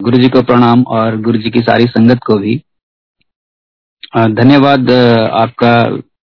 गुरु 0.00 0.18
जी 0.18 0.28
को 0.28 0.40
प्रणाम 0.42 0.82
और 0.88 1.16
गुरु 1.20 1.38
जी 1.38 1.50
की 1.50 1.60
सारी 1.60 1.84
संगत 1.86 2.20
को 2.26 2.36
भी। 2.38 2.56
धन्यवाद 4.34 4.90
आपका 4.90 5.72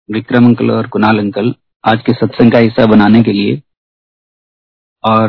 विक्रम 0.08 0.44
अंकल 0.44 0.70
और 0.70 0.86
कुणाल 0.86 1.18
अंकल, 1.18 1.52
आज 1.84 2.02
के 2.06 2.12
सत्संग 2.12 2.52
का 2.52 2.58
हिस्सा 2.58 2.86
बनाने 2.86 3.22
के 3.22 3.32
लिए। 3.32 3.60
और 5.04 5.28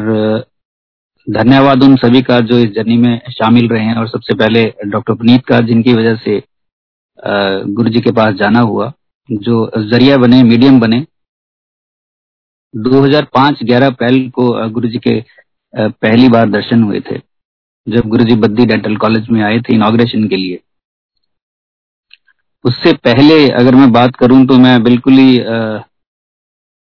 धन्यवाद 1.28 1.84
उन 1.84 1.96
सभी 1.96 2.22
का 2.22 2.40
जो 2.42 2.58
इस 2.60 2.72
जर्नी 2.72 2.98
में 2.98 3.20
शामिल 3.32 3.68
रहे 3.70 3.84
हैं 3.84 3.96
और 3.96 4.08
सबसे 4.08 4.36
पहले 4.36 4.64
डॉक्टर 4.86 5.14
पुनीत 5.14 5.46
का, 5.46 5.60
जिनकी 5.62 5.94
वजह 5.94 6.16
से 6.16 6.42
गुरु 7.74 7.90
जी 7.90 8.02
के 8.02 8.12
पास 8.12 8.34
जाना 8.36 8.60
हुआ, 8.62 8.92
जो 9.30 9.72
ज़रिया 9.86 10.18
बने, 10.18 10.44
मीडियम 10.46 10.80
बने। 10.80 11.06
2005 12.74 13.64
11 13.64 13.88
अप्रैल 13.88 14.30
को 14.30 14.70
गुरु 14.70 14.88
जी 14.88 15.00
के 15.00 15.24
पहली 15.74 16.28
बार 16.30 16.50
दर्शन 16.50 16.84
हुए 16.84 17.00
थे। 17.02 17.27
जब 17.88 18.08
गुरु 18.10 18.24
जी 18.24 18.36
बद्दी 18.38 18.66
डेंटल 18.66 18.96
कॉलेज 18.98 19.30
में 19.30 19.42
आए 19.44 19.60
थे 19.60 19.74
इनाग्रेशन 19.76 20.28
के 20.28 20.38
लिए। 20.38 20.60
उससे 22.66 22.94
पहले 23.06 23.48
अगर 23.54 23.76
मैं 23.76 23.92
बात 23.92 24.16
करूँ 24.16 24.46
तो 24.48 24.58
मैं 24.60 24.82
बिल्कुल 24.84 25.14
ही 25.14 25.38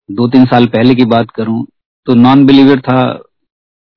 दो 0.09 0.27
तीन 0.29 0.45
साल 0.47 0.67
पहले 0.69 0.95
की 0.95 1.05
बात 1.07 1.31
करूँ 1.31 1.65
तो 2.07 2.15
नॉन 2.17 2.45
बिलीवर 2.47 2.81
था 2.81 3.01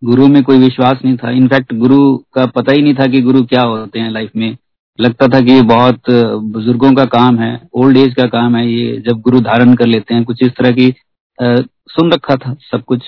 गुरु 0.02 0.28
में 0.28 0.42
कोई 0.44 0.58
विश्वास 0.60 1.00
नहीं 1.06 1.18
था। 1.18 1.32
इनफैक्ट 1.32 1.73
गुरु 1.76 2.18
का 2.34 2.46
पता 2.48 2.73
ही 2.73 2.82
नहीं 2.82 2.94
था 2.96 3.06
कि 3.08 3.22
गुरु 3.22 3.44
क्या 3.45 3.62
होते 3.64 4.00
हैं 4.00 4.12
लाइफ 4.12 4.32
में। 4.36 4.58
लगता 5.00 5.28
था 5.28 5.40
कि 5.42 5.54
ये 5.54 5.62
बहुत 5.70 6.09
बुज़ुर्गों 6.54 6.94
का 6.95 7.06
काम 7.08 7.40
है 7.40 7.50
ओल्ड 7.76 7.98
एज 7.98 8.14
का 8.14 8.26
काम 8.30 8.56
है 8.56 8.66
ये 8.68 8.98
जब 9.08 9.20
गुरु 9.22 9.40
धारण 9.42 9.73
कर 9.76 9.88
लेते 9.88 10.14
हैं 10.14 10.23
कुछ 10.23 10.44
इस 10.44 10.52
तरह 10.52 10.72
की 10.72 10.90
आ, 10.90 11.56
सुन 11.90 12.12
रखा 12.14 12.36
था 12.36 12.54
सब 12.72 12.84
कुछ। 12.84 13.04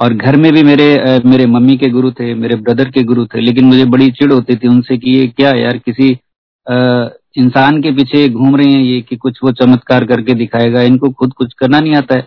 और 0.00 0.14
घर 0.14 0.36
में 0.36 0.52
भी 0.52 0.62
मेरे 0.62 1.20
मेरे 1.24 1.46
मम्मी 1.46 1.76
के 1.76 1.88
गुरु 1.90 2.10
थे, 2.12 2.34
मेरे 2.34 2.56
ब्रदर 2.56 2.90
के 2.90 3.02
गुरु 3.04 3.24
थे, 3.26 3.40
लेकिन 3.40 3.64
मुझे 3.64 3.84
बड़ी 3.86 4.10
चिड़ 4.10 4.32
होती 4.32 4.56
थी 4.56 4.68
उनसे 4.68 4.96
कि 4.98 5.10
ये 5.10 5.26
क्या 5.28 5.50
यार, 5.56 5.78
किसी 5.78 6.08
इंसान 7.38 7.80
के 7.82 7.90
पीछे 7.92 8.28
घूम 8.28 8.56
रहे 8.56 8.70
हैं 8.70 8.80
ये 8.80 9.00
कि 9.00 9.16
कुछ 9.16 9.38
वो 9.44 9.52
चमत्कार 9.52 10.04
करके 10.04 10.34
दिखाएगा, 10.34 10.82
इनको 10.82 11.10
खुद 11.10 11.32
कुछ 11.32 11.52
करना 11.54 11.80
नहीं 11.80 11.94
आता 11.96 12.14
है। 12.14 12.26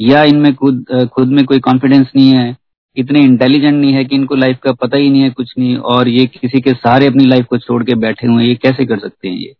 या 0.00 0.22
इनमें 0.24 0.54
खुद 0.54 0.84
खुद 1.14 1.28
में 1.28 1.44
कोई 1.44 1.58
कॉन्फिडेंस 1.60 2.06
नहीं 2.16 2.32
है, 2.34 2.56
इतने 2.96 3.20
इंटेलिजेंट 3.20 3.74
नहीं 3.74 3.92
है 3.92 4.04
कि 4.04 4.16
इनको 4.16 4.34
लाइफ 4.34 4.58
का 4.62 4.72
पता 4.74 4.96
ही 4.96 5.10
नहीं 5.10 5.22
है 5.22 5.30
कुछ 5.30 5.52
नहीं, 5.58 5.76
और 5.76 6.08
ये 6.08 6.26
किसी 6.28 6.60
के 6.60 6.72
सहारे 6.72 7.06
अपनी 7.06 7.24
लाइफ 7.24 7.46
को 7.50 7.58
छोड़ 7.58 7.82
के 7.84 7.94
बैठे 7.96 8.26
हुए 8.26 8.42
हैं, 8.42 8.48
ये 8.48 8.54
कैसे 8.56 8.86
कर 8.86 8.98
सकते 8.98 9.28
हैं 9.28 9.36
ये? 9.36 9.54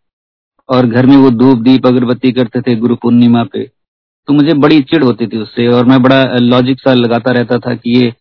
और 0.69 0.85
घर 0.85 1.05
में 1.05 1.15
वो 1.17 1.29
धूप 1.31 1.59
दीप 1.59 1.87
अगरबत्ती 1.87 2.31
करते 2.31 2.61
थे 2.61 2.75
गुरु 2.75 2.95
पूर्णिमा 2.95 3.43
पे 3.43 3.69
तो 4.27 4.33
मुझे 4.33 4.53
बड़ी 4.53 4.81
चिड़ 4.81 5.03
होती 5.03 5.27
थी 5.27 5.37
उससे 5.37 5.67
और 5.67 5.85
मैं 5.85 6.01
बड़ा 6.01 6.23
लॉजिक 6.23 6.79
सा 6.79 6.93
लगाता 6.93 7.31
रहता 7.31 7.57
था 7.57 7.75
कि 7.75 7.91
ये 7.91 8.13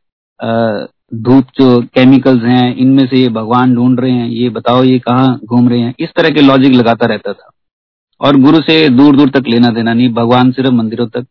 धूप 1.14 1.44
जो 1.60 1.80
केमिकल्स 1.82 2.42
हैं, 2.42 2.76
इनमें 2.76 3.06
से 3.06 3.16
ये 3.16 3.28
भगवान 3.28 3.74
ढूंढ 3.74 4.00
रहे 4.00 4.10
हैं, 4.10 4.28
ये 4.28 4.48
बताओ 4.48 4.84
ये 4.84 4.98
कहाँ 4.98 5.40
घूम 5.44 5.68
रहे 5.68 5.80
हैं। 5.80 5.94
इस 6.00 6.08
तरह 6.16 6.28
के 6.28 6.40
लॉजिक 6.40 6.72
लगाता 6.72 7.06
रहता 7.06 7.32
था। 7.32 7.50
और 8.20 8.36
गुरु 8.36 8.60
से 8.60 8.88
दूर 8.88 9.16
दूर 9.16 9.30
तक 9.30 9.44
लेना 9.48 9.68
देना 9.68 9.94
नहीं, 9.94 10.12
भगवान 10.14 10.52
सिर्फ़ 10.52 10.70
मंदिरों 10.70 11.06
तक। 11.06 11.26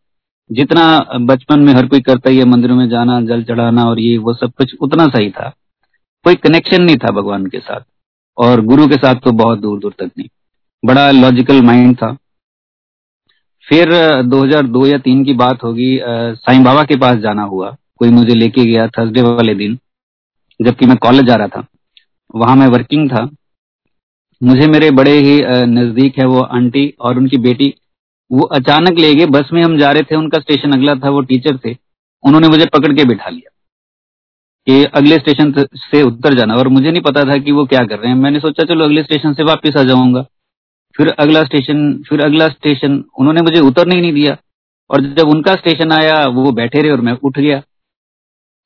जितना 0.52 1.06
बचपन 1.22 1.60
में 1.60 1.74
हर 1.74 1.88
कोई 1.88 2.02
करता 2.02 2.30
ही 2.30 2.38
है, 2.38 2.46
मंदिरों 2.46 2.76
में 2.76 2.90
जाना, 2.90 3.22
जल 3.22 3.44
चढ़ाना 3.44 3.84
और 3.84 4.00
ये, 4.00 4.18
वो 4.18 4.34
सब 4.34 4.52
कुछ 4.58 4.76
उतना 4.82 5.08
सही 5.08 5.30
था। 5.30 5.54
कोई 6.24 6.36
कनेक्शन 6.36 6.84
नहीं 6.84 6.98
था 6.98 7.12
भगवान 7.12 7.46
के 7.46 7.60
साथ 7.60 7.80
और 8.38 8.62
गुरु 8.62 8.88
के 8.88 8.96
साथ 8.96 9.16
तो 9.16 9.32
बहुत 9.32 9.60
दूर 9.60 9.80
दूर 9.80 9.94
तक 10.00 10.12
नहीं। 10.18 10.28
बड़ा 10.86 11.12
लॉजिकल 11.12 11.62
माइंड 11.62 11.96
था। 11.96 12.18
फिर 13.72 13.92
2002 14.24 14.86
या 14.86 14.98
तीन 14.98 15.24
की 15.26 15.34
बात 15.34 15.64
होगी 15.64 16.00
साईं 16.04 16.64
बाबा 16.64 16.84
के 16.84 16.96
पास 16.96 17.18
जाना 17.18 17.44
हुआ। 17.44 17.76
कोई 18.00 18.10
मुझे 18.10 18.34
लेके 18.36 18.66
गया 18.66 18.88
थर्सडे 18.88 19.22
वाले 19.22 19.54
दिन, 19.56 19.78
जबकि 20.60 20.86
मैं 20.86 20.98
कॉलेज 20.98 21.26
जा 21.26 21.36
रहा 21.36 21.48
था। 21.48 21.66
वहाँ 22.36 22.56
मैं 22.56 22.68
वर्किंग 22.68 23.10
था। 23.10 23.30
मुझे 24.42 24.68
मेरे 24.68 24.90
बड़े 24.92 25.12
ही 25.20 25.40
नज़दीक 25.68 26.18
है 26.20 26.26
वो 26.26 26.42
आंटी 26.42 26.88
और 27.00 27.18
उनकी 27.18 27.38
बेटी। 27.38 27.74
वो 28.32 28.46
अचानक 28.56 29.00
ले 29.00 29.14
गए, 29.16 29.26
बस 29.26 29.50
में 29.54 29.64
हम 29.64 29.78
जा 29.78 29.92
रहे 29.92 30.04
थे, 30.04 30.16
उनका 30.16 30.40
स्टेशन 30.40 30.72
अगला 30.72 30.96
था, 30.96 31.10
वो 31.10 31.22
टीचर 31.22 31.58
थे। 31.66 31.76
उन्होंने 32.24 32.48
मुझे 32.48 32.66
पकड़ 32.66 32.94
के 32.94 33.06
बिठा 33.06 33.30
लिया। 33.30 33.50
कि 34.68 34.84
अगले 34.96 35.16
स्टेशन 35.16 35.52
से 35.76 36.02
उतर 36.04 36.34
जाना। 36.34 36.56
और 36.56 36.68
मुझे 36.68 36.92
नहीं 36.92 37.02
पता 37.02 37.24
था 37.26 37.38
कि 37.38 37.52
वो 37.52 37.66
क्या 37.66 37.84
कर 37.86 38.00
रहे 38.00 38.10
हैं। 38.10 38.18
मैंने 38.18 38.40
सोचा, 38.40 38.64
चलो 38.64 38.86
अगले 38.86 39.04
स्टेशन 39.04 39.34
से 39.34 39.44
वापस 39.44 39.78
आ 39.78 39.84
जाऊँगा। 39.84 40.26
फिर 40.98 41.08
अगला 41.08 41.44
स्टेशन 41.44 42.04
फिर 42.10 42.22
अगला 42.22 42.48
स्टेशन 42.48 43.04
उन्होंने 43.20 43.42
मुझे 43.42 43.60
उतरने 43.60 43.96
ही 43.96 44.02
नहीं 44.02 44.14
दिया। 44.14 44.38
और 44.90 45.02
जब 45.02 45.28
उनका 45.28 45.56
स्टेशन 45.56 45.92
आया, 45.92 46.26
वो 46.28 46.52
बैठे 46.52 46.82
रहे 46.82 46.92
और 46.92 47.02
मैं 47.02 47.14
उठ 47.24 47.40
गया। 47.40 47.62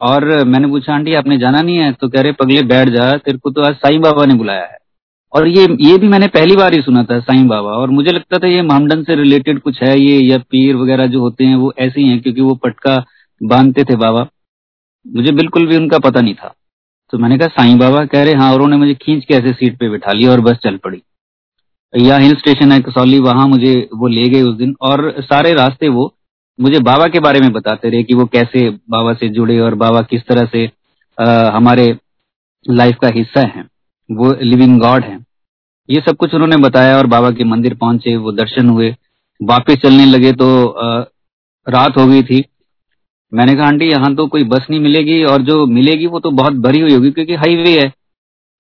और 0.02 0.44
मैंने 0.44 0.68
पूछा, 0.68 0.94
आंटी, 0.94 1.14
आपने 1.14 1.38
जाना 1.38 1.62
नहीं 1.62 1.78
है? 1.78 1.92
तो 1.92 2.10
कह 2.10 2.22
रहे, 2.22 2.32
पगले 2.32 2.62
बैठ 2.62 2.90
जा, 2.90 3.18
तेरे 3.18 3.38
को 3.38 3.52
तो 3.52 3.62
आज 3.62 3.76
साईं 3.76 4.02
बाबा 4.02 4.26
ने 4.26 4.34
बुलाया 4.34 4.66
है। 4.66 4.78
और 5.34 5.48
ये 5.48 5.68
ये 5.82 5.98
भी 5.98 6.08
मैंने 6.08 6.28
पहली 6.28 6.56
बार 6.56 6.74
ही 6.74 6.82
सुना 6.82 7.04
था, 7.04 7.20
साईं 7.20 7.48
बाबा। 7.48 7.70
और 7.70 7.90
मुझे 7.90 8.12
लगता 8.12 8.38
था 8.38 8.48
ये 8.48 8.62
मामडन 8.62 9.04
से 9.04 9.16
रिलेटेड 9.16 9.60
कुछ 9.60 9.84
है 9.84 10.00
ये, 10.00 10.20
या 10.20 10.38
पीर 10.38 10.76
वगैरह 10.76 11.08
जो 11.08 11.20
होते 11.20 11.46
हैं, 11.46 11.56
वो 11.56 11.74
ऐसे 11.80 12.02
ही 12.02 12.08
हैं, 12.08 12.22
क्योंकि 12.22 12.42
वो 12.42 12.56
पटका 12.56 13.06
बांधते 13.44 13.84
थे 13.84 13.96
बाबा। 13.96 14.28
मुझे 15.08 15.32
बिल्कुल 15.32 15.68
भी 15.68 15.78
उनका 15.78 16.00
पता 16.00 16.22
नहीं 16.22 16.34
था। 16.34 16.56
तो 17.12 17.18
मैंने 17.18 17.38
कहा, 17.38 17.48
साईं 17.48 17.78
बाबा? 17.78 18.06
कह 18.06 18.24
रहे 18.24 18.34
हाँ 18.34 18.48
और 18.48 18.62
उन्होंने 18.62 18.78
मुझे 18.78 18.94
खींच 18.94 19.26
के 19.26 19.34
ऐसे 19.34 19.52
सीट 19.54 19.78
पे 19.78 19.90
बिठा 19.90 20.12
लिया 20.12 20.32
और 20.32 20.42
बस 20.42 20.58
चल 20.64 20.78
पड़ी। 20.78 21.02
या 21.96 22.18
हिल 22.18 22.36
स्टेशन 22.36 22.72
है 22.72 22.80
कसौली 22.82 23.20
वहाँ 23.20 23.48
मुझे 23.48 23.74
वो 23.94 24.08
ले 24.08 24.28
गए 24.30 24.42
उस 24.42 24.56
दिन 24.58 24.76
और 24.82 25.14
सारे 25.22 25.54
रास्ते 25.54 25.90
वो 25.90 26.14
मुझे 26.60 26.80
बाबा 26.80 27.08
के 27.08 27.20
बारे 27.20 27.40
में 27.40 27.52
बताते 27.54 27.90
रहे 27.90 28.04
कि 28.04 28.14
वो 28.14 28.26
कैसे 28.26 28.70
बाबा 28.90 29.14
से 29.14 29.30
जुड़े 29.30 29.60
और 29.60 29.76
बाबा 29.76 30.02
किस 30.02 30.22
तरह 30.22 30.46
से 30.46 30.66
आ, 31.18 31.50
हमारे 31.50 31.86
लाइफ 32.66 32.98
का 33.02 33.08
हिस्सा 33.16 33.42
है 33.48 33.64
वो 34.10 34.34
लिविंग 34.42 34.80
गॉड 34.80 35.04
है। 35.04 35.18
ये 35.90 36.02
सब 36.02 36.16
कुछ 36.16 36.34
उन्होंने 36.34 36.58
बताया 36.58 36.98
और 36.98 37.08
बाबा 37.08 37.32
के 37.32 37.44
मंदिर 37.44 37.74
पहुँचे 37.76 38.16
वो 38.18 38.32
दर्शन 38.32 38.70
हुए। 38.70 38.90
वापस 39.40 39.76
चलने 39.84 40.06
लगे 40.06 40.32
तो 40.34 40.48
आ, 40.68 41.00
रात 41.68 41.98
हो 41.98 42.06
गई 42.08 42.24
थी। 42.24 42.44
मैंने 43.32 43.54
कहा 43.54 43.68
आंटी 43.68 43.86
यहाँ 43.86 44.14
तो 44.16 44.28
कोई 44.28 44.44
बस 44.46 44.66
नहीं 44.70 44.80
मिलेगी 44.80 45.24
और 45.24 45.42
जो 45.42 45.66
मिलेगी 45.68 46.08
वो 46.08 46.20
तो 46.20 46.32
बहुत 46.34 46.54
भरी 46.64 46.80
हुई 46.80 46.94
होगी 46.94 47.12
क्योंकि 47.12 47.36
हाईवे 47.36 47.80
है। 47.80 47.92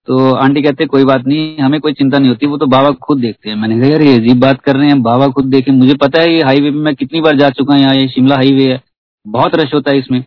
तो 0.07 0.33
आंटी 0.35 0.61
कहते 0.61 0.85
कोई 0.85 1.03
बात 1.05 1.25
नहीं, 1.27 1.57
हमें 1.57 1.79
कोई 1.81 1.93
चिंता 1.93 2.17
नहीं 2.19 2.29
होती, 2.29 2.45
वो 2.45 2.57
तो 2.57 2.65
बाबा 2.67 2.89
खुद 3.03 3.19
देखते 3.19 3.49
हैं। 3.49 3.55
मैंने 3.57 3.79
कहा, 3.79 3.89
यार, 3.89 4.01
ये 4.01 4.15
अजीब 4.15 4.39
बात 4.39 4.61
कर 4.61 4.75
रहे 4.75 4.87
हैं, 4.87 5.01
बाबा 5.03 5.27
खुद 5.29 5.45
देखे। 5.45 5.71
मुझे 5.73 5.93
पता 6.01 6.21
है 6.21 6.33
ये 6.33 6.41
हाईवे 6.43 6.71
में 6.71 6.81
मैं 6.81 6.95
कितनी 6.95 7.21
बार 7.21 7.37
जा 7.37 7.49
चुका 7.51 7.73
हूँ 7.73 7.81
यहाँ, 7.81 7.95
ये 7.95 8.07
शिमला 8.09 8.35
हाईवे 8.35 8.71
है, 8.71 8.81
बहुत 9.25 9.55
रश 9.55 9.73
होता 9.73 9.91
है 9.91 9.99
इसमें। 9.99 10.23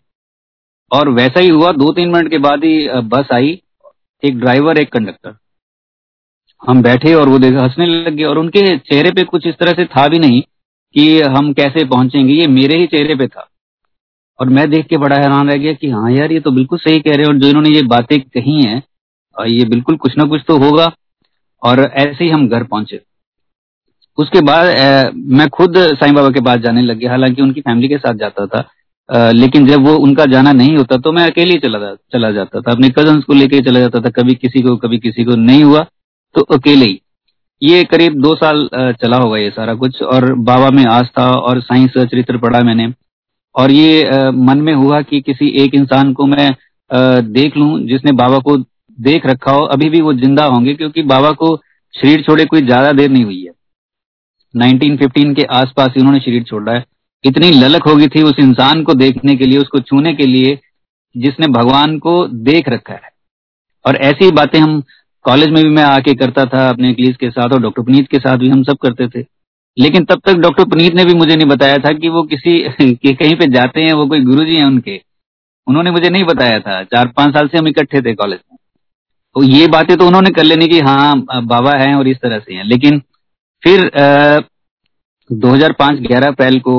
और 0.91 1.09
वैसा 1.11 1.39
ही 1.39 1.49
हुआ 1.49 1.71
दो 1.73 1.91
तीन 1.93 2.11
मिनट 2.11 2.29
के 2.29 2.37
बाद 2.39 2.63
ही 2.63 2.87
बस 3.07 3.31
आई, 3.33 3.59
एक 4.23 4.39
ड्राइवर 4.39 4.77
एक 4.77 4.91
कंडक्टर 4.93 5.35
हम 6.61 6.81
बैठे 6.83 7.13
और 7.13 7.29
वो 7.29 7.37
देखा, 7.39 7.63
हंसने 7.63 7.85
लग 7.85 8.13
गए, 8.13 8.23
और 8.23 8.37
उनके 8.37 8.77
चेहरे 8.79 9.11
पे 9.11 9.23
कुछ 9.25 9.47
इस 9.47 9.55
तरह 9.55 9.73
से 9.73 9.85
था 9.87 10.07
भी 10.07 10.19
नहीं 10.19 10.41
कि 10.95 11.21
हम 11.29 11.51
कैसे 11.53 11.85
पहुँचेंगे, 11.85 12.33
ये 12.33 12.47
मेरे 12.49 12.77
ही 12.77 12.87
चेहरे 12.87 13.15
पे 13.15 13.27
था। 13.27 13.47
और 14.39 14.49
मैं 14.49 14.69
देख 14.69 14.85
के 14.87 14.97
बड़ा 14.97 15.15
हैरान 15.15 15.49
रह 15.49 15.57
गया 15.57 15.73
कि 15.73 15.89
हाँ 15.89 16.11
यार, 16.11 16.31
ये 16.31 16.39
तो 16.39 16.51
बिल्कुल 16.51 16.79
सही 16.79 16.99
कह 16.99 17.11
रहे 17.11 17.19
हैं, 17.19 17.27
और 17.27 17.37
जो 17.37 17.47
इन्होंने 17.47 17.69
ये 17.69 17.81
बातें 17.87 18.19
कही 18.21 18.61
हैं 18.61 18.81
ये 19.41 19.65
बिल्कुल 19.65 19.95
कुछ 19.97 20.17
ना 20.17 20.25
कुछ 20.25 20.41
तो 20.47 20.57
होगा। 20.59 20.91
और 21.61 21.79
ऐसे 21.79 22.23
ही 22.23 22.29
हम 22.29 22.47
घर 22.49 22.63
पहुँचे। 22.63 22.99
उसके 24.17 24.41
बाद 24.41 25.13
मैं 25.15 25.47
खुद 25.49 25.77
साईं 25.93 26.13
बाबा 26.13 26.29
के 26.29 26.41
पास 26.41 26.59
जाने 26.59 26.81
लग 26.81 26.97
गया। 26.97 27.09
हालाँकि 27.09 27.41
उनकी 27.41 27.61
फैमिली 27.61 27.87
के 27.87 27.97
साथ 27.97 28.13
जाता 28.15 28.45
था। 28.45 28.67
आ, 29.09 29.31
लेकिन 29.31 29.65
जब 29.67 29.85
वो 29.85 29.95
उनका 29.97 30.25
जाना 30.31 30.51
नहीं 30.51 30.75
होता 30.77 30.97
तो 30.97 31.11
मैं 31.11 31.25
अकेले 31.25 31.53
ही 31.53 31.59
चला 31.59 31.93
चला 32.13 32.31
जाता 32.31 32.59
था। 32.61 32.71
अपने 32.71 32.89
कज़न 32.89 33.19
को 33.21 33.33
लेके 33.33 33.61
चला 33.61 33.79
जाता 33.79 33.99
था। 33.99 34.09
कभी 34.11 34.35
किसी 34.35 34.61
को 34.61 34.75
कभी 34.77 34.97
किसी 34.99 35.23
को 35.23 35.35
नहीं 35.37 35.63
हुआ 35.63 35.85
तो 36.35 36.41
अकेले 36.53 36.85
ही। 36.85 36.99
ये 37.61 37.83
करीब 37.83 38.21
दो 38.21 38.33
साल 38.35 38.67
चला 39.01 39.17
होगा 39.17 39.37
ये 39.37 39.49
सारा 39.51 39.73
कुछ। 39.75 40.01
और 40.03 40.33
बाबा 40.41 40.69
में 40.71 40.83
आस्था 40.87 41.29
और 41.31 41.61
साइंस 41.61 41.97
चरित्र 41.97 42.37
पढ़ा 42.37 42.61
मैंने। 42.63 42.87
और 43.55 43.71
ये 43.71 44.29
मन 44.31 44.61
में 44.61 44.73
हुआ 44.73 45.01
कि 45.01 45.21
किसी 45.21 45.49
एक 45.63 45.75
इंसान 45.75 46.13
को 46.13 46.25
मैं 46.27 46.49
देख 47.33 47.57
लूँ 47.57 47.79
जिसने 47.81 48.11
बाबा 48.13 48.37
को 48.39 48.57
देख 49.01 49.25
रखा 49.25 49.51
हो, 49.51 49.65
अभी 49.65 49.89
भी 49.89 50.01
वो 50.01 50.13
ज़िंदा 50.13 50.45
होंगे 50.45 50.73
क्योंकि 50.73 51.01
बाबा 51.01 51.31
को 51.31 51.57
शरीर 52.01 52.21
छोड़े 52.21 52.45
कोई 52.45 52.61
ज़्यादा 52.61 52.91
देर 52.91 53.09
नहीं 53.09 53.23
हुई 53.23 53.45
है। 53.45 53.51
1915 54.53 55.33
के 55.33 55.43
आसपास 55.43 55.89
ही 55.89 55.99
उन्होंने 55.99 56.19
शरीर 56.19 56.43
छोड़ा 56.43 56.73
है। 56.73 56.85
इतनी 57.25 57.51
ललक 57.51 57.87
होगी 57.87 58.07
थी 58.07 58.21
उस 58.21 58.35
इंसान 58.39 58.83
को 58.83 58.93
देखने 58.93 59.35
के 59.35 59.45
लिए, 59.45 59.57
उसको 59.59 59.79
छूने 59.79 60.13
के 60.13 60.25
लिए, 60.25 60.59
जिसने 61.17 61.47
भगवान 61.47 61.99
को 61.99 62.27
देख 62.27 62.69
रखा 62.69 62.93
है। 62.93 63.09
और 63.85 63.95
ऐसी 63.95 64.31
बातें 64.31 64.59
हम 64.59 64.83
कॉलेज 65.23 65.49
में 65.49 65.63
भी 65.63 65.69
मैं 65.69 65.83
आके 65.83 66.13
करता 66.13 66.45
था, 66.45 66.69
अपने 66.69 66.93
क्लीज 66.93 67.17
के 67.17 67.29
साथ 67.29 67.49
और 67.49 67.61
डॉक्टर 67.61 67.81
पुनीत 67.81 68.07
के 68.07 68.19
साथ 68.19 68.37
भी 68.37 68.49
हम 68.49 68.63
सब 68.63 68.77
करते 68.77 69.07
थे। 69.07 69.25
लेकिन 69.79 70.05
तब 70.05 70.21
तक 70.25 70.33
डॉक्टर 70.33 70.63
पुनीत 70.63 70.93
ने 70.93 71.05
भी 71.05 71.13
मुझे 71.13 71.35
नहीं 71.35 71.47
बताया 71.47 71.77
था 71.77 71.91
कि 71.91 72.09
वो 72.09 72.23
किसी 72.23 72.59
के 72.95 73.13
कहीं 73.13 73.35
पे 73.35 73.45
जाते 73.45 73.81
हैं, 73.81 73.93
वो 73.93 74.07
कोई 74.07 74.19
गुरुजी 74.19 74.55
हैं 74.55 74.65
उनके। 74.65 75.01
उन्होंने 75.67 75.91
मुझे 75.91 76.09
नहीं 76.09 76.23
बताया 76.23 76.59
था। 76.59 76.83
चार 76.83 77.07
पाँच 77.07 77.33
साल 77.33 77.47
से 77.47 77.57
हम 77.57 77.67
इकट्ठे 77.67 78.01
थे 78.01 78.13
कॉलेज 78.13 78.39
तो 79.35 79.43
ये 79.43 79.67
बातें 79.67 79.95
तो 79.97 80.07
उन्होंने 80.07 80.29
कर 80.29 80.43
लेनी 80.43 80.67
कि 80.67 80.79
हाँ 80.79 81.43
बाबा 81.43 81.77
हैं 81.77 81.93
और 81.95 82.07
इस 82.07 82.17
तरह 82.17 82.39
से 82.39 82.53
हैं। 82.53 82.63
लेकिन 82.63 82.99
फिर 83.63 83.85
आ, 83.97 84.39
2005 85.29 85.99
11 86.01 86.27
अप्रैल 86.27 86.59
को 86.59 86.75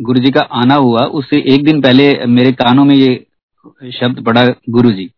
गुरु 0.00 0.20
जी 0.20 0.30
का 0.30 0.40
आना 0.52 0.74
हुआ 0.76 1.04
उससे 1.18 1.40
एक 1.54 1.64
दिन 1.64 1.80
पहले 1.82 2.26
मेरे 2.26 2.52
कानों 2.52 2.84
में 2.84 2.94
ये 2.94 3.90
शब्द 3.92 4.24
पड़ा 4.24 4.44
गुरु 4.70 4.90
जी 4.92 5.10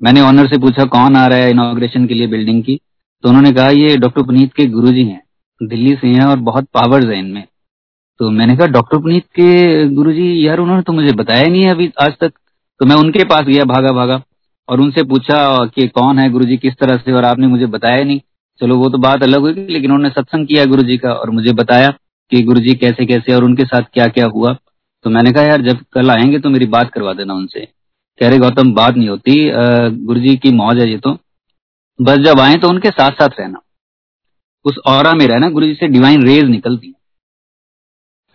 मैंने 0.00 0.20
ऑनर 0.20 0.46
से 0.46 0.58
पूछा 0.58 0.84
कौन 0.86 1.16
आ 1.16 1.26
रहा 1.26 1.38
है 1.38 1.50
इनोग्रेशन 1.50 2.06
के 2.06 2.14
लिए 2.14 2.26
बिल्डिंग 2.26 2.62
की? 2.64 2.80
तो 3.24 3.28
उन्होंने 3.28 3.52
कहा 3.52 3.68
ये 3.70 3.96
डॉक्टर 3.96 4.22
पुनीत 4.22 4.52
के 4.52 4.66
गुरु 4.70 4.92
जी 4.92 5.04
हैं 5.04 5.22
दिल्ली 5.60 5.94
से 5.96 6.08
हैं 6.08 6.24
और 6.24 6.38
बहुत 6.48 6.64
पावर्स 6.74 7.04
हैं 7.06 7.18
इनमें। 7.18 7.44
तो 8.20 8.30
मैंने 8.30 8.56
कहा 8.56 8.66
डॉक्टर 8.68 8.98
पुनीत 8.98 9.24
के 9.38 9.88
गुरु 9.88 10.12
जी 10.12 10.46
यार 10.46 10.58
उन्होंने 10.58 10.82
तो 10.82 10.92
मुझे 10.92 11.12
बताया 11.14 11.46
नहीं 11.46 11.62
है 11.62 11.70
अभी 11.70 11.90
आज 12.02 12.16
तक। 12.20 12.32
तो 12.80 12.86
मैं 12.86 12.96
उनके 12.96 13.24
पास 13.24 13.44
गया 13.44 13.64
भागा 13.64 13.92
भागा 13.92 14.22
और 14.68 14.80
उनसे 14.80 15.02
पूछा 15.04 15.38
कि 15.66 15.86
कौन 15.88 16.18
है 16.18 16.28
गुरु 16.30 16.44
जी 16.44 16.56
किस 16.56 16.74
तरह 16.74 16.96
से, 16.96 17.12
और 17.12 17.24
आपने 17.24 17.46
मुझे 17.46 17.66
बताया 17.68 18.04
नहीं। 18.04 18.20
चलो, 18.60 18.76
वो 18.76 18.88
तो 18.90 18.98
बात 18.98 19.22
अलग 19.22 19.40
हुई 19.40 19.52
लेकिन 19.66 19.92
उन्होंने 19.92 20.10
सत्संग 20.10 20.46
किया 20.46 20.64
गुरु 20.64 20.82
का, 20.98 21.12
और 21.12 21.30
मुझे 21.30 21.52
बताया 21.54 21.90
कि 22.32 22.42
गुरु 22.42 22.60
कैसे 22.80 23.06
कैसे 23.06 23.34
और 23.34 23.44
उनके 23.44 23.64
साथ 23.64 23.82
क्या 23.94 24.06
क्या 24.08 24.26
हुआ। 24.26 24.52
तो 25.04 25.10
मैंने 25.10 25.32
कहा, 25.32 25.42
यार, 25.44 25.62
जब 25.62 25.84
कल 25.92 26.10
आएँगे 26.10 26.38
तो 26.38 26.50
मेरी 26.50 26.66
बात 26.68 26.90
करवा 26.90 27.12
देना 27.14 27.34
उनसे। 27.34 27.60
कह 28.20 28.28
रहे, 28.28 28.38
गौतम, 28.38 28.72
बात 28.74 28.96
नहीं 28.96 29.08
होती। 29.08 29.34
गुरु 30.04 30.20
जी 30.20 30.36
की 30.36 30.50
मौज 30.52 30.78
है 30.78 30.88
ये 30.90 30.98
तो। 30.98 31.12
बस 31.98 32.18
जब 32.20 32.40
आए 32.40 32.56
तो 32.56 32.68
उनके 32.68 32.90
साथ 32.90 33.12
साथ 33.12 33.40
रहना। 33.40 33.60
उस 34.64 34.78
और 34.86 35.14
में 35.16 35.26
रहना 35.26 35.48
गुरु 35.50 35.66
जी 35.66 35.74
से 35.74 35.88
डिवाइन 35.88 36.26
रेज 36.26 36.44
निकलती 36.46 36.92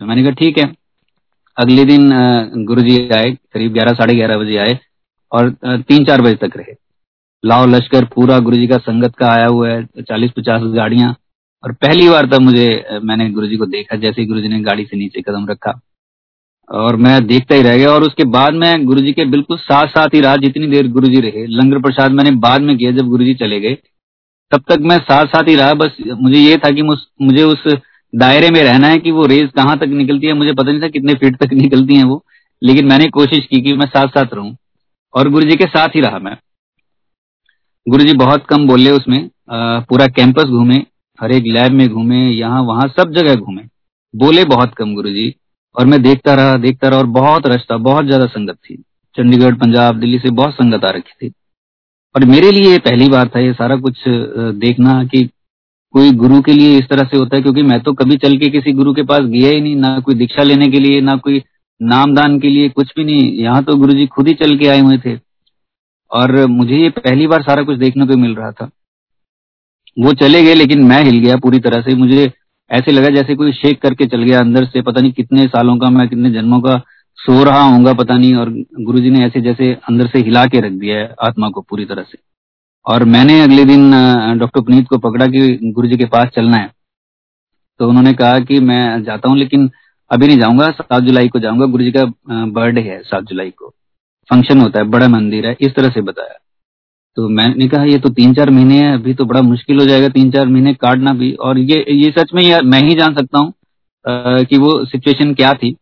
तो 0.00 0.06
मैंने 0.06 0.22
कहा, 0.22 0.30
ठीक 0.32 0.58
है। 0.58 0.64
अगले 1.56 1.84
दिन 1.84 2.08
गुरु 2.64 2.82
जी 2.82 2.96
आए, 3.10 3.30
करीब 3.52 3.72
ग्यारह, 3.72 3.92
साढ़े 3.92 4.14
ग्यारह 4.14 4.38
बजे 4.38 4.56
आए। 4.58 4.78
और 5.32 5.50
तीन 5.62 6.04
चार 6.04 6.20
बजे 6.22 6.34
तक 6.38 6.56
रहे। 6.56 6.74
लाओ 7.44 7.66
लश्कर, 7.66 8.04
पूरा 8.06 8.38
गुरु 8.40 8.56
जी 8.56 8.66
का 8.66 8.78
संगत 8.80 9.14
का 9.16 9.28
आया 9.28 9.46
हुआ 9.46 9.68
है 9.68 9.82
चालीस 10.00 10.30
पचास 10.32 10.62
गाड़ियाँ। 10.74 11.14
और 11.64 11.72
पहली 11.74 12.08
बार 12.08 12.26
तब 12.26 12.40
मुझे 12.40 13.00
मैंने 13.04 13.28
गुरु 13.30 13.46
जी 13.46 13.56
को 13.56 13.66
देखा, 13.68 13.96
जैसे 13.96 14.20
ही 14.20 14.26
गुरु 14.26 14.40
जी 14.40 14.48
ने 14.48 14.60
गाड़ी 14.62 14.84
से 14.84 14.96
नीचे 14.96 15.22
कदम 15.22 15.46
रखा। 15.48 15.80
और 16.68 16.96
मैं 16.96 17.26
देखता 17.26 17.54
ही 17.54 17.62
रह 17.62 17.76
गया, 17.76 17.90
और 17.90 18.02
उसके 18.02 18.24
बाद 18.26 18.54
मैं 18.54 18.84
गुरु 18.86 19.00
जी 19.00 19.12
के 19.12 19.24
बिल्कुल 19.26 19.56
साथ 19.58 19.86
साथ 19.88 20.14
ही 20.14 20.20
रहा 20.20 20.36
जितनी 20.38 20.66
देर 20.68 20.88
गुरु 20.90 21.08
जी 21.08 21.20
रहे, 21.20 21.46
लंगर 21.48 21.80
प्रसाद 21.80 22.12
मैंने 22.12 22.30
बाद 22.38 22.62
में 22.62 22.76
किया 22.76 22.90
जब 22.92 23.08
गुरु 23.08 23.24
जी 23.24 23.34
चले 23.34 23.60
गए, 23.60 23.74
तब 24.52 24.62
तक 24.68 24.80
मैं 24.82 24.98
साथ 25.00 25.26
साथ 25.26 25.48
ही 25.48 25.54
रहा। 25.56 25.74
बस 25.74 25.96
मुझे 26.20 26.38
ये 26.38 26.56
था 26.56 26.70
कि 26.70 26.82
मुझे 26.82 27.42
उस 27.44 27.64
दायरे 28.12 28.50
में 28.50 28.62
रहना 28.62 28.88
है 28.88 28.98
कि 28.98 29.10
वो 29.10 29.26
रेस 29.26 29.50
कहाँ 29.56 29.78
तक 29.78 29.88
निकलती 29.90 30.26
है, 30.26 30.32
मुझे 30.34 30.52
पता 30.52 30.70
नहीं 30.70 30.82
था 30.82 30.88
कितने 30.88 31.14
फीट 31.14 31.36
तक 31.38 31.52
निकलती 31.54 31.96
है 31.96 32.04
वो, 32.04 32.24
लेकिन 32.62 32.86
मैंने 32.86 33.08
कोशिश 33.10 33.46
की 33.46 33.60
कि 33.60 33.72
मैं 33.74 33.86
साथ 33.88 34.08
साथ 34.08 34.34
रहूँ। 34.34 34.56
और 35.14 35.28
गुरु 35.28 35.48
जी 35.48 35.56
के 35.56 35.66
साथ 35.66 35.88
ही 35.88 36.00
रहा 36.00 36.18
मैं। 36.18 36.36
गुरु 37.86 38.04
जी 38.04 38.12
बहुत 38.16 38.46
कम 38.46 38.66
बोले 38.66 38.90
उसमें 38.92 39.18
आ, 39.18 39.80
पूरा 39.80 40.06
कैंपस 40.08 40.44
घूमे 40.46 40.76
हर 41.18 41.32
एक 41.32 41.44
लैब 41.48 41.72
में 41.72 41.88
घूमे 41.88 42.18
यहाँ 42.18 42.62
वहाँ 42.62 42.86
सब 42.90 43.12
जगह 43.12 43.34
घूमे। 43.36 43.62
बोले 44.14 44.44
बहुत 44.46 44.74
कम 44.74 44.94
गुरु 44.94 45.10
जी 45.10 45.34
और 45.76 45.86
मैं 45.86 46.02
देखता 46.02 46.34
रहा 46.34 46.56
देखता 46.58 46.88
रहा 46.88 46.98
और 46.98 47.06
बहुत 47.12 47.46
रश 47.46 47.64
था 47.70 47.76
बहुत 47.82 48.06
ज़्यादा 48.06 48.26
संगत 48.28 48.56
थी। 48.56 48.76
चंडीगढ़ 49.16 49.54
पंजाब 49.56 49.98
दिल्ली 50.00 50.18
से 50.18 50.30
बहुत 50.32 50.54
संगत 50.54 50.84
आ 50.84 50.90
रखी 50.90 51.12
थी। 51.20 51.32
और 52.14 52.24
मेरे 52.26 52.50
लिए 52.50 52.78
पहली 52.80 53.08
बार 53.08 53.28
था 53.28 53.40
ये 53.40 53.52
सारा 53.52 53.76
कुछ 53.78 54.02
देखना 54.58 55.02
कि 55.04 55.24
कोई 55.94 56.10
गुरु 56.16 56.40
के 56.42 56.52
लिए 56.52 56.78
इस 56.78 56.88
तरह 56.88 57.04
से 57.04 57.16
होता 57.16 57.36
है 57.36 57.42
क्योंकि 57.42 57.62
मैं 57.62 57.80
तो 57.80 57.92
कभी 57.94 58.16
चल 58.16 58.36
के 58.38 58.48
किसी 58.50 58.72
गुरु 58.72 58.92
के 58.94 59.02
पास 59.04 59.22
गया 59.22 59.50
ही 59.50 59.60
नहीं 59.60 59.76
ना 59.76 59.98
कोई 60.00 60.14
दीक्षा 60.14 60.42
लेने 60.42 60.68
के 60.70 60.78
लिए 60.78 61.00
ना 61.00 61.16
कोई 61.16 61.42
नामदान 61.82 62.38
के 62.40 62.48
लिए 62.48 62.68
कुछ 62.70 62.92
भी 62.96 63.04
नहीं, 63.04 63.32
यहाँ 63.34 63.62
तो 63.64 63.74
गुरु 63.76 63.92
जी 63.92 64.06
खुद 64.06 64.28
ही 64.28 64.34
चल 64.34 64.56
के 64.56 64.68
आए 64.68 64.80
हुए 64.80 64.98
थे। 64.98 65.16
और 66.10 66.34
मुझे 66.48 66.76
ये 66.76 66.88
पहली 66.92 67.26
बार 67.26 67.42
सारा 67.42 67.62
कुछ 67.62 67.78
देखने 67.78 68.06
को 68.06 68.16
मिल 68.16 68.34
रहा 68.34 68.50
था। 68.52 68.70
वो 69.96 70.12
चले 70.14 70.42
गए, 70.44 70.54
लेकिन 70.54 70.82
मैं 70.84 71.02
हिल 71.04 71.18
गया 71.18 71.36
पूरी 71.36 71.58
तरह 71.60 71.80
से। 71.82 71.94
मुझे 71.96 72.30
ऐसे 72.70 72.92
लगा 72.92 73.08
जैसे 73.10 73.34
कोई 73.34 73.52
शेक 73.52 73.80
करके 73.82 74.06
चल 74.06 74.22
गया 74.22 74.40
अंदर 74.40 74.64
से। 74.66 74.82
पता 74.82 75.00
नहीं 75.00 75.12
कितने 75.12 75.46
सालों 75.46 75.76
का, 75.76 75.90
मैं 75.90 76.08
कितने 76.08 76.30
जन्मों 76.32 76.60
का 76.60 76.76
सो 77.18 77.42
रहा 77.44 77.62
हूँ 77.62 77.94
पता 77.94 78.16
नहीं। 78.16 78.34
और 78.34 78.50
गुरुजी 78.80 79.10
ने 79.10 79.24
ऐसे 79.26 79.40
जैसे 79.40 79.72
अंदर 79.88 80.06
से 80.06 80.18
हिला 80.20 80.44
के 80.46 80.60
रख 80.60 80.72
दिया 80.74 80.98
है 80.98 81.14
आत्मा 81.22 81.48
को 81.48 81.60
पूरी 81.60 81.84
तरह 81.84 82.02
से। 82.02 82.18
और 82.86 83.04
मैंने 83.06 83.40
अगले 83.40 83.64
दिन 83.64 83.90
डॉक्टर 84.38 84.60
पुनीत 84.60 84.88
को 84.88 84.98
पकड़ा 85.00 85.26
कि 85.26 85.58
गुरु 85.64 85.96
के 85.96 86.04
पास 86.06 86.28
चलना 86.36 86.56
है। 86.56 86.70
तो 87.80 87.88
उन्होंने 87.88 88.12
कहा 88.14 88.38
कि 88.40 88.58
मैं 88.62 89.02
जाता 89.04 89.28
हूँ, 89.28 89.38
लेकिन 89.38 89.70
अभी 90.12 90.26
नहीं 90.26 90.38
जाऊँगा, 90.38 90.70
सात 90.70 91.02
जुलाई 91.02 91.28
को 91.28 91.38
जाऊँगा। 91.38 91.66
गुरु 91.66 91.84
जी 91.84 91.92
का 91.92 92.04
बर्थडे 92.46 92.80
है 92.80 93.00
सात 93.02 93.24
जुलाई 93.24 93.50
को। 93.50 93.68
फ़ंक्शन 94.28 94.60
होता 94.60 94.78
है, 94.78 94.84
बड़ा 94.86 95.08
मंदिर 95.08 95.46
है, 95.46 95.56
इस 95.60 95.74
तरह 95.74 95.88
से 95.88 96.00
बताया। 96.02 96.38
तो 97.16 97.28
मैंने 97.28 97.68
कहा, 97.68 97.84
ये 97.84 97.98
तो 97.98 98.08
तीन 98.10 98.34
चार 98.34 98.50
महीने 98.50 98.78
है, 98.78 98.92
अभी 98.94 99.14
तो 99.14 99.24
बड़ा 99.24 99.42
मुश्किल 99.42 99.80
हो 99.80 99.84
जाएगा 99.86 100.08
तीन 100.08 100.30
चार 100.30 100.46
महीने 100.46 100.74
काटना 100.74 101.12
भी। 101.14 101.32
और 101.40 101.58
ये 101.60 101.84
ये 101.90 102.10
सच 102.18 102.34
में 102.34 102.42
यार, 102.42 102.62
मैं 102.64 102.80
ही 102.80 102.94
जान 102.94 103.14
सकता 103.14 103.38
हूँ 103.38 103.52
कि 104.44 104.58
वो 104.58 104.84
सिचुएशन 104.86 105.34
क्या 105.34 105.52
थी। 105.54 105.76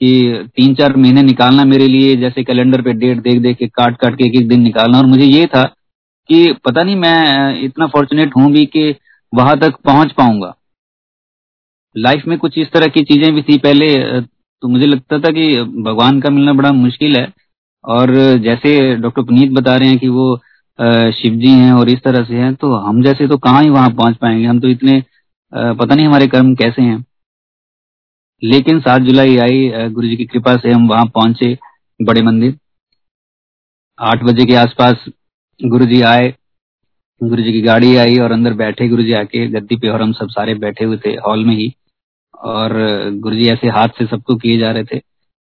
कि 0.00 0.48
तीन 0.56 0.74
चार 0.74 0.96
महीने 0.96 1.22
निकालना 1.22 1.64
मेरे 1.64 1.86
लिए, 1.88 2.16
जैसे 2.16 2.42
कैलेंडर 2.44 2.82
पे 2.82 2.92
डेट 2.94 3.22
देख 3.22 3.40
देख 3.42 3.56
के 3.56 3.66
काट 3.68 3.96
काट 3.96 4.14
के 4.14 4.26
एक 4.26 4.34
एक 4.36 4.48
दिन 4.48 4.60
निकालना। 4.62 4.98
और 4.98 5.06
मुझे 5.06 5.24
ये 5.24 5.46
था 5.46 5.62
कि 6.30 6.52
पता 6.64 6.82
नहीं 6.82 6.96
मैं 6.96 7.60
इतना 7.62 7.86
फॉर्चुनेट 7.86 8.36
हूँ 8.36 8.50
भी 8.52 8.64
कि 8.66 8.94
वहाँ 9.32 9.58
तक 9.60 9.76
पहुँच 9.84 10.12
पाऊँगा। 10.12 10.54
लाइफ 11.96 12.22
में 12.28 12.36
कुछ 12.38 12.58
इस 12.58 12.70
तरह 12.72 12.86
की 12.88 13.02
चीज़ें 13.04 13.32
भी 13.34 13.42
थी 13.42 13.58
पहले 13.58 14.20
तो 14.22 14.68
मुझे 14.68 14.86
लगता 14.86 15.18
था 15.18 15.30
कि 15.32 15.62
भगवान 15.82 16.20
का 16.20 16.30
मिलना 16.30 16.52
बड़ा 16.52 16.72
मुश्किल 16.74 17.16
है। 17.16 17.26
और 17.84 18.12
जैसे 18.38 18.94
डॉक्टर 18.96 19.22
पुनीत 19.22 19.50
बता 19.52 19.74
रहे 19.76 19.88
हैं 19.88 19.98
कि 19.98 20.08
वो 20.10 20.36
शिव 21.12 21.34
जी 21.36 21.50
हैं 21.50 21.72
और 21.72 21.88
इस 21.90 22.00
तरह 22.02 22.24
से 22.24 22.34
हैं 22.36 22.54
तो 22.54 22.74
हम 22.78 23.02
जैसे 23.02 23.28
तो 23.28 23.36
कहाँ 23.38 23.62
ही 23.62 23.70
वहाँ 23.70 23.90
पहुँच 23.92 24.16
पाएँगे? 24.16 24.46
हम 24.46 24.60
तो 24.60 24.68
इतने 24.68 25.02
पता 25.52 25.94
नहीं 25.94 26.06
हमारे 26.06 26.26
कर्म 26.28 26.54
कैसे 26.54 26.82
हैं। 26.82 27.04
लेकिन 28.42 28.80
सात 28.80 29.02
जुलाई 29.02 29.36
आई 29.38 29.88
गुरु 29.90 30.08
जी 30.08 30.16
की 30.16 30.24
कृपा 30.26 30.56
से 30.56 30.72
हम 30.72 30.88
वहाँ 30.88 31.06
पहुँचे 31.14 31.56
बड़े 32.00 32.22
मंदिर। 32.22 32.56
आठ 33.98 34.22
बजे 34.24 34.44
के 34.46 34.54
आसपास 34.56 35.04
गुरु 35.60 35.86
जी 35.86 36.00
आए 36.04 36.32
गुरु 37.20 37.42
जी 37.42 37.52
की 37.52 37.60
गाड़ी 37.60 37.96
आई 37.96 38.18
और 38.18 38.32
अंदर 38.32 38.52
बैठे 38.54 38.88
गुरु 38.88 39.02
जी 39.02 39.12
आके 39.12 39.46
गद्दी 39.50 39.76
पे 39.76 39.88
और 39.88 40.02
हम 40.02 40.12
सब 40.12 40.28
सारे 40.30 40.54
बैठे 40.56 40.84
हुए 40.84 40.96
थे 40.96 41.10
हॉल 41.26 41.44
में 41.44 41.54
ही। 41.56 41.72
और 42.34 42.72
गुरु 43.20 43.36
जी 43.36 43.48
ऐसे 43.48 43.68
हाथ 43.68 43.88
से 43.98 44.06
सबको 44.06 44.34
किए 44.36 44.58
जा 44.58 44.70
रहे 44.72 44.84
थे। 44.84 45.00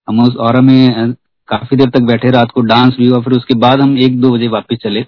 हम 0.07 0.19
उस 0.19 0.35
और 0.38 0.59
में 0.62 1.13
काफ़ी 1.50 1.77
देर 1.77 1.89
तक 1.89 2.01
बैठे, 2.01 2.29
रात 2.31 2.51
को 2.51 2.62
डांस 2.62 2.95
भी 2.97 3.07
हुआ, 3.07 3.19
फिर 3.21 3.33
उसके 3.33 3.53
बाद 3.56 3.81
हम 3.81 3.97
एक 3.97 4.19
दो 4.21 4.31
बजे 4.31 4.47
वापस 4.47 4.77
चले। 4.83 5.06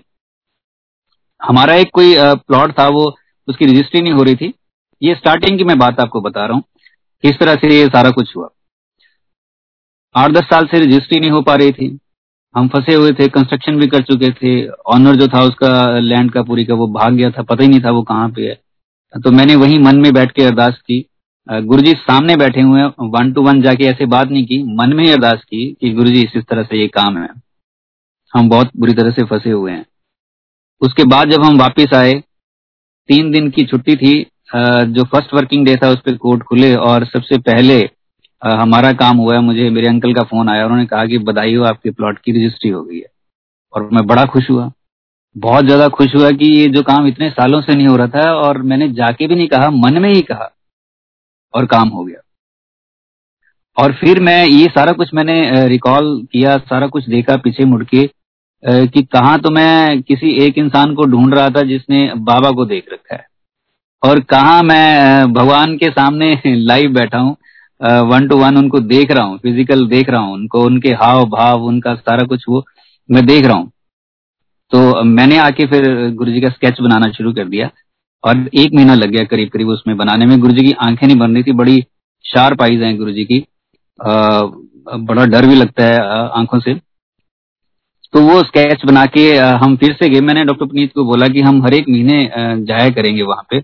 हमारा 1.42 1.75
एक 1.75 1.89
कोई 1.94 2.15
प्लॉट 2.18 2.71
था, 2.80 2.88
वो 2.88 3.04
उसकी 3.48 3.65
रजिस्ट्री 3.65 4.01
नहीं 4.01 4.13
हो 4.13 4.24
रही 4.24 4.36
थी। 4.36 4.54
ये 5.01 5.15
स्टार्टिंग 5.15 5.57
की 5.57 5.63
मैं 5.63 5.77
बात 5.80 6.00
आपको 6.00 6.21
बता 6.21 6.45
रहा 6.45 6.56
हूँ। 6.56 6.63
किस 7.24 7.39
तरह 7.39 7.56
से 7.56 7.75
ये 7.75 7.88
सारा 7.88 8.10
कुछ 8.12 8.36
हुआ। 8.36 8.50
आठ 10.15 10.31
दस 10.31 10.44
साल 10.44 10.65
से 10.65 10.80
रजिस्ट्री 10.80 11.19
नहीं 11.19 11.31
हो 11.31 11.42
पा 11.42 11.56
रही 11.56 11.71
थी। 11.71 11.88
हम 12.56 12.68
फंसे 12.68 12.94
हुए 12.94 13.12
थे 13.12 13.28
कंस्ट्रक्शन 13.28 13.78
भी 13.80 13.88
कर 13.88 14.02
चुके 14.04 14.30
थे। 14.32 14.68
ऑनर 14.94 15.16
जो 15.16 15.28
था, 15.28 15.42
उसका 15.44 16.00
लैंड 16.00 16.32
का 16.32 16.42
पूरी 16.44 16.66
का 16.66 16.74
वो 16.74 16.88
भाग 16.94 17.13
गया 17.13 17.30
था, 17.30 17.42
पता 17.44 17.63
ही 17.63 17.70
नहीं 17.70 17.82
था 17.84 17.92
वो 17.92 18.01
कहाँ 18.04 18.30
पे 18.30 18.48
है। 18.48 18.56
तो 19.13 19.32
मैंने 19.32 19.56
वही 19.56 19.77
मन 19.80 19.98
में 19.98 20.13
बैठ 20.13 20.32
के 20.32 20.44
अरदास 20.44 20.77
की। 20.80 21.06
गुरु 21.48 21.82
जी 21.82 21.92
सामने 21.94 22.36
बैठे 22.36 22.62
हुए 22.62 22.82
हैं 22.82 23.10
वन 23.12 23.32
टू 23.34 23.42
वन 23.42 23.62
जाके 23.62 23.86
ऐसे 23.86 24.06
बात 24.06 24.30
नहीं 24.30 24.46
की, 24.46 24.62
मन 24.75 24.94
में 24.96 25.04
ही 25.04 25.12
अरदास 25.12 25.44
की 25.44 25.66
कि 25.82 25.89
गुरुजी, 25.92 26.22
इस 26.22 26.36
इस 26.36 26.44
तरह 26.44 26.63
से 26.63 26.80
ये 26.80 26.88
काम 26.89 27.18
है। 27.18 27.30
हम 28.34 28.50
बहुत 28.50 28.70
बुरी 28.77 28.94
तरह 28.94 29.12
से 29.12 29.24
फंसे 29.25 29.50
हुए 29.50 29.72
हैं। 29.72 29.86
उसके 30.82 31.04
बाद 31.06 31.30
जब 31.30 31.44
हम 31.44 31.58
वापस 31.58 31.94
आए, 31.96 32.13
तीन 33.10 33.32
दिन 33.32 33.50
की 33.50 33.66
छुट्टी 33.66 33.96
थी। 33.96 34.13
जो 34.56 35.04
फ़र्स्ट 35.04 35.34
वर्किंग 35.34 35.66
डे 35.66 35.75
था, 35.75 35.89
उस 35.89 36.00
पर 36.00 36.16
कोर्ट 36.18 36.44
खुले 36.44 36.74
और 36.75 37.06
सबसे 37.06 37.38
पहले 37.42 37.80
हमारा 38.44 38.92
काम 38.94 39.18
हुआ 39.18 39.36
है, 39.36 39.42
मुझे 39.42 39.70
मेरे 39.70 39.88
अंकल 39.88 40.14
का 40.14 40.24
फ़ोन 40.24 40.50
आया, 40.50 40.66
उन्होंने 40.66 40.86
कहा 40.86 41.06
कि 41.06 41.18
बधाई 41.18 41.54
हो, 41.56 41.64
आपके 41.64 41.92
प्लॉट 41.92 42.20
की 42.20 42.32
रजिस्ट्री 42.32 42.70
हो 42.70 42.84
गई 42.84 42.98
है। 42.98 43.12
और 43.74 43.90
मैं 43.94 44.06
बड़ा 44.08 44.26
खुश 44.26 44.50
हुआ। 44.50 44.72
बहुत 45.36 45.66
ज़्यादा 45.66 45.88
खुश 45.88 46.16
हुआ 46.16 46.30
कि 46.32 46.46
ये 46.46 46.68
जो 46.70 46.82
काम 46.82 47.08
इतने 47.08 47.30
सालों 47.30 47.62
से 47.62 47.76
नहीं 47.76 47.88
हो 47.88 47.96
रहा 47.96 48.08
था, 48.08 48.34
और 48.34 48.62
मैंने 48.62 48.90
जाके 48.90 49.28
भी 49.28 49.36
नहीं 49.36 49.48
कहा, 49.48 49.70
मन 49.70 50.02
में 50.02 50.14
ही 50.14 50.22
कहा, 50.22 50.50
और 51.54 51.66
काम 51.66 51.90
हो 51.90 52.04
गया। 52.04 52.20
और 53.78 53.94
फिर 53.94 54.20
मैं 54.20 54.46
ये 54.46 54.66
सारा 54.68 54.92
कुछ 54.92 55.14
मैंने 55.14 55.68
रिकॉल 55.68 56.28
किया, 56.32 56.58
सारा 56.58 56.88
कुछ 56.88 57.10
देखा 57.10 57.38
पीछे 57.38 57.66
मुड़ 57.66 57.84
के 57.84 58.10
कि 58.64 59.02
कहा 59.04 59.38
तो 59.38 59.50
मैं 59.50 60.02
किसी 60.02 60.32
एक 60.46 60.58
इंसान 60.58 60.94
को 60.96 61.06
ढूंढ 61.06 61.34
रहा 61.34 61.50
था 61.50 61.62
जिसने 61.62 62.14
बाबा 62.16 62.52
को 62.52 62.66
देख 62.66 62.86
रखा 62.94 63.16
है। 63.16 63.26
और 64.04 64.20
कहा 64.20 64.62
मैं 64.64 65.34
भगवान 65.34 65.78
के 65.78 65.90
सामने 65.90 66.42
लाइव 66.46 66.94
बैठा 66.94 67.18
हूँ 67.18 67.36
वन 67.82 68.27
टू 68.27 68.38
वन 68.38 68.58
उनको 68.58 68.80
देख 68.82 69.12
रहा 69.12 69.24
हूँ 69.24 69.38
फ़िज़िकल 69.38 69.86
देख 69.88 70.10
रहा 70.10 70.22
हूँ 70.22 70.34
उनको 70.34 70.63
उनके 70.65 70.89
हाव 70.96 71.25
भाव 71.30 71.63
उनका 71.65 71.94
सारा 71.96 72.25
कुछ 72.27 72.44
वो 72.50 72.63
मैं 73.10 73.25
देख 73.25 73.46
रहा 73.46 73.56
हूँ। 73.58 73.72
तो 74.72 75.03
मैंने 75.06 75.38
आके 75.38 75.65
फिर 75.68 75.86
गुरु 76.15 76.32
जी 76.32 76.42
का 76.42 76.50
स्केच 76.50 76.82
बनाना 76.82 77.10
शुरू 77.12 77.34
कर 77.34 77.48
दिया 77.48 77.70
और 78.24 78.50
एक 78.56 78.74
महीना 78.75 78.94
लग 78.96 79.10
गया 79.10 79.24
करीब 79.25 79.50
करीब 79.50 79.70
उसमें 79.70 79.96
बनाने 79.98 80.25
में। 80.25 80.39
गुरु 80.39 80.53
जी 80.53 80.63
की 80.65 80.72
आँखें 80.82 81.06
नहीं 81.08 81.18
बन 81.18 81.34
रही 81.34 81.44
थी 81.44 81.51
बड़ी 81.53 81.82
शार्प 82.25 82.62
आईज 82.62 82.82
हैं 82.84 82.96
गुरु 82.98 83.12
जी 83.12 83.25
की। 83.25 83.39
आ, 84.00 84.42
बड़ा 84.88 85.25
डर 85.25 85.46
भी 85.48 85.56
लगता 85.56 85.86
है 85.86 86.00
आँखों 86.32 86.60
से। 86.60 86.74
तो 88.13 88.22
वो 88.22 88.39
स्केच 88.44 88.86
बना 88.86 89.06
के 89.08 89.22
हम 89.62 89.75
फिर 89.77 89.94
से 89.94 90.10
गए। 90.10 90.20
मैंने 90.22 90.44
डॉक्टर 90.46 90.65
पुनीत 90.65 90.92
को 90.96 91.06
बोला 91.06 91.27
कि 91.27 91.42
हम 91.42 91.63
हर 91.65 91.74
एक 91.74 91.89
महीने 91.89 92.24
जाया 92.65 92.89
करेंगे 92.92 93.22
वहाँ 93.24 93.46
पे 93.50 93.60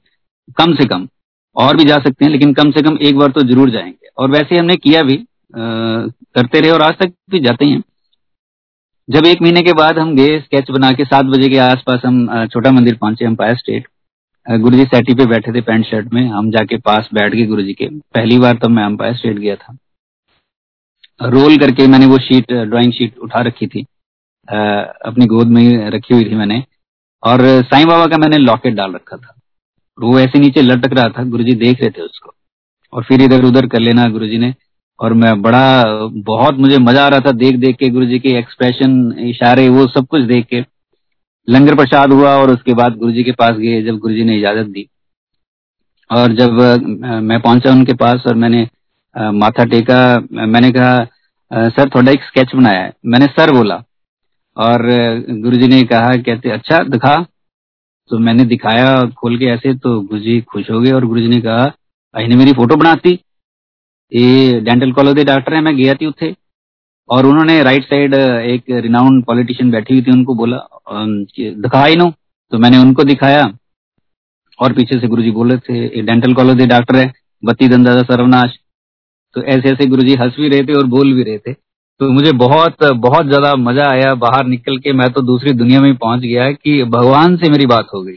कम 0.58 0.74
से 0.76 0.86
कम। 0.86 1.08
और 1.56 1.78
भी 1.78 1.84
जा 1.86 1.98
सकते 1.98 2.26
हैं 2.26 2.32
लेकिन 2.32 2.54
कम 2.54 2.72
से 2.72 2.82
कम 2.82 2.98
एक 3.02 3.18
बार 3.18 3.32
तो 3.32 3.42
ज़रूर 3.44 3.70
जाएँगे। 3.70 4.08
और 4.18 4.32
वैसे 4.32 4.58
हमने 4.58 4.76
किया 4.78 5.04
भी 5.04 5.16
आ, 5.16 5.62
करते 6.36 6.60
रहे 6.60 6.72
और 6.72 6.82
आज 6.82 6.98
तक 6.98 7.14
भी 7.32 7.40
जाते 7.40 7.66
हैं। 7.66 7.84
जब 9.10 9.26
एक 9.26 9.42
महीने 9.42 9.62
के 9.62 9.74
बाद 9.74 9.98
हम 10.00 10.16
गए 10.16 10.40
स्केच 10.40 10.70
बना 10.72 10.92
के 10.94 11.06
सात 11.06 11.26
बजे 11.28 11.50
के 11.50 11.58
आसपास 11.60 12.02
हम 12.06 12.46
छोटा 12.48 12.72
मंदिर 12.72 12.98
पहुँचे 12.98 13.26
एम्पायर 13.26 13.56
स्टेट 13.58 13.88
गुरु 14.48 14.78
जी 14.78 14.84
सैटी 14.86 15.14
पे 15.14 15.26
बैठे 15.28 15.52
थे 15.54 15.62
पैंट 15.62 15.86
शर्ट 15.86 16.14
में। 16.14 16.22
हम 16.28 16.50
जाके 16.52 16.78
पास 16.80 17.10
बैठ 17.14 17.34
गए 17.34 17.46
गुरु 17.46 17.62
जी 17.64 17.74
के। 17.74 17.88
पहली 17.88 18.38
बार 18.40 18.58
तब 18.58 18.70
मैं 18.70 18.86
एम्पायर 18.86 19.16
स्टेट 19.16 19.38
गया 19.38 19.56
था। 19.56 19.78
रोल 21.22 21.58
करके 21.58 21.88
मैंने 21.88 22.06
वो 22.06 22.18
शीट 22.20 22.52
ड्राइंग 22.54 22.92
शीट 22.94 23.18
उठा 23.20 23.42
रखी 23.42 23.68
थी। 23.68 23.82
अपनी 24.48 25.26
गोद 25.26 25.48
में 25.48 25.90
रखी 25.92 26.14
हुई 26.14 26.26
थी 26.26 26.36
मैंने। 26.36 26.64
और 27.24 27.42
साईं 27.64 27.88
बाबा 27.88 28.06
का 28.06 28.18
मैंने 28.18 28.38
लॉकेट 28.38 28.74
डाल 28.74 28.94
रखा 28.94 29.18
था। 29.18 29.39
वो 30.00 30.20
ऐसे 30.20 30.40
नीचे 30.40 30.62
लटक 30.62 30.94
रहा 30.94 31.08
था, 31.10 31.24
गुरुजी 31.26 31.54
देख 31.56 31.82
रहे 31.82 31.90
थे 31.90 32.02
उसको। 32.02 32.34
और 32.94 33.04
फिर 33.04 33.22
इधर 33.22 33.44
उधर 33.44 33.68
कर 33.68 33.80
लेना 33.80 34.06
गुरुजी 34.08 34.38
ने। 34.38 34.54
और 35.00 35.14
मैं 35.14 35.42
बड़ा, 35.42 35.84
बहुत 36.24 36.58
मुझे 36.58 36.78
मज़ा 36.78 37.06
आ 37.06 37.08
रहा 37.08 37.20
था 37.20 37.32
देख 37.34 37.56
देख 37.56 37.76
के 37.78 37.90
गुरुजी 37.90 38.20
के 38.20 38.30
एक्सप्रेशन 38.30 39.12
इशारे, 39.20 39.68
वो 39.70 39.86
सब 39.88 40.08
कुछ 40.08 40.22
देख 40.24 40.46
के। 40.46 40.64
लंगर 41.48 41.76
प्रसाद 41.76 42.14
हुआ 42.14 42.36
और 42.38 42.52
उसके 42.52 42.74
बाद 42.74 42.98
गुरुजी 42.98 43.24
के 43.24 43.32
पास 43.32 43.52
गए, 43.52 43.82
जब 43.84 43.98
गुरुजी 43.98 44.24
ने 44.24 44.38
इजाज़त 44.38 44.68
दी। 44.68 44.88
और 46.10 46.34
जब 46.34 46.60
मैं 47.24 47.40
पहुँचा 47.42 47.72
उनके 47.72 47.94
पास 47.96 48.24
और 48.28 48.36
मैंने 48.36 48.68
माथा 49.16 49.64
टेका, 49.66 50.00
मैंने 50.32 50.72
कहा 50.72 50.98
सर, 51.52 51.90
थोड़ा 51.90 52.12
एक 52.12 52.24
स्केच 52.24 52.56
बनाया 52.56 52.82
है। 52.82 52.94
मैंने 53.06 53.26
सर 53.28 53.52
बोला। 53.54 53.76
और 54.58 54.82
गुरुजी 55.32 55.68
ने 55.68 55.82
कहा, 55.84 56.16
कहते 56.16 56.50
अच्छा 56.50 56.78
दिखा। 56.86 57.16
तो 58.10 58.18
मैंने 58.18 58.46
दिखाया 58.46 58.90
खोल 59.18 59.38
के 59.38 59.46
ऐसे 59.46 59.74
तो 59.76 60.00
गुरु 60.02 60.20
जी 60.20 60.40
खुश 60.52 60.70
हो 60.72 60.80
गए 60.82 60.92
और 60.92 61.06
गुरु 61.06 61.22
जी 61.22 61.28
ने 61.28 61.40
कहा 61.42 61.64
अने 62.16 62.36
मेरी 62.36 62.54
फ़ोटो 62.54 62.76
बनाती 62.76 63.20
ये 64.12 64.60
डेंटल 64.62 64.92
कॉलेज 64.92 65.16
के 65.16 65.24
डॉक्टर 65.24 65.54
है, 65.54 65.62
मैं 65.62 65.76
गया 65.78 65.94
थी 65.94 66.06
उथे 66.06 66.34
और 67.10 67.26
उन्होंने 67.26 67.62
राइट 67.64 67.84
साइड 67.84 68.14
एक 68.14 68.64
रिनाउंड 68.84 69.24
पॉलिटिशियन 69.26 69.72
बैठी 69.72 69.94
हुई 69.94 70.04
थी, 70.04 70.12
उनको 70.12 70.36
बोला 70.36 70.58
दिखा 70.92 71.86
नो 71.96 72.12
तो 72.52 72.58
मैंने 72.58 72.78
उनको 72.78 73.04
दिखाया 73.04 73.46
और 74.60 74.74
पीछे 74.74 75.00
से 75.00 75.08
गुरुजी 75.08 75.32
बोल 75.32 75.58
थे, 75.60 75.78
ये 75.78 76.02
डेंटल 76.02 76.34
कॉलेज 76.34 76.58
के 76.58 76.66
डॉक्टर 76.68 76.96
है, 76.96 77.12
बत्ती 77.44 77.68
दंदा 77.68 78.02
सर्वनाश। 78.04 78.58
तो 79.36 79.42
ऐसे 79.44 79.70
ऐसे 79.70 79.86
गुरुजी 79.86 80.14
हंस 80.16 80.36
भी 80.40 80.50
रहे 80.50 80.64
थे 80.64 80.74
और 80.74 80.86
बोल 80.88 81.14
भी 81.14 81.24
रहे 81.24 81.38
थे। 81.38 81.54
तो 82.00 82.10
मुझे 82.10 82.32
बहुत 82.34 82.84
बहुत 82.98 83.26
ज़्यादा 83.26 83.56
मज़ा 83.58 83.90
आया 83.90 84.14
बाहर 84.16 84.46
निकल 84.48 84.78
के। 84.78 84.92
मैं 84.94 85.10
तो 85.14 85.22
दूसरी 85.22 85.54
दुनिया 85.54 85.82
में 85.82 85.96
पहुँच 85.96 86.22
गया 86.22 86.52
कि 86.52 86.84
भगवान 86.90 87.36
से 87.38 87.50
मेरी 87.50 87.66
बात 87.66 87.88
हो 87.94 88.02
गई। 88.02 88.14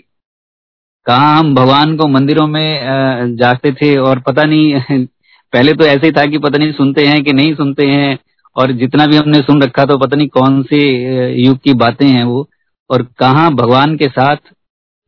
कहा 1.06 1.32
हम 1.36 1.54
भगवान 1.54 1.96
को 1.96 2.06
मंदिरों 2.08 2.46
में 2.46 3.36
जाते 3.36 3.72
थे 3.72 3.96
और 3.98 4.20
पता 4.20 4.42
नहीं, 4.44 5.06
पहले 5.52 5.72
तो 5.74 5.84
ऐसे 5.84 6.06
ही 6.06 6.12
था 6.12 6.26
कि 6.26 6.38
पता 6.38 6.58
नहीं 6.58 6.72
सुनते 6.72 7.06
हैं 7.06 7.22
कि 7.24 7.32
नहीं 7.32 7.54
सुनते 7.54 7.86
हैं 7.86 8.18
और 8.56 8.72
जितना 8.74 9.06
भी 9.06 9.16
हमने 9.16 9.40
सुन 9.40 9.62
रखा 9.62 9.84
तो 9.84 9.98
पता 9.98 10.16
नहीं 10.16 10.28
कौन 10.28 10.62
से 10.62 10.80
युग 11.42 11.58
की 11.58 11.74
बातें 11.76 12.06
हैं 12.06 12.24
वो 12.24 12.48
और 12.90 13.02
कहा 13.18 13.48
भगवान 13.56 13.96
के 13.96 14.08
साथ 14.10 14.52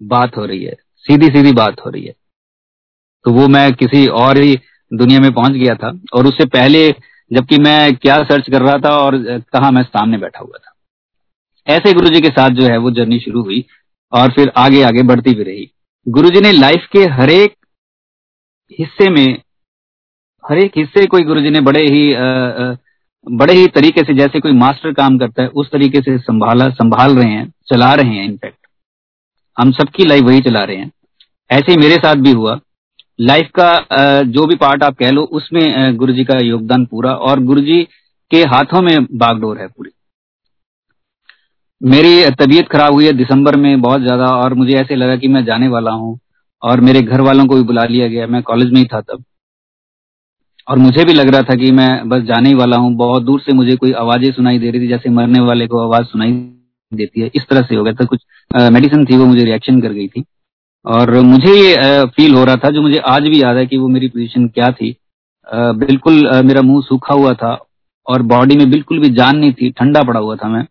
बात 0.00 0.36
हो 0.36 0.44
रही 0.44 0.64
है 0.64 0.74
सीधी 1.04 1.26
सीधी 1.28 1.52
बात 1.52 1.80
हो 1.86 1.90
रही 1.90 2.04
है। 2.04 2.14
तो 3.24 3.32
वो 3.32 3.48
मैं 3.48 3.72
किसी 3.74 4.06
और 4.20 4.38
ही 4.38 4.56
दुनिया 4.90 5.20
में 5.20 5.32
पहुँच 5.32 5.52
गया 5.52 5.74
था 5.74 5.98
और 6.14 6.26
उससे 6.26 6.44
पहले 6.48 6.90
जबकि 7.34 7.58
मैं 7.58 7.94
क्या 7.96 8.18
सर्च 8.24 8.50
कर 8.50 8.62
रहा 8.62 8.78
था 8.78 8.96
और 8.98 9.16
कहा 9.52 9.70
मैं 9.70 9.82
सामने 9.82 10.18
बैठा 10.18 10.40
हुआ 10.40 10.58
था। 10.58 10.74
ऐसे 11.66 11.92
गुरु 11.92 12.08
जी 12.08 12.20
के 12.20 12.28
साथ 12.28 12.50
जो 12.50 12.66
है 12.66 12.76
वो 12.78 12.90
जर्नी 12.90 13.18
शुरू 13.20 13.42
हुई 13.42 13.64
और 14.12 14.32
फिर 14.32 14.52
आगे 14.56 14.82
आगे 14.82 15.02
बढ़ती 15.02 15.34
भी 15.34 15.42
रही। 15.42 15.70
गुरु 16.06 16.30
जी 16.30 16.40
ने 16.40 16.52
लाइफ 16.52 16.88
के 16.92 17.04
हर 17.12 17.30
एक 17.30 17.54
हिस्से 18.78 19.08
में 19.10 19.26
हर 20.44 20.58
एक 20.58 20.72
हिस्से 20.76 21.06
कोई 21.06 21.24
गुरु 21.24 21.40
जी 21.40 21.50
ने 21.50 21.60
बड़े 21.60 21.82
ही 21.82 22.12
आ, 22.12 22.74
बड़े 23.26 23.54
ही 23.54 23.66
तरीके 23.66 24.00
से 24.00 24.14
जैसे 24.14 24.40
कोई 24.40 24.52
मास्टर 24.52 24.92
काम 24.92 25.18
करता 25.18 25.42
है 25.42 25.48
उस 25.50 25.70
तरीके 25.70 26.00
से 26.00 26.16
संभाला 26.18 26.68
संभाल 26.72 27.16
रहे 27.16 27.30
हैं 27.30 27.52
चला 27.68 27.92
रहे 27.94 28.14
हैं 28.14 28.24
इनफैक्ट 28.24 28.66
हम 29.56 29.70
सबकी 29.72 30.04
लाइफ 30.04 30.24
वही 30.24 30.40
चला 30.40 30.64
रहे 30.64 30.76
हैं। 30.76 30.90
ऐसे 31.50 31.76
मेरे 31.76 31.96
साथ 31.96 32.14
भी 32.16 32.32
हुआ। 32.32 32.58
लाइफ 33.18 33.50
का 33.58 34.22
जो 34.24 34.46
भी 34.46 34.54
पार्ट 34.56 34.82
आप 34.82 34.96
कह 34.96 35.10
लो, 35.10 35.22
उसमें 35.22 35.96
गुरु 35.96 36.12
जी 36.12 36.24
का 36.24 36.38
योगदान 36.40 36.84
पूरा 36.86 37.12
और 37.12 37.40
गुरु 37.42 37.60
जी 37.60 37.82
के 38.30 38.42
हाथों 38.46 38.82
में 38.82 39.06
बागडोर 39.14 39.58
है 39.58 39.66
पूरी। 39.68 39.90
मेरी 41.80 42.30
तबीयत 42.36 42.68
खराब 42.68 42.92
हुई 42.92 43.06
है 43.06 43.12
दिसंबर 43.12 43.56
में 43.56 43.80
बहुत 43.80 44.00
ज़्यादा 44.00 44.26
और 44.34 44.54
मुझे 44.54 44.74
ऐसे 44.74 44.96
लगा 44.96 45.16
कि 45.16 45.28
मैं 45.28 45.44
जाने 45.44 45.68
वाला 45.68 45.90
हूँ 45.92 46.18
और 46.62 46.80
मेरे 46.80 47.00
घर 47.02 47.20
वालों 47.20 47.46
को 47.46 47.54
भी 47.54 47.62
बुला 47.62 47.84
लिया 47.84 48.08
गया। 48.08 48.26
मैं 48.26 48.42
कॉलेज 48.42 48.72
में 48.72 48.80
ही 48.80 48.86
था 48.86 49.00
तब। 49.02 49.24
और 50.68 50.78
मुझे 50.78 51.04
भी 51.04 51.12
लग 51.12 51.28
रहा 51.28 51.42
था 51.42 51.54
कि 51.54 51.70
मैं 51.72 52.08
बस 52.08 52.22
जाने 52.24 52.48
ही 52.48 52.54
वाला 52.54 52.76
हूँ। 52.76 52.94
बहुत 52.96 53.22
दूर 53.22 53.40
से 53.40 53.52
मुझे 53.52 53.76
कोई 53.76 53.92
आवाज़ें 53.94 54.30
सुनाई 54.32 54.58
दे 54.58 54.70
रही 54.70 54.80
थी, 54.80 54.88
जैसे 54.88 55.10
मरने 55.10 55.40
वाले 55.42 55.66
को 55.66 55.78
आवाज़ 55.80 56.06
सुनाई 56.06 56.32
देती 56.92 57.20
है। 57.20 57.30
इस 57.34 57.46
तरह 57.50 57.62
से 57.62 57.74
हो 57.74 57.84
गया 57.84 57.92
था। 57.92 58.04
कुछ 58.04 58.20
मेडिसिन 58.72 59.04
थी 59.04 59.16
वो 59.16 59.26
मुझे 59.26 59.44
रिएक्शन 59.44 59.80
कर 59.80 59.92
गई 59.92 60.08
थी। 60.08 60.24
और 60.84 61.10
मुझे 61.22 61.52
ये 61.52 62.04
फील 62.06 62.34
हो 62.34 62.44
रहा 62.44 62.56
था, 62.56 62.70
जो 62.70 62.82
मुझे 62.82 62.98
आज 62.98 63.22
भी 63.24 63.42
याद 63.42 63.56
है 63.56 63.66
कि 63.66 63.76
वो 63.76 63.88
मेरी 63.88 64.08
पोजीशन 64.08 64.46
क्या 64.48 64.70
थी। 64.72 64.94
बिल्कुल 65.46 66.30
मेरा 66.44 66.62
मुँह 66.62 66.82
सूखा 66.82 67.14
हुआ 67.14 67.32
था 67.34 67.56
और 68.06 68.22
बॉडी 68.24 68.56
में 68.56 68.70
बिल्कुल 68.70 68.98
भी 69.00 69.08
जान 69.12 69.36
नहीं 69.38 69.52
थी, 69.52 69.70
ठंडा 69.70 70.02
पड़ा 70.02 70.20
हुआ 70.20 70.36
था 70.36 70.48
मैं। 70.48 70.66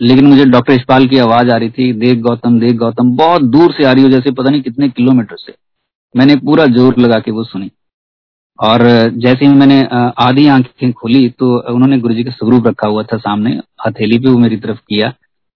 लेकिन 0.00 0.26
मुझे 0.26 0.44
डॉक्टर 0.44 0.72
इशपाल 0.72 1.06
की 1.08 1.18
आवाज़ 1.18 1.50
आ 1.50 1.56
रही 1.56 1.70
थी, 1.70 1.92
देख 1.94 2.18
गौतम 2.20 2.58
देख 2.60 2.76
गौतम, 2.76 3.16
बहुत 3.16 3.42
दूर 3.44 3.72
से 3.72 3.84
आ 3.84 3.92
रही 3.92 4.04
हो, 4.04 4.08
जैसे 4.10 4.30
पता 4.30 4.50
नहीं 4.50 4.62
कितने 4.62 4.88
किलोमीटर 4.90 5.36
से। 5.36 5.54
मैंने 6.14 6.36
पूरा 6.38 6.66
ज़ोर 6.68 6.98
लगा 6.98 7.18
के 7.18 7.30
वो 7.30 7.44
सुनी। 7.44 7.70
और 8.58 8.82
जैसे 9.16 9.44
ही 9.46 9.52
मैंने 9.52 9.80
आधी 10.18 10.46
आँखें 10.48 10.92
खोली 10.92 11.28
तो 11.30 11.46
उन्होंने 11.74 11.98
गुरु 12.00 12.14
जी 12.14 12.24
का 12.24 12.30
स्वरूप 12.30 12.66
रखा 12.66 12.88
हुआ 12.88 13.02
था 13.02 13.16
सामने, 13.18 13.60
हथेली 13.86 14.18
पे 14.18 14.28
वो 14.28 14.38
मेरी 14.38 14.56
तरफ़ 14.56 14.78
किया। 14.78 15.12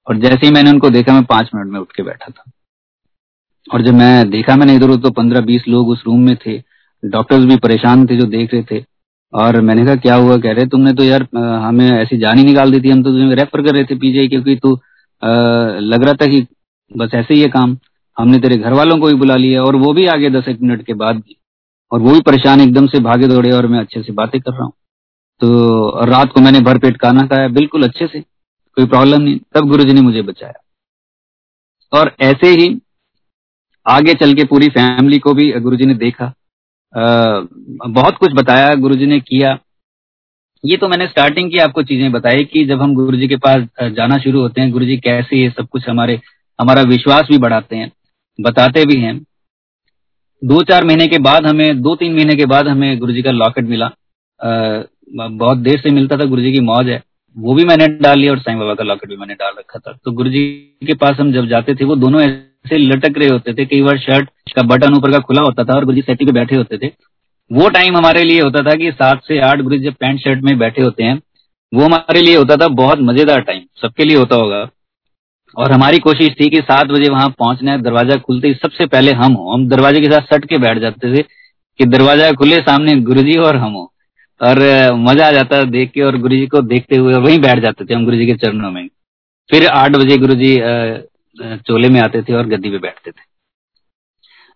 और 0.06 0.16
जैसे 0.18 0.46
ही 0.46 0.52
मैंने 0.52 0.70
उनको 0.70 0.90
देखा, 0.90 1.12
मैं 1.12 1.24
पाँच 1.24 1.50
मिनट 1.54 1.72
में 1.72 1.80
उठ 1.80 1.92
के 1.96 2.02
बैठा 2.02 2.30
था। 2.30 2.50
और 3.70 3.82
जब 3.82 3.94
मैं 3.94 4.30
देखा 4.30 4.56
मैंने 4.56 4.74
इधर 4.76 4.90
उधर 4.90 5.02
तो 5.02 5.10
पंद्रह 5.12 5.40
बीस 5.42 5.64
लोग 5.68 5.88
उस 5.88 6.02
रूम 6.06 6.20
में 6.22 6.36
थे। 6.36 6.56
डॉक्टर्स 7.02 7.44
भी 7.44 7.56
परेशान 7.58 8.06
थे 8.06 8.16
जो 8.16 8.24
देख 8.26 8.54
रहे 8.54 8.62
थे। 8.70 8.84
और 9.32 9.60
मैंने 9.60 9.84
कहा, 9.84 9.94
क्या 9.96 10.14
हुआ? 10.14 10.36
कह 10.36 10.52
रहे, 10.52 10.66
तुमने 10.66 10.92
तो 10.92 11.04
यार 11.04 11.26
हमें 11.62 11.90
ऐसी 11.92 12.18
जान 12.18 12.38
ही 12.38 12.44
निकाल 12.44 12.70
दी 12.72 12.80
थी। 12.80 12.90
हम 12.90 13.02
तो 13.02 13.10
तुम्हें 13.10 13.34
रेफर 13.36 13.62
कर 13.62 13.74
रहे 13.74 13.84
थे 13.84 13.94
पीजीआई 13.96 14.28
क्योंकि 14.28 14.56
तू 14.56 14.70
लग 15.82 16.04
रहा 16.04 16.14
था 16.14 16.26
कि 16.26 16.46
बस 16.90 17.14
ऐसे 17.14 17.34
ही 17.34 17.40
है 17.40 17.48
काम। 17.50 17.76
हमने 18.16 18.38
तेरे 18.38 18.56
घर 18.56 18.72
वालों 18.72 18.96
को 18.98 19.06
भी 19.06 19.14
बुला 19.14 19.34
लिया 19.36 19.62
और 19.62 19.76
वो 19.76 19.92
भी 19.92 20.06
आगे 20.08 20.30
दस 20.30 20.48
एक 20.48 20.60
मिनट 20.62 20.84
के 20.86 20.94
बाद 20.96 21.16
भी। 21.16 21.36
और 21.92 22.00
वो 22.00 22.12
भी 22.12 22.20
परेशान 22.22 22.60
एकदम 22.60 22.86
से 22.86 23.00
भागे 23.00 23.28
दौड़े 23.28 23.50
और 23.50 23.66
मैं 23.66 23.78
अच्छे 23.80 24.02
से 24.02 24.12
बातें 24.12 24.40
कर 24.40 24.52
रहा 24.52 24.64
हूँ। 24.64 24.72
तो 25.40 26.04
रात 26.06 26.32
को 26.32 26.40
मैंने 26.40 26.60
भरपेट 26.60 26.96
खाना 26.96 27.26
खाया, 27.26 27.48
बिल्कुल 27.50 27.82
अच्छे 27.82 28.06
से, 28.06 28.20
कोई 28.20 28.86
प्रॉब्लम 28.86 29.22
नहीं। 29.22 29.38
तब 29.54 29.68
गुरु 29.68 29.84
ने 29.84 30.00
मुझे 30.00 30.22
बचाया। 30.22 30.60
और 31.92 32.14
ऐसे 32.20 32.50
ही 32.50 32.68
आगे 33.86 34.14
चल 34.14 34.32
के 34.34 34.44
पूरी 34.44 34.68
फैमिली 34.68 35.18
को 35.18 35.32
भी 35.34 35.50
गुरुजी 35.52 35.86
ने 35.86 35.94
देखा। 35.94 36.24
आ, 36.24 37.40
बहुत 37.88 38.16
कुछ 38.16 38.32
बताया 38.32 38.74
गुरुजी 38.74 39.06
ने 39.06 39.20
किया। 39.20 39.58
ये 40.64 40.76
तो 40.76 40.88
मैंने 40.88 41.06
स्टार्टिंग 41.06 41.50
की 41.50 41.58
आपको 41.58 41.82
चीज़ें 41.82 42.10
बताई 42.12 42.44
कि 42.44 42.64
जब 42.64 42.82
हम 42.82 42.94
गुरुजी 42.94 43.28
के 43.28 43.36
पास 43.36 43.90
जाना 43.92 44.18
शुरू 44.18 44.40
होते 44.40 44.60
हैं 44.60 44.70
गुरुजी 44.70 44.96
कैसे 44.98 45.36
ये 45.36 45.50
सब 45.50 45.68
कुछ 45.68 45.88
हमारे 45.88 46.20
हमारा 46.58 46.82
विश्वास 46.82 47.28
भी 47.30 47.38
बढ़ाते 47.38 47.76
हैं 47.76 47.90
बताते 48.38 48.84
भी 48.84 49.00
हैं। 49.00 49.16
दो 50.42 50.62
चार 50.62 50.84
महीने 50.84 51.06
के 51.06 51.18
बाद 51.18 51.46
हमें 51.46 51.80
दो 51.82 51.94
तीन 51.96 52.14
महीने 52.14 52.34
के 52.36 52.46
बाद 52.46 52.68
हमें 52.68 52.98
गुरुजी 52.98 53.22
का 53.22 53.30
लॉकेट 53.30 53.64
मिला। 53.64 53.86
आ, 53.86 54.82
बहुत 55.10 55.58
देर 55.58 55.80
से 55.80 55.90
मिलता 55.90 56.16
था 56.16 56.24
गुरुजी 56.24 56.52
की 56.52 56.60
मौज 56.60 56.88
है। 56.88 57.02
वो 57.36 57.54
भी 57.54 57.64
मैंने 57.64 57.86
डाल 57.98 58.18
लिया 58.18 58.32
और 58.32 58.38
साईं 58.38 58.58
बाबा 58.58 58.74
का 58.74 58.84
लॉकेट 58.84 59.10
भी 59.10 59.16
मैंने 59.16 59.34
डाल 59.34 59.52
रखा 59.58 59.78
था। 59.78 59.96
तो 60.04 60.12
गुरुजी 60.12 60.44
के 60.86 60.94
पास 60.94 61.16
हम 61.20 61.32
जब 61.32 61.46
जाते 61.46 61.74
थे 61.74 61.84
वो 61.84 61.96
दोनों 61.96 62.20
से 62.64 62.78
लटक 62.78 63.18
रहे 63.18 63.28
होते 63.28 63.52
थे, 63.52 63.64
कई 63.66 63.82
बार 63.82 63.98
शर्ट 63.98 64.28
का 64.56 64.62
बटन 64.64 64.94
ऊपर 64.96 65.12
का 65.12 65.18
खुला 65.20 65.42
होता 65.42 65.64
था 65.64 65.74
और 65.74 65.84
गुरुजी 65.84 66.02
सेटी 66.02 66.26
पे 66.26 66.32
बैठे 66.32 66.56
होते 66.56 66.78
थे। 66.78 66.90
वो 67.50 67.68
टाइम 67.70 67.96
हमारे 67.96 68.22
लिए 68.24 68.40
होता 68.40 68.62
था 68.62 68.74
कि 68.74 68.90
सात 68.92 69.20
से 69.24 69.38
आठ 69.40 69.60
गुरुजी 69.60 69.84
जब 69.84 69.94
पैंट 69.94 70.20
शर्ट 70.20 70.42
में 70.42 70.58
बैठे 70.58 70.82
होते 70.82 71.04
हैं, 71.04 71.20
वो 71.72 71.84
हमारे 71.84 72.20
लिए 72.20 72.36
होता 72.36 72.56
था 72.56 72.68
बहुत 72.76 72.98
मज़ेदार 73.02 73.40
टाइम 73.42 73.62
सबके 73.82 74.04
लिए 74.04 74.16
होता 74.16 74.36
होगा। 74.36 74.68
और 75.56 75.72
हमारी 75.72 75.98
कोशिश 75.98 76.30
थी 76.30 76.48
कि 76.50 76.58
सात 76.58 76.86
बजे 76.86 77.08
वहाँ 77.10 77.28
पहुँचना 77.38 77.72
है, 77.72 77.80
दरवाज़ा 77.82 78.16
खुलते 78.16 78.48
ही 78.48 78.54
सबसे 78.54 78.86
पहले 78.86 79.12
हम 79.14 79.32
हो। 79.32 79.52
हम 79.52 79.68
दरवाजे 79.68 80.00
के 80.00 80.06
साथ 80.06 80.34
सट 80.34 80.44
के 80.44 80.58
बैठ 80.58 80.78
जाते 80.78 81.16
थे 81.16 81.22
कि 81.22 81.84
दरवाज़ा 81.86 82.30
खुले, 82.32 82.56
सामने 82.58 82.94
गुरुजी 83.02 83.36
और 83.38 83.56
हम 83.56 83.72
हो। 83.72 83.92
और 84.40 84.58
मज़ा 84.96 85.26
आ 85.26 85.30
जाता 85.30 85.62
देख 85.66 85.90
के 85.90 86.02
और 86.02 86.16
गुरुजी 86.18 86.46
को 86.46 86.60
देखते 86.64 86.96
हुए 86.96 87.14
वहीं 87.16 87.38
बैठ 87.40 87.58
जाते 87.58 87.84
थे 87.84 87.94
हम 87.94 88.04
गुरुजी 88.04 88.26
के 88.26 88.34
चरणों 88.36 88.70
में। 88.70 88.86
फिर 89.50 89.66
आठ 89.68 89.90
बजे 89.92 90.16
गुरुजी 90.16 90.54
चोले 91.40 91.88
में 91.88 92.00
आते 92.00 92.22
थे 92.22 92.34
और 92.34 92.46
गद्दी 92.48 92.70
पे 92.70 92.78
बैठते 92.78 93.10
थे। 93.10 93.26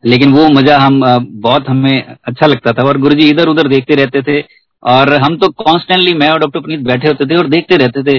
लेकिन 0.04 0.32
वो 0.32 0.48
मज़ा 0.50 0.78
हम 0.78 1.00
बहुत 1.40 1.68
हमें 1.68 2.02
अच्छा 2.24 2.46
लगता 2.46 2.72
था 2.72 2.82
और 2.82 2.98
गुरुजी 2.98 3.28
इधर 3.30 3.48
उधर 3.48 3.68
देखते 3.68 3.94
रहते 3.94 4.22
थे 4.22 4.40
और 4.82 5.12
हम 5.14 5.36
तो 5.38 5.48
कॉन्स्टेंटली 5.58 6.14
मैं 6.14 6.30
और 6.30 6.38
डॉक्टर 6.40 6.60
पुनीत 6.60 6.80
बैठे 6.84 7.08
होते 7.08 7.26
थे 7.26 7.36
और 7.36 7.48
देखते 7.48 7.76
रहते 7.76 8.02
थे 8.02 8.18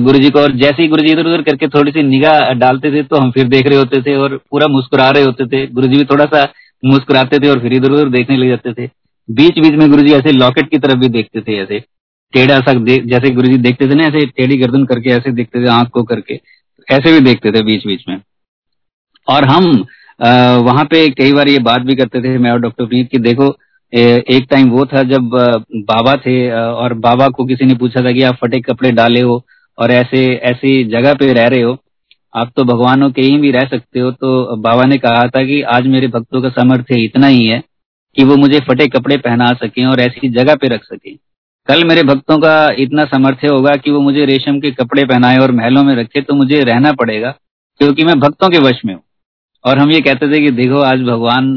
गुरु 0.00 0.18
जी 0.18 0.30
को 0.30 0.40
और 0.40 0.52
जैसे 0.56 0.82
ही 0.82 0.88
गुरु 0.88 1.02
जी 1.02 1.12
इधर 1.12 1.26
उधर 1.26 1.42
करके 1.42 1.68
थोड़ी 1.68 1.92
सी 1.92 2.02
निगाह 2.04 2.52
डालते 2.54 2.90
थे 2.92 3.02
तो 3.04 3.16
हम 3.16 3.30
फिर 3.30 3.48
देख 3.48 3.66
रहे 3.66 3.78
होते 3.78 4.00
थे 4.02 4.14
और 4.16 4.36
पूरा 4.50 4.66
मुस्कुरा 4.68 5.08
रहे 5.10 5.22
होते 5.22 5.46
थे। 5.46 5.66
गुरु 5.68 5.86
जी 5.88 5.98
भी 5.98 6.04
थोड़ा 6.04 6.24
सा 6.26 6.42
मुस्कुराते 6.82 7.38
थे 7.38 7.48
और 7.48 7.60
फिर 7.60 7.72
इधर 7.74 7.92
उधर 7.92 8.08
देखने 8.10 8.36
लग 8.36 8.48
जाते 8.48 8.72
थे। 8.74 8.88
बीच 9.28 9.58
बीच 9.58 9.74
में 9.74 9.88
गुरु 9.90 10.02
जी 10.02 10.12
ऐसे 10.14 10.32
लॉकेट 10.32 10.70
की 10.70 10.78
तरफ़ 10.78 10.98
भी 10.98 11.08
देखते 11.10 11.40
थे, 11.40 11.56
ऐसे 11.56 11.78
टेढ़ा 12.32 12.58
सा 12.60 12.72
जैसे 12.84 13.30
गुरु 13.32 13.48
जी 13.48 13.56
देखते 13.58 13.88
थे 13.88 13.94
ना, 13.94 14.04
ऐसे 14.04 14.26
टेढ़ी 14.28 14.56
गर्दन 14.58 14.84
करके, 14.86 15.10
ऐसे 15.10 15.32
देखते 15.32 15.64
थे 15.64 15.70
आँख 15.70 15.88
को 15.88 16.02
करके। 16.04 16.40
ऐसे 16.90 17.12
भी 17.12 17.20
देखते 17.20 17.52
थे 17.52 17.62
बीच 17.64 17.86
बीच 17.86 18.04
में। 18.08 18.20
और 19.28 19.44
हम 19.44 19.64
वहाँ 20.64 20.84
पे 20.84 21.08
कई 21.10 21.32
बार 21.32 21.48
ये 21.48 21.58
बात 21.60 21.82
भी 21.82 21.94
करते 21.96 22.20
थे, 22.22 22.36
मैं 22.38 22.50
और 22.50 22.60
डॉक्टर 22.60 22.86
प्रीत, 22.86 23.08
की 23.10 23.18
देखो 23.20 23.54
एक 23.92 24.46
टाइम 24.50 24.68
वो 24.70 24.84
था 24.86 25.02
जब 25.04 25.30
बाबा 25.86 26.14
थे 26.16 26.34
और 26.52 26.94
बाबा 27.00 27.28
को 27.28 27.44
किसी 27.44 27.64
ने 27.64 27.74
पूछा 27.76 28.04
था 28.04 28.12
कि 28.12 28.22
आप 28.22 28.36
फटे 28.42 28.60
कपड़े 28.62 28.90
डाले 28.92 29.20
हो 29.20 29.42
और 29.78 29.90
ऐसे, 29.92 30.26
ऐसी 30.26 30.84
जगह 30.86 31.14
पे 31.14 31.32
रह 31.32 31.46
रहे 31.46 31.60
हो, 31.60 31.76
आप 32.34 32.52
तो 32.56 32.64
भगवान 32.64 33.02
हो 33.02 33.10
कहीं 33.10 33.38
भी 33.40 33.50
रह 33.50 33.66
सकते 33.68 34.00
हो। 34.00 34.10
तो 34.12 34.56
बाबा 34.58 34.84
ने 34.84 34.98
कहा 34.98 35.26
था 35.28 35.44
कि 35.44 35.60
आज 35.70 35.86
मेरे 35.86 36.08
भक्तों 36.08 36.42
का 36.42 36.48
सामर्थ्य 36.50 37.00
इतना 37.04 37.26
ही 37.26 37.46
है 37.46 37.62
कि 38.16 38.24
वो 38.24 38.36
मुझे 38.36 38.60
फटे 38.60 38.86
कपड़े 38.88 39.16
पहना 39.18 39.46
सकें 39.56 39.84
और 39.86 40.00
ऐसी 40.00 40.28
जगह 40.30 40.54
पे 40.54 40.68
रख 40.68 40.84
सकें। 40.84 41.16
कल 41.68 41.84
मेरे 41.84 42.02
भक्तों 42.02 42.38
का 42.38 42.52
इतना 42.78 43.04
सामर्थ्य 43.04 43.48
होगा 43.48 43.74
कि 43.74 43.90
वो 43.90 44.00
मुझे 44.00 44.24
रेशम 44.26 44.58
के 44.60 44.70
कपड़े 44.72 45.04
पहनाए 45.04 45.36
और 45.38 45.52
महलों 45.52 45.82
में 45.84 45.94
रखे 45.94 46.20
तो 46.20 46.34
मुझे 46.34 46.62
रहना 46.62 46.92
पड़ेगा, 46.92 47.30
क्योंकि 47.80 48.04
मैं 48.04 48.18
भक्तों 48.20 48.48
के 48.48 48.58
वश 48.58 48.80
में 48.84 48.94
हूँ। 48.94 49.02
और 49.64 49.78
हम 49.78 49.90
ये 49.90 50.00
कहते 50.00 50.28
थे 50.28 50.40
कि 50.40 50.50
देखो, 50.52 50.80
आज 50.82 51.02
भगवान 51.02 51.52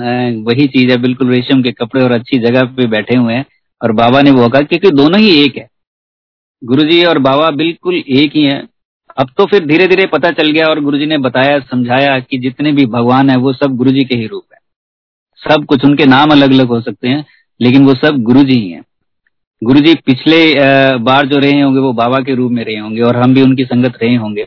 वही 0.47 0.67
चीज़ 0.67 0.91
है, 0.91 0.97
बिल्कुल 0.97 1.29
रेशम 1.29 1.61
के 1.63 1.71
कपड़े 1.73 2.03
और 2.03 2.11
अच्छी 2.11 2.39
जगह 2.39 2.63
पे 2.77 2.87
बैठे 2.87 3.17
हुए 3.17 3.33
हैं, 3.33 3.45
और 3.81 3.91
बाबा 3.93 4.21
ने 4.21 4.31
वो 4.31 4.49
कहा, 4.49 4.61
क्योंकि 4.63 4.91
दोनों 4.91 5.19
ही 5.19 5.29
एक 5.43 5.57
है। 5.57 5.67
गुरु 6.61 6.83
जी 6.83 7.03
और 7.05 7.19
बाबा 7.21 7.49
बिल्कुल 7.53 7.95
एक 7.95 8.35
ही 8.35 8.43
है। 8.43 8.61
अब 9.17 9.29
तो 9.37 9.45
फिर 9.45 9.65
धीरे 9.65 9.87
धीरे 9.87 10.05
पता 10.07 10.31
चल 10.33 10.51
गया 10.51 10.67
और 10.67 10.79
गुरु 10.81 10.97
जी 10.97 11.05
ने 11.05 11.17
बताया, 11.19 11.59
समझाया 11.61 12.19
कि 12.19 12.37
जितने 12.39 12.71
भी 12.71 12.85
भगवान 12.87 13.29
है, 13.29 13.37
वो 13.37 13.53
सब 13.53 13.75
गुरु 13.77 13.91
जी 13.91 14.03
के 14.03 14.15
ही 14.15 14.27
रूप 14.27 14.43
है। 14.53 14.59
सब 15.41 15.65
कुछ 15.65 15.85
उनके 15.85 16.05
नाम 16.07 16.31
अलग 16.31 16.51
अलग 16.51 16.67
हो 16.67 16.81
सकते 16.81 17.07
हैं, 17.07 17.25
लेकिन 17.59 17.85
वो 17.85 17.93
सब 17.97 18.23
गुरु 18.23 18.43
जी 18.43 18.53
ही 18.53 18.69
है। 18.69 18.81
गुरु 19.61 19.79
जी 19.79 19.93
पिछले 20.05 20.37
बार 20.99 21.27
जो 21.27 21.37
रहे 21.39 21.61
होंगे 21.61 21.79
वो 21.79 21.91
बाबा 21.93 22.19
के 22.19 22.35
रूप 22.35 22.51
में 22.51 22.63
रहे 22.65 22.77
होंगे 22.77 23.01
और 23.01 23.17
हम 23.17 23.33
भी 23.33 23.41
उनकी 23.41 23.65
संगत 23.65 23.97
रहे 24.01 24.15
होंगे। 24.15 24.43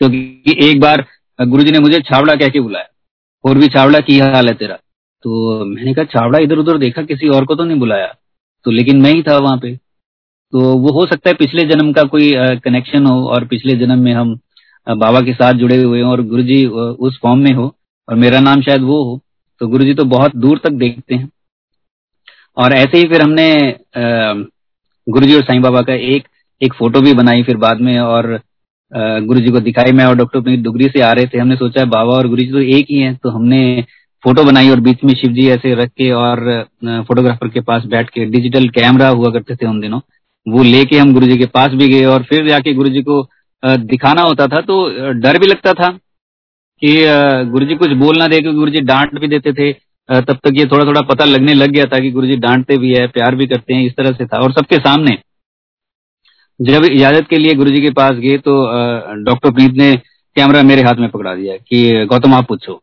क्योंकि 0.00 0.18
तो 0.46 0.66
एक 0.66 0.80
बार 0.80 1.04
गुरु 1.38 1.62
जी 1.62 1.72
ने 1.72 1.78
मुझे 1.78 2.00
छावड़ा 2.02 2.34
कह 2.34 2.48
के 2.48 2.60
बुलाया, 2.60 2.86
और 3.44 3.58
भी 3.58 3.68
छावड़ा 3.68 3.98
की 4.00 4.18
हाल 4.18 4.48
है 4.48 4.54
तेरा? 4.54 4.74
तो 5.24 5.64
मैंने 5.66 5.94
कहा, 5.94 6.04
छावड़ा 6.06 6.38
इधर 6.38 6.58
उधर 6.58 6.78
देखा, 6.78 7.02
किसी 7.04 7.28
और 7.28 7.44
को 7.44 7.54
तो 7.54 7.64
नहीं 7.64 7.78
बुलाया? 7.78 8.14
तो 8.66 8.70
लेकिन 8.70 9.00
मैं 9.00 9.12
ही 9.12 9.22
था 9.22 9.36
वहाँ 9.38 9.58
पे। 9.58 9.74
तो 9.76 10.60
वो 10.78 10.92
हो 10.92 11.06
सकता 11.06 11.30
है 11.30 11.34
पिछले 11.36 11.64
जन्म 11.66 11.92
का 11.92 12.02
कोई 12.06 12.30
कनेक्शन 12.60 13.06
हो 13.06 13.26
और 13.26 13.44
पिछले 13.46 13.76
जन्म 13.76 13.98
में 13.98 14.12
हम 14.14 14.34
बाबा 14.86 15.20
के 15.20 15.32
साथ 15.34 15.54
जुड़े 15.54 15.76
हुए 15.76 16.00
हों 16.02 16.10
और 16.10 16.22
गुरु 16.24 16.42
जी 16.44 16.64
उस 16.66 17.18
फॉर्म 17.22 17.40
में 17.40 17.52
हो 17.52 17.74
और 18.08 18.14
मेरा 18.16 18.40
नाम 18.40 18.62
शायद 18.62 18.82
वो 18.82 19.02
हो। 19.04 19.20
तो 19.60 19.66
गुरु 19.68 19.84
जी 19.84 19.94
तो 19.94 20.04
बहुत 20.06 20.36
दूर 20.36 20.60
तक 20.64 20.70
देखते 20.78 21.14
हैं। 21.14 21.28
और 22.56 22.72
ऐसे 22.74 22.98
ही 22.98 23.04
फिर 23.08 23.22
हमने 23.22 23.48
गुरु 25.06 25.26
जी 25.26 25.34
और 25.34 25.42
साईं 25.42 25.62
बाबा 25.62 25.80
का 25.82 25.94
एक 25.94 26.28
एक 26.60 26.74
फ़ोटो 26.74 27.00
भी 27.00 27.12
बनाई 27.14 27.42
फिर 27.42 27.56
बाद 27.58 27.80
में 27.80 27.98
और 28.00 28.26
गुरु 28.92 29.40
जी 29.40 29.50
को 29.50 29.60
दिखाई। 29.60 29.92
मैं 29.92 30.04
और 30.04 30.16
डॉक्टर 30.16 30.56
डुगरी 30.58 30.88
से 30.88 31.00
आ 31.00 31.10
रहे 31.12 31.26
थे, 31.26 31.38
हमने 31.38 31.56
सोचा 31.56 31.84
बाबा 31.86 32.12
और 32.12 32.28
गुरु 32.28 32.42
जी 32.42 32.50
तो 32.52 32.60
एक 32.76 32.86
ही 32.90 32.98
हैं 32.98 33.14
तो 33.16 33.30
हमने 33.30 33.84
फ़ोटो 34.24 34.44
बनाई 34.44 34.70
और 34.70 34.80
बीच 34.80 35.04
में 35.04 35.12
शिव 35.14 35.32
जी 35.32 35.48
ऐसे 35.50 35.74
रख 35.74 35.90
के 35.90 36.10
और 36.12 36.40
फोटोग्राफर 37.08 37.48
के 37.48 37.60
पास 37.62 37.84
बैठ 37.90 38.10
के 38.10 38.24
डिजिटल 38.30 38.68
कैमरा 38.70 39.08
हुआ 39.10 39.30
करते 39.32 39.56
थे 39.56 39.66
उन 39.66 39.80
दिनों। 39.80 40.00
वो 40.46 40.62
लेके 40.62 40.98
हम 40.98 41.12
गुरु 41.14 41.26
जी 41.26 41.36
के 41.38 41.46
पास 41.48 41.72
भी 41.72 41.88
गए 41.88 42.04
और 42.06 42.22
फिर 42.22 42.48
जाके 42.48 42.74
गुरु 42.74 42.88
जी 42.88 43.02
को 43.02 43.22
दिखाना 43.62 44.22
होता 44.22 44.46
था 44.46 44.60
तो 44.62 44.76
डर 45.20 45.38
भी 45.38 45.46
लगता 45.46 45.72
था 45.74 45.88
कि 46.82 46.94
गुरु 47.50 47.66
जी 47.66 47.74
कुछ 47.76 47.90
बोल 47.98 48.18
ना 48.18 48.26
दे 48.26 48.40
क्योंकि 48.40 48.58
गुरु 48.58 48.70
जी 48.70 48.80
डांट 48.82 49.18
भी 49.20 49.28
देते 49.28 49.52
थे। 49.52 49.72
तब 50.10 50.38
तक 50.44 50.52
ये 50.54 50.64
थोड़ा 50.66 50.84
थोड़ा 50.84 51.00
पता 51.08 51.24
लगने 51.24 51.54
लग 51.54 51.70
गया 51.70 51.84
था 51.86 51.98
कि 51.98 52.10
गुरु 52.10 52.26
जी 52.26 52.36
डांटते 52.38 52.76
भी 52.78 52.92
है 52.94 53.06
प्यार 53.08 53.34
भी 53.34 53.46
करते 53.46 53.74
हैं 53.74 53.84
इस 53.86 53.92
तरह 53.96 54.12
से 54.12 54.26
था 54.26 54.38
और 54.38 54.52
सबके 54.52 54.76
सामने। 54.78 55.16
जब 56.60 56.84
इजाज़त 56.84 57.26
के 57.30 57.38
लिए 57.38 57.54
गुरु 57.54 57.70
जी 57.70 57.82
के 57.82 57.90
पास 57.92 58.16
गए 58.16 58.38
तो 58.38 58.54
डॉक्टर 59.24 59.50
प्रीत 59.50 59.76
ने 59.76 59.94
कैमरा 60.36 60.62
मेरे 60.62 60.82
हाथ 60.82 60.94
में 60.94 61.08
पकड़ा 61.10 61.34
दिया 61.34 61.56
कि 61.58 62.06
गौतम 62.06 62.34
आप 62.34 62.48
पूछो। 62.48 62.80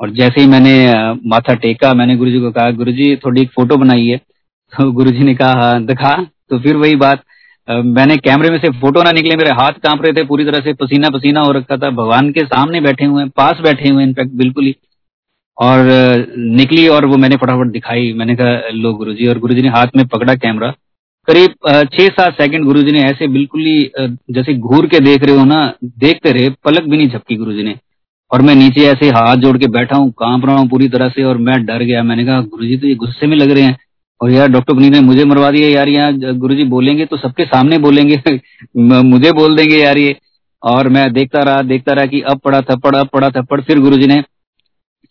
और 0.00 0.10
जैसे 0.12 0.40
ही 0.40 0.46
मैंने 0.46 0.74
माथा 1.28 1.54
टेका 1.56 1.92
मैंने 1.94 2.16
गुरु 2.16 2.30
जी 2.30 2.40
को 2.40 2.50
कहा 2.50 2.70
गुरु 2.72 2.92
जी 2.92 3.14
थोड़ी 3.16 3.40
एक 3.42 3.50
फ़ोटो 3.50 3.76
बनाई 3.76 4.06
है। 4.06 4.16
तो 4.72 4.90
गुरु 4.92 5.10
जी 5.10 5.24
ने 5.24 5.34
कहा 5.34 5.52
हाँ, 5.60 5.84
दिखा। 5.84 6.14
तो 6.50 6.58
फिर 6.60 6.76
वही 6.76 6.96
बात 6.96 7.22
मैंने 7.68 8.16
कैमरे 8.18 8.50
में 8.50 8.58
से 8.60 8.68
फ़ोटो 8.80 9.02
ना 9.02 9.10
निकले 9.12 9.36
मेरे 9.36 9.50
हाथ 9.58 9.78
काँप 9.82 10.02
रहे 10.02 10.12
थे 10.12 10.24
पूरी 10.26 10.44
तरह 10.44 10.64
से 10.64 10.72
पसीना 10.74 11.10
पसीना 11.10 11.40
हो 11.40 11.52
रखा 11.52 11.76
था 11.76 11.90
भगवान 11.92 12.30
के 12.32 12.44
सामने 12.46 12.80
बैठे 12.80 13.04
हुए 13.04 13.24
पास 13.36 13.60
बैठे 13.64 13.88
हुए 13.88 14.02
इनफैक्ट 14.02 14.32
बिल्कुल 14.36 14.64
ही। 14.64 14.74
और 15.58 15.86
निकली 16.38 16.86
और 16.88 17.04
वो 17.04 17.16
मैंने 17.16 17.36
फटाफट 17.36 17.70
दिखाई। 17.72 18.12
मैंने 18.12 18.34
कहा, 18.36 18.68
लो 18.72 18.92
गुरुजी, 18.94 19.26
और 19.26 19.38
गुरुजी 19.38 19.62
ने 19.62 19.68
हाथ 19.68 19.86
में 19.96 20.06
पकड़ा 20.06 20.34
कैमरा। 20.34 20.74
करीब 21.28 21.50
छह 21.92 22.08
सात 22.08 22.32
सेकंड 22.32 22.64
गुरुजी 22.64 22.92
ने 22.92 23.02
ऐसे 23.02 23.26
बिल्कुल 23.28 23.60
ही 23.60 23.90
जैसे 24.30 24.54
घूर 24.54 24.86
के 24.86 25.00
देख 25.00 25.22
रहे 25.24 25.36
हो 25.36 25.44
ना, 25.44 25.72
देखते 25.84 26.32
रहे, 26.32 26.48
पलक 26.64 26.82
भी 26.82 26.96
नहीं 26.96 27.08
झपकी 27.08 27.36
गुरुजी 27.36 27.62
ने। 27.62 27.74
और 28.32 28.42
मैं 28.42 28.54
नीचे 28.54 28.86
ऐसे 28.86 29.08
हाथ 29.08 29.36
जोड़ 29.36 29.56
के 29.58 29.66
बैठा 29.66 29.96
हूँ, 29.96 30.10
काँप 30.10 30.44
रहा 30.46 30.56
हूँ 30.56 30.68
पूरी 30.68 30.88
तरह 30.88 31.08
से 31.08 31.24
और 31.24 31.38
मैं 31.38 31.64
डर 31.66 31.82
गया। 31.82 32.02
मैंने 32.02 32.24
कहा, 32.26 32.40
गुरुजी 32.40 32.76
तो 32.76 32.86
ये 32.86 32.94
गुस्से 32.94 33.26
में 33.26 33.36
लग 33.36 33.50
रहे 33.50 33.62
हैं। 33.62 33.78
और 34.20 34.30
यार, 34.30 34.48
डॉक्टर 34.48 34.74
पुनीत 34.74 34.92
ने 34.92 35.00
मुझे 35.00 35.24
मरवा 35.24 35.50
दिया 35.50 35.68
यार, 35.68 35.88
यहाँ 35.88 36.12
गुरु 36.38 36.54
जी 36.54 36.64
बोलेंगे 36.64 37.06
तो 37.06 37.16
सबके 37.16 37.44
सामने 37.44 37.78
बोलेंगे। 37.78 38.16
मुझे 39.02 39.32
बोल 39.32 39.56
देंगे 39.56 39.76
यार 39.76 39.98
ये। 39.98 40.16
और 40.62 40.88
मैं 40.88 41.12
देखता 41.12 41.42
रहा 41.42 41.62
देखता 41.62 41.92
रहा 41.92 42.06
कि 42.06 42.20
अब 42.20 42.38
पड़ा 42.38 42.60
थप्पड़, 42.60 42.94
अब 42.96 43.08
पड़ा 43.08 43.30
थप्पड़। 43.30 43.60
फिर 43.60 43.78
गुरु 43.78 43.96
जी 43.96 44.06
ने 44.06 44.22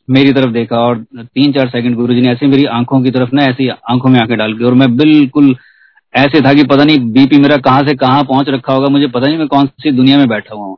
मेरी 0.08 0.32
तरफ़ 0.34 0.52
देखा 0.52 0.80
और 0.80 0.98
तीन 1.18 1.52
चार 1.54 1.70
सेकंड 1.70 1.96
गुरु 1.96 2.14
जी 2.14 2.22
ने 2.22 2.32
ऐसे 2.32 2.48
मेरी 2.48 2.66
आँखों 2.72 3.02
की 3.04 3.12
तरफ़ 3.12 3.30
ना 3.34 3.44
ऐसी 3.44 3.68
आँखों 3.68 4.10
में 4.10 4.20
आँखें 4.20 4.38
डाल 4.38 4.54
के 4.54 4.64
और 4.64 4.74
मैं 4.74 4.96
बिल्कुल 4.98 5.56
ऐसे 6.14 6.42
था 6.42 6.54
कि 6.54 6.64
पता 6.64 6.84
नहीं 6.84 7.00
बीपी 7.14 7.38
मेरा 7.38 7.58
कहाँ 7.58 7.84
से 7.84 7.96
कहाँ 7.96 8.24
पहुँच 8.24 8.50
रखा 8.50 8.74
होगा, 8.74 8.88
मुझे 8.88 9.08
पता 9.08 9.28
नहीं 9.28 9.38
मैं 9.38 9.48
कौन 9.48 9.68
सी 9.80 9.92
दुनिया 9.92 10.18
में 10.18 10.28
बैठा 10.28 10.56
हुआ 10.56 10.66
हूँ। 10.66 10.78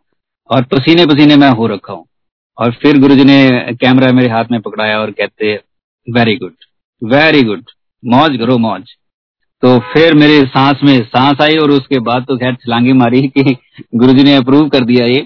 और 0.50 0.64
पसीने 0.64 1.06
पसीने 1.06 1.36
मैं 1.36 1.50
हो 1.52 1.68
रखा 1.68 1.94
हूँ। 1.94 2.06
और 2.58 2.72
फिर 2.72 3.00
गुरु 3.00 3.16
ने 3.24 3.74
कैमरा 3.74 4.12
मेरे 4.12 4.30
हाथ 4.30 4.52
में 4.52 4.60
पकड़ाया 4.62 5.00
और 5.00 5.12
कहते 5.12 5.54
वेरी 6.08 6.36
गुड 6.36 6.54
वेरी 7.02 7.42
गुड 7.44 7.64
मौज 8.04 8.38
करो, 8.38 8.58
मौज। 8.58 8.84
तो 9.64 9.80
फिर 9.94 10.14
मेरे 10.14 10.42
सांस 10.46 10.80
में 10.84 11.00
सांस 11.06 11.42
आई 11.42 11.58
और 11.58 11.72
उसके 11.72 12.00
बाद 12.00 12.26
तो 12.28 12.38
खैर 12.38 12.54
छलांगे 12.56 12.94
मारी 12.94 13.22
कि 13.28 13.56
गुरुजी 13.96 14.24
ने 14.24 14.36
अप्रूव 14.36 14.68
कर 14.70 14.86
दिया 14.86 15.06
ये। 15.06 15.26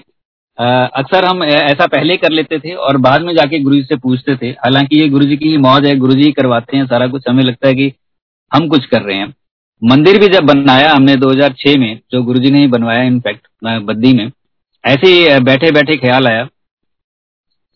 अक्सर 0.60 1.24
हम 1.24 1.42
ऐसा 1.44 1.86
पहले 1.86 2.16
कर 2.16 2.30
लेते 2.30 2.58
थे 2.58 2.72
और 2.76 2.96
बाद 2.98 3.22
में 3.22 3.34
जाके 3.34 3.58
गुरु 3.60 3.82
से 3.82 3.96
पूछते 3.98 4.34
थे। 4.36 4.48
हालाँकि 4.54 5.00
ये 5.00 5.08
गुरु 5.08 5.26
जी 5.26 5.36
की 5.36 5.56
मौज 5.58 5.86
है, 5.86 5.94
गुरु 5.96 6.14
जी 6.14 6.30
करवाते 6.32 6.76
हैं, 6.76 6.86
सारा 6.86 7.06
कुछ 7.08 7.28
हमें 7.28 7.42
लगता 7.44 7.68
है 7.68 7.74
कि 7.74 7.92
हम 8.52 8.66
कुछ 8.68 8.86
कर 8.86 9.02
रहे 9.02 9.16
हैं। 9.16 9.34
मंदिर 9.82 10.18
भी 10.20 10.28
जब 10.28 10.44
बनाया 10.44 10.92
हमने 10.92 11.14
2006 11.16 11.76
में, 11.78 12.00
जो 12.12 12.22
गुरु 12.22 12.38
जी 12.38 12.50
ने 12.50 12.58
ही 12.58 12.66
बनवाया 12.68 13.02
इनफैक्ट 13.02 13.46
बद्दी 13.82 14.12
में, 14.12 14.30
ऐसे 14.84 15.38
बैठे 15.42 15.70
बैठे 15.72 15.96
ख्याल 15.96 16.26
आया। 16.26 16.46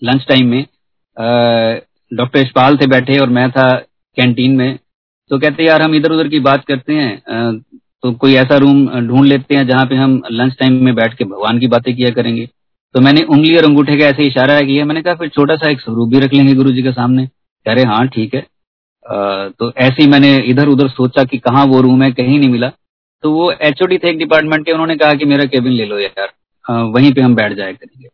लंच 0.03 0.27
टाइम 0.29 0.49
में 0.49 0.65
डॉक्टर 2.13 2.39
यशपाल 2.39 2.77
थे 2.77 2.87
बैठे 2.87 3.19
और 3.19 3.29
मैं 3.31 3.51
था 3.51 3.71
कैंटीन 4.17 4.57
में। 4.57 4.79
तो 5.31 5.39
कहते 5.39 5.65
यार, 5.65 5.83
हम 5.83 5.95
इधर 5.95 6.13
उधर 6.13 6.29
की 6.29 6.41
बात 6.41 6.65
करते 6.65 6.95
हैं 6.95 7.63
तो 8.03 8.13
कोई 8.15 8.35
ऐसा 8.37 8.57
रूम 8.59 8.87
ढूंढ 9.01 9.27
लेते 9.27 9.55
हैं 9.55 9.67
जहाँ 9.67 9.87
पे 9.87 9.95
हम 9.97 10.21
लंच 10.33 10.57
टाइम 10.59 10.73
में 10.85 10.95
बैठ 10.95 11.15
के 11.15 11.25
भगवान 11.25 11.59
की 11.59 11.67
बातें 11.69 11.95
किया 11.97 12.11
करेंगे। 12.11 12.49
तो 12.95 13.01
मैंने 13.01 13.23
उंगली 13.25 13.57
और 13.57 13.65
अंगूठे 13.65 13.97
का 13.99 14.07
ऐसे 14.07 14.27
इशारा 14.27 14.61
किया। 14.61 14.85
मैंने 14.85 15.03
कहा 15.03 15.15
फिर 15.15 15.29
छोटा 15.29 15.57
सा 15.57 15.71
एक 15.71 15.81
स्वरूप 15.81 16.09
भी 16.09 16.19
रख 16.21 16.35
लेंगे 16.35 16.55
गुरु 16.55 16.73
जी 16.73 16.83
के 16.83 16.93
सामने। 16.93 17.27
कह 17.27 17.73
रहे 17.73 17.85
हाँ 17.85 18.07
ठीक 18.09 18.35
है। 18.35 18.41
आ, 18.41 19.49
तो 19.49 19.73
ऐसे 19.73 20.03
ही 20.03 20.09
मैंने 20.09 20.37
इधर 20.51 20.69
उधर 20.69 20.89
सोचा 20.89 21.25
कि 21.25 21.39
कहाँ 21.39 21.65
वो 21.67 21.81
रूम 21.81 22.03
है 22.03 22.11
कहीं 22.13 22.39
नहीं 22.39 22.49
मिला। 22.51 22.71
तो 23.25 23.33
वो 23.33 23.51
एच 23.53 23.83
थे 23.83 24.09
एक 24.11 24.19
डिपार्टमेंट 24.19 24.65
के 24.67 24.73
उन्होंने 24.73 24.97
कहा 24.97 25.15
कि 25.15 25.25
मेरा 25.25 25.45
केबिन 25.47 25.73
ले 25.73 25.85
लो 25.85 25.99
यार। 25.99 26.33
वहीं 26.65 27.13
पे 27.15 27.21
हम 27.21 27.35
बैठ 27.35 27.53
जाए 27.53 27.73
करेंगे। 27.73 28.09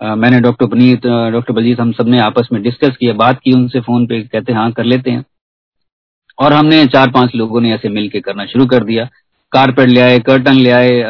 मैंने 0.00 0.40
डॉक्टर 0.40 0.66
पुनीत 0.66 1.06
डॉक्टर 1.32 1.52
बलजीत 1.52 1.80
हम 1.80 1.92
सबने 1.92 2.18
आपस 2.20 2.48
में 2.52 2.62
डिस्कस 2.62 2.96
किया 2.96 3.12
बात 3.14 3.40
की 3.44 3.52
उनसे 3.52 3.80
फ़ोन 3.80 4.06
पे 4.06 4.20
कहते 4.22 4.52
हाँ 4.52 4.70
कर 4.72 4.84
लेते 4.84 5.10
हैं। 5.10 5.24
और 6.38 6.52
हमने 6.52 6.84
चार 6.86 7.10
पाँच 7.10 7.34
लोगों 7.34 7.60
ने 7.60 7.72
ऐसे 7.74 7.88
मिल 7.88 8.08
के 8.08 8.20
करना 8.20 8.46
शुरू 8.46 8.66
कर 8.66 8.84
दिया। 8.84 9.08
कारपेट 9.52 9.88
ले 9.88 10.00
आए 10.00 10.18
कर्टन 10.20 10.54
ले 10.54 10.70
आए 10.70 11.00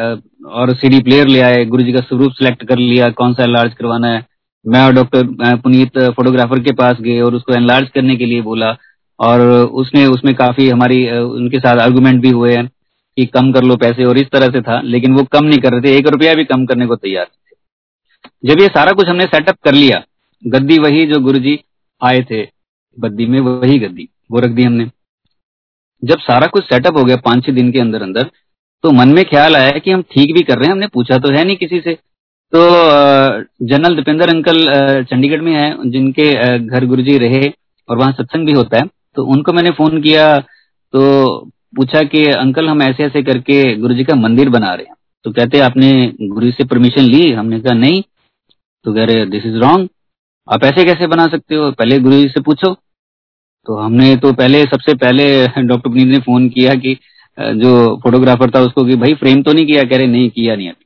और 0.43 0.73
सीडी 0.75 0.99
प्लेयर 0.99 1.27
ले 1.27 1.39
आए 1.41 1.63
गुरु 1.65 1.83
जी 1.83 1.93
का 1.93 1.99
स्वरूप 1.99 2.31
सिलेक्ट 2.31 2.63
कर 2.65 2.77
लिया, 2.77 3.09
कौन 3.09 3.33
सा 3.33 3.43
एनलार्ज 3.43 3.73
करवाना 3.73 4.07
है। 4.07 4.25
मैं 4.65 4.81
और 4.81 4.93
डॉक्टर 4.93 5.55
पुनीत 5.57 5.99
फोटोग्राफर 6.15 6.59
के 6.59 6.71
पास 6.73 7.01
गए 7.01 7.19
और 7.21 7.35
उसको 7.35 7.53
एनलार्ज 7.53 7.89
करने 7.89 8.15
के 8.15 8.25
लिए 8.25 8.41
बोला। 8.41 8.75
और 9.19 9.41
उसने, 9.41 10.05
उसमें 10.05 10.33
काफ़ी 10.35 10.69
हमारी, 10.69 11.09
उनके 11.11 11.59
साथ 11.59 11.79
आर्गूमेंट 11.79 12.21
भी 12.21 12.29
हुए 12.29 12.55
हैं 12.55 12.67
कि 13.17 13.25
कम 13.25 13.51
कर 13.51 13.63
लो 13.63 13.75
पैसे 13.75 14.05
और 14.05 14.17
इस 14.17 14.29
तरह 14.31 14.47
से 14.47 14.61
था, 14.61 14.79
लेकिन 14.81 15.13
वो 15.13 15.23
कम 15.23 15.45
नहीं 15.45 15.59
कर 15.59 15.71
रहे 15.71 15.81
थे, 15.81 15.95
एक 15.97 16.07
रुपया 16.07 16.33
भी 16.33 16.43
कम 16.45 16.65
करने 16.65 16.85
को 16.87 16.95
तैयार 16.95 17.25
थे। 17.25 18.49
जब 18.49 18.61
ये 18.61 18.67
सारा 18.69 18.91
कुछ 18.91 19.07
हमने 19.07 19.25
सेटअप 19.25 19.57
कर 19.63 19.73
लिया, 19.73 20.01
गद्दी 20.43 20.77
वही 20.79 21.05
जो 21.05 21.19
गुरु 21.19 21.39
जी 21.39 21.59
आए 22.01 22.21
थे 22.31 22.41
बद्दी 22.97 23.25
में 23.25 23.39
वही 23.41 23.77
गद्दी, 23.79 24.07
वो 24.31 24.39
रख 24.39 24.51
दी 24.51 24.63
हमने। 24.63 24.89
जब 26.03 26.19
सारा 26.21 26.47
कुछ 26.47 26.63
सेटअप 26.63 26.97
हो 26.97 27.03
गया 27.03 27.15
पाँच 27.15 27.45
छह 27.45 27.51
दिन 27.51 27.71
के 27.71 27.79
अंदर 27.79 28.01
अंदर 28.01 28.29
तो 28.83 28.91
मन 28.91 29.09
में 29.09 29.23
ख्याल 29.25 29.55
आया 29.55 29.77
कि 29.79 29.91
हम 29.91 30.01
ठीक 30.13 30.33
भी 30.33 30.41
कर 30.41 30.57
रहे 30.57 30.65
हैं, 30.65 30.71
हमने 30.71 30.87
पूछा 30.87 31.17
तो 31.17 31.31
है 31.33 31.43
नहीं 31.43 31.55
किसी 31.57 31.79
से। 31.81 31.93
तो 32.53 32.59
जनरल 33.67 33.95
दीपेंद्र 33.95 34.29
अंकल 34.29 34.57
चंडीगढ़ 35.03 35.41
में 35.41 35.53
है, 35.53 35.89
जिनके 35.91 36.31
घर 36.59 36.85
गुरुजी 36.85 37.17
रहे 37.17 37.41
और 37.89 37.97
वहाँ 37.97 38.11
सत्संग 38.11 38.45
भी 38.47 38.53
होता 38.53 38.77
है 38.77 38.89
तो 39.15 39.23
उनको 39.25 39.53
मैंने 39.53 39.71
फ़ोन 39.71 40.01
किया 40.01 40.27
तो 40.39 41.01
पूछा 41.75 42.01
कि, 42.03 42.25
अंकल, 42.27 42.67
हम 42.69 42.81
ऐसे 42.81 43.03
ऐसे 43.03 43.21
करके 43.23 43.75
गुरु 43.77 43.93
जी 43.93 44.03
का 44.03 44.15
मंदिर 44.15 44.49
बना 44.49 44.73
रहे 44.73 44.85
हैं। 44.85 44.95
तो 45.25 45.31
कहते, 45.31 45.59
आपने 45.59 45.91
गुरु 46.21 46.51
से 46.51 46.63
परमिशन 46.65 47.01
ली? 47.03 47.31
हमने 47.31 47.59
कहा, 47.59 47.73
नहीं। 47.75 48.01
तो 48.85 48.93
कह 48.93 49.03
रहे 49.03 49.25
दिस 49.25 49.45
इज़ 49.45 49.55
रॉन्ग 49.57 49.87
आप 50.47 50.63
ऐसे 50.63 50.83
कैसे 50.83 51.07
बना 51.07 51.25
सकते 51.27 51.55
हो? 51.55 51.71
पहले 51.71 51.99
गुरु 51.99 52.15
जी 52.15 52.27
से 52.29 52.41
पूछो। 52.41 52.73
तो 53.65 53.77
हमने 53.77 54.15
तो 54.17 54.33
पहले, 54.33 54.61
सबसे 54.65 54.93
पहले 54.95 55.25
डॉक्टर 55.67 55.89
पुनीत 55.89 56.07
ने 56.07 56.19
फ़ोन 56.19 56.47
किया 56.49 56.73
कि 56.75 56.97
जो 57.37 57.95
फोटोग्राफर 58.03 58.49
था 58.49 58.59
उसको 58.61 58.85
कि 58.85 58.95
भाई 58.95 59.13
फ्रेम 59.15 59.41
तो 59.43 59.53
नहीं 59.53 59.65
किया, 59.65 59.83
कह 59.83 59.97
रहे, 59.97 60.07
नहीं, 60.07 60.29
किया 60.29 60.55
नहीं 60.55 60.69
अभी। 60.69 60.85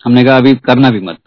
हमने 0.00 0.24
कहा, 0.24 0.36
अभी 0.36 0.54
करना 0.64 0.90
भी 0.90 1.00
मत। 1.00 1.18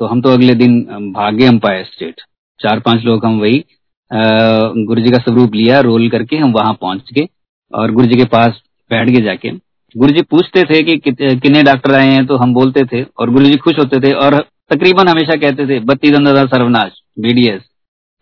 तो 0.00 0.06
हम 0.06 0.20
तो 0.22 0.30
अगले 0.30 0.54
दिन 0.54 0.80
भागे 1.12 1.46
अम्पायर 1.46 1.84
स्टेट 1.84 2.20
चार 2.60 2.80
पाँच 2.80 3.04
लोग 3.04 3.24
हम 3.24 3.38
वही 3.40 3.64
गुरु 4.10 5.00
जी 5.00 5.10
का 5.10 5.18
स्वरूप 5.18 5.54
लिया 5.54 5.80
रोल 5.80 6.08
करके 6.10 6.36
हम 6.36 6.52
वहाँ 6.52 6.72
पहुँच 6.80 7.12
गए 7.12 7.26
और 7.72 7.90
गुरु 7.92 8.06
जी 8.06 8.16
के 8.16 8.24
पास 8.26 8.60
बैठ 8.90 9.08
गए 9.08 9.22
जाके। 9.22 9.50
गुरु 9.94 10.12
जी 10.12 10.22
पूछते 10.22 10.62
थे 10.64 10.82
कि 10.82 10.96
कितने 10.98 11.62
डॉक्टर 11.62 11.94
आए 11.94 12.08
हैं 12.08 12.24
तो 12.26 12.36
हम 12.36 12.54
बोलते 12.54 12.84
थे 12.84 13.02
और 13.02 13.30
गुरु 13.30 13.44
जी 13.44 13.56
खुश 13.58 13.78
होते 13.78 14.00
थे 14.00 14.12
और 14.14 14.38
तकरीबन 14.70 15.08
हमेशा 15.08 15.36
कहते 15.36 15.66
थे 15.68 15.78
बत्ती 15.82 16.10
दंदा 16.10 16.44
सर्वनाश 16.46 17.00
बीडीएस 17.18 17.62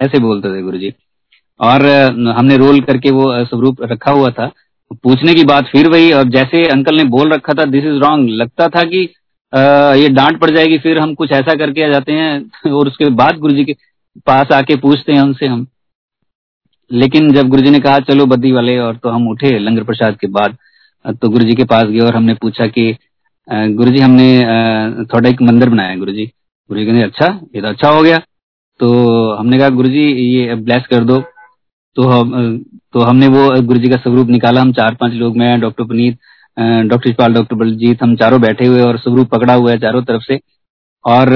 ऐसे 0.01 0.19
बोलते 0.21 0.49
थे 0.49 0.63
गुरु 0.63 0.79
जी 0.79 0.93
और 1.61 1.87
हमने 2.37 2.57
रोल 2.57 2.81
करके 2.83 3.11
वो 3.11 3.25
स्वरूप 3.45 3.83
रखा 3.83 4.11
हुआ 4.11 4.31
था। 4.31 4.51
पूछने 4.95 5.35
की 5.35 5.45
बात 5.45 5.67
फिर 5.67 5.89
वही 5.89 6.13
और 6.13 6.29
जैसे 6.29 6.65
अंकल 6.69 6.97
ने 6.97 7.05
बोल 7.05 7.33
रखा 7.33 7.53
था 7.53 7.65
दिस 7.65 7.85
इज़ 7.85 7.99
रॉन्ग 8.05 8.29
लगता 8.31 8.69
था 8.69 8.83
कि 8.83 9.09
आ, 9.53 9.95
ये 9.95 10.09
डांट 10.09 10.39
पड़ 10.41 10.51
जाएगी 10.51 10.79
फिर 10.79 10.99
हम 10.99 11.15
कुछ 11.15 11.33
ऐसा 11.33 11.55
करके 11.55 11.83
आ 11.83 11.89
जाते 11.89 12.13
हैं 12.13 12.71
और 12.73 12.87
उसके 12.89 13.11
बाद 13.21 13.39
गुरु 13.39 13.55
जी 13.55 13.65
के 13.65 13.73
पास 14.27 14.53
आके 14.53 14.77
पूछते 14.77 15.13
हैं 15.13 15.21
उनसे 15.21 15.47
हम। 15.47 15.67
लेकिन 16.91 17.33
जब 17.33 17.49
गुरु 17.49 17.63
जी 17.63 17.71
ने 17.71 17.81
कहा 17.81 17.99
चलो 18.11 18.27
बद्दी 18.27 18.53
वाले 18.53 18.79
और 18.79 18.97
तो 18.97 19.09
हम 19.09 19.29
उठे 19.29 19.59
लंगर 19.59 19.85
प्रसाद 19.85 20.17
के 20.21 20.27
बाद 20.27 20.57
तो 21.23 21.29
गुरु 21.29 21.45
जी 21.45 21.55
के 21.55 21.65
पास 21.65 21.85
गए 21.85 22.01
और 22.01 22.17
हमने 22.17 22.35
पूछा 22.35 22.67
कि 22.67 22.97
गुरु 23.49 23.91
जी 23.91 24.01
हमने 24.01 25.05
थोड़ा 25.05 25.29
एक 25.29 25.43
मंदिर 25.43 25.69
बनाया 25.69 25.97
गुरुजी। 25.97 26.25
गुरु 26.71 26.81
जी 26.81 26.87
कहते 26.87 27.03
अच्छा 27.03 27.27
ये 27.55 27.61
तो 27.61 27.69
अच्छा 27.69 27.89
हो 27.89 28.03
गया। 28.03 28.19
तो 28.81 28.89
हमने 29.37 29.59
कहा 29.59 29.69
गुरु 29.69 29.89
जी 29.89 30.03
ये 30.03 30.55
ब्लेस 30.55 30.87
कर 30.91 31.05
दो। 31.05 31.23
तो 31.97 32.03
हम 32.05 32.59
तो 32.93 33.01
हमने 33.01 33.27
वो 33.29 33.51
गुरु 33.63 33.79
जी 33.81 33.89
का 33.89 33.97
स्वरूप 33.97 34.29
निकाला। 34.29 34.61
हम 34.61 34.73
चार 34.73 34.95
पाँच 35.01 35.13
लोग 35.15 35.37
मैं, 35.37 35.61
doctor 35.61 35.85
Puneet 35.85 36.19
doctor 36.87 37.09
Ishpal 37.11 37.35
doctor 37.35 37.57
Baljeet, 37.57 38.03
हम 38.03 38.15
चारों 38.17 38.41
बैठे 38.41 38.67
हुए 38.67 38.83
और 38.83 38.99
स्वरूप 38.99 39.29
पकड़ा 39.31 39.55
हुआ 39.55 39.71
है 39.71 39.79
चारों 39.79 40.03
तरफ़ 40.05 40.23
से। 40.23 40.39
और 41.05 41.31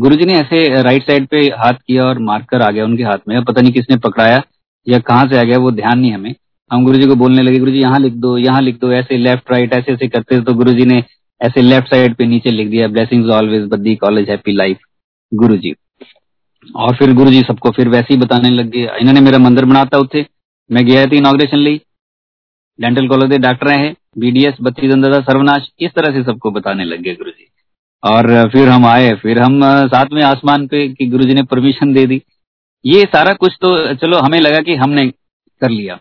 गुरु 0.00 0.16
जी 0.16 0.24
ने 0.26 0.34
ऐसे 0.34 0.82
राइट 0.82 1.02
साइड 1.02 1.26
पे 1.28 1.40
हाथ 1.58 1.74
किया 1.86 2.02
और 2.02 2.18
मारकर 2.20 2.62
आ 2.62 2.70
गया 2.70 2.84
उनके 2.84 3.02
हाथ 3.02 3.18
में। 3.28 3.42
पता 3.44 3.60
नहीं 3.60 3.72
किसने 3.72 3.96
पकड़ाया 3.98 4.42
या 4.86 4.98
कहाँ 5.00 5.26
से 5.28 5.38
आ 5.38 5.42
गया, 5.42 5.58
वो 5.58 5.70
ध्यान 5.72 5.98
नहीं 5.98 6.12
हमें। 6.12 6.34
हम 6.70 6.84
गुरु 6.84 6.98
जी 6.98 7.06
को 7.06 7.14
बोलने 7.16 7.42
लगे 7.42 7.58
गुरु 7.58 7.70
जी 7.70 7.80
यहाँ 7.80 7.98
लिख 8.00 8.12
दो, 8.14 8.36
यहाँ 8.38 8.60
लिख 8.62 8.78
दो, 8.80 8.92
ऐसे 8.92 9.16
लेफ़्ट 9.18 9.50
राइट 9.52 9.72
ऐसे 9.74 9.92
ऐसे 9.92 10.08
करते 10.08 10.40
तो 10.40 10.54
गुरु 10.54 10.72
जी 10.72 10.84
ने 10.86 11.02
ऐसे 11.40 11.62
लेफ़्ट 11.62 11.88
साइड 11.88 12.14
पे 12.16 12.26
नीचे 12.26 12.50
लिख 12.50 12.68
दिया 12.68 12.88
blessings 12.88 13.30
always 13.32 13.68
Baddi 13.68 13.94
college 13.96 14.30
happy 14.30 14.52
life 14.52 14.78
Guru 15.32 15.56
ji 15.56 15.74
और 16.66 16.94
फिर 16.96 17.12
गुरु 17.14 17.30
जी 17.30 17.40
सबको 17.40 17.70
फिर 17.70 17.88
वैसे 17.88 18.14
ही 18.14 18.20
बताने 18.20 18.50
लग 18.50 18.70
गए। 18.70 18.98
इन्होंने 19.00 19.20
मेरा 19.20 19.38
मंदिर 19.38 19.64
बनाता 19.64 19.98
उठे। 19.98 20.24
मैं 20.70 20.84
गया 20.86 21.06
थी 21.06 21.16
इनाग्रेशन 21.16 21.58
ली 21.58 21.80
डेंटल 22.78 23.08
कॉलेज 23.08 23.30
के 23.30 23.38
डॉक्टर 23.38 23.68
है 23.70 23.94
बीडीएस 24.18 24.54
बत्ती 24.62 24.88
दंदा 24.88 25.18
सर्वनाश 25.20 25.68
इस 25.80 25.90
तरह 25.90 26.14
से 26.14 26.22
सबको 26.24 26.50
बताने 26.50 26.84
लग 26.84 27.00
गए 27.02 27.14
गुरु 27.14 27.30
जी 27.30 27.46
और 28.02 28.48
फिर 28.50 28.68
हम 28.68 28.86
आए। 28.86 29.10
फिर 29.14 29.42
हम 29.42 29.60
साथ 29.86 30.12
में 30.12 30.22
आसमान 30.22 30.66
पे 30.66 30.86
कि 30.88 31.06
गुरु 31.06 31.24
जी 31.24 31.34
ने 31.34 31.42
परमिशन 31.44 31.92
दे 31.92 32.06
दी। 32.06 32.20
ये 32.84 33.02
सारा 33.06 33.32
कुछ 33.34 33.56
तो 33.62 33.94
चलो 33.94 34.18
हमें 34.18 34.38
लगा 34.40 34.62
कि 34.62 34.74
हमने 34.76 35.06
कर 35.62 35.70
लिया। 35.70 35.98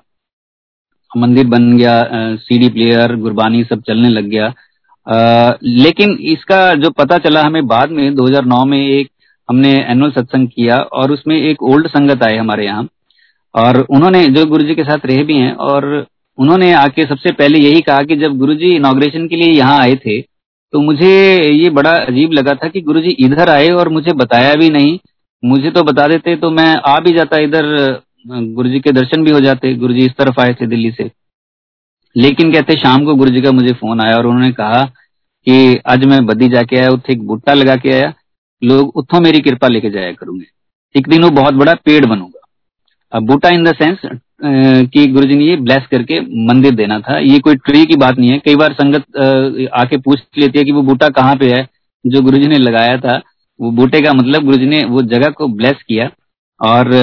मंदिर 1.11 1.47
बन 1.47 1.77
गया 1.77 2.01
सीडी 2.37 2.69
प्लेयर 2.69 3.15
गुरबानी 3.17 3.63
सब 3.63 3.81
चलने 3.81 4.09
लग 4.09 4.25
गया। 4.25 4.53
आ, 5.07 5.53
लेकिन 5.63 6.17
इसका 6.31 6.73
जो 6.75 6.89
पता 6.91 7.17
चला 7.17 7.43
हमें 7.43 7.65
बाद 7.67 7.91
में 7.91 8.13
2009 8.15 8.63
में 8.65 8.79
एक 8.79 9.09
हमने 9.49 9.71
एनुअल 9.81 10.11
सत्संग 10.11 10.47
किया 10.47 10.77
और 10.77 11.11
उसमें 11.11 11.35
एक 11.37 11.63
ओल्ड 11.63 11.87
संगत 11.89 12.23
आए 12.23 12.37
हमारे 12.37 12.65
यहाँ। 12.65 12.87
और 13.55 13.79
उन्होंने, 13.81 14.25
जो 14.25 14.45
गुरु 14.45 14.63
जी 14.63 14.75
के 14.75 14.83
साथ 14.83 15.05
रहे 15.05 15.23
भी 15.23 15.37
हैं, 15.37 15.53
और 15.53 16.05
उन्होंने 16.37 16.71
आके 16.73 17.05
सबसे 17.05 17.31
पहले 17.33 17.59
यही 17.59 17.81
कहा 17.81 18.01
कि 18.01 18.15
जब 18.17 18.37
गुरु 18.37 18.53
जी 18.55 18.75
इनाग्रेशन 18.75 19.27
के 19.27 19.35
लिए 19.35 19.53
यहाँ 19.53 19.79
आए 19.79 19.95
थे 19.97 20.21
तो 20.73 20.79
मुझे 20.81 21.07
ये 21.51 21.69
बड़ा 21.71 21.91
अजीब 21.91 22.31
लगा 22.31 22.53
था 22.55 22.67
कि 22.67 22.81
गुरु 22.81 23.01
जी 23.01 23.09
इधर 23.19 23.49
आए 23.49 23.67
और 23.71 23.89
मुझे 23.89 24.13
बताया 24.15 24.53
भी 24.55 24.69
नहीं। 24.69 24.97
मुझे 25.43 25.71
तो 25.71 25.83
बता 25.83 26.07
देते 26.07 26.35
तो 26.35 26.49
मैं 26.51 26.75
आ 26.85 26.97
भी 26.99 27.13
जाता 27.13 27.37
इधर 27.39 27.65
गुरु 28.27 28.69
जी 28.69 28.79
के 28.79 28.91
दर्शन 28.91 29.23
भी 29.23 29.31
हो 29.31 29.39
जाते 29.39 29.73
गुरु 29.75 29.93
जी 29.93 30.05
इस 30.05 30.13
तरफ़ 30.17 30.39
आए 30.41 30.53
थे 30.53 30.67
दिल्ली 30.67 30.91
से। 30.91 31.09
लेकिन 32.15 32.51
कहते 32.53 32.73
शाम 32.75 33.05
को 33.05 33.15
गुरु 33.15 33.31
जी 33.31 33.41
का 33.41 33.51
मुझे 33.51 33.73
फ़ोन 33.73 34.01
आया 34.01 34.15
और 34.17 34.25
उन्होंने 34.25 34.51
कहा 34.53 34.83
कि 35.47 35.77
आज 35.87 36.05
मैं 36.05 36.25
बद्दी 36.25 36.49
जाके 36.49 36.77
आया 36.77 36.89
उत्थे 36.89 37.13
एक 37.13 37.25
बूटा 37.27 37.53
लगा 37.53 37.75
के 37.75 37.91
आया। 37.91 38.13
लोग 38.61 38.97
उत्थों 38.97 39.19
मेरी 39.19 39.39
कृपा 39.39 39.67
लेके 39.67 39.89
जाया 39.89 40.11
करूँगे। 40.11 40.45
एक 40.95 41.07
दिन 41.09 41.23
वो 41.23 41.29
बहुत 41.31 41.53
बड़ा 41.53 41.73
पेड़ 41.85 42.05
बनूँगा। 42.05 42.39
अब 43.13 43.25
बूटा 43.27 43.49
इन 43.49 43.63
द 43.63 43.73
सेंस 43.75 43.97
कि 44.43 45.05
गुरु 45.07 45.27
जी 45.27 45.35
ने 45.35 45.45
ये 45.45 45.55
ब्लेस 45.57 45.87
करके 45.91 46.19
मंदिर 46.47 46.75
देना 46.75 46.99
था। 46.99 47.17
ये 47.19 47.39
कोई 47.39 47.55
ट्री 47.57 47.85
की 47.85 47.95
बात 47.95 48.19
नहीं 48.19 48.29
है। 48.29 48.37
कई 48.37 48.55
बार 48.55 48.73
संगत 48.73 49.69
आके 49.73 49.97
पूछ 49.97 50.19
लेती 50.37 50.59
है 50.59 50.65
कि 50.65 50.71
वो 50.71 50.81
बूटा 50.81 51.09
कहाँ 51.09 51.35
पे 51.35 51.49
है? 51.49 51.67
जो 52.05 52.21
गुरु 52.21 52.37
जी 52.37 52.47
ने 52.47 52.57
लगाया 52.57 52.97
था, 52.97 53.21
वो 53.59 53.71
बूटे 53.71 54.01
का 54.01 54.13
मतलब 54.13 54.45
गुरु 54.45 54.57
जी 54.57 54.65
ने 54.65 54.83
वो 54.85 55.01
जगह 55.03 55.29
को 55.29 55.47
ब्लेस 55.49 55.83
किया। 55.87 56.09
और 56.59 56.93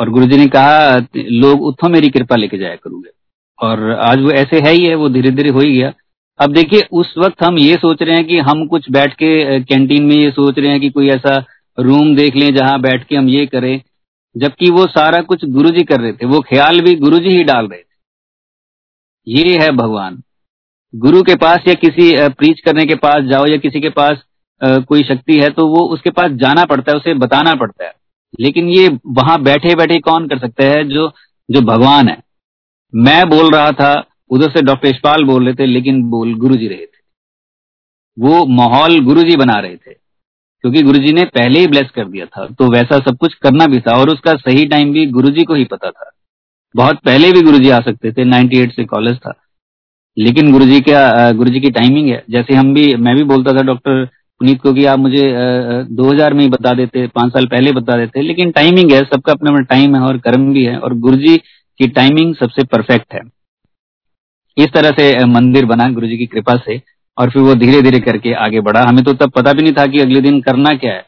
और 0.00 0.10
गुरु 0.10 0.26
जी 0.26 0.36
ने 0.36 0.46
कहा, 0.46 0.96
लोग 1.16 1.62
उतो 1.62 1.88
मेरी 1.88 2.08
कृपा 2.10 2.36
लेके 2.36 2.58
जाया 2.58 2.76
करूँगे। 2.76 3.10
और 3.58 3.90
आज 3.92 4.20
वो 4.20 4.30
ऐसे 4.32 4.60
है 4.60 4.72
ही 4.72 4.84
है, 4.84 4.94
वो 4.94 5.08
धीरे 5.08 5.30
धीरे 5.30 5.50
हो 5.50 5.60
ही 5.60 5.76
गया। 5.76 5.92
अब 6.40 6.52
देखिए, 6.52 6.80
उस 6.92 7.14
वक्त 7.18 7.42
हम 7.44 7.58
ये 7.58 7.74
सोच 7.76 8.02
रहे 8.02 8.16
हैं 8.16 8.26
कि 8.26 8.38
हम 8.40 8.66
कुछ 8.66 8.90
बैठ 8.90 9.12
के 9.14 9.60
कैंटीन 9.62 10.04
में 10.04 10.14
ये 10.16 10.30
सोच 10.30 10.58
रहे 10.58 10.70
हैं 10.70 10.80
कि 10.80 10.88
कोई 10.90 11.08
ऐसा 11.10 11.36
रूम 11.78 12.14
देख 12.16 12.36
लें 12.36 12.54
जहाँ 12.54 12.80
बैठ 12.80 13.06
के 13.06 13.16
हम 13.16 13.28
ये 13.28 13.46
करें। 13.46 13.80
जबकि 14.36 14.70
वो 14.70 14.86
सारा 14.88 15.20
कुछ 15.22 15.44
गुरुजी 15.46 15.82
कर 15.84 16.00
रहे 16.00 16.12
थे, 16.12 16.26
वो 16.26 16.40
ख्याल 16.40 16.80
भी 16.80 16.94
गुरुजी 16.96 17.36
ही 17.36 17.44
डाल 17.44 17.66
रहे 17.66 17.78
थे। 17.78 17.90
ये 19.26 19.58
है 19.58 19.70
भगवान। 19.72 20.22
गुरु 20.94 21.22
के 21.22 21.34
पास 21.36 21.68
या 21.68 21.74
किसी 21.76 22.10
प्रीच 22.30 22.60
करने 22.60 22.84
के 22.86 22.94
पास 22.96 23.24
जाओ 23.24 23.46
या 23.46 23.56
किसी 23.58 23.80
के 23.80 23.88
पास 23.90 24.22
कोई 24.60 25.02
शक्ति 25.04 25.36
है 25.36 25.48
तो 25.50 25.66
वो 25.68 25.86
उसके 25.88 26.10
पास 26.10 26.30
जाना 26.36 26.64
पड़ता 26.64 26.92
है, 26.92 26.96
उसे 26.96 27.14
बताना 27.16 27.54
पड़ता 27.54 27.84
है। 27.84 27.92
लेकिन 28.40 28.68
ये 28.68 28.88
वहाँ 29.12 29.40
बैठे 29.42 29.74
बैठे 29.74 29.98
कौन 30.00 30.28
कर 30.28 30.38
सकता 30.38 30.66
है 30.66 30.84
जो 30.86 31.10
जो 31.48 31.60
भगवान 31.62 32.08
है? 32.08 32.16
मैं 32.92 33.28
बोल 33.28 33.50
रहा 33.50 33.70
था 33.72 33.92
उधर 34.32 34.50
से 34.50 34.62
डॉक्टर 34.62 34.88
यशपाल 34.88 35.24
बोल 35.24 35.44
रहे 35.44 35.54
थे, 35.54 35.66
लेकिन 35.66 36.02
बोल 36.10 36.34
गुरु 36.36 36.56
जी 36.56 36.68
रहे 36.68 36.78
थे। 36.78 37.00
वो 38.16 38.44
माहौल 38.54 38.98
गुरु 39.04 39.22
जी 39.22 39.36
बना 39.36 39.58
रहे 39.58 39.76
थे, 39.76 39.92
क्योंकि 39.92 40.82
गुरु 40.82 40.98
जी 40.98 41.12
ने 41.12 41.24
पहले 41.34 41.60
ही 41.60 41.66
ब्लेस 41.66 41.90
कर 41.90 42.04
दिया 42.06 42.26
था 42.26 42.46
तो 42.48 42.70
वैसा 42.72 42.98
सब 43.00 43.16
कुछ 43.18 43.34
करना 43.36 43.66
भी 43.66 43.80
था, 43.80 43.92
और 43.92 44.10
उसका 44.10 44.34
सही 44.36 44.66
टाइम 44.68 44.92
भी 44.92 45.06
गुरु 45.12 45.30
जी 45.30 45.44
को 45.44 45.54
ही 45.54 45.64
पता 45.66 45.90
था। 45.90 46.10
बहुत 46.74 46.98
पहले 47.04 47.30
भी 47.32 47.40
गुरु 47.42 47.58
जी 47.58 47.70
आ 47.70 47.78
सकते 47.80 48.12
थे 48.12 48.24
98 48.26 48.70
से 48.72 48.84
कॉलेज 48.86 49.16
था, 49.16 49.32
लेकिन 50.16 50.52
गुरु 50.52 50.66
जी 50.66 50.80
का 50.82 51.30
गुरु 51.32 51.50
जी 51.50 51.60
की 51.60 51.70
टाइमिंग 51.72 52.08
है। 52.08 52.22
जैसे 52.30 52.54
हम 52.54 52.72
भी, 52.74 52.94
मैं 52.96 53.16
भी 53.16 53.24
बोलता 53.24 53.52
था 53.52 53.62
डॉक्टर 53.64 54.04
पुनीत 54.40 54.60
को 54.62 54.72
कि 54.74 54.84
आप 54.86 54.98
मुझे 54.98 55.24
दो 55.90 56.10
हज़ार 56.10 56.34
में 56.34 56.40
ही 56.40 56.48
बता 56.50 56.72
देते, 56.74 57.06
पाँच 57.08 57.32
साल 57.32 57.46
पहले 57.48 57.72
बता 57.72 57.96
देते, 57.96 58.22
लेकिन 58.22 58.50
टाइमिंग 58.52 58.92
है, 58.92 59.00
सबका 59.04 59.32
अपना 59.32 59.50
अपना 59.50 59.62
टाइम 59.66 59.94
है 59.96 60.00
और 60.02 60.18
कर्म 60.20 60.52
भी 60.52 60.64
है, 60.64 60.78
और 60.78 60.94
गुरु 60.96 61.16
जी 61.18 61.36
की 61.36 61.88
टाइमिंग 61.90 62.34
सबसे 62.36 62.64
परफेक्ट 62.66 63.14
है। 63.14 63.20
इस 64.56 64.72
तरह 64.74 64.90
से 64.92 65.24
मंदिर 65.28 65.64
बना 65.66 65.88
गुरु 65.90 66.06
जी 66.06 66.16
की 66.18 66.26
कृपा 66.26 66.56
से, 66.56 66.80
और 67.18 67.30
फिर 67.30 67.42
वो 67.42 67.54
धीरे 67.56 67.80
धीरे 67.82 68.00
करके 68.00 68.32
आगे 68.40 68.60
बढ़ा। 68.62 68.82
हमें 68.82 69.02
तो 69.04 69.12
तब 69.14 69.30
पता 69.30 69.52
भी 69.52 69.62
नहीं 69.62 69.72
था 69.72 69.86
कि 69.86 70.00
अगले 70.00 70.20
दिन 70.20 70.40
करना 70.42 70.74
क्या 70.74 70.92
है। 70.92 71.04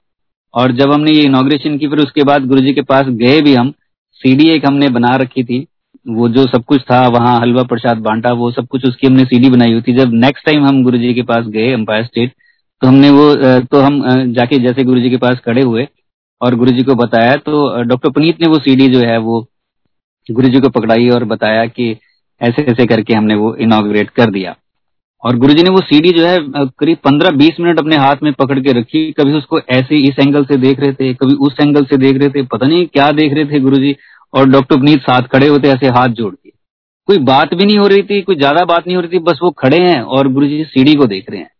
और 0.54 0.72
जब 0.72 0.92
हमने 0.92 1.12
ये 1.12 1.22
इनोग्रेशन 1.24 1.78
की, 1.78 1.88
फिर 1.88 1.98
उसके 1.98 2.24
बाद 2.24 2.46
गुरु 2.46 2.60
जी 2.60 2.72
के 2.74 2.82
पास 2.84 3.06
गए 3.16 3.40
भी 3.42 3.54
हम 3.54 3.72
सीडी 4.20 4.48
एक 4.50 4.66
हमने 4.66 4.88
बना 4.90 5.14
रखी 5.16 5.44
थी। 5.44 5.66
वो 6.06 6.28
जो 6.28 6.44
सब 6.46 6.64
कुछ 6.64 6.80
था, 6.82 7.06
वहाँ 7.08 7.38
हलवा 7.40 7.62
प्रसाद, 7.64 7.98
बांटा, 7.98 8.32
वो 8.32 8.50
सब 8.52 8.66
कुछ 8.68 8.84
उसकी 8.86 9.06
हमने 9.06 9.24
सीडी 9.24 9.50
बनाई 9.50 9.72
हुई 9.72 9.82
थी। 9.82 9.94
जब 9.94 10.12
नेक्स्ट 10.14 10.46
टाइम 10.46 10.64
हम 10.64 10.82
गुरु 10.84 10.98
जी 10.98 11.12
के 11.14 11.22
पास 11.24 11.46
गए 11.48 11.72
एम्पायर 11.72 12.04
स्टेट 12.04 12.32
तो 12.82 12.86
हमने 12.88 13.10
वो 13.10 13.34
तो 13.62 13.80
हम 13.80 14.32
जाके 14.32 14.58
जैसे 14.58 14.84
गुरु 14.84 15.00
जी 15.00 15.10
के 15.10 15.16
पास 15.18 15.38
खड़े 15.44 15.62
हुए 15.62 15.86
और 16.40 16.54
गुरु 16.54 16.70
जी 16.70 16.82
को 16.82 16.94
बताया 16.96 17.36
तो 17.38 17.82
डॉक्टर 17.84 18.10
पुनीत 18.10 18.40
ने 18.40 18.48
वो 18.48 18.58
सीडी 18.58 18.88
जो 18.88 19.00
है, 19.00 19.16
वो 19.18 19.40
गुरु 20.28 20.48
जी 20.48 20.60
को 20.60 20.68
पकड़ाई 20.70 21.08
और 21.08 21.24
बताया 21.26 21.64
कि 21.66 21.96
ऐसे 22.40 22.62
ऐसे 22.64 22.86
करके 22.86 23.14
हमने 23.14 23.34
वो 23.36 23.54
इनाग्रेट 23.56 24.10
कर 24.10 24.30
दिया। 24.30 24.54
और 25.22 25.36
गुरुजी 25.36 25.62
ने 25.62 25.70
वो 25.70 25.80
सीडी 25.82 26.10
जो 26.10 26.26
है 26.26 26.38
करीब 26.78 26.98
पंद्रह 27.04 27.30
बीस 27.32 27.60
मिनट 27.60 27.78
अपने 27.78 27.96
हाथ 27.96 28.22
में 28.22 28.32
पकड़ 28.34 28.58
के 28.58 28.72
रखी। 28.72 29.10
कभी 29.12 29.32
उसको 29.32 29.60
ऐसे 29.60 29.98
इस 30.08 30.18
एंगल 30.20 30.44
से 30.44 30.56
देख 30.58 30.80
रहे 30.80 30.92
थे, 30.92 31.12
कभी 31.14 31.34
उस 31.36 31.56
एंगल 31.60 31.84
से 31.84 31.96
देख 31.98 32.16
रहे 32.16 32.28
थे, 32.30 32.42
पता 32.44 32.66
नहीं 32.66 32.86
क्या 32.88 33.10
देख 33.12 33.32
रहे 33.32 33.44
थे 33.44 33.60
गुरुजी। 33.60 33.94
और 34.34 34.48
डॉक्टर 34.50 34.76
पुनीत 34.76 35.00
साथ 35.00 35.28
खड़े 35.32 35.48
होते, 35.48 35.68
ऐसे 35.68 35.88
हाथ 35.88 36.08
जोड़ 36.10 36.34
के। 36.34 36.50
कोई 37.08 37.18
बात 37.24 37.54
भी 37.54 37.64
नहीं 37.64 37.78
हो 37.78 37.86
रही 37.86 38.02
थी, 38.02 38.20
कोई 38.22 38.36
ज़्यादा 38.36 38.64
बात 38.64 38.86
नहीं 38.86 38.96
हो 38.96 39.02
रही 39.02 39.10
थी, 39.10 39.18
बस 39.20 39.38
वो 39.42 39.50
खड़े 39.58 39.78
हैं 39.78 40.00
और 40.00 40.28
गुरुजी 40.28 40.62
सीडी 40.66 40.94
को 40.94 41.06
देख 41.06 41.30
रहे 41.30 41.40
हैं। 41.40 41.50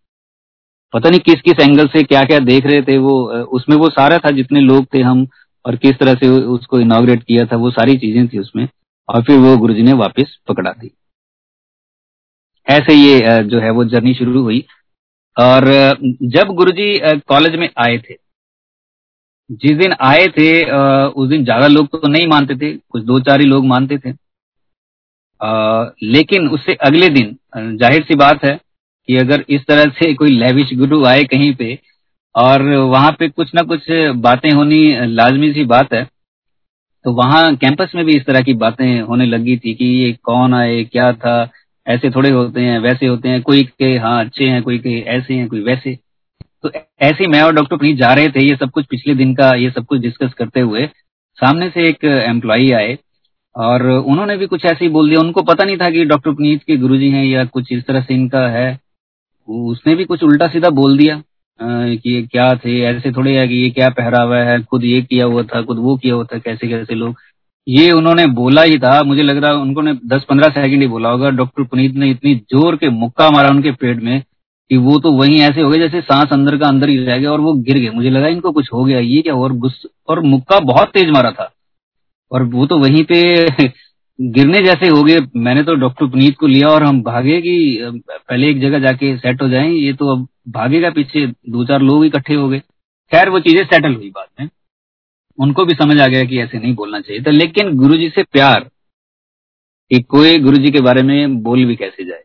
पता 0.95 1.11
नहीं 1.11 1.21
किस 1.23 1.41
किस 1.43 1.61
एंगल 1.61 1.87
से 1.89 2.03
क्या 2.05 2.23
क्या 2.25 2.39
देख 2.41 2.67
रहे 2.67 2.83
थे 2.83 2.97
वो 2.99 3.15
उसमें 3.53 3.77
वो 3.77 3.89
सारा 3.91 4.19
था 4.19 4.31
जितने 4.33 4.61
लोग 4.63 4.87
थे 4.95 5.01
हम, 5.03 5.27
और 5.65 5.77
किस 5.77 5.99
तरह 5.99 6.15
से 6.15 6.29
उसको 6.29 6.81
इनाग्रेट 6.81 7.23
किया 7.23 7.45
था, 7.47 7.57
वो 7.57 7.71
सारी 7.73 7.97
चीज़ें 7.99 8.27
थी 8.29 8.39
उसमें। 8.39 8.67
और 9.09 9.23
फिर 9.23 9.39
वो 9.39 9.57
गुरुजी 9.59 9.83
ने 9.83 9.93
वापस 9.95 10.37
पकड़ा 10.49 10.71
दी। 10.73 10.91
ऐसे 12.67 12.95
ये 12.95 13.43
जो 13.45 13.61
है 13.61 13.71
वो 13.71 13.85
जर्नी 13.87 14.15
शुरू 14.15 14.43
हुई। 14.43 14.65
और 15.37 15.65
जब 16.25 16.55
गुरुजी 16.57 16.99
कॉलेज 17.29 17.55
में 17.57 17.69
आए 17.79 17.99
थे, 17.99 18.15
जिस 19.51 19.77
दिन 19.79 19.93
आए 20.03 20.27
थे 20.29 20.51
उस 21.13 21.29
दिन 21.29 21.45
ज़्यादा 21.45 21.67
लोग 21.69 21.87
तो 21.93 22.09
नहीं 22.09 22.27
मानते 22.27 22.57
थे, 22.57 22.73
कुछ 22.77 23.03
दो 23.05 23.19
चार 23.21 23.41
ही 23.41 23.47
लोग 23.47 23.67
मानते 23.67 23.99
थे। 23.99 24.13
लेकिन 26.05 26.49
उससे 26.49 26.75
अगले 26.83 27.09
दिन 27.11 27.37
ज़ाहिर 27.79 28.03
सी 28.03 28.15
बात 28.17 28.45
है 28.45 28.57
कि 29.09 29.17
अगर 29.17 29.45
इस 29.49 29.67
तरह 29.69 29.91
से 29.95 30.13
कोई 30.15 30.31
लैविश 30.31 30.73
गुरु 30.79 31.05
आए 31.07 31.23
कहीं 31.25 31.55
पे, 31.55 31.79
और 32.35 32.63
वहाँ 32.63 33.11
पे 33.19 33.29
कुछ 33.29 33.55
ना 33.55 33.63
कुछ 33.65 33.91
बातें 34.21 34.51
होनी 34.51 34.85
लाजमी 35.09 35.53
सी 35.53 35.65
बात 35.67 35.93
है 35.93 36.03
तो 37.05 37.13
वहाँ 37.13 37.55
कैंपस 37.57 37.93
में 37.95 38.05
भी 38.05 38.13
इस 38.13 38.25
तरह 38.27 38.41
की 38.41 38.53
बातें 38.55 39.01
होने 39.01 39.27
लगी 39.27 39.57
थी 39.57 39.75
कि 39.75 39.85
ये 39.85 40.13
कौन 40.23 40.55
आए, 40.55 40.83
क्या 40.85 41.13
था? 41.13 41.51
ऐसे 41.87 42.11
थोड़े 42.11 42.31
होते 42.31 42.61
हैं, 42.61 42.79
वैसे 42.79 43.07
होते 43.07 43.29
हैं। 43.29 43.43
कोई 43.43 43.63
के 43.79 43.97
हाँ 43.99 44.25
अच्छे 44.25 44.45
हैं। 44.45 44.63
कोई 44.63 44.79
के 44.79 44.99
ऐसे 45.01 45.35
हैं। 45.35 45.49
कोई 45.49 45.61
वैसे 45.61 45.99
तो 46.63 46.71
ऐसे 47.01 47.27
मैं 47.27 47.43
और 47.43 47.55
डॉक्टर 47.55 47.77
प्रीत 47.77 47.97
जा 47.97 48.13
रहे 48.15 48.29
थे, 48.29 48.45
ये 48.49 48.57
सब 48.57 48.71
कुछ 48.71 48.87
पिछले 48.87 49.15
दिन 49.15 49.35
का, 49.35 49.51
ये 49.55 49.71
सब 49.71 49.85
कुछ 49.87 50.01
डिस्कस 50.01 50.33
करते 50.33 50.61
हुए 50.61 50.87
सामने 51.39 51.69
से 51.71 51.89
एक 51.89 52.05
एम्प्लॉई 52.05 52.71
आए 52.71 52.97
और 53.55 53.87
उन्होंने 53.87 54.37
भी 54.37 54.47
कुछ 54.47 54.65
ऐसे 54.65 54.85
ही 54.85 54.89
बोल 54.89 55.09
दिया। 55.09 55.21
उनको 55.21 55.43
पता 55.43 55.65
नहीं 55.65 55.77
था 55.77 55.91
कि 55.91 56.05
डॉक्टर 56.05 56.31
पुनीत 56.31 56.63
के 56.63 56.77
गुरुजी 56.77 57.11
हैं 57.11 57.25
या 57.25 57.45
कुछ 57.45 57.73
इस 57.73 57.85
तरह 57.85 58.01
से 58.01 58.15
इनका 58.15 58.47
है। 58.49 58.79
उसने 59.49 59.95
भी 59.95 60.05
कुछ 60.05 60.23
उल्टा 60.23 60.47
सीधा 60.49 60.71
बोल 60.71 60.99
दिया। 60.99 61.23
कि 61.61 62.11
ये 62.11 62.23
क्या 62.23 62.49
थे? 62.55 62.81
ऐसे 62.85 63.13
थोड़े 63.13 63.37
है 63.39 63.47
कि 63.49 63.55
ये 63.55 63.71
क्या 63.71 63.89
पहरावा 63.91 64.37
है? 64.39 64.61
खुद 64.63 64.85
ये 64.85 65.01
किया 65.03 65.27
हुआ 65.27 65.43
था, 65.45 65.63
खुद 65.63 65.79
वो 65.79 65.97
किया 65.97 66.15
हुआ 66.15 66.25
था, 66.25 66.39
कैसे 66.39 66.69
कैसे 66.69 66.95
लोग? 66.95 67.17
ये 67.67 67.91
उन्होंने 67.93 68.27
बोला 68.35 68.63
ही 68.63 68.79
था। 68.79 69.03
मुझे 69.03 69.23
लग 69.23 69.37
रहा 69.37 69.53
उनको 69.55 69.83
ने 69.83 69.93
दस 70.07 70.25
पंद्रह 70.29 70.49
सेकंड 70.51 70.83
ही 70.83 70.87
बोला 70.89 71.09
होगा। 71.09 71.31
डॉक्टर 71.33 71.63
पुनीत 71.65 71.95
ने 71.95 72.11
इतनी 72.11 72.35
ज़ोर 72.53 72.77
के 72.77 72.89
मुक्का 72.91 73.31
मारा 73.31 73.49
उनके 73.49 73.73
पेट 73.73 74.03
में 74.03 74.21
कि 74.71 74.77
वो 74.77 74.99
तो 75.01 75.13
वहीं 75.13 75.39
ऐसे 75.41 75.61
हो 75.61 75.71
गए 75.71 75.79
जैसे 75.79 76.01
सांस 76.01 76.33
अंदर 76.33 76.57
का 76.59 76.67
अंदर 76.69 76.89
ही 76.89 76.97
रह 76.99 77.19
गया 77.19 77.31
और 77.33 77.41
वो 77.41 77.53
गिर 77.55 77.79
गए। 77.79 77.91
मुझे 77.91 78.11
लगा 78.11 78.29
इनको 78.29 78.53
कुछ 78.53 78.73
हो 78.73 78.85
गया। 78.85 78.99
ये 78.99 79.23
क्या? 79.23 79.35
और 79.35 79.53
गुस्सा 79.55 79.89
और 80.09 80.21
मुक्का 80.25 80.59
बहुत 80.63 80.89
तेज 80.89 81.11
मारा 81.11 81.31
था। 81.31 81.51
और 82.33 82.43
वो 82.45 82.67
तो 82.67 82.79
वहीं 82.79 83.05
पे 83.05 83.69
गिरने 84.19 84.61
जैसे 84.65 84.89
हो 84.89 85.03
गए, 85.05 85.21
मैंने 85.37 85.63
तो 85.63 85.75
डॉक्टर 85.75 86.07
पुनीत 86.07 86.37
को 86.41 86.47
लिया 86.47 86.69
और 86.69 86.83
हम 86.83 87.03
भागे 87.03 87.41
कि 87.41 87.79
पहले 88.09 88.51
एक 88.51 88.61
जगह 88.61 88.79
जाके 88.81 89.17
सेट 89.19 89.43
हो 89.43 89.49
जाएँ, 89.49 89.71
ये 89.71 89.93
तो 89.93 90.09
अब 90.13 90.27
भागेगा 90.49 90.91
पीछे 90.91 91.27
दो 91.27 91.65
चार 91.65 91.83
लोग 91.83 92.05
इकट्ठे 92.07 92.35
हो 92.35 92.49
गए। 92.49 92.59
खैर, 93.13 93.29
वो 93.31 93.41
चीज़ें 93.41 93.65
सेटल 93.65 93.95
हुई 93.95 94.11
बाद 94.11 94.27
में। 94.41 94.49
उनको 95.39 95.65
भी 95.65 95.75
समझ 95.75 95.99
आ 96.01 96.07
गया 96.07 96.25
कि 96.25 96.39
ऐसे 96.41 96.59
नहीं 96.59 96.75
बोलना 96.75 97.01
चाहिए 97.01 97.23
था, 97.23 97.31
लेकिन 97.31 97.77
गुरु 97.77 97.97
जी 97.97 98.09
से 98.09 98.23
प्यार 98.25 98.69
कि 99.91 100.01
कोई 100.05 100.39
गुरु 100.39 100.57
जी 100.57 100.71
के 100.71 100.81
बारे 100.81 101.03
में 101.03 101.43
बोल 101.43 101.65
भी 101.65 101.77
कैसे 101.77 102.05
जाए। 102.05 102.23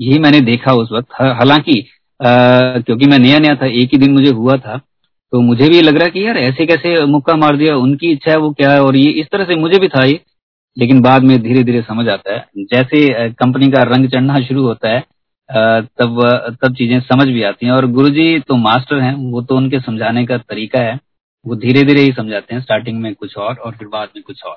यही 0.00 0.18
मैंने 0.18 0.40
देखा 0.42 0.72
उस 0.74 0.88
वक्त। 0.92 1.12
हालाँकि 1.12 1.84
क्योंकि 2.20 3.06
मैं 3.06 3.18
नया 3.18 3.38
नया 3.38 3.54
था, 3.54 3.66
एक 3.66 3.92
ही 3.92 3.98
दिन 3.98 4.12
मुझे 4.12 4.30
हुआ 4.30 4.56
था 4.56 4.80
तो 5.34 5.40
मुझे 5.40 5.68
भी 5.68 5.80
लग 5.82 5.96
रहा 5.98 6.08
कि 6.08 6.24
यार 6.26 6.36
ऐसे 6.38 6.64
कैसे 6.66 7.04
मुक्का 7.06 7.34
मार 7.36 7.56
दिया, 7.56 7.76
उनकी 7.76 8.10
इच्छा 8.12 8.30
है, 8.30 8.36
वो 8.38 8.50
क्या 8.50 8.70
है? 8.72 8.82
और 8.82 8.96
ये 8.96 9.10
इस 9.20 9.26
तरह 9.32 9.44
से 9.44 9.54
मुझे 9.56 9.78
भी 9.78 9.88
था 9.88 10.04
ये। 10.04 10.20
लेकिन 10.76 11.00
बाद 11.02 11.22
में 11.22 11.42
धीरे 11.42 11.62
धीरे 11.64 11.80
समझ 11.82 12.08
आता 12.08 12.34
है। 12.34 12.44
जैसे 12.72 13.30
कंपनी 13.32 13.70
का 13.70 13.82
रंग 13.82 14.08
चढ़ना 14.08 14.38
शुरू 14.40 14.66
होता 14.66 14.88
है 14.88 15.00
तब 15.98 16.20
तब 16.62 16.74
चीज़ें 16.74 17.00
समझ 17.00 17.26
भी 17.28 17.42
आती 17.42 17.66
हैं। 17.66 17.72
और 17.72 17.86
गुरुजी 17.86 18.38
तो 18.40 18.56
मास्टर 18.56 19.00
हैं, 19.00 19.14
वो 19.14 19.42
तो 19.42 19.56
उनके 19.56 19.80
समझाने 19.80 20.24
का 20.26 20.38
तरीका 20.38 20.80
है। 20.80 20.98
वो 21.44 21.56
धीरे 21.56 21.82
धीरे 21.84 22.00
ही 22.00 22.12
समझाते 22.12 22.54
हैं, 22.54 22.62
स्टार्टिंग 22.62 23.00
में 23.00 23.14
कुछ 23.14 23.36
और 23.36 23.54
और 23.56 23.72
फिर 23.72 23.88
बाद 23.88 24.08
में 24.16 24.22
कुछ 24.26 24.42
और। 24.44 24.56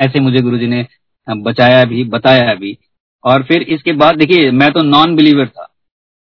ऐसे 0.00 0.20
मुझे 0.20 0.40
गुरुजी 0.40 0.66
ने 0.66 0.86
बचाया 1.28 1.84
भी, 1.84 2.04
बताया 2.06 2.54
भी। 2.54 2.76
और 3.24 3.42
फिर 3.42 3.62
इसके 3.62 3.92
बाद 3.94 4.16
देखिए, 4.16 4.50
मैं 4.50 4.70
तो 4.70 4.82
नॉन 4.82 5.16
बिलीवर 5.16 5.46
था। 5.48 5.68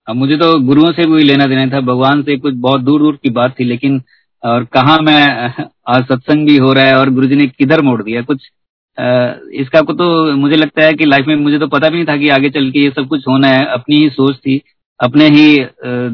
अब 0.08 0.16
मुझे 0.16 0.38
तो 0.38 0.60
गुरुओं 0.60 0.92
से 0.92 1.06
कोई 1.06 1.24
लेना 1.24 1.46
देना 1.46 1.66
था 1.68 1.80
भगवान 1.84 2.22
से 2.24 2.38
कुछ 2.38 2.54
बहुत 2.60 2.82
दूर 2.82 3.02
दूर 3.02 3.16
की 3.24 3.30
बात 3.30 3.56
थी 3.60 3.64
लेकिन 3.64 4.02
और 4.44 4.64
कहा 4.74 4.98
मैं 5.02 5.66
आज 5.90 6.04
सत्संग 6.04 6.48
भी 6.48 6.58
हो 6.58 6.74
रहा 6.74 6.86
है 6.86 6.98
और 6.98 7.10
गुरु 7.10 7.28
जी 7.28 7.36
ने 7.36 7.48
किधर 7.48 7.82
मोड़ 7.82 8.02
दिया 8.04 8.22
कुछ 8.22 8.50
आ, 8.98 9.34
इसका 9.54 9.82
को 9.82 9.94
तो 9.94 10.36
मुझे 10.38 10.56
लगता 10.56 10.86
है 10.86 10.94
कि 10.94 11.06
लाइफ 11.06 11.28
में 11.28 11.36
मुझे 11.36 11.60
तो 11.60 11.68
पता 11.68 11.90
भी 11.90 11.96
नहीं 11.96 12.06
था 12.06 12.18
कि 12.18 12.30
आगे 12.30 12.50
चल 12.50 12.70
के 12.72 12.80
ये 12.80 12.90
सब 12.90 13.08
कुछ 13.08 13.28
होना 13.28 13.48
है 13.48 13.66
अपनी 13.74 13.96
ही 13.96 14.10
सोच 14.10 14.38
थी 14.38 14.62
अपने 15.00 15.28
ही 15.30 15.48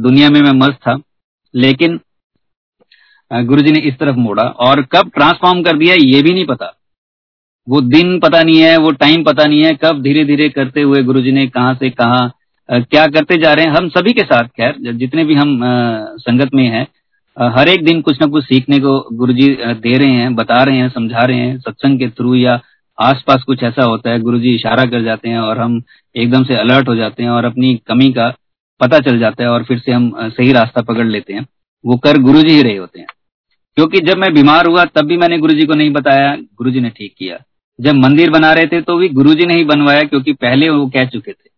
दुनिया 0.01 0.29
में 0.29 0.41
मैं 0.41 0.51
मस्त 0.59 0.79
था 0.87 0.97
लेकिन 1.53 1.99
गुरु 3.31 3.61
जी 3.61 3.71
ने 3.71 3.79
इस 3.79 3.97
तरफ़ 3.99 4.15
मोड़ा 4.17 4.43
और 4.61 4.81
कब 4.91 5.09
ट्रांसफॉर्म 5.15 5.61
कर 5.63 5.77
दिया 5.77 5.95
ये 5.95 6.21
भी 6.21 6.33
नहीं 6.33 6.45
पता 6.45 6.73
वो 7.67 7.81
दिन 7.81 8.19
पता 8.19 8.41
नहीं 8.43 8.61
है 8.61 8.77
वो 8.77 8.91
टाइम 8.91 9.23
पता 9.23 9.45
नहीं 9.45 9.63
है 9.63 9.73
कब 9.75 10.01
धीरे 10.01 10.23
धीरे 10.25 10.49
करते 10.49 10.81
हुए 10.81 11.03
गुरु 11.03 11.21
जी 11.21 11.31
ने 11.31 11.47
कहा 11.47 11.73
से 11.73 11.89
कहा 11.89 12.29
क्या 12.71 13.05
करते 13.07 13.37
जा 13.37 13.53
रहे 13.53 13.65
हैं? 13.65 13.71
हम 13.71 13.87
सभी 13.89 14.13
के 14.13 14.21
साथ, 14.21 14.47
खैर 14.49 14.75
जितने 14.93 15.23
भी 15.25 15.35
हम 15.35 15.59
संगत 16.19 16.53
में 16.53 16.65
हैं 16.65 16.87
हर 17.37 17.69
एक 17.69 17.83
दिन 17.85 18.01
कुछ 18.01 18.17
ना 18.21 18.27
कुछ 18.27 18.43
सीखने 18.43 18.77
को 18.77 18.99
गुरुजी 19.13 19.47
दे 19.75 19.97
रहे 19.97 20.11
हैं, 20.11 20.33
बता 20.35 20.61
रहे 20.63 20.77
हैं, 20.77 20.89
समझा 20.89 21.19
रहे 21.19 21.37
हैं, 21.37 21.57
सत्संग 21.59 21.99
के 21.99 22.07
थ्रू 22.09 22.33
या 22.35 22.59
आसपास 22.97 23.43
कुछ 23.43 23.63
ऐसा 23.63 23.83
होता 23.83 24.09
है, 24.09 24.19
गुरुजी 24.19 24.53
इशारा 24.55 24.85
कर 24.85 25.03
जाते 25.03 25.29
हैं 25.29 25.39
और 25.39 25.59
हम 25.59 25.81
एकदम 26.15 26.43
से 26.43 26.55
अलर्ट 26.55 26.87
हो 26.87 26.95
जाते 26.95 27.23
हैं 27.23 27.29
और 27.29 27.45
अपनी 27.45 27.75
कमी 27.87 28.11
का 28.13 28.27
पता 28.81 28.99
चल 28.99 29.19
जाता 29.19 29.43
है 29.43 29.49
और 29.49 29.63
फिर 29.63 29.79
से 29.79 29.91
हम 29.91 30.11
सही 30.29 30.51
रास्ता 30.53 30.81
पकड़ 30.81 31.05
लेते 31.07 31.33
हैं। 31.33 31.45
वो 31.83 31.97
कर 31.97 32.17
गुरु 32.19 32.41
जी 32.41 32.53
ही 32.53 32.61
रहे 32.61 32.77
होते 32.77 32.99
हैं। 32.99 33.07
क्योंकि 33.77 33.99
जब 34.01 34.17
मैं 34.17 34.33
बीमार 34.33 34.67
हुआ, 34.67 34.85
तब 34.85 35.05
भी 35.05 35.17
मैंने 35.17 35.37
गुरु 35.37 35.53
जी 35.53 35.65
को 35.65 35.73
नहीं 35.73 35.91
बताया 35.91 36.35
गुरु 36.57 36.71
जी 36.71 36.79
ने 36.79 36.89
ठीक 36.89 37.13
किया। 37.17 37.37
जब 37.79 37.95
मंदिर 37.95 38.29
बना 38.29 38.51
रहे 38.53 38.67
थे 38.67 38.81
तो 38.81 38.97
भी 38.97 39.09
गुरु 39.11 39.33
जी 39.33 39.45
ने 39.45 39.53
ही 39.53 39.63
बनवाया, 39.65 40.03
क्योंकि 40.03 40.33
पहले 40.33 40.69
वो 40.69 40.87
कह 40.87 41.05
चुके 41.05 41.31
थे। 41.31 41.49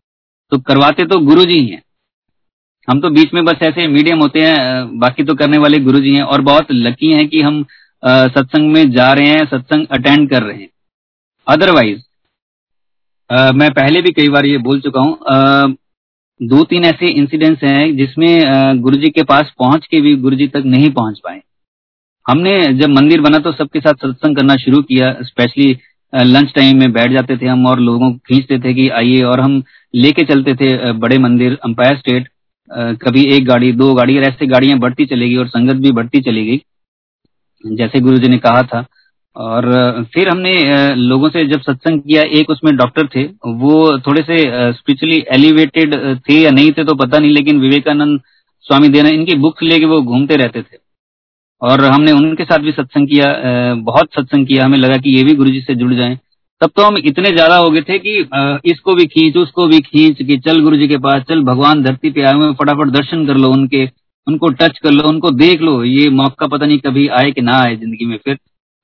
तो 0.53 0.57
करवाते 0.61 1.05
तो 1.05 1.19
गुरु 1.21 1.45
जी 1.45 1.59
हैं। 1.65 1.81
हम 2.87 2.99
तो 3.01 3.09
बीच 3.09 3.33
में 3.33 3.43
बस 3.45 3.61
ऐसे 3.63 3.87
मीडियम 3.89 4.19
होते 4.19 4.39
हैं 4.41 4.99
बाकी 4.99 5.23
तो 5.23 5.35
करने 5.35 5.57
वाले 5.57 5.79
गुरु 5.81 5.99
जी 5.99 6.13
हैं 6.15 6.23
और 6.23 6.41
बहुत 6.43 6.71
लकी 6.71 7.11
हैं 7.11 7.27
कि 7.27 7.41
हम 7.41 7.63
सत्संग 8.03 8.71
में 8.71 8.91
जा 8.91 9.11
रहे 9.13 9.27
हैं, 9.27 9.45
सत्संग 9.47 9.87
अटेंड 9.91 10.29
कर 10.29 10.43
रहे 10.43 10.57
हैं। 10.57 10.69
अदरवाइज़ 11.47 12.01
मैं 13.55 13.69
पहले 13.73 14.01
भी 14.01 14.11
कई 14.11 14.29
बार 14.29 14.45
ये 14.45 14.57
बोल 14.59 14.81
चुका 14.81 15.01
हूँ 15.01 15.77
दो 16.39 16.63
तीन 16.65 16.85
ऐसे 16.85 17.09
इंसिडेंट्स 17.11 17.63
हैं 17.63 17.95
जिसमें 17.97 18.81
गुरु 18.81 18.97
जी 18.97 19.09
के 19.09 19.23
पास 19.25 19.53
पहुँच 19.59 19.87
के 19.87 20.01
भी 20.01 20.15
गुरु 20.17 20.35
जी 20.35 20.47
तक 20.49 20.63
नहीं 20.67 20.89
पहुँच 20.91 21.19
पाए। 21.23 21.41
हमने 22.25 22.61
जब 22.73 22.89
मंदिर 22.91 23.21
बना 23.21 23.39
तो 23.39 23.51
सबके 23.53 23.79
साथ 23.79 24.05
सत्संग 24.05 24.35
करना 24.35 24.55
शुरू 24.57 24.81
किया 24.83 25.11
स्पेशली 25.23 25.73
लंच 26.13 26.51
टाइम 26.55 26.79
में 26.79 26.91
बैठ 26.93 27.11
जाते 27.11 27.37
थे 27.37 27.47
हम 27.47 27.65
और 27.67 27.79
लोगों 27.79 28.11
को 28.11 28.17
खींचते 28.27 28.57
थे 28.59 28.73
कि 28.73 28.87
आइए 28.91 29.21
और 29.23 29.39
हम 29.39 29.61
लेके 29.93 30.23
चलते 30.25 30.53
थे 30.55 30.91
बड़े 30.93 31.17
मंदिर 31.19 31.57
अंपायर 31.65 31.97
स्टेट 31.97 32.27
कभी 33.01 33.23
एक 33.35 33.45
गाड़ी, 33.45 33.71
दो 33.71 33.93
गाड़ी, 33.93 34.17
और 34.17 34.23
ऐसे 34.23 34.45
गाड़ियाँ 34.47 34.77
बढ़ती 34.79 35.05
चलेगी 35.05 35.35
और 35.37 35.47
संगत 35.47 35.75
भी 35.75 35.91
बढ़ती 35.91 36.21
चली 36.21 36.45
गई, 36.45 36.61
जैसे 37.63 37.99
गुरु 37.99 38.17
जी 38.17 38.27
ने 38.27 38.37
कहा 38.39 38.61
था। 38.63 38.85
और 39.35 40.05
फिर 40.13 40.29
हमने 40.29 40.53
लोगों 40.95 41.29
से 41.29 41.45
जब 41.47 41.61
सत्संग 41.61 42.01
किया, 42.01 42.21
एक 42.31 42.49
उसमें 42.49 42.75
डॉक्टर 42.77 43.07
थे, 43.07 43.23
वो 43.47 43.99
थोड़े 43.99 44.23
से 44.23 44.37
स्पिरिचुअली 44.73 45.23
एलिवेटेड 45.33 45.95
थे 46.19 46.39
या 46.41 46.51
नहीं 46.51 46.71
थे 46.71 46.83
तो 46.83 46.95
पता 46.95 47.19
नहीं, 47.19 47.31
लेकिन 47.31 47.59
विवेकानंद 47.61 48.19
स्वामी 48.65 48.89
देना, 48.89 49.09
इनकी 49.09 49.35
बुक्स 49.37 49.63
लेके 49.63 49.85
वो 49.85 50.01
घूमते 50.01 50.35
रहते 50.35 50.61
थे। 50.61 50.77
और 51.63 51.83
हमने 51.85 52.11
उनके 52.11 52.43
साथ 52.43 52.59
भी 52.59 52.71
सत्संग 52.71 53.07
किया 53.07 53.25
बहुत 53.83 54.09
सत्संग 54.15 54.47
किया। 54.47 54.65
हमें 54.65 54.77
लगा 54.77 54.97
कि 54.97 55.09
ये 55.09 55.23
भी 55.23 55.35
गुरु 55.35 55.51
जी 55.51 55.61
से 55.61 55.75
जुड़ 55.75 55.93
जाएँ। 55.93 56.17
तब 56.61 56.71
तो 56.75 56.83
हम 56.83 56.97
इतने 56.99 57.29
ज़्यादा 57.29 57.55
हो 57.57 57.69
गए 57.69 57.81
थे 57.81 57.97
कि 57.99 58.17
इसको 58.71 58.93
भी 58.95 59.05
खींच, 59.07 59.37
उसको 59.37 59.67
भी 59.67 59.79
खींच 59.81 60.17
कि 60.17 60.37
चल 60.39 60.61
गुरु 60.61 60.77
जी 60.77 60.87
के 60.87 60.97
पास, 60.99 61.21
चल 61.21 61.41
भगवान 61.43 61.83
धरती 61.83 62.11
पे 62.11 62.21
आए 62.21 62.33
हुए 62.33 62.51
फटाफट 62.53 62.89
दर्शन 62.91 63.25
कर 63.27 63.37
लो 63.37 63.49
उनके, 63.51 63.85
उनको 64.27 64.49
टच 64.51 64.77
कर 64.79 64.91
लो, 64.91 65.07
उनको 65.09 65.31
देख 65.33 65.61
लो, 65.61 65.83
ये 65.83 66.09
मौका 66.11 66.47
पता 66.47 66.65
नहीं 66.65 66.77
कभी 66.79 67.07
आए 67.13 67.31
कि 67.31 67.41
ना 67.41 67.57
आए 67.57 67.75
ज़िंदगी 67.75 68.05
में 68.05 68.17
फिर। 68.17 68.37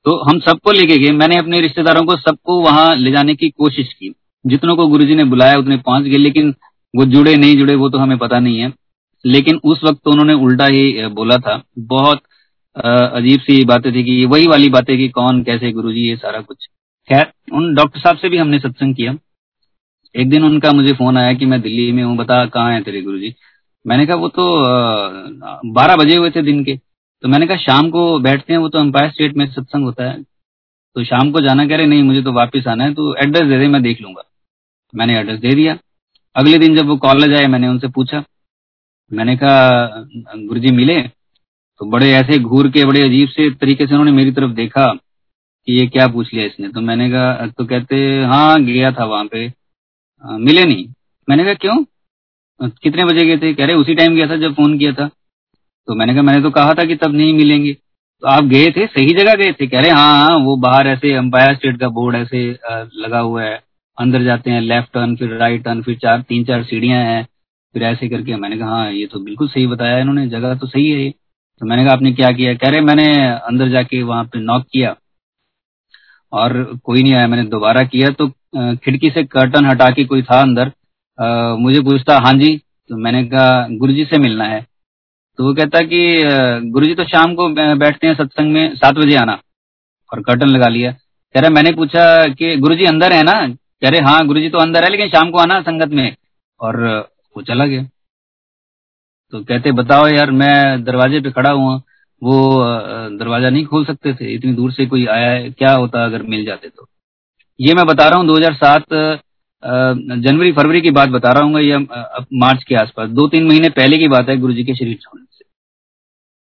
तो 0.05 0.15
हम 0.23 0.39
सबको 0.39 0.71
लेके 0.71 0.97
गए। 0.97 1.11
मैंने 1.13 1.37
अपने 1.37 1.61
रिश्तेदारों 1.61 2.03
को 2.05 2.15
सबको 2.17 2.59
वहाँ 2.61 2.95
ले 2.95 3.11
जाने 3.11 3.35
की 3.35 3.49
कोशिश 3.49 3.93
की। 3.93 4.13
जितनों 4.45 4.75
को 4.75 4.87
गुरु 4.87 5.15
ने 5.15 5.23
बुलाया, 5.25 5.57
उतने 5.57 5.77
पहुँच 5.77 6.03
गए, 6.03 6.17
लेकिन 6.17 6.53
वो 6.93 7.05
जुड़े, 7.07 7.35
नहीं 7.35 7.57
जुड़े, 7.57 7.75
वो 7.75 7.89
तो 7.89 7.97
हमें 7.97 8.17
पता 8.17 8.39
नहीं 8.39 8.59
है। 8.59 8.71
लेकिन 9.25 9.59
उस 9.63 9.83
वक्त 9.83 9.99
तो 10.05 10.11
उन्होंने 10.11 10.33
उल्टा 10.35 10.65
ही 10.67 11.07
बोला 11.13 11.37
था। 11.37 11.61
बहुत 11.79 12.21
अजीब 12.75 13.39
सी 13.39 13.63
बातें 13.65 13.91
थी 13.93 14.03
कि 14.03 14.25
वही 14.25 14.47
वाली 14.47 14.69
बातें 14.69 14.97
कि 14.97 15.07
कौन, 15.09 15.43
कैसे 15.43 15.71
गुरुजी, 15.71 16.01
ये 16.01 16.15
सारा 16.15 16.41
कुछ। 16.41 16.65
खैर, 17.09 17.31
उन 17.53 17.73
डॉक्टर 17.75 17.99
साहब 17.99 18.17
से 18.17 18.29
भी 18.29 18.37
हमने 18.37 18.59
सत्संग 18.59 18.95
किया। 18.95 19.15
एक 20.15 20.29
दिन 20.29 20.43
उनका 20.43 20.71
मुझे 20.71 20.93
फ़ोन 20.93 21.17
आया 21.17 21.33
कि 21.33 21.45
मैं 21.45 21.61
दिल्ली 21.61 21.91
में 21.91 22.03
हूँ, 22.03 22.15
बता 22.17 22.45
कहाँ 22.45 22.73
है 22.73 22.81
तेरे 22.81 23.01
गुरुजी? 23.01 23.33
मैंने 23.85 24.05
कहा, 24.05 24.15
वो 24.15 24.27
तो 24.29 25.71
बारह 25.73 25.95
बजे 25.95 26.15
हुए 26.15 26.29
थे 26.29 26.41
दिन 26.41 26.63
के। 26.63 26.75
तो 27.23 27.27
मैंने 27.27 27.47
कहा, 27.47 27.57
शाम 27.57 27.89
को 27.89 28.19
बैठते 28.19 28.53
हैं, 28.53 28.59
वो 28.59 28.69
तो 28.69 28.79
अंपायर 28.79 29.11
स्टेट 29.11 29.37
में 29.37 29.45
सत्संग 29.51 29.83
होता 29.83 30.03
है। 30.03 30.21
तो 30.95 31.03
शाम 31.03 31.31
को 31.31 31.41
जाना 31.41 31.65
कह 31.67 31.77
रहे, 31.77 31.85
नहीं, 31.85 32.03
मुझे 32.03 32.21
तो 32.21 32.33
वापस 32.33 32.67
आना 32.67 32.83
है 32.83 32.93
तो 32.93 33.15
एड्रेस 33.15 33.43
दे 33.43 33.59
दे, 33.59 33.67
मैं 33.67 33.81
देख 33.83 34.01
लूँगा। 34.01 34.23
मैंने 34.93 35.19
एड्रेस 35.19 35.39
दे 35.39 35.53
दिया। 35.55 35.77
अगले 36.35 36.57
दिन 36.57 36.75
जब 36.75 36.87
वो 36.87 36.97
कॉलेज 36.97 37.33
आए, 37.33 37.47
मैंने 37.47 37.67
उनसे 37.67 37.87
पूछा। 37.87 38.23
मैंने 39.11 39.35
कहा, 39.37 39.87
गुरुजी 40.37 40.71
मिले? 40.71 40.99
तो 41.81 41.85
बड़े 41.91 42.11
ऐसे 42.13 42.37
घूर 42.39 42.69
के 42.71 42.85
बड़े 42.85 43.01
अजीब 43.03 43.29
से 43.29 43.49
तरीके 43.55 43.85
से 43.87 43.93
उन्होंने 43.93 44.11
मेरी 44.11 44.31
तरफ़ 44.31 44.51
देखा 44.53 44.85
कि 44.93 45.79
ये 45.79 45.85
क्या 45.87 46.07
पूछ 46.07 46.33
लिया 46.33 46.45
इसने। 46.45 46.67
तो 46.69 46.81
मैंने 46.81 47.09
कहा 47.11 47.47
तो 47.57 47.65
कहते 47.65 47.97
हाँ 48.31 48.63
गया 48.63 48.91
था 48.91 49.05
वहाँ 49.05 49.25
पे। 49.25 49.45
आ, 50.23 50.37
मिले 50.37 50.63
नहीं। 50.65 50.87
मैंने 51.27 51.43
कहा 51.43 51.53
क्यों? 51.53 51.83
कितने 52.83 53.05
बजे 53.05 53.25
गए 53.25 53.37
थे? 53.37 53.53
कह 53.53 53.65
रहे 53.65 53.75
उसी 53.75 53.95
टाइम 53.95 54.15
गया 54.15 54.27
था 54.29 54.35
जब 54.37 54.53
फ़ोन 54.55 54.77
किया 54.79 54.91
था। 54.93 55.07
तो 55.87 55.95
मैंने 55.95 56.13
कहा 56.13 56.21
मैंने 56.23 56.41
तो 56.41 56.49
कहा 56.51 56.73
था 56.73 56.83
कि 56.85 56.95
तब 56.95 57.15
नहीं 57.15 57.33
मिलेंगे। 57.33 57.73
तो 57.73 58.27
आप 58.27 58.43
गए 58.45 58.71
थे? 58.77 58.85
सही 58.87 59.13
जगह 59.13 59.35
गए 59.35 59.51
थे? 59.53 59.67
कह 59.67 59.79
रहे 59.81 59.91
हाँ 59.91 60.27
हाँ 60.27 60.37
वो 60.45 60.55
बाहर 60.65 60.87
ऐसे 60.87 61.13
अम्पायर 61.15 61.55
स्टेट 61.55 61.79
का 61.79 61.87
बोर्ड 61.89 62.15
ऐसे 62.15 62.41
लगा 63.03 63.19
हुआ 63.19 63.43
है। 63.43 63.59
अंदर 63.97 64.23
जाते 64.23 64.51
हैं 64.51 64.61
लेफ़्ट 64.61 64.93
टर्न 64.93 65.15
फिर 65.15 65.33
राइट 65.37 65.63
टर्न 65.63 65.81
फिर 65.83 65.95
चार 65.97 66.21
तीन 66.29 66.43
चार 66.45 66.63
सीढ़ियाँ 66.63 67.03
हैं। 67.05 67.23
फिर 67.75 67.83
ऐसे 67.83 68.09
करके 68.09 68.35
मैंने 68.35 68.57
कहा 68.57 68.69
हाँ 68.69 68.91
ये 68.91 69.05
तो 69.07 69.19
बिल्कुल 69.19 69.47
सही 69.49 69.65
बताया 69.67 69.97
इन्होंने 69.99 70.27
जगह 70.29 70.55
तो 70.55 70.67
सही 70.67 70.89
है 70.91 70.99
ये। 70.99 71.13
तो 71.61 71.65
मैंने 71.65 71.83
कहा 71.83 71.93
आपने 71.93 72.11
क्या 72.13 72.29
किया? 72.31 72.53
कह 72.53 72.69
रहे 72.69 72.81
मैंने 72.81 73.05
अंदर 73.27 73.69
जाके 73.69 74.01
वहाँ 74.03 74.23
पे 74.25 74.39
नॉक 74.41 74.65
किया 74.71 74.95
और 76.33 76.53
कोई 76.85 77.01
नहीं 77.03 77.13
आया 77.13 77.27
मैंने 77.27 77.43
दोबारा 77.49 77.83
किया। 77.85 78.09
तो 78.11 78.27
खिड़की 78.83 79.09
से 79.09 79.23
कर्टन 79.25 79.65
हटा 79.65 79.89
के 79.89 80.05
कोई 80.05 80.21
था 80.23 80.41
अंदर 80.41 80.71
आ, 81.19 81.55
मुझे 81.55 81.81
पूछता 81.81 82.17
हाँ 82.25 82.33
जी। 82.33 82.55
तो 82.89 82.97
मैंने 82.97 83.23
कहा 83.25 83.67
गुरुजी 83.79 84.05
से 84.05 84.17
मिलना 84.19 84.45
है। 84.45 84.65
तो 85.39 85.45
वो 85.45 85.53
कहता 85.53 85.79
कि 85.83 85.99
गुरुजी 86.71 86.93
तो 86.95 87.03
शाम 87.05 87.33
को 87.35 87.47
बैठते 87.75 88.07
हैं 88.07 88.13
सत्संग 88.15 88.51
में 88.53 88.75
सात 88.75 88.95
बजे 88.95 89.15
आना। 89.17 89.37
और 90.11 90.21
कर्टन 90.21 90.47
लगा 90.47 90.67
लिया। 90.67 90.91
कह 90.91 91.39
रहा 91.41 91.49
मैंने 91.49 91.71
पूछा 91.73 92.03
कि 92.33 92.55
गुरुजी 92.57 92.85
अंदर 92.85 93.13
है 93.13 93.21
ना? 93.23 93.33
कह 93.81 93.89
रहे 93.89 94.01
हाँ 94.01 94.25
गुरुजी 94.27 94.49
तो 94.49 94.57
अंदर 94.57 94.83
है 94.83 94.89
लेकिन 94.91 95.09
शाम 95.09 95.31
को 95.31 95.39
आना 95.39 95.61
संगत 95.61 95.89
में। 95.91 96.15
और 96.59 96.77
वो 97.35 97.41
चला 97.43 97.65
गया। 97.65 97.83
तो 99.33 99.39
कहते, 99.41 99.71
बताओ 99.73 100.07
यार, 100.07 100.31
मैं 100.33 100.83
दरवाजे 100.83 101.19
पे 101.21 101.31
खड़ा 101.31 101.51
हुआ, 101.51 101.75
वो 102.21 102.35
दरवाज़ा 103.17 103.49
नहीं 103.49 103.65
खोल 103.65 103.85
सकते 103.85 104.13
थे, 104.13 104.33
इतनी 104.33 104.53
दूर 104.53 104.71
से 104.71 104.85
कोई 104.85 105.05
आया 105.07 105.29
है, 105.31 105.49
क्या 105.51 105.71
होता 105.73 106.03
अगर 106.05 106.23
मिल 106.25 106.45
जाते 106.45 106.69
तो? 106.69 106.87
ये 107.59 107.73
मैं 107.73 107.85
बता 107.87 108.07
रहा 108.07 108.19
हूँ 108.19 108.27
2007 108.27 108.83
जनवरी, 110.17 110.51
फरवरी 110.51 110.81
की 110.81 110.91
बात 110.91 111.09
बता 111.09 111.31
रहा 111.31 111.43
हूँ 111.43 111.61
या 111.61 111.79
मार्च 112.35 112.63
के 112.63 112.75
आसपास 112.77 113.09
दो 113.11 113.27
तीन 113.27 113.47
महीने 113.47 113.69
पहले 113.71 113.97
की 113.97 114.07
बात 114.07 114.29
है 114.29 114.37
गुरु 114.37 114.53
जी 114.53 114.63
के 114.63 114.75
शरीर 114.75 114.97
छोड़ने 114.97 115.25
से। 115.27 115.45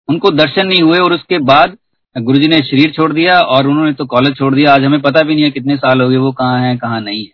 उनको 0.09 0.31
दर्शन 0.33 0.67
नहीं 0.67 0.83
हुए 0.83 0.99
और 0.99 1.13
उसके 1.13 1.39
बाद 1.45 1.77
गुरु 2.17 2.39
जी 2.39 2.49
ने 2.49 2.59
शरीर 2.65 2.93
छोड़ 2.93 3.13
दिया 3.13 3.39
और 3.41 3.67
उन्होंने 3.67 3.93
तो 3.93 4.05
कॉलेज 4.07 4.37
छोड़ 4.37 4.55
दिया, 4.55 4.75
आज 4.75 4.85
हमें 4.85 5.01
पता 5.03 5.23
भी 5.23 5.35
नहीं 5.35 5.45
है 5.45 5.51
कितने 5.51 5.77
साल 5.77 6.01
हो 6.01 6.09
गए, 6.09 6.17
वो 6.17 6.33
कहाँ 6.33 6.61
है, 6.61 6.77
कहाँ 6.77 7.01
नहीं 7.01 7.25
है। 7.25 7.33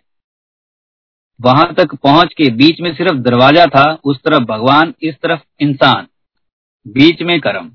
वहाँ 1.39 1.73
तक 1.73 1.95
पहुँच 1.95 2.33
के 2.33 2.49
बीच 2.53 2.81
में 2.81 2.93
सिर्फ़ 2.95 3.17
दरवाज़ा 3.19 3.65
था, 3.67 3.85
उस 4.03 4.17
तरफ़ 4.19 4.43
भगवान, 4.45 4.93
इस 5.03 5.15
तरफ़ 5.15 5.41
इंसान। 5.61 6.07
बीच 6.85 7.21
में 7.21 7.39
कर्म। 7.39 7.71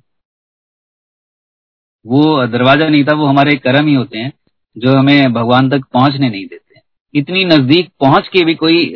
वो 2.05 2.47
दरवाज़ा 2.47 2.89
नहीं 2.89 3.05
था, 3.05 3.15
वो 3.15 3.27
हमारे 3.27 3.57
कर्म 3.57 3.87
ही 3.87 3.95
होते 3.95 4.19
हैं, 4.19 4.33
जो 4.77 4.97
हमें 4.99 5.33
भगवान 5.33 5.69
तक 5.71 5.85
पहुँचने 5.93 6.29
नहीं 6.29 6.47
देते। 6.47 6.81
इतनी 7.15 7.45
नज़दीक 7.45 7.91
पहुँच 8.01 8.29
के 8.29 8.45
भी 8.45 8.55
कोई 8.55 8.93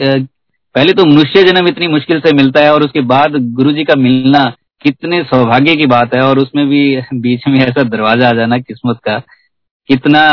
पहले 0.75 0.93
तो 0.93 1.05
मनुष्य 1.05 1.43
जन्म 1.45 1.69
इतनी 1.69 1.89
मुश्किल 1.89 2.21
से 2.21 2.33
मिलता 2.33 2.61
है, 2.61 2.73
और 2.73 2.83
उसके 2.83 3.01
बाद 3.03 3.37
गुरु 3.55 3.73
जी 3.73 3.85
का 3.85 3.95
मिलना 3.97 4.45
कितने 4.83 5.23
सौभाग्य 5.25 5.75
की 5.77 5.87
बात 5.87 6.15
है, 6.15 6.23
और 6.23 6.39
उसमें 6.39 6.67
भी 6.69 7.01
बीच 7.15 7.47
में 7.49 7.59
ऐसा 7.61 7.83
दरवाज़ा 7.85 8.29
आ 8.29 8.33
जाना 8.33 8.59
किस्मत 8.59 8.99
का, 9.05 9.19
कितना 9.89 10.25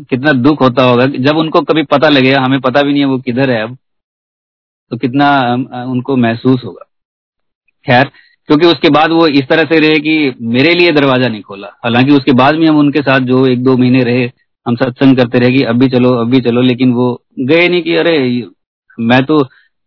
कितना 0.00 0.32
दुख 0.34 0.60
होता 0.60 0.82
होगा। 0.82 1.06
जब 1.06 1.36
उनको 1.36 1.60
कभी 1.62 1.82
पता 1.84 2.08
लगेगा 2.08 2.40
हमें 2.40 2.60
पता 2.60 2.82
भी 2.82 2.92
नहीं 2.92 3.02
है 3.02 3.08
वो 3.08 3.18
किधर 3.20 3.50
है 3.50 3.62
अब 3.62 3.76
तो 4.90 4.96
कितना 4.96 5.30
उनको 5.84 6.16
महसूस 6.18 6.64
होगा। 6.64 6.86
खैर 7.86 8.04
क्योंकि 8.48 8.66
उसके 8.66 8.88
बाद 8.90 9.10
वो 9.10 9.26
इस 9.28 9.48
तरह 9.48 9.64
से 9.64 9.78
रहे 9.80 9.98
कि 9.98 10.34
मेरे 10.48 10.74
लिए 10.74 10.92
दरवाज़ा 10.92 11.28
नहीं 11.28 11.42
खोला। 11.42 11.68
हालाँकि 11.84 12.12
उसके 12.12 12.32
बाद 12.34 12.56
भी 12.56 12.66
हम 12.66 12.78
उनके 12.78 13.00
साथ 13.00 13.20
जो 13.26 13.46
एक 13.46 13.62
दो 13.64 13.76
महीने 13.76 14.02
रहे 14.04 14.30
हम 14.66 14.76
सत्संग 14.76 15.16
करते 15.16 15.38
रहे 15.38 15.50
कि 15.50 15.62
अब 15.64 15.78
भी 15.78 15.88
चलो 15.88 16.10
अब 16.14 16.30
भी 16.30 16.40
चलो 16.40 16.62
लेकिन 16.62 16.92
वो 16.92 17.12
गए 17.40 17.68
नहीं 17.68 17.82
कि 17.82 17.96
अरे 17.96 18.16
मैं 18.98 19.22
तो 19.24 19.38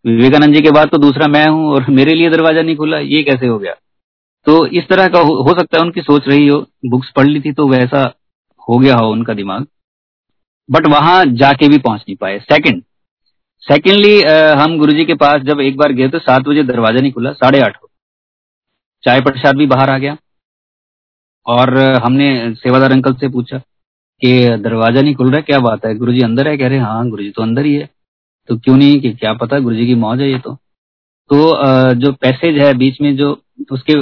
विवेकानंद 0.05 0.53
जी 0.53 0.61
के 0.61 0.71
बाद 0.71 0.89
तो 0.89 0.97
दूसरा 0.97 1.27
मैं 1.27 1.47
हूँ 1.47 1.67
और 1.67 1.89
मेरे 1.91 2.13
लिए 2.13 2.29
दरवाज़ा 2.29 2.61
नहीं 2.61 2.75
खुला 2.75 2.97
ये 2.99 3.21
कैसे 3.23 3.47
हो 3.47 3.57
गया? 3.59 3.73
तो 4.47 4.65
इस 4.67 4.87
तरह 4.87 5.07
का 5.07 5.19
हो, 5.19 5.33
हो 5.33 5.53
सकता 5.59 5.77
है 5.77 5.83
उनकी 5.83 6.01
सोच 6.01 6.27
रही 6.27 6.47
हो 6.47 6.65
बुक्स 6.85 7.11
पढ़ 7.15 7.27
ली 7.27 7.39
थी 7.41 7.51
तो 7.53 7.67
वैसा 7.67 8.01
हो 8.67 8.77
गया 8.79 8.95
हो 8.95 9.11
उनका 9.11 9.33
दिमाग। 9.33 9.65
बट 10.69 10.88
वहाँ 10.88 11.23
जाके 11.36 11.67
भी 11.67 11.78
पहुँच 11.80 12.02
नहीं 12.02 12.15
पाए। 12.17 12.39
सेकंड 12.41 12.84
सेकेंडली 13.63 14.19
हम 14.58 14.78
गुरुजी 14.78 15.06
के 15.06 15.13
पास 15.15 15.41
जब 15.43 15.60
एक 15.62 15.78
बार 15.78 15.91
गए 15.93 16.08
तो 16.10 16.19
सात 16.21 16.41
बजे 16.43 16.63
दरवाज़ा 16.65 17.02
नहीं 17.02 17.12
खुला, 17.12 17.32
साढ़े 17.34 17.60
आठ 17.62 17.76
हो 17.76 17.89
चाय 19.04 19.21
प्रसाद 19.21 19.58
भी 19.58 19.65
बाहर 19.67 19.89
आ 19.89 19.97
गया। 19.97 20.17
और 21.45 21.78
हमने 22.04 22.54
सेवादार 22.56 22.91
अंकल 22.91 23.13
से 23.13 23.30
पूछा 23.30 23.58
कि 23.58 24.58
दरवाज़ा 24.60 25.02
नहीं 25.02 25.15
खुल 25.15 25.32
रहा 25.32 25.41
क्या 25.41 25.60
बात 25.60 25.86
है? 25.86 25.95
गुरुजी 25.95 26.21
अंदर 26.21 26.47
है? 26.47 26.58
कह 26.58 26.67
रहे 26.67 26.80
हाँ 26.80 27.10
गुरुजी 27.10 27.30
तो 27.32 27.41
अंदर 27.41 27.65
ही 27.65 27.73
है। 27.76 27.89
तो 28.49 28.58
क्यों 28.58 28.76
नहीं? 28.78 28.99
कि 29.02 29.12
क्या 29.13 29.34
पता, 29.36 29.60
गुरुजी 29.60 29.88
की 29.88 29.95
मौज 29.95 30.21
है 30.21 30.30
ये 30.32 30.39
तो। 30.39 30.54
तो 31.30 31.95
जो 31.95 32.12
पैसेज 32.13 32.62
है 32.62 32.73
बीच 32.78 33.02
में 33.02 33.15
जो 33.17 33.32
उसके 33.71 33.93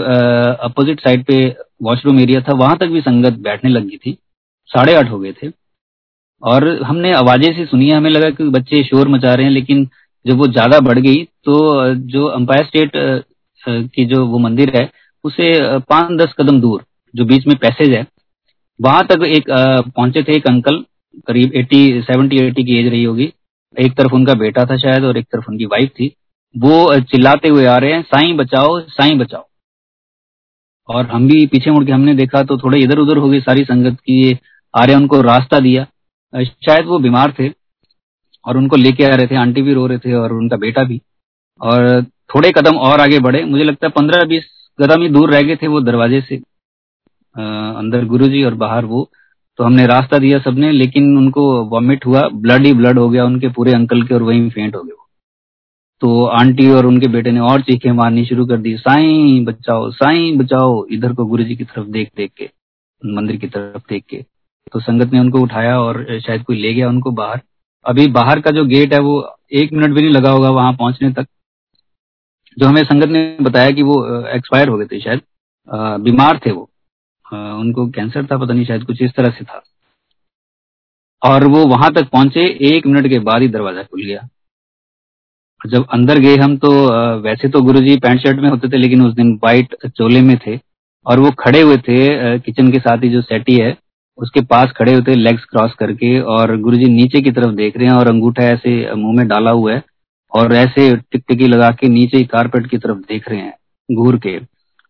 अपोजिट 0.66 1.00
साइड 1.00 1.26
पे 1.26 1.40
वॉशरूम 1.84 2.20
एरिया 2.20 2.42
था, 2.42 2.54
वहाँ 2.56 2.78
तक 2.78 2.88
भी 2.88 3.02
संगत 3.02 3.40
बैठने 3.42 3.70
लगी 3.72 3.98
थी। 3.98 4.18
साढ़े 4.70 4.96
आठ 4.96 5.10
हो 5.12 5.20
गए 5.20 5.34
थे। 5.34 5.50
और 6.44 6.68
हमने 6.84 7.12
आवाज़ें 7.14 7.54
से 7.56 7.66
सुनी 7.66 7.90
हमें 7.90 8.10
लगा 8.10 8.30
कि 8.32 8.44
बच्चे 8.52 8.84
शोर 8.84 9.08
मचा 9.10 9.34
रहे 9.34 9.46
हैं, 9.46 9.54
लेकिन 9.54 9.88
जब 10.26 10.38
वो 10.38 10.48
ज़्यादा 10.48 10.80
बढ़ 10.82 11.00
गई 11.00 11.24
तो 11.46 11.94
जो 12.08 12.26
अंपायर 12.28 12.66
स्टेट 12.66 12.92
की 13.64 14.06
जो 14.06 14.26
वो 14.28 14.38
मंदिर 14.40 14.76
है, 14.76 14.90
उसे 15.24 15.54
पाँच 15.82 16.12
दस 16.20 16.34
कदम 16.40 16.60
दूर, 16.62 16.84
जो 17.14 17.26
बीच 17.26 17.48
में 17.48 17.56
पैसेज 17.58 17.94
है, 17.94 18.06
वहाँ 18.80 19.06
तक 19.08 19.24
एक 19.26 19.46
पहुँचे 19.50 20.24
थे 20.24 20.36
एक 20.36 20.48
अंकल 20.48 20.84
करीब 21.28 21.52
एटी 21.56 22.02
सेवेंटी 22.04 22.38
एटी 22.40 22.64
की 22.64 22.78
एज 22.78 22.88
रही 22.88 23.04
होगी। 23.04 23.32
एक 23.76 23.96
तरफ़ 23.98 24.14
उनका 24.14 24.34
बेटा 24.36 24.66
था 24.66 24.78
शायद, 24.78 25.04
और 25.04 25.18
एक 25.18 25.26
तरफ़ 25.26 25.46
उनकी 25.50 25.66
वाइफ 25.68 25.90
थी। 25.92 26.12
वो 26.56 27.00
चिल्लाते 27.02 27.48
हुए 27.48 27.66
आ 27.66 27.78
रहे 27.78 27.92
हैं, 27.94 28.02
साई 28.04 28.34
बचाओ 28.36 28.80
साई 28.82 29.16
बचाओ। 29.16 29.46
और 30.90 31.06
हम 31.08 31.28
भी 31.28 31.46
पीछे 31.48 31.72
मुड़ 31.72 31.84
के 31.86 31.92
हमने 31.92 32.14
देखा 32.16 32.42
तो 32.44 32.58
थोड़े 32.58 32.80
इधर 32.80 33.00
उधर 33.00 33.18
हो 33.18 33.30
गई 33.30 33.40
सारी 33.42 33.64
संगत 33.66 34.00
की 34.00 34.38
आ 34.74 34.84
रहे 34.86 34.96
उनको 34.96 35.22
रास्ता 35.24 35.60
दिया। 35.60 35.86
शायद 36.34 36.86
वो 36.86 37.00
बीमार 37.00 37.34
थे 37.40 37.50
और 38.46 38.58
उनको 38.58 38.76
लेके 38.76 39.04
आ 39.04 39.16
रहे 39.16 39.28
थे 39.28 39.36
आंटी 39.38 39.62
भी 39.62 39.74
रो 39.74 39.86
रहे 39.88 39.98
थे 39.98 40.14
और 40.14 40.34
उनका 40.34 40.58
बेटा 40.58 40.84
भी। 40.84 41.02
और 41.62 42.04
थोड़े 42.36 42.52
कदम 42.52 42.78
और 42.80 43.02
आगे 43.02 43.20
बढ़े। 43.20 43.44
मुझे 43.46 43.64
लगता 43.64 43.88
है 43.88 43.92
पंद्रह 43.92 44.24
बीस 44.26 44.46
कदम 44.80 45.02
ही 45.02 45.10
दूर 45.10 45.32
रह 45.34 45.42
गए 45.42 45.56
थे 45.56 45.68
वो 45.68 45.82
दरवाजे 45.82 46.22
से। 46.22 46.36
आ, 47.36 47.44
अंदर 47.72 48.06
गुरुजी 48.06 48.44
और 48.44 48.54
बाहर 48.56 48.86
वो। 48.86 49.10
तो 49.60 49.64
हमने 49.64 49.86
रास्ता 49.88 50.18
दिया 50.18 50.40
सबने 50.40 50.72
लेकिन 50.72 51.18
उनको 51.18 51.44
वॉमिट 51.70 52.06
हुआ 52.06 52.22
ब्लड 52.36 52.66
ही 52.66 52.74
ब्लड 52.74 53.00
हो 53.00 53.10
गया 53.10 53.26
उनके 53.26 53.48
पूरे 53.50 53.72
अंकल 53.72 54.04
के 54.04 54.14
और 54.16 54.24
वहीं 54.24 54.50
फेंट 54.50 54.76
हो 54.76 54.82
गए 54.84 54.96
तो 56.02 56.24
आंटी 56.26 56.70
और 56.72 56.86
उनके 56.86 57.08
बेटे 57.08 57.32
ने 57.32 57.40
और 57.40 57.62
चीखें 57.62 57.92
मारनी 57.92 58.26
शुरू 58.26 58.46
कर 58.46 58.58
दी 58.58 58.76
साई 58.78 59.40
बचाओ 59.46 59.90
साई 59.92 60.32
बचाओ। 60.38 60.86
इधर 60.92 61.14
को 61.14 61.26
गुरुजी 61.26 61.56
की 61.56 61.64
तरफ़ 61.64 61.88
देख 61.88 62.10
देख 62.18 62.32
के 62.38 62.50
मंदिर 63.02 63.36
की 63.36 63.48
तरफ़ 63.48 63.84
देख 63.90 64.04
के। 64.10 64.24
तो 64.74 64.80
संगत 64.80 65.14
ने 65.14 65.20
उनको 65.20 65.40
उठाया 65.40 65.80
और 65.80 66.06
शायद 66.20 66.44
कोई 66.44 66.62
ले 66.62 66.74
गया 66.74 66.90
उनको 66.90 67.12
बाहर। 67.14 67.42
अभी 67.86 68.08
बाहर 68.10 68.42
का 68.42 68.52
जो 68.52 68.66
गेट 68.66 68.94
है 68.94 69.00
वो 69.02 69.14
एक 69.54 69.74
मिनट 69.74 69.94
भी 69.96 70.02
नहीं 70.02 70.12
लगा 70.12 70.32
होगा 70.32 70.50
वहाँ 70.52 70.74
पहुँचने 70.74 71.12
तक। 71.12 71.28
जो 72.58 72.68
हमें 72.68 72.84
संगत 72.84 73.10
ने 73.10 73.38
बताया 73.42 73.72
कि 73.72 73.84
वो 73.84 73.96
एक्सपायर 74.28 74.68
हो 74.68 74.78
गए 74.78 74.86
थे 74.86 75.00
शायद 75.00 75.22
बीमार 76.04 76.40
थे 76.46 76.52
वो। 76.52 76.70
उनको 77.26 77.88
कैंसर 77.90 78.26
था, 78.26 78.38
पता 78.38 78.54
नहीं 78.54 78.66
शायद 78.66 78.84
कुछ 78.84 79.02
इस 79.02 79.12
तरह 79.16 79.30
से 79.30 79.46
था। 79.46 79.62
और 81.22 81.46
वो 81.46 81.66
वहाँ 81.68 81.92
तक 81.94 82.10
पहुँचे, 82.10 82.46
एक 82.68 82.88
मिनट 82.88 83.08
के 83.10 83.20
बाद 83.22 83.42
ही 83.42 83.48
दरवाज़ा 83.50 83.84
खुल 83.84 84.04
गया। 84.04 84.28
जब 85.62 85.86
अंदर 85.94 86.20
गए 86.20 86.36
हम 86.38 86.58
तो 86.58 86.72
वैसे 87.22 87.50
तो 87.50 87.62
गुरुजी 87.62 87.98
पैंट 88.00 88.20
शर्ट 88.22 88.40
में 88.40 88.50
होते 88.50 88.70
थे, 88.70 88.78
लेकिन 88.78 89.06
उस 89.06 89.14
दिन 89.14 89.34
व्हाइट 89.36 89.76
चोले 89.88 90.22
में 90.22 90.38
थे। 90.38 90.60
और 91.06 91.20
वो 91.20 91.32
खड़े 91.40 91.62
हुए 91.62 91.78
थे 91.80 92.40
किचन 92.40 92.72
के 92.72 92.80
साथ 92.80 93.04
ही 93.04 93.10
जो 93.10 93.22
सेटी 93.24 93.56
है 93.56 93.72
उसके 94.22 94.42
पास 94.42 94.72
खड़े 94.72 94.94
होते 94.94 95.16
लेग्स 95.16 95.46
क्रॉस 95.46 95.74
करके 95.80 96.20
और 96.32 96.56
गुरुजी 96.58 96.86
नीचे 96.86 97.22
की 97.22 97.32
तरफ़ 97.32 97.56
देख 97.56 97.78
रहे 97.78 97.88
हैं 97.88 97.94
और 97.94 98.08
अंगूठा 98.08 98.44
ऐसे 98.44 98.74
मुँह 98.96 99.16
में 99.18 99.28
डाला 99.28 99.52
हुआ 99.52 99.74
है 99.74 99.82
और 100.32 100.54
ऐसे 100.54 100.96
टिकटिकी 100.96 101.48
लगा 101.48 101.70
के 101.72 101.88
नीचे 101.88 102.24
कारपेट 102.26 102.68
की 102.68 102.78
तरफ़ 102.78 102.98
देख 103.00 103.30
रहे 103.30 103.40
हैं, 103.40 103.54
घूर 103.90 104.18
के। 104.18 104.40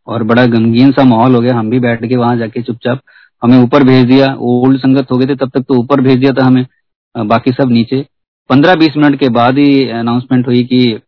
और 0.07 0.23
बड़ा 0.23 0.45
गमगीन 0.47 0.91
सा 0.91 1.03
माहौल 1.03 1.35
हो 1.35 1.39
गया। 1.41 1.57
हम 1.57 1.69
भी 1.69 1.79
बैठ 1.79 2.05
के 2.05 2.15
वहाँ 2.15 2.35
जाके 2.37 2.61
चुपचाप 2.61 2.99
हमें 3.41 3.57
ऊपर 3.57 3.83
भेज 3.83 4.05
दिया। 4.05 4.33
ओल्ड 4.39 4.79
संगत 4.79 5.11
हो 5.11 5.17
गए 5.17 5.25
थे, 5.25 5.35
तब 5.35 5.49
तक 5.49 5.61
तो 5.61 5.75
ऊपर 5.75 6.01
भेज 6.01 6.19
दिया 6.19 6.31
था 6.31 6.45
हमें। 6.45 6.65
बाकी 7.15 7.51
सब 7.51 7.71
नीचे। 7.71 8.05
पंद्रह 8.49 8.75
बीस 8.75 8.97
मिनट 8.97 9.19
के 9.19 9.29
बाद 9.29 9.57
ही 9.57 9.89
अनाउंसमेंट 9.91 10.47
हुई 10.47 10.63
कि 10.63 10.99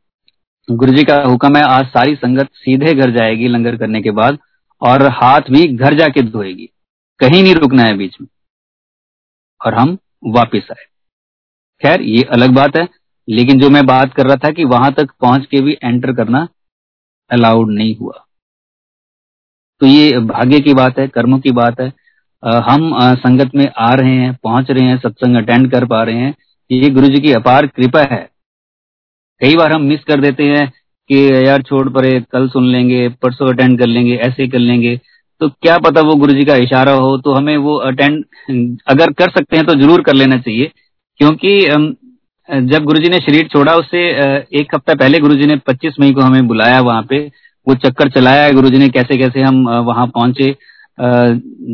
गुरु 0.67 0.91
जी 0.91 1.03
का 1.03 1.15
हुक्म 1.21 1.57
है, 1.57 1.63
आज 1.63 1.85
सारी 1.87 2.15
संगत 2.15 2.49
सीधे 2.55 2.93
घर 2.93 3.11
जाएगी 3.11 3.47
लंगर 3.47 3.75
करने 3.77 4.01
के 4.01 4.11
बाद 4.11 4.37
और 4.81 5.03
हाथ 5.13 5.51
भी 5.51 5.67
घर 5.67 5.93
जाके 5.93 6.21
धोएगी। 6.23 6.69
कहीं 7.19 7.43
नहीं 7.43 7.55
रुकना 7.55 7.83
है 7.83 7.97
बीच 7.97 8.15
में। 8.21 8.27
और 9.65 9.73
हम 9.73 9.97
वापिस 10.27 10.63
आए। 10.71 10.85
खैर, 11.81 12.01
ये 12.01 12.23
अलग 12.23 12.49
बात 12.49 12.77
है, 12.77 12.87
लेकिन 13.29 13.59
जो 13.59 13.69
मैं 13.69 13.85
बात 13.85 14.13
कर 14.13 14.25
रहा 14.25 14.35
था 14.35 14.49
कि 14.49 14.63
वहाँ 14.63 14.93
तक 14.93 15.11
पहुँच 15.21 15.45
के 15.45 15.61
भी 15.61 15.73
एंटर 15.73 16.13
करना 16.13 16.47
अलाउड 17.31 17.71
नहीं 17.71 17.95
हुआ। 17.95 18.25
तो 19.79 19.85
ये 19.85 20.19
भाग्य 20.19 20.59
की 20.59 20.73
बात 20.73 20.99
है, 20.99 21.07
कर्मों 21.07 21.39
की 21.39 21.51
बात 21.51 21.81
है। 21.81 21.93
हम 22.45 23.15
संगत 23.15 23.51
में 23.55 23.71
आ 23.77 23.93
रहे 23.93 24.15
हैं, 24.15 24.37
पहुँच 24.43 24.71
रहे 24.71 24.87
हैं, 24.87 24.97
सत्संग 24.97 25.35
अटेंड 25.35 25.71
कर 25.71 25.85
पा 25.85 26.03
रहे 26.03 26.17
हैं। 26.17 26.35
ये 26.71 26.89
गुरु 26.89 27.07
जी 27.07 27.19
की 27.19 27.31
अपार 27.31 27.67
कृपा 27.67 28.01
है। 28.11 28.29
कई 29.39 29.55
बार 29.55 29.71
हम 29.71 29.81
मिस 29.81 30.03
कर 30.03 30.21
देते 30.21 30.43
हैं 30.43 30.73
कि, 31.09 31.47
यार, 31.47 31.61
छोड़ 31.61 31.89
परे, 31.89 32.21
कल 32.31 32.49
सुन 32.49 32.71
लेंगे, 32.71 33.09
परसों 33.09 33.53
अटेंड 33.53 33.79
कर 33.79 33.87
लेंगे, 33.87 34.15
ऐसे 34.15 34.47
कर 34.47 34.59
लेंगे। 34.59 35.01
तो 35.43 35.47
क्या 35.61 35.77
पता 35.79 36.01
वो 36.01 36.15
गुरु 36.15 36.33
जी 36.33 36.43
का 36.45 36.55
इशारा 36.57 36.91
हो 36.95 37.17
तो 37.19 37.31
हमें 37.33 37.55
वो 37.59 37.75
अटेंड 37.85 38.23
अगर 38.89 39.11
कर 39.13 39.29
सकते 39.29 39.57
हैं 39.57 39.65
तो 39.65 39.73
ज़रूर 39.75 40.01
कर 40.01 40.13
लेना 40.13 40.37
चाहिए। 40.37 40.71
क्योंकि 41.19 41.55
जब 42.67 42.83
गुरुजी 42.83 43.09
ने 43.09 43.17
शरीर 43.19 43.47
छोड़ा, 43.47 43.73
उससे 43.75 43.99
एक 44.53 44.75
हफ़्ता 44.75 44.93
पहले 44.95 45.19
गुरुजी 45.19 45.45
ने 45.45 45.57
25 45.67 45.99
मई 45.99 46.13
को 46.13 46.21
हमें 46.21 46.47
बुलाया 46.47 46.79
वहाँ 46.81 47.03
पे। 47.09 47.19
वो 47.67 47.75
चक्कर 47.77 48.09
चलाया, 48.11 48.49
गुरुजी 48.51 48.77
ने 48.77 48.87
कैसे 48.89 49.17
कैसे 49.17 49.41
हम 49.41 49.67
वहाँ 49.87 50.07
पहुँचे। 50.09 50.55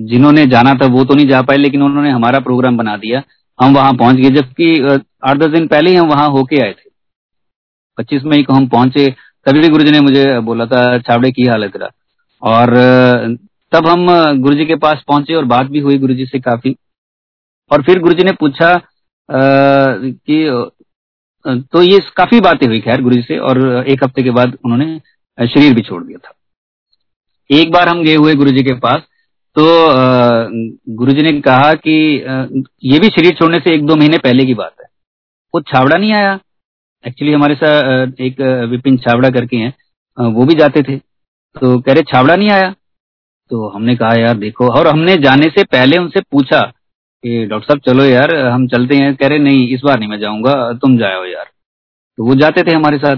जिन्होंने 0.08 0.46
जाना 0.48 0.74
था 0.74 0.86
वो 0.88 1.04
तो 1.06 1.16
नहीं 1.16 1.28
जा 1.28 1.42
पाए, 1.42 1.58
लेकिन 1.58 1.84
उन्होंने 1.84 2.12
हमारा 2.12 2.40
प्रोग्राम 2.40 2.78
बना 2.78 2.98
दिया। 2.98 3.22
हम 3.60 3.76
वहाँ 3.76 3.94
पहुँच 3.96 4.16
गए, 4.16 4.30
जबकि 4.32 5.00
आठ 5.24 5.38
दस 5.38 5.52
दिन 5.52 5.68
पहले 5.68 5.90
ही 5.90 5.96
हम 5.96 6.08
वहाँ 6.08 6.30
होके 6.30 6.62
आए 6.62 6.72
थे। 6.72 6.90
पच्चीस 7.98 8.24
मई 8.26 8.44
को 8.44 8.54
हम 8.54 8.68
पहुँचे, 8.70 9.08
तभी 9.46 9.60
भी 9.60 9.70
गुरुजी 9.70 9.92
ने 9.92 10.00
मुझे 10.02 10.40
बोला 10.42 10.66
था 10.66 10.98
छावड़े 11.00 11.32
की 11.32 11.46
हालत 11.46 11.78
रहा। 11.78 11.90
और 12.44 12.70
तब 13.72 13.88
हम 13.88 14.08
गुरु 14.42 14.56
जी 14.56 14.66
के 14.66 14.76
पास 14.78 15.04
पहुँचे 15.08 15.34
और 15.36 15.46
बात 15.48 15.66
भी 15.68 15.80
हुई 15.80 15.98
गुरु 15.98 16.14
जी 16.14 16.26
से 16.26 16.40
काफ़ी। 16.42 16.76
और 17.72 17.82
फिर 17.84 18.00
गुरु 18.00 18.14
जी 18.14 18.24
ने 18.24 18.32
पूछा 18.34 18.74
कि 19.30 20.72
तो 21.46 21.82
ये 21.82 22.00
काफ़ी 22.18 22.40
बातें 22.42 22.66
हुई, 22.68 22.80
खैर 22.82 23.02
गुरु 23.02 23.16
जी 23.16 23.22
से, 23.22 23.38
और 23.38 23.86
एक 23.88 24.04
हफ़्ते 24.04 24.24
के 24.24 24.32
बाद 24.32 24.58
उन्होंने 24.66 25.48
शरीर 25.48 25.74
भी 25.74 25.82
छोड़ 25.82 26.04
दिया 26.04 26.18
था। 26.20 26.34
एक 27.50 27.72
बार 27.72 27.88
हम 27.90 28.04
गए 28.04 28.16
हुए 28.16 28.34
गुरु 28.36 28.52
जी 28.52 28.64
के 28.64 28.74
पास 28.80 29.02
तो 29.56 29.64
गुरु 30.96 31.12
जी 31.12 31.22
ने 31.24 31.32
कहा 31.42 31.74
कि 31.76 31.94
ये 32.86 33.00
भी 33.00 33.08
शरीर 33.10 33.34
छोड़ने 33.36 33.60
से 33.60 33.74
एक 33.76 33.86
दो 33.86 33.96
महीने 33.96 34.18
पहले 34.20 34.46
की 34.46 34.54
बात 34.56 34.74
है। 34.80 34.88
वो 35.54 35.62
छावड़ा 35.64 35.98
नहीं 35.98 36.12
आया? 36.14 36.40
एक्चुअली 37.04 37.34
हमारे 37.34 37.56
साथ 37.56 38.22
एक 38.22 38.42
विपिन 38.72 38.98
छावड़ा 39.00 39.30
करके 39.30 39.58
हैं 39.58 39.74
वो 40.18 40.46
भी 40.46 40.56
जाते 40.56 40.84
थे। 40.84 40.98
तो 40.98 41.80
कह 41.80 41.94
रहे, 41.94 42.04
छावड़ा 42.04 42.36
नहीं 42.36 42.50
आया? 42.52 42.74
तो 43.52 43.68
हमने 43.70 43.96
कहा, 43.96 44.14
यार 44.14 44.38
देखो। 44.38 44.68
और 44.68 44.88
हमने 44.88 45.16
जाने 45.18 45.48
से 45.50 45.64
पहले 45.64 45.98
उनसे 45.98 46.22
पूछा 46.22 46.62
कि, 46.62 47.46
डॉक्टर 47.46 47.68
साहब, 47.68 47.80
चलो 47.80 48.04
यार, 48.04 48.36
हम 48.36 48.68
चलते 48.68 48.96
हैं। 48.96 49.16
कह 49.16 49.28
रहे, 49.28 49.40
नहीं, 49.40 49.68
इस 49.70 49.82
बार 49.86 50.00
नहीं 50.00 50.10
मैं 50.10 50.20
जाऊँगा, 50.20 50.74
तुम 50.74 50.98
जाओ 50.98 51.26
यार। 51.26 51.46
तो 52.18 52.26
वो 52.26 52.36
जाते 52.36 52.64
थे 52.64 52.72
हमारे 52.72 52.98
साथ, 52.98 53.18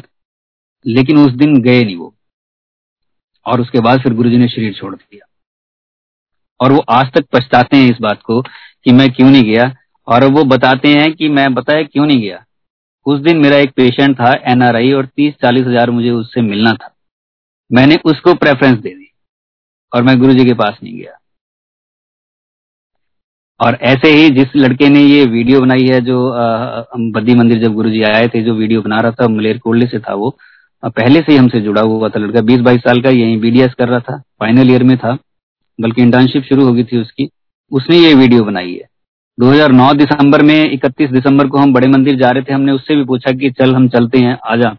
लेकिन 0.86 1.18
उस 1.18 1.32
दिन 1.32 1.62
गए 1.62 1.84
नहीं 1.84 1.96
वो। 1.96 2.14
और 3.46 3.62
उसके 3.62 3.80
बाद 3.80 4.02
फिर 4.02 4.14
गुरुजी 4.14 4.38
ने 4.38 4.48
शरीर 4.48 4.74
छोड़ 4.74 4.96
दिया। 4.96 5.28
और 6.60 6.72
वो 6.72 6.80
आज 6.90 7.12
तक 7.14 7.26
पछताते 7.34 7.78
हैं 7.78 7.92
इस 7.92 7.98
बात 8.02 8.22
को 8.22 8.42
कि 8.42 8.92
मैं 8.92 9.12
क्यों 9.12 9.30
नहीं 9.30 9.44
गया, 9.44 9.76
और 10.08 10.24
वो 10.24 10.44
बताते 10.44 10.90
हैं 10.90 11.14
कि 11.14 11.30
मैं, 11.30 11.54
बताया 11.54 11.84
क्यों 11.84 12.06
नहीं 12.06 12.22
गया। 12.22 12.46
उस 13.06 13.20
दिन 13.20 13.38
मेरा 13.38 13.58
एक 13.58 13.72
पेशेंट 13.72 14.20
था, 14.20 14.34
एनआरआई, 14.48 14.92
और 14.92 15.06
तीस 15.06 15.34
चालीस 15.34 15.68
हज़ार 15.68 15.92
मुझे 15.92 16.10
उससे 16.10 16.42
मिलना 16.42 16.74
था। 16.74 16.96
मैंने 17.72 17.98
उसको 18.06 18.34
प्रेफरेंस 18.34 18.80
दी 18.80 19.01
और 19.94 20.04
मैं 20.04 20.18
गुरुजी 20.20 20.46
के 20.46 20.54
पास 20.56 20.78
नहीं 20.84 20.98
गया। 20.98 21.18
और 23.60 23.78
ऐसे 23.84 24.12
ही 24.12 24.30
जिस 24.36 24.56
लड़के 24.56 24.88
ने 24.90 25.02
ये 25.02 25.26
वीडियो 25.28 25.60
बनाई 25.62 25.88
है 25.88 26.00
जो 26.02 26.20
बद्दी 27.12 27.34
मंदिर 27.36 27.60
जब 27.60 27.74
गुरु 27.74 27.90
जी 27.90 28.02
आए 28.04 28.28
थे, 28.28 28.42
जो 28.44 28.54
वीडियो 28.56 28.82
बना 28.82 29.00
रहा 29.00 29.12
था, 29.12 29.28
मलेर 29.28 29.58
कोल्ले 29.60 29.86
से 29.88 30.00
था 30.00 30.14
वो 30.16 30.36
पहले 30.84 31.20
से 31.20 31.32
ही 31.32 31.38
हमसे 31.38 31.60
जुड़ा 31.62 31.82
हुआ 31.82 32.10
था 32.10 32.20
लड़का, 32.20 32.42
बीस 32.42 32.60
बाईस 32.60 32.82
साल 32.82 33.02
का 33.02 33.10
यही 33.10 33.36
बीडीएस 33.38 33.74
कर 33.74 33.88
रहा 33.88 34.00
था, 34.00 34.18
फाइनल 34.40 34.72
ईयर 34.72 34.84
में 34.84 34.98
था, 34.98 35.18
बल्कि 35.80 36.02
इंटर्नशिप 36.02 36.44
शुरू 36.44 36.66
हो 36.66 36.72
गई 36.74 36.84
थी 36.84 36.98
उसकी, 36.98 37.30
उसने 37.72 37.98
ये 37.98 38.14
वीडियो 38.14 38.44
बनाई 38.44 38.74
है। 38.74 38.88
2009 39.38 39.94
दिसंबर 39.94 40.42
में 40.42 40.72
31 40.72 41.12
दिसंबर 41.12 41.48
को 41.48 41.58
हम 41.58 41.74
बड़े 41.74 41.88
मंदिर 41.88 42.16
जा 42.16 42.30
रहे 42.30 42.44
थे, 42.44 42.54
हमने 42.54 42.72
उससे 42.72 42.96
भी 42.96 43.04
पूछा 43.04 43.32
कि 43.32 43.50
चल 43.52 43.76
हम 43.76 43.88
चलते 43.90 44.20
हैं, 44.20 44.38
आजा, 44.46 44.76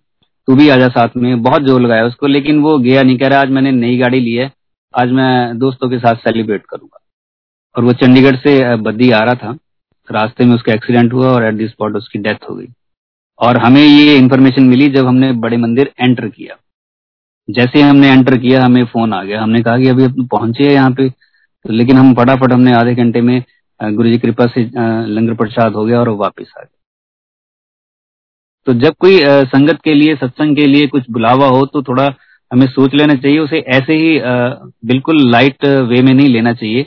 तू 0.48 0.54
भी 0.54 0.68
आजा 0.68 0.88
साथ 0.88 1.16
में, 1.16 1.42
बहुत 1.42 1.62
ज़ोर 1.62 1.80
लगाया 1.80 2.06
उसको, 2.06 2.26
लेकिन 2.26 2.58
वो 2.60 2.76
गया 2.78 3.02
नहीं, 3.02 3.18
कह 3.18 3.28
रहा, 3.28 3.40
आज 3.40 3.50
मैंने 3.50 3.72
नई 3.72 3.98
गाड़ी 3.98 4.20
ली 4.20 4.32
है 4.32 4.50
आज 4.94 5.10
मैं 5.10 5.58
दोस्तों 5.58 5.88
के 5.90 5.98
साथ 5.98 6.16
सेलिब्रेट 6.16 6.64
करूँगा। 6.70 6.98
और 7.74 7.84
वो 7.84 7.92
चंडीगढ़ 7.92 8.36
से 8.36 8.54
बद्दी 8.76 9.10
आ 9.10 9.18
रहा 9.18 9.34
था। 9.34 9.56
रास्ते 10.10 10.44
में 10.44 10.54
उसका 10.54 10.72
एक्सीडेंट 10.72 11.12
हुआ 11.12 11.28
और 11.28 11.44
एट 11.44 11.54
दी 11.54 11.68
स्पॉट 11.68 11.96
उसकी 11.96 12.18
डेथ 12.18 12.48
हो 12.50 12.54
गई। 12.54 12.66
और 13.38 13.56
हमें 13.56 13.80
ये 13.82 14.16
इन्फॉर्मेशन 14.16 14.62
मिली 14.62 14.88
जब 14.92 15.06
हमने 15.06 15.32
बड़े 15.42 15.56
मंदिर 15.56 15.92
एंटर 16.00 16.28
किया। 16.28 16.56
जैसे 17.48 17.82
हमने 17.82 18.10
एंटर 18.10 18.36
किया, 18.38 18.64
हमें 18.64 18.84
फ़ोन 18.84 19.12
आ 19.12 19.22
गया। 19.24 19.42
हमने 19.42 19.62
कहा 19.62 19.78
कि 19.78 19.88
अभी 19.88 20.08
पहुँचे 20.26 20.64
हैं 20.64 20.72
यहाँ 20.72 20.90
पे। 20.90 21.08
तो 21.08 21.72
लेकिन 21.72 21.96
हम 21.96 22.14
फटाफट 22.14 22.52
हमने 22.52 22.74
आधे 22.74 22.94
घंटे 22.94 23.20
में 23.20 23.42
गुरु 23.80 24.08
जी 24.08 24.18
कृपा 24.18 24.46
से 24.46 24.64
लंगर 25.06 25.34
प्रसाद 25.34 25.74
हो 25.74 25.84
गया 25.84 26.00
और 26.00 26.08
वापिस 26.18 26.48
आ 26.58 26.62
गए। 26.62 26.78
तो 28.66 28.72
जब 28.74 28.94
कोई 28.98 29.18
संगत 29.24 29.80
के 29.84 29.94
लिए, 29.94 30.14
सत्संग 30.16 30.56
के 30.56 30.66
लिए 30.66 30.86
कुछ 30.86 31.10
बुलावा 31.10 31.46
हो 31.48 31.64
तो 31.66 31.82
थोड़ा 31.82 32.08
हमें 32.52 32.66
सोच 32.68 32.94
लेना 32.94 33.14
चाहिए, 33.14 33.38
उसे 33.38 33.58
ऐसे 33.70 33.94
ही 33.94 34.18
बिल्कुल 34.86 35.30
लाइट 35.30 35.64
वे 35.64 36.02
में 36.02 36.12
नहीं 36.14 36.28
लेना 36.28 36.52
चाहिए। 36.54 36.86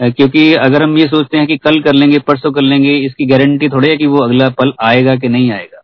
क्योंकि 0.00 0.52
अगर 0.56 0.82
हम 0.82 0.96
ये 0.98 1.06
सोचते 1.08 1.38
हैं 1.38 1.46
कि 1.46 1.56
कल 1.58 1.80
कर 1.82 1.92
लेंगे, 1.92 2.18
परसों 2.20 2.52
कर 2.52 2.62
लेंगे, 2.62 2.96
इसकी 2.98 3.26
गारंटी 3.26 3.68
थोड़ी 3.68 3.88
है 3.88 3.96
कि 3.96 4.06
वो 4.06 4.24
अगला 4.24 4.48
पल 4.52 4.72
आएगा 4.84 5.14
कि 5.16 5.28
नहीं 5.28 5.50
आएगा? 5.52 5.80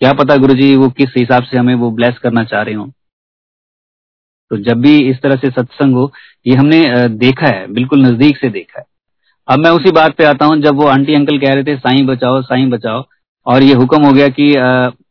क्या 0.00 0.12
पता 0.14 0.36
गुरु 0.36 0.54
जी 0.54 0.74
वो 0.76 0.88
किस 0.90 1.12
हिसाब 1.16 1.42
से 1.42 1.58
हमें 1.58 1.74
वो 1.74 1.90
ब्लेस 1.92 2.18
करना 2.18 2.44
चाह 2.44 2.62
रहे 2.62 2.74
हो? 2.74 2.86
तो 4.50 4.56
जब 4.60 4.80
भी 4.80 4.96
इस 5.10 5.20
तरह 5.22 5.36
से 5.36 5.50
सत्संग 5.50 5.94
हो, 5.94 6.10
ये 6.46 6.54
हमने 6.54 7.08
देखा 7.10 7.46
है, 7.48 7.66
बिल्कुल 7.72 8.02
नज़दीक 8.02 8.36
से 8.36 8.48
देखा 8.50 8.78
है। 8.78 8.84
अब 9.48 9.58
मैं 9.58 9.70
उसी 9.70 9.90
बात 9.92 10.16
पे 10.16 10.24
आता 10.24 10.46
हूँ, 10.46 10.60
जब 10.60 10.76
वो 10.76 10.86
आंटी 10.88 11.14
अंकल 11.14 11.38
कह 11.38 11.54
रहे 11.54 11.64
थे, 11.64 11.76
साईं 11.76 12.06
बचाओ 12.06 12.40
साईं 12.42 12.68
बचाओ, 12.70 13.04
और 13.46 13.62
ये 13.62 13.74
हुक्म 13.74 14.02
हो 14.04 14.12
गया 14.12 14.28
कि 14.30 14.52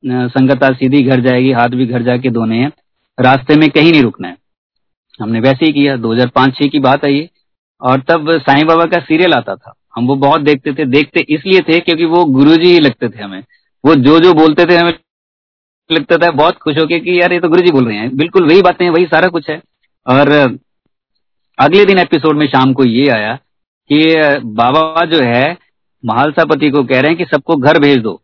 संगता 0.05 0.73
सीधी 0.73 1.01
घर 1.03 1.21
जाएगी, 1.21 1.51
हाथ 1.51 1.69
भी 1.69 1.85
घर 1.85 2.03
जाके 2.03 2.29
धोने 2.31 2.57
हैं। 2.57 2.71
रास्ते 3.17 3.55
में 3.55 3.69
कहीं 3.69 3.91
नहीं 3.91 4.01
रुकना 4.01 4.27
है। 4.27 4.37
हमने 5.19 5.39
वैसे 5.39 5.65
ही 5.65 5.73
किया 5.73 5.95
2005-6 5.97 6.67
की 6.67 6.79
बात 6.79 7.03
है 7.05 7.13
ये 7.13 7.29
और 7.81 8.01
तब 8.01 8.31
साईं 8.39 8.65
बाबा 8.67 8.85
का 8.85 8.99
सीरियल 8.99 9.33
आता 9.33 9.55
था। 9.55 9.73
हम 9.95 10.07
वो 10.07 10.15
बहुत 10.15 10.41
देखते 10.41 10.73
थे, 10.73 10.85
देखते 10.85 11.25
इसलिए 11.29 11.59
थे 11.59 11.79
क्योंकि 11.79 12.05
वो 12.05 12.23
गुरुजी 12.27 12.71
ही 12.73 12.79
लगते 12.79 13.09
थे 13.09 13.23
हमें। 13.23 13.43
वो 13.83 13.95
जो 13.97 14.19
जो 14.19 14.33
बोलते 14.33 14.65
थे 14.65 14.77
हमें 14.77 14.93
लगता 15.89 16.17
था, 16.17 16.29
बहुत 16.31 16.57
खुश 16.57 16.77
होके 16.77 16.99
कि 16.99 17.19
यार 17.21 17.33
ये 17.33 17.39
तो 17.39 17.49
गुरुजी 17.49 17.71
बोल 17.71 17.87
रहे 17.87 17.97
हैं। 17.97 18.15
बिल्कुल 18.17 18.47
वही 18.47 18.61
बातें 18.61 18.89
वही 18.89 19.05
सारा 19.05 19.27
कुछ 19.27 19.49
है। 19.49 19.61
और 20.07 20.29
अगले 21.57 21.85
दिन 21.85 21.99
एपिसोड 21.99 22.37
में 22.37 22.47
शाम 22.47 22.73
को 22.73 22.83
ये 22.85 23.07
आया 23.09 23.35
कि 23.89 24.39
बाबा 24.55 25.05
जो 25.05 25.19
है, 25.19 25.57
महालसापति 26.03 26.69
को 26.69 26.83
कह 26.83 26.99
रहे 27.01 27.09
हैं 27.09 27.17
कि 27.17 27.25
सबको 27.25 27.55
घर 27.55 27.79
भेज 27.79 27.97
दो। 27.97 28.21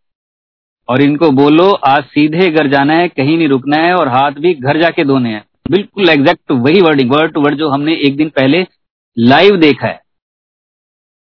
और 0.87 1.01
इनको 1.01 1.29
बोलो 1.31 1.69
आज 1.85 2.03
सीधे 2.05 2.49
घर 2.49 2.67
जाना 2.67 2.93
है 2.93 3.07
कहीं 3.07 3.37
नहीं 3.37 3.47
रुकना 3.47 3.77
है 3.77 3.93
और 3.95 4.07
हाथ 4.07 4.31
भी 4.39 4.53
घर 4.53 4.81
जाके 4.81 5.03
धोने 5.05 5.29
हैं। 5.29 5.43
बिल्कुल 5.71 6.09
एग्जैक्ट 6.09 6.51
वही 6.51 6.81
वर्डिंग 6.81 7.11
वर्ड 7.11 7.31
टू 7.33 7.41
वर्ड 7.41 7.57
जो 7.57 7.69
हमने 7.69 7.95
एक 8.07 8.17
दिन 8.17 8.29
पहले 8.29 8.65
लाइव 9.17 9.57
देखा 9.57 9.87
है। 9.87 9.99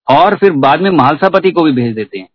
और 0.07 0.35
फिर 0.35 0.51
बाद 0.57 0.81
में 0.81 0.89
मालसापति 0.91 1.51
को 1.51 1.63
भी 1.63 1.71
भेज 1.71 1.93
देते 1.95 2.19
हैं। 2.19 2.27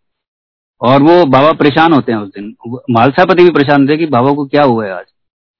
और 0.81 1.03
वो 1.03 1.25
बाबा 1.27 1.53
परेशान 1.53 1.93
होते 1.93 2.13
हैं 2.13 2.19
उस 2.19 2.29
दिन। 2.31 2.55
मालसापति 2.91 3.45
भी 3.45 3.51
परेशान 3.51 3.81
होते 3.81 3.93
हैं 3.93 3.99
कि 4.01 4.07
बाबा 4.07 4.33
को 4.33 4.45
क्या 4.47 4.63
हुआ 4.63 4.85
है 4.87 4.93
आज। 4.93 5.05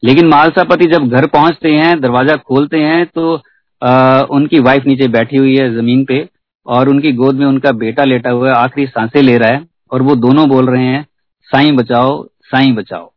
लेकिन 0.03 0.27
मालसापति 0.29 0.87
जब 0.87 1.09
घर 1.09 1.27
पहुँचते 1.27 1.73
हैं 1.73 2.01
दरवाज़ा 2.01 2.37
खोलते 2.39 2.79
हैं 2.79 3.05
तो 3.07 3.43
आ, 3.83 4.21
उनकी 4.21 4.59
वाइफ 4.61 4.87
नीचे 4.87 5.07
बैठी 5.09 5.37
हुई 5.37 5.57
है 5.57 5.69
ज़मीन 5.75 6.05
पे 6.05 6.19
और 6.67 6.89
उनकी 6.89 7.13
गोद 7.13 7.35
में 7.35 7.47
उनका 7.47 7.73
बेटा 7.75 8.05
लेटा 8.05 8.31
हुआ 8.31 8.49
है 8.49 8.55
आखिरी 8.55 8.87
साँसें 8.87 9.21
ले 9.23 9.37
रहा 9.39 9.51
है 9.51 9.61
और 9.93 10.03
वो 10.03 10.15
दोनों 10.17 10.49
बोल 10.49 10.71
रहे 10.71 10.85
हैं 10.85 11.05
साईं 11.51 11.77
बचाओ, 11.77 12.23
साई 12.25 12.73
बचाओ। 12.73 13.11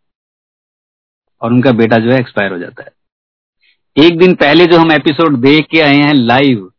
और 1.41 1.53
उनका 1.53 1.71
बेटा 1.73 1.97
जो 1.97 2.11
है 2.11 2.19
एक्सपायर 2.19 2.51
हो 2.51 2.57
जाता 2.59 2.84
है। 2.84 2.91
एक 3.97 4.17
दिन 4.19 4.34
पहले 4.36 4.65
जो 4.65 4.77
हम 4.77 4.91
एपिसोड 4.91 5.38
देख 5.41 5.67
के 5.71 5.80
आए 5.82 5.95
हैं 5.97 6.13
लाइव 6.15 6.69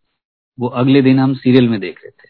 वो 0.59 0.69
अगले 0.81 1.03
दिन 1.03 1.19
हम 1.19 1.35
सीरियल 1.35 1.69
में 1.69 1.79
देख 1.81 1.99
रहे 1.99 2.11
थे। 2.11 2.29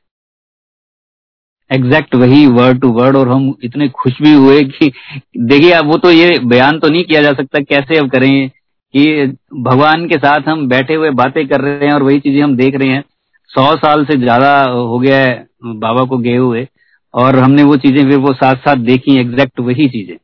एग्जैक्ट 1.70 2.14
वही 2.14 2.46
वर्ड 2.48 2.80
टू 2.80 2.88
वर्ड 2.92 3.16
और 3.16 3.28
हम 3.28 3.54
इतने 3.64 3.88
खुश 3.90 4.20
भी 4.22 4.32
हुए 4.34 4.62
कि 4.64 4.90
देखिए, 5.38 5.70
अब 5.72 5.86
वो 5.86 5.96
तो 5.96 6.10
ये 6.10 6.38
बयान 6.44 6.78
तो 6.78 6.88
नहीं 6.88 7.04
किया 7.04 7.22
जा 7.22 7.32
सकता, 7.32 7.60
कैसे 7.60 7.98
अब 7.98 8.10
करें 8.10 8.48
कि 8.94 9.26
भगवान 9.60 10.08
के 10.08 10.16
साथ 10.16 10.48
हम 10.48 10.66
बैठे 10.68 10.94
हुए 10.94 11.10
बातें 11.12 11.46
कर 11.48 11.60
रहे 11.60 11.86
हैं 11.86 11.92
और 11.92 12.02
वही 12.02 12.20
चीज़ें 12.20 12.42
हम 12.42 12.56
देख 12.56 12.74
रहे 12.74 12.88
हैं। 12.88 13.04
सौ 13.50 13.64
साल 13.76 14.04
से 14.04 14.16
ज़्यादा 14.18 14.52
हो 14.64 14.98
गया 14.98 15.18
है 15.18 15.46
बाबा 15.76 16.04
को 16.04 16.18
गए 16.18 16.36
हुए। 16.36 16.66
और 17.14 17.38
हमने 17.38 17.62
वो 17.62 17.76
चीज़ें 17.76 18.02
फिर 18.04 18.18
वो 18.18 18.32
साथ 18.34 18.56
साथ 18.58 18.76
देखी 18.84 19.16
एग्जैक्ट 19.20 19.60
वही 19.60 19.88
चीज़ें। 19.88 20.16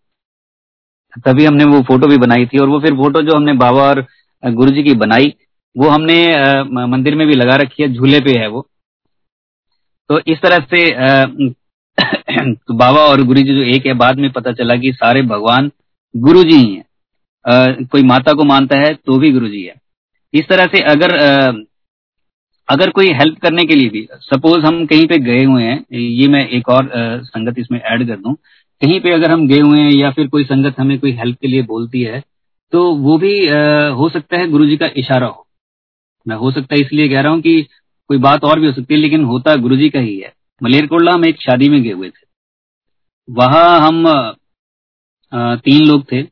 तभी 1.25 1.45
हमने 1.45 1.65
वो 1.67 1.81
फ़ोटो 1.83 2.07
भी 2.07 2.17
बनाई 2.19 2.47
थी 2.47 2.59
और 2.59 2.69
वो 2.69 2.81
फिर 2.81 2.95
फ़ोटो 2.95 3.23
जो 3.23 3.37
हमने 3.37 3.53
बाबा 3.57 3.83
और 3.83 4.07
गुरु 4.43 4.71
जी 4.71 4.83
की 4.83 4.95
बनाई, 4.97 5.33
वो 5.77 5.89
हमने 5.89 6.87
मंदिर 6.87 7.15
में 7.15 7.27
भी 7.27 7.35
लगा 7.35 7.57
रखी 7.57 7.83
है, 7.83 7.93
झूले 7.93 8.21
पे 8.21 8.39
है 8.39 8.49
वो। 8.49 8.67
तो 10.11 10.19
इस 10.27 10.41
तरह 10.43 10.67
से 10.71 10.85
तो 12.39 12.75
बाबा 12.75 13.01
और 13.01 13.23
गुरु 13.23 13.41
जी 13.41 13.55
जो 13.55 13.63
एक 13.75 13.87
है, 13.87 13.95
बाद 13.95 14.19
में 14.19 14.31
पता 14.33 14.53
चला 14.53 14.77
कि 14.77 14.93
सारे 14.95 15.23
भगवान 15.25 15.71
गुरु 16.15 16.43
जी 16.45 16.57
ही। 16.57 16.75
हैं 16.75 17.85
कोई 17.87 18.03
माता 18.05 18.33
को 18.33 18.45
मानता 18.45 18.79
है 18.79 18.93
तो 18.97 19.19
भी 19.19 19.31
गुरु 19.33 19.49
जी 19.49 19.63
है। 19.63 19.75
इस 20.35 20.49
तरह 20.49 20.67
से 20.67 20.81
अगर 20.85 21.15
अगर 22.69 22.91
कोई 22.91 23.13
हेल्प 23.15 23.39
करने 23.41 23.65
के 23.65 23.75
लिए 23.75 23.89
भी 23.91 24.07
सपोज़ 24.23 24.65
हम 24.67 24.85
कहीं 24.87 25.07
पे 25.07 25.19
गए 25.21 25.45
हुए 25.45 25.63
हैं, 25.63 25.85
ये 25.93 26.29
मैं 26.29 26.47
एक 26.49 26.69
और 26.69 26.91
संगत 27.25 27.59
इसमें 27.59 27.81
ऐड 27.81 28.07
कर 28.09 28.17
दूँ। 28.17 28.35
कहीं 28.83 29.01
पे 29.01 29.13
अगर 29.13 29.31
हम 29.31 29.47
गए 29.49 29.61
हुए 29.61 29.81
हैं 29.81 29.91
या 29.93 30.11
फिर 30.11 30.27
कोई 30.29 30.45
संगत 30.45 30.81
हमें 30.81 30.99
कोई 30.99 31.13
हेल्प 31.13 31.39
के 31.41 31.49
लिए 31.49 31.63
बोलती 31.65 32.03
है 32.03 32.23
तो 32.73 32.85
वो 32.97 33.17
भी 33.19 33.33
हो 33.97 34.09
सकता 34.09 34.39
है 34.39 34.49
गुरु 34.51 34.67
जी 34.67 34.77
का 34.77 34.87
इशारा 34.97 35.27
हो। 35.27 35.47
मैं 36.27 36.37
हो 36.37 36.51
सकता 36.51 36.75
है 36.75 36.81
इसलिए 36.81 37.09
कह 37.09 37.21
रहा 37.21 37.33
हूँ 37.33 37.41
कि 37.41 37.63
कोई 38.11 38.19
बात 38.21 38.45
और 38.45 38.61
भी 38.61 38.67
हो 38.67 38.73
सकती 38.73 38.95
है, 38.95 39.01
लेकिन 39.01 39.25
होता 39.25 39.55
गुरु 39.57 39.77
जी 39.77 39.89
का 39.91 40.01
ही 40.01 40.17
है। 40.19 40.33
मलेरकोटला 40.61 41.13
हम 41.13 41.25
एक 41.25 41.41
शादी 41.41 41.69
में 41.69 41.83
गए 41.83 41.93
हुए 41.93 42.09
थे। 42.09 42.25
वहाँ 43.29 43.79
हम 43.81 44.05
तीन 45.33 45.87
लोग 45.87 46.05
थे। 46.13 46.23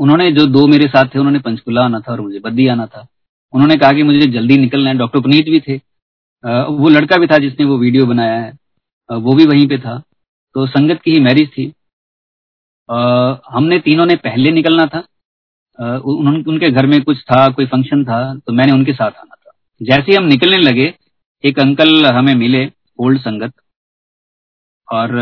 उन्होंने, 0.00 0.30
जो 0.32 0.46
दो 0.48 0.66
मेरे 0.66 0.86
साथ 0.88 1.14
थे, 1.14 1.18
उन्होंने 1.18 1.38
पंचकुला 1.40 1.84
आना 1.84 2.00
था 2.00 2.12
और 2.12 2.20
मुझे 2.20 2.38
बद्दी 2.40 2.66
आना 2.68 2.86
था। 2.86 3.06
उन्होंने 3.54 3.76
कहा 3.76 3.92
कि 3.92 4.02
मुझे 4.02 4.26
जल्दी 4.28 4.56
निकलना 4.58 4.90
है। 4.90 4.96
डॉक्टर 4.98 5.20
पुनीत 5.20 5.44
भी 5.46 5.60
थे। 5.60 5.76
वो 6.74 6.88
लड़का 6.88 7.16
भी 7.18 7.26
था 7.26 7.38
जिसने 7.38 7.66
वो 7.66 7.78
वीडियो 7.78 8.06
बनाया 8.06 8.36
है। 8.36 8.52
वो 9.10 9.34
भी 9.34 9.46
वहीं 9.46 9.66
पे 9.68 9.78
था। 9.78 9.98
तो 10.54 10.66
संगत 10.66 11.00
की 11.04 11.12
ही 11.12 11.20
मैरिज 11.20 11.48
थी। 11.48 11.72
हमने 13.48 13.78
तीनों 13.80 14.06
ने 14.06 14.16
पहले 14.18 14.50
निकलना 14.52 14.86
था। 14.86 14.98
उन, 15.78 16.44
उनके 16.48 16.70
घर 16.70 16.86
में 16.86 17.00
कुछ 17.02 17.22
था 17.22 17.48
कोई 17.50 17.66
फ़ंक्शन 17.66 18.04
था 18.04 18.18
तो 18.36 18.52
मैंने 18.52 18.72
उनके 18.72 18.92
साथ 18.92 19.10
आना 19.12 19.34
था। 19.36 19.52
जैसे 19.80 20.10
ही 20.10 20.16
हम 20.16 20.24
निकलने 20.24 20.58
लगे 20.58 20.92
एक 21.44 21.58
अंकल 21.60 22.06
हमें 22.08 22.34
मिले 22.34 22.68
ओल्ड 22.98 23.20
संगत। 23.20 23.52
और 24.88 25.14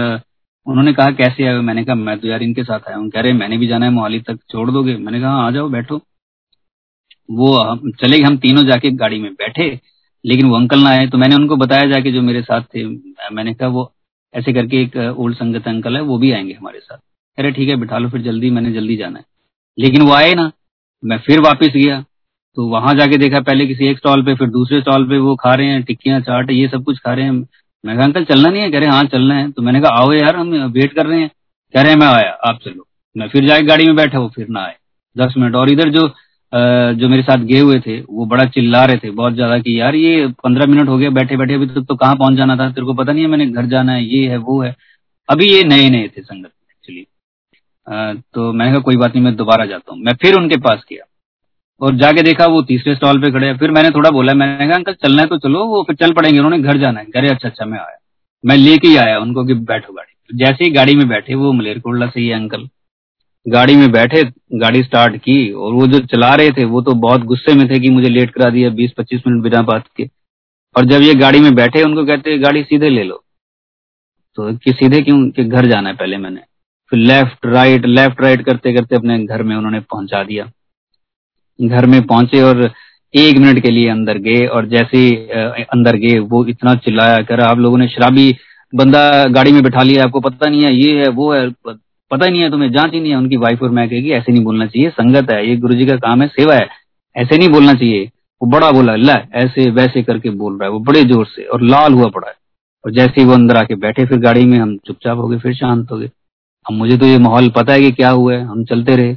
उन्होंने 0.67 0.93
कहा 0.93 1.11
कैसे 1.13 1.47
आए 1.47 1.61
मैंने 1.61 1.85
कहा 1.85 1.95
मैं 1.97 2.19
तो 2.21 2.29
यार 2.29 2.43
इनके 2.43 2.65
साथ 2.65 2.89
आया 2.89 2.97
हूँ। 2.97 3.09
कह 3.11 3.21
रहे 3.21 3.33
मैंने 3.33 3.57
भी 3.59 3.67
जाना 3.67 3.87
है 3.87 3.93
मोहाली 3.93 4.21
तक 4.21 4.39
छोड़ 4.51 4.71
दोगे? 4.71 4.97
मैंने 4.97 5.21
कहा 5.21 5.31
हाँ, 5.31 5.47
आ 5.47 5.51
जाओ 5.51 5.69
बैठो। 5.69 6.01
वो 7.33 7.57
हम 7.61 7.91
चले 8.01 8.23
हम 8.23 8.37
तीनों 8.39 8.65
जाके 8.65 8.91
गाड़ी 8.93 9.19
में 9.21 9.33
बैठे, 9.33 9.79
लेकिन 10.25 10.47
वो 10.47 10.57
अंकल 10.57 10.81
ना 10.81 10.91
आए 10.91 11.07
तो 11.07 11.19
मैंने 11.19 11.35
उनको 11.35 11.57
बताया 11.57 11.87
जाके 11.87 12.13
जो 12.13 12.23
मेरे 12.23 12.43
साथ 12.43 12.61
थे, 12.75 12.85
मैंने 13.33 13.55
कहा, 13.55 13.69
वो 13.69 13.93
ऐसे 14.35 14.53
करके 14.53 14.83
एक 14.83 14.97
ओल्ड 14.97 15.37
संगत 15.37 15.69
अंकल 15.69 15.97
है, 15.97 16.03
वो 16.03 16.19
भी 16.19 16.33
आएँगे 16.33 16.53
हमारे 16.53 16.79
साथ. 16.81 16.99
अरे 17.39 17.51
ठीक 17.53 17.69
है, 17.69 17.77
बिठा 17.77 17.99
लो 17.99 18.09
फिर 18.09 18.23
जल्दी, 18.23 18.51
मैंने 18.51 18.73
जल्दी 18.73 18.97
जाना 18.97 19.19
है. 19.19 19.25
लेकिन 19.79 20.03
वो 20.03 20.13
आए 20.13 20.35
ना, 20.35 20.51
मैं 21.03 21.19
फिर 21.19 21.41
वापस 21.41 21.69
गया 21.69 22.05
तो 22.57 22.67
वहाँ 22.67 22.95
जाके 22.95 23.17
देखा, 23.17 23.41
पहले 23.41 23.67
किसी 23.67 23.87
एक 23.87 23.99
स्टॉल 23.99 24.23
पे, 24.23 24.35
फिर 24.35 24.49
दूसरे 24.49 24.81
स्टॉल 24.81 25.09
पे 25.09 25.19
वो 25.19 25.35
खा 25.37 25.55
रहे 25.55 25.67
हैं, 25.67 25.83
टिक्कियाँ, 25.83 26.21
चाट, 26.21 26.51
ये 26.51 26.69
सब 26.69 26.83
कुछ 26.85 26.99
खा 26.99 27.13
रहे 27.15 27.25
हैं। 27.25 27.33
मैं 27.85 27.97
कहा, 27.97 28.05
अंकल, 28.05 28.25
चलना 28.25 28.49
नहीं 28.51 28.63
है? 28.63 28.71
कह 28.71 28.79
रहे 28.79 28.89
हाँ 28.89 29.05
चलना 29.05 29.35
है। 29.35 29.51
तो 29.51 29.63
मैंने 29.63 29.81
कहा, 29.81 29.91
आओ 29.91 30.13
यार, 30.13 30.37
हम 30.37 30.51
वेट 30.73 30.93
कर 30.93 31.07
रहे 31.07 31.21
हैं। 31.21 31.31
कह 31.75 31.83
रहे 31.83 31.93
हैं 31.93 31.99
मैं 31.99 32.07
आया, 32.07 32.31
आप 32.49 32.59
चलो। 32.65 32.87
मैं 33.17 33.29
फिर 33.29 33.45
जाके 33.45 33.67
गाड़ी 33.67 33.87
में 33.87 33.97
बैठा, 33.97 34.19
वो 34.19 34.29
फिर 34.29 34.49
ना 34.49 34.61
आए। 34.61 34.75
दस 35.17 35.35
मिनट 35.39 35.55
और 35.55 35.71
इधर 35.71 35.89
जो 35.89 36.07
जो 36.53 37.09
मेरे 37.09 37.23
साथ 37.23 37.45
गए 37.45 37.59
हुए 37.61 37.79
थे, 37.81 38.01
वो 38.01 38.25
बड़ा 38.27 38.45
चिल्ला 38.47 38.85
रहे 38.85 38.97
थे 38.99 39.11
बहुत 39.13 39.35
ज़्यादा 39.35 39.59
कि 39.59 39.81
यार 39.81 39.95
ये 39.97 40.27
पंद्रह 40.45 40.67
मिनट 40.67 40.89
हो 40.89 40.97
गया 40.99 41.11
बैठे 41.13 41.37
बैठे, 41.37 41.55
अभी 41.55 41.67
तक 41.69 41.85
तो 41.89 41.95
कहाँ 41.97 42.17
पहुँच 42.17 42.37
जाना 42.37 42.57
था? 42.57 42.69
तेरे 42.71 42.87
को 42.87 42.95
पता 42.95 43.13
नहीं 43.13 43.25
है 43.25 43.31
मैंने 43.31 43.47
घर 43.47 43.67
जाना 43.69 43.93
है, 43.93 44.05
ये 44.07 44.29
है, 44.29 44.37
वो 44.39 44.61
है। 44.63 44.75
अभी 45.29 45.47
ये 45.47 45.63
नए 45.65 45.89
नए 45.91 46.09
थे 46.09 46.23
संगत 46.23 46.51
एक्चुअली 46.71 47.07
तो 48.35 48.53
मैंने 48.53 48.73
कहा, 48.73 48.81
कोई 48.81 48.97
बात 48.97 49.15
नहीं, 49.15 49.25
मैं 49.25 49.35
दोबारा 49.37 49.65
जाता 49.67 49.93
हूँ। 49.93 50.01
मैं 50.03 50.15
फिर 50.23 50.35
उनके 50.37 50.57
पास 50.59 50.85
गया 50.91 51.05
और 51.81 51.95
जाके 51.97 52.23
देखा 52.23 52.47
वो 52.49 52.61
तीसरे 52.65 52.95
स्टॉल 52.95 53.21
पे 53.21 53.31
खड़े 53.33 53.53
फिर 53.59 53.71
मैंने 53.71 53.91
थोड़ा 53.91 54.11
बोला, 54.11 54.35
मैंने 54.35 54.67
कहा, 54.67 54.77
अंकल, 54.77 54.95
चलना 54.95 55.23
है 55.23 55.29
तो 55.29 55.39
चलो, 55.39 55.65
वो 55.67 55.83
फिर 55.83 55.97
चल 55.97 56.13
पड़ेंगे, 56.13 56.39
उन्होंने 56.39 56.59
घर 56.61 56.79
जाना 56.79 57.01
है। 57.01 57.07
अरे 57.17 57.29
अच्छा 57.29 57.49
अच्छा 57.49 57.65
मैं 57.65 57.79
आया। 57.79 57.99
मैं 58.45 58.57
लेके 58.57 58.89
ही 58.89 58.97
आया 58.99 59.19
उनको 59.19 59.45
कि 59.45 59.55
बैठो 59.55 59.93
गाड़ी। 59.93 60.37
जैसे 60.39 60.65
ही 60.65 60.71
गाड़ी 60.71 60.95
में 60.97 61.09
बैठे, 61.09 61.35
वो 61.35 61.53
मलेरकोटला 61.53 62.07
से 62.09 62.21
ही 62.21 62.31
अंकल। 62.33 62.69
गाड़ी 63.47 63.77
में 63.77 63.91
बैठे, 63.93 64.23
गाड़ी 64.55 64.83
स्टार्ट 64.83 65.17
की 65.17 65.53
और 65.53 65.73
वो 65.73 65.87
जो 65.87 65.99
चला 66.07 66.35
रहे 66.35 66.51
थे, 66.51 66.65
वो 66.65 66.83
तो 66.83 66.93
बहुत 66.95 67.23
गुस्से 67.23 67.55
में 67.55 67.69
थे 67.71 67.79
कि 67.81 67.91
मुझे 67.91 68.09
लेट 68.09 68.31
करा 68.31 68.51
दिया 68.51 68.71
बीस 68.71 68.93
पच्चीस 68.99 69.23
मिनट 69.27 69.43
बिना 69.43 69.63
बात 69.63 69.85
के। 69.97 70.09
और 70.77 70.85
जब 70.85 71.03
ये 71.03 71.15
गाड़ी 71.15 71.41
में 71.41 71.55
बैठे, 71.55 71.83
उनको 71.83 72.05
कहते 72.05 72.39
गाड़ी 72.39 72.63
सीधे 72.63 72.89
ले 72.89 73.03
लो। 73.03 73.23
तो 74.39 74.53
कि 74.57 74.73
सीधे 74.73 75.01
क्यों, 75.03 75.31
कि 75.31 75.45
घर 75.45 75.67
जाना 75.67 75.89
है 75.89 75.97
पहले 75.97 76.17
मैंने। 76.17 76.41
फिर 76.93 76.99
लेफ़्ट 76.99 77.47
राइट 77.47 77.87
लेफ़्ट 77.87 78.21
राइट 78.21 78.45
करते 78.45 78.73
करते 78.75 78.97
अपने 78.97 79.19
घर 79.25 79.43
में 79.43 79.57
उन्होंने 79.57 79.81
पहुँचा 79.81 80.23
दिया। 80.25 80.51
घर 81.59 81.87
में 81.87 82.03
पहुँचे 82.03 82.43
और 82.43 82.71
एक 83.15 83.39
मिनट 83.39 83.63
के 83.63 83.71
लिए 83.71 83.89
अंदर 83.89 84.19
गए 84.19 84.47
और 84.47 84.67
जैसे 84.67 85.09
अंदर 85.63 85.97
गए, 85.97 86.19
वो 86.19 86.45
इतना 86.47 86.75
चिल्लाया 86.75 87.19
कर 87.23 87.41
आप 87.41 87.59
लोगों 87.59 87.79
ने 87.79 87.89
शराबी 87.89 88.35
बंदा 88.73 89.25
गाड़ी 89.25 89.53
में 89.53 89.63
बिठा 89.63 89.83
लिया, 89.83 90.05
आपको 90.05 90.21
पता 90.21 90.49
नहीं 90.49 90.63
है, 90.63 90.75
ये 90.75 90.99
है, 90.99 91.09
वो 91.09 91.33
है। 91.35 91.49
पता 92.13 92.27
ही 92.27 92.33
नहीं 92.33 92.43
है, 92.43 92.51
तुम्हें 92.51 92.73
जाँच 92.73 92.93
ही 92.93 93.01
नहीं 93.01 93.13
है। 93.13 93.19
उनकी 93.19 93.37
वाइफ 93.37 93.63
और 93.63 93.71
मैं 93.71 93.89
कहेगी, 93.89 94.11
ऐसे 94.11 94.33
नहीं 94.33 94.45
बोलना 94.45 94.67
चाहिए, 94.67 94.91
संगत 94.91 95.31
है, 95.31 95.49
ये 95.49 95.57
गुरु 95.57 95.75
जी 95.75 95.87
का 95.87 95.97
काम 95.97 96.23
है, 96.23 96.29
सेवा 96.29 96.55
है। 96.55 96.69
ऐसे 97.17 97.39
नहीं 97.39 97.49
बोलना 97.49 97.75
चाहिए। 97.75 98.11
वो 98.43 98.51
बड़ा 98.51 98.71
बोला, 98.71 98.97
ला, 98.97 99.21
ऐसे 99.35 99.71
वैसे 99.71 100.03
करके 100.03 100.31
बोल 100.31 100.53
रहा 100.53 100.65
है, 100.65 100.71
वो 100.71 100.79
बड़े 100.79 101.03
ज़ोर 101.05 101.27
से 101.27 101.43
और 101.43 101.63
लाल 101.63 101.93
हुआ 101.93 102.09
पड़ा 102.09 102.29
है। 102.29 102.35
और 102.85 102.93
जैसे 102.93 103.21
ही 103.21 103.27
वो 103.27 103.33
अंदर 103.33 103.57
आके 103.57 103.75
बैठे, 103.75 104.07
फिर 104.07 104.19
गाड़ी 104.19 104.45
में 104.45 104.59
हम 104.59 104.77
चुपचाप 104.77 105.19
हो 105.19 105.29
गए, 105.29 105.39
फिर 105.39 105.55
शांत 105.55 105.91
हो 105.91 105.97
गए। 105.97 106.07
अब 106.67 106.73
मुझे 106.73 106.97
तो 106.97 107.07
ये 107.07 107.19
माहौल 107.19 107.49
पता 107.49 107.73
है 107.73 107.81
कि 107.81 107.91
क्या 107.91 108.11
हुआ 108.11 108.35
है। 108.35 108.45
हम 108.45 108.65
चलते 108.65 108.97
रहे। 108.97 109.17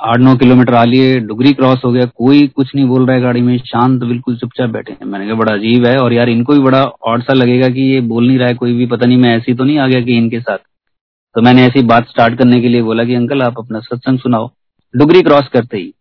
आठ 0.00 0.18
नौ 0.18 0.36
किलोमीटर 0.36 0.74
आ 0.74 0.84
लिए 0.84 1.20
डुगरी 1.20 1.52
क्रॉस 1.52 1.82
हो 1.84 1.92
गया, 1.92 2.04
कोई 2.04 2.46
कुछ 2.46 2.74
नहीं 2.74 2.84
बोल 2.84 3.06
रहा 3.06 3.16
है 3.16 3.22
गाड़ी 3.22 3.40
में। 3.40 3.58
शांत, 3.58 4.04
बिल्कुल 4.04 4.36
चुपचाप 4.36 4.70
बैठे 4.70 4.92
हैं। 4.92 5.06
मैंने 5.06 5.26
कहा, 5.26 5.34
बड़ा 5.34 5.52
अजीब 5.52 5.86
है 5.86 5.98
और 5.98 6.12
यार, 6.12 6.28
इनको 6.28 6.52
भी 6.52 6.58
बड़ा 6.58 6.84
ऑड 6.84 7.22
सा 7.22 7.32
लगेगा 7.32 7.68
कि 7.68 7.80
ये 7.80 8.00
बोल 8.00 8.26
नहीं 8.26 8.38
रहा 8.38 8.48
है, 8.48 8.54
कोई 8.54 8.74
भी। 8.74 8.86
पता 8.86 9.06
नहीं, 9.06 9.18
मैं 9.18 9.36
ऐसी 9.36 9.54
तो 9.54 9.64
नहीं 9.64 9.78
आ 9.78 9.86
गया 9.86 10.00
कि 10.00 10.16
इनके 10.16 10.40
साथ। 10.40 10.58
तो 11.34 11.42
मैंने 11.42 11.66
ऐसी 11.66 11.82
बात 11.82 12.08
स्टार्ट 12.08 12.38
करने 12.38 12.60
के 12.60 12.68
लिए 12.68 12.82
बोला 12.82 13.04
कि, 13.04 13.14
अंकल, 13.14 13.42
आप 13.42 13.54
अपना 13.58 13.80
सत्संग 13.80 14.18
सुनाओ। 14.18 14.50
डुगरी 14.96 15.22
क्रॉस 15.22 15.48
करते 15.48 15.76
ही। 15.78 15.94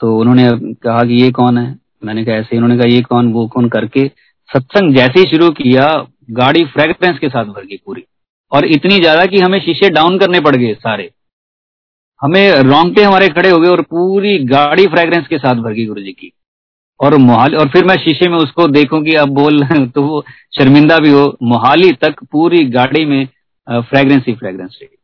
तो 0.00 0.18
उन्होंने 0.18 0.50
कहा 0.74 1.04
कि, 1.04 1.22
ये 1.22 1.30
कौन 1.30 1.58
है? 1.58 1.78
मैंने 2.04 2.24
कहा, 2.24 2.34
ऐसे 2.34 2.56
उन्होंने 2.56 2.76
कहा, 2.76 2.86
ये 2.86 3.00
कौन, 3.00 3.32
वो 3.32 3.46
कौन? 3.46 3.68
करके 3.68 4.08
सत्संग 4.54 4.94
जैसे 4.94 5.20
ही 5.20 5.26
शुरू 5.26 5.50
किया, 5.50 6.06
गाड़ी 6.30 6.64
फ्रेग्रेंस 6.64 7.18
के 7.18 7.28
साथ 7.28 7.44
भर 7.44 7.64
गई 7.64 7.76
पूरी। 7.86 8.04
और 8.52 8.64
इतनी 8.64 8.98
ज़्यादा 8.98 9.26
कि 9.26 9.38
हमें 9.38 9.60
शीशे 9.60 9.90
डाउन 9.90 10.18
करने 10.18 10.40
पड़ 10.40 10.56
गए 10.56 10.74
सारे। 10.74 11.10
हमें 12.20 12.52
रोंगटे 12.52 13.02
हमारे 13.02 13.28
खड़े 13.28 13.50
हो 13.50 13.58
गए 13.58 13.68
और 13.68 13.82
पूरी 13.82 14.38
गाड़ी 14.38 14.86
फ्रेग्रेंस 14.86 15.26
के 15.26 15.38
साथ 15.38 15.54
भर 15.54 15.72
गई 15.72 15.86
गुरु 15.86 16.02
जी 16.02 16.12
की। 16.12 16.32
और 17.00 17.16
मोहाली, 17.16 17.56
और 17.56 17.68
फिर 17.68 17.84
मैं 17.84 17.96
शीशे 17.96 18.28
में 18.28 18.38
उसको 18.38 18.68
देखूँ 18.68 19.02
कि 19.04 19.14
अब 19.14 19.28
बोल 19.28 19.64
तो 19.88 20.02
वो 20.02 20.24
शर्मिंदा 20.58 20.98
भी 20.98 21.10
हो। 21.10 21.36
मोहाली 21.42 21.92
तक 21.92 22.14
पूरी 22.32 22.64
गाड़ी 22.64 23.04
में 23.04 23.28
फ्रेग्रेंस 23.68 24.24
ही 24.26 24.34
फ्रेग्रेंस 24.34 24.78
रही। 24.82 24.96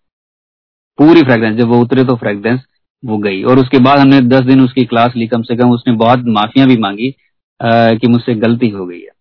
पूरी 0.99 1.23
फ्रेग्रेंस 1.23 1.57
जब 1.57 1.69
वो 1.69 1.81
उतरे 1.81 2.05
तो 2.05 2.15
फ्रेग्रेंस 2.17 2.61
वो 3.03 3.19
गई। 3.19 3.43
और 3.43 3.59
उसके 3.59 3.79
बाद 3.81 3.99
हमने 3.99 4.21
दस 4.29 4.45
दिन 4.45 4.61
उसकी 4.61 4.85
क्लास 4.85 5.17
ली 5.17 5.27
कम 5.27 5.43
से 5.43 5.57
कम 5.57 5.71
उसने 5.71 5.93
बहुत 5.97 6.25
माफिया 6.37 6.67
भी 6.67 6.77
मांगी 6.79 7.15
आ, 7.61 7.93
कि 7.93 8.09
मुझसे 8.09 8.35
गलती 8.37 8.69
हो 8.71 8.87
गई 8.87 9.01
है। 9.01 9.15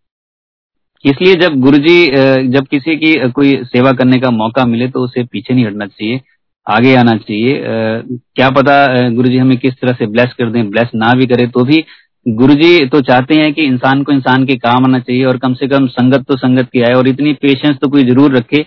इसलिए 1.05 1.35
जब 1.37 1.59
गुरुजी 1.61 2.05
जब 2.49 2.67
किसी 2.67 2.95
की 2.97 3.13
कोई 3.31 3.53
सेवा 3.65 3.91
करने 3.93 4.19
का 4.19 4.29
मौका 4.33 4.65
मिले 4.65 4.87
तो 4.87 5.03
उसे 5.03 5.23
पीछे 5.23 5.53
नहीं 5.53 5.65
हटना 5.65 5.85
चाहिए 5.87 6.21
आगे 6.67 6.95
आना 6.95 7.15
चाहिए। 7.17 7.61
क्या 7.61 8.49
पता 8.51 9.09
गुरुजी 9.09 9.37
हमें 9.37 9.57
किस 9.57 9.73
तरह 9.73 9.93
से 9.93 10.07
ब्लेस 10.07 10.33
कर 10.37 10.49
दें 10.51 10.69
ब्लेस 10.69 10.91
ना 10.95 11.11
भी 11.13 11.25
करे 11.25 11.47
तो 11.47 11.63
भी 11.63 11.83
गुरुजी 12.25 12.85
तो 12.87 13.01
चाहते 13.03 13.35
हैं 13.35 13.53
कि 13.53 13.65
इंसान 13.65 14.03
को 14.03 14.11
इंसान 14.11 14.45
के 14.45 14.55
काम 14.59 14.85
आना 14.85 14.99
चाहिए 14.99 15.25
और 15.25 15.37
कम 15.37 15.53
से 15.53 15.67
कम 15.67 15.87
संगत 15.89 16.25
तो 16.29 16.37
संगत 16.37 16.69
की 16.69 16.81
आए 16.81 16.93
और 16.93 17.07
इतनी 17.07 17.33
पेशेंस 17.41 17.77
तो 17.77 17.89
कोई 17.89 18.03
ज़रूर 18.03 18.35
रखे 18.37 18.65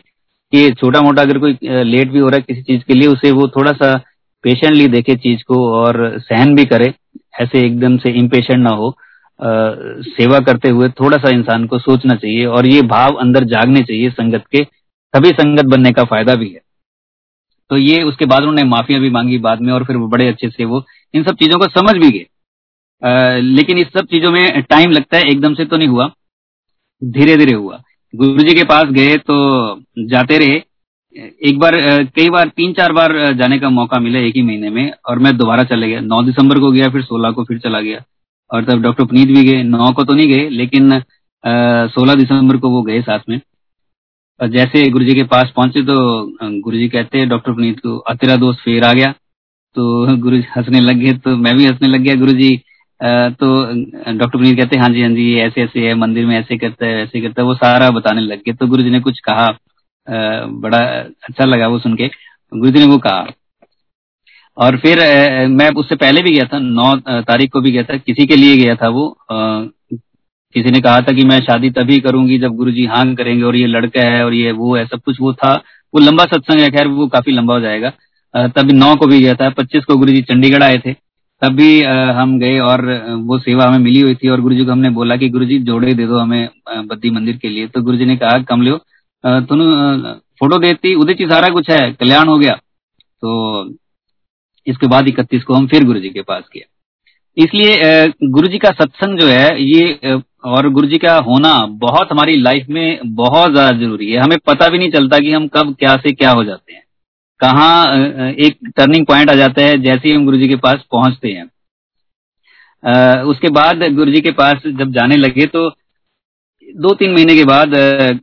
कि 0.53 0.71
छोटा 0.73 1.01
मोटा 1.01 1.23
अगर 1.23 1.39
कोई 1.39 1.59
लेट 1.63 2.11
भी 2.11 2.19
हो 2.19 2.29
रहा 2.29 2.37
है 2.37 2.45
किसी 2.49 2.63
चीज़ 2.63 2.83
के 2.89 2.95
लिए 2.95 3.09
उसे 3.09 3.31
वो 3.31 3.49
थोड़ा 3.49 3.73
सा 3.73 3.95
पेशेंटली 4.45 4.87
देखे 4.89 5.15
चीज़ 5.17 5.43
को 5.43 5.67
और 5.75 6.19
सहन 6.21 6.55
भी 6.55 6.65
करे 6.65 6.93
ऐसे 7.41 7.61
एकदम 7.67 7.97
से 7.99 8.11
इम्पेशेंट 8.19 8.59
ना 8.59 8.71
हो। 8.71 8.89
आ, 8.89 9.47
सेवा 10.09 10.39
करते 10.47 10.69
हुए 10.69 10.89
थोड़ा 11.01 11.17
सा 11.17 11.31
इंसान 11.31 11.67
को 11.67 11.79
सोचना 11.79 12.15
चाहिए 12.15 12.45
और 12.47 12.67
ये 12.67 12.83
भाव 12.85 13.15
अंदर 13.17 13.45
जागने 13.47 13.83
चाहिए 13.83 14.11
संगत 14.11 14.45
के। 14.53 14.65
तभी 15.15 15.29
संगत 15.31 15.65
बनने 15.65 15.93
का 15.93 16.05
फ़ायदा 16.05 16.35
भी 16.35 16.49
है। 16.49 16.61
तो 17.71 17.77
ये 17.77 18.03
उसके 18.03 18.27
बाद 18.27 18.43
उन्होंने 18.43 18.65
माफिया 18.65 18.99
भी 18.99 19.11
मांगी 19.11 19.39
बाद 19.39 19.61
में 19.61 19.73
और 19.73 19.85
फिर 19.85 19.97
बड़े 20.15 20.29
अच्छे 20.29 20.49
से 20.51 20.65
वो 20.65 20.85
इन 21.15 21.25
सब 21.25 21.37
चीज़ों 21.37 21.59
को 21.59 21.69
समझ 21.71 21.95
भी 21.97 22.11
गए। 22.11 22.27
लेकिन 23.41 23.79
इस 23.79 23.87
सब 23.89 24.07
चीज़ों 24.07 24.31
में 24.33 24.63
टाइम 24.63 24.91
लगता 24.91 25.17
है 25.17 25.23
एकदम 25.23 25.55
से 25.55 25.65
तो 25.65 25.77
नहीं 25.77 25.89
हुआ। 25.89 26.11
धीरे 27.03 27.37
धीरे 27.37 27.53
हुआ। 27.53 27.81
गुरु 28.15 28.43
जी 28.43 28.55
के 28.55 28.63
पास 28.65 28.91
गए 28.91 29.17
तो 29.21 29.35
जाते 30.09 30.39
रहे। 30.39 30.63
एक 31.43 31.59
बार 31.59 31.73
कई 32.07 32.29
बार, 32.31 32.49
तीन 32.49 32.73
चार 32.73 32.93
बार 32.93 33.13
जाने 33.35 33.59
का 33.59 33.71
मौका 33.71 33.99
मिला 34.01 34.19
एक 34.21 34.37
ही 34.37 34.43
महीने 34.43 34.71
में 34.71 34.93
और 35.09 35.19
मैं 35.19 35.37
दोबारा 35.37 35.65
चले 35.65 35.89
गया। 35.89 36.01
नौ 36.01 36.23
दिसंबर 36.23 36.59
को 36.61 36.71
गया, 36.71 36.89
फिर 36.89 37.03
सोलह 37.03 37.31
को 37.31 37.45
फिर 37.45 37.59
चला 37.59 37.81
गया। 37.81 38.03
और 38.51 38.65
तब 38.65 38.83
डॉक्टर 38.83 39.05
पुनीत 39.05 39.29
भी 39.29 39.45
गए। 39.45 39.63
नौ 39.65 39.91
को 39.93 40.05
तो 40.05 40.15
नहीं 40.15 40.29
गए, 40.29 40.49
लेकिन 40.51 41.01
सोलह 41.91 42.15
दिसंबर 42.15 42.57
को 42.57 42.71
वो 42.71 42.83
गए 42.83 43.01
साथ 43.03 43.29
में। 43.29 43.41
और 44.41 44.49
जैसे 44.49 44.87
गुरु 44.89 45.05
जी 45.05 45.15
के 45.15 45.23
पास 45.25 45.53
पहुँचे 45.57 45.83
तो 45.83 45.95
गुरु 46.61 46.79
जी 46.79 46.89
कहते 46.89 47.19
हैं, 47.19 47.29
डॉक्टर 47.29 47.53
पुनीत 47.53 47.81
को 47.81 48.15
तेरा 48.15 48.37
दोस्त 48.37 48.61
फिर 48.61 48.85
आ 48.85 48.93
गया। 48.93 49.13
तो 49.77 50.17
गुरु 50.19 50.37
जी 50.37 50.45
हंसने 50.57 50.81
लग 50.81 50.97
गए 50.97 51.13
तो 51.15 51.37
मैं 51.37 51.57
भी 51.57 51.67
हंसने 51.67 51.89
लग 51.89 52.01
गया 52.01 52.15
गुरु 52.17 52.33
जी 52.33 52.51
तो 53.01 53.47
डॉक्टर 54.13 54.37
पुनीत 54.39 54.57
कहते 54.57 54.77
हैं 54.77 54.83
हाँ 54.83 54.91
जी 54.91 55.03
हाँ 55.03 55.11
जी 55.11 55.35
ऐसे 55.41 55.63
ऐसे 55.63 55.87
है, 55.87 55.95
मंदिर 55.97 56.27
में 56.27 56.39
ऐसे 56.39 56.57
करता 56.59 56.87
है 56.87 57.03
ऐसे 57.03 57.21
करता 57.21 57.43
है, 57.43 57.47
वो 57.49 57.55
सारा 57.55 57.91
बताने 57.91 58.21
लग 58.23 58.39
गए। 58.39 58.53
तो 58.53 58.67
गुरु 58.67 58.83
जी 58.83 58.91
ने 58.91 59.01
कुछ 59.01 59.21
कहा 59.29 59.49
बड़ा 60.07 60.79
अच्छा 60.79 61.45
लगा 61.45 61.67
वो 61.69 61.79
सुन 61.79 61.95
के। 61.97 62.09
गुरु 62.53 62.71
जी 62.71 62.79
ने 62.79 62.87
वो 62.87 62.99
कहा। 62.99 63.27
और 64.57 64.77
फिर 64.79 64.99
मैं 65.49 65.69
उससे 65.81 65.97
पहले 65.97 66.23
भी 66.23 66.31
गया 66.33 66.45
था, 66.45 66.59
नौ 66.59 66.95
तारीख 67.23 67.53
को 67.53 67.61
भी 67.61 67.71
गया 67.71 67.83
था, 67.83 67.97
किसी 67.97 68.27
के 68.27 68.37
लिए 68.37 68.57
गया 68.57 68.75
था 68.75 68.89
वो। 68.89 69.19
किसी 70.55 70.71
ने 70.71 70.81
कहा 70.81 71.01
था 71.01 71.13
कि 71.13 71.25
मैं 71.25 71.39
शादी 71.43 71.71
तभी 71.71 71.99
करूँगी 72.01 72.39
जब 72.39 72.55
गुरु 72.57 72.71
जी 72.73 72.85
हाँ 72.87 73.05
करेंगे 73.15 73.43
और 73.45 73.57
ये 73.57 73.67
लड़का 73.67 74.07
है 74.07 74.25
और 74.25 74.35
ये 74.35 74.53
वो 74.53 74.77
है, 74.77 74.85
सब 74.87 75.01
कुछ 75.05 75.21
वो 75.21 75.33
था। 75.35 75.53
वो 75.95 76.01
लंबा 76.01 76.25
सत्संग 76.27 76.61
है, 76.61 76.71
खैर 76.71 76.87
वो 76.89 77.07
काफ़ी 77.09 77.33
लंबा 77.33 77.55
हो 77.55 77.61
जाएगा। 77.61 77.93
तभी 78.49 78.73
नौ 78.73 78.95
को 78.97 79.07
भी 79.07 79.21
गया 79.21 79.35
था, 79.35 79.51
पच्चीस 79.51 79.85
को 79.85 79.97
गुरु 79.97 80.13
जी 80.13 80.23
चंडीगढ़ 80.23 80.63
आए 80.63 80.79
थे। 80.79 80.93
तब 81.43 81.53
भी 81.53 81.81
हम 82.15 82.39
गए 82.39 82.59
और 82.61 82.81
वो 83.27 83.39
सेवा 83.39 83.67
हमें 83.67 83.79
मिली 83.79 84.01
हुई 84.01 84.15
थी 84.15 84.29
और 84.29 84.41
गुरु 84.41 84.55
जी 84.55 84.65
को 84.65 84.73
हमने 84.73 84.91
बोला 84.93 85.17
कि 85.17 85.29
गुरु 85.31 85.45
जी 85.45 85.59
जोड़े 85.65 85.93
दे 85.95 86.07
दो 86.07 86.19
हमें 86.19 86.49
बद्दी 86.87 87.11
मंदिर 87.11 87.37
के 87.37 87.49
लिए। 87.49 87.67
तो 87.67 87.83
गुरु 87.83 87.97
जी 87.97 88.05
ने 88.05 88.17
कहा, 88.17 88.39
कम 88.41 88.63
लो 88.63 88.77
तुम 89.25 89.61
फ़ोटो 90.41 90.59
देती 90.59 90.95
उदित 90.97 91.23
सारा 91.29 91.49
कुछ 91.51 91.71
है, 91.71 91.93
कल्याण 91.93 92.29
हो 92.29 92.39
गया। 92.39 92.53
तो 92.53 93.75
इसके 94.67 94.87
बाद 94.87 95.09
इकतीस 95.09 95.43
को 95.43 95.55
हम 95.55 95.67
फिर 95.67 95.85
गुरु 95.85 96.01
जी 96.01 96.09
के 96.11 96.23
पास 96.23 96.43
गए। 96.55 96.65
इसलिए 97.37 98.09
गुरु 98.25 98.49
जी 98.49 98.59
का 98.59 98.71
सत्संग 98.73 99.19
जो 99.19 99.27
है, 99.27 99.63
ये 99.63 100.21
और 100.47 100.69
गुरु 100.71 100.87
जी 100.89 100.99
का 100.99 101.17
होना 101.21 101.55
बहुत 101.79 102.09
हमारी 102.13 102.37
लाइफ 102.39 102.67
में 102.71 102.99
बहुत 103.07 103.53
ज़्यादा 103.53 103.79
ज़रूरी 103.79 104.11
है। 104.11 104.21
हमें 104.21 104.39
पता 104.47 104.69
भी 104.69 104.79
नहीं 104.79 104.91
चलता 104.91 105.19
कि 105.19 105.33
हम 105.33 105.47
कब, 105.49 105.75
क्या 105.75 105.97
से 105.97 106.13
क्या 106.13 106.31
हो 106.31 106.45
जाते 106.45 106.73
हैं। 106.73 106.83
कहाँ 107.41 108.31
एक 108.41 108.59
टर्निंग 108.77 109.07
पॉइंट 109.07 109.31
आ 109.31 109.35
जाता 109.35 109.63
है 109.63 109.79
जैसे 109.83 110.09
ही 110.09 110.15
हम 110.15 110.25
गुरु 110.25 110.37
जी 110.37 110.49
के 110.49 110.57
पास 110.59 110.85
पहुँचते 110.93 111.29
हैं। 111.29 111.45
उसके 113.25 113.49
बाद 113.53 113.83
गुरु 113.95 114.13
जी 114.13 114.21
के 114.21 114.31
पास 114.35 114.63
जब 114.69 114.93
जाने 114.93 115.17
लगे 115.17 115.47
तो 115.49 115.69
दो 116.69 116.95
तीन 116.95 117.13
महीने 117.13 117.35
के 117.37 117.45
बाद 117.45 117.71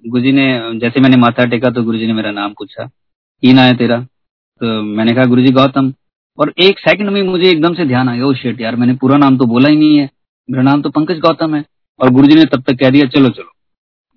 गुरु 0.07 0.24
जी 0.24 0.32
ने, 0.32 0.80
जैसे 0.80 0.99
मैंने 1.01 1.18
माथा 1.18 1.45
टेका 1.45 1.70
तो 1.70 1.84
गुरु 1.84 1.97
जी 1.97 2.07
ने 2.07 2.13
मेरा 2.13 2.32
नाम 2.32 2.53
पूछा 2.53 2.86
की 2.86 3.53
ना 3.53 3.61
है 3.63 3.76
तेरा? 3.78 3.99
तो 3.99 4.82
मैंने 4.84 5.11
कहा 5.11 5.26
गुरु 5.26 5.41
जी 5.41 5.51
गौतम। 5.51 5.93
और 6.38 6.53
एक 6.59 6.80
सेकंड 6.80 7.09
में 7.09 7.22
मुझे 7.24 7.49
एकदम 7.49 7.74
से 7.74 7.86
ध्यान 7.86 8.09
आ 8.09 8.16
गया 8.16 8.34
शेट 8.34 8.61
यार, 8.61 8.76
मैंने 8.76 8.93
पूरा 8.95 9.18
नाम 9.18 9.38
तो 9.38 9.45
बोला 9.47 9.70
ही 9.70 9.76
नहीं 9.76 9.97
है। 9.97 10.09
मेरा 10.49 10.63
नाम 10.63 10.82
तो 10.82 10.89
पंकज 10.91 11.20
गौतम 11.20 11.55
है। 11.55 11.63
और 11.99 12.09
गुरुजी 12.11 12.36
ने 12.36 12.45
तब 12.45 12.63
तक 12.63 12.80
कह 12.80 12.89
दिया, 12.89 13.07
चलो 13.07 13.30
चलो। 13.30 13.51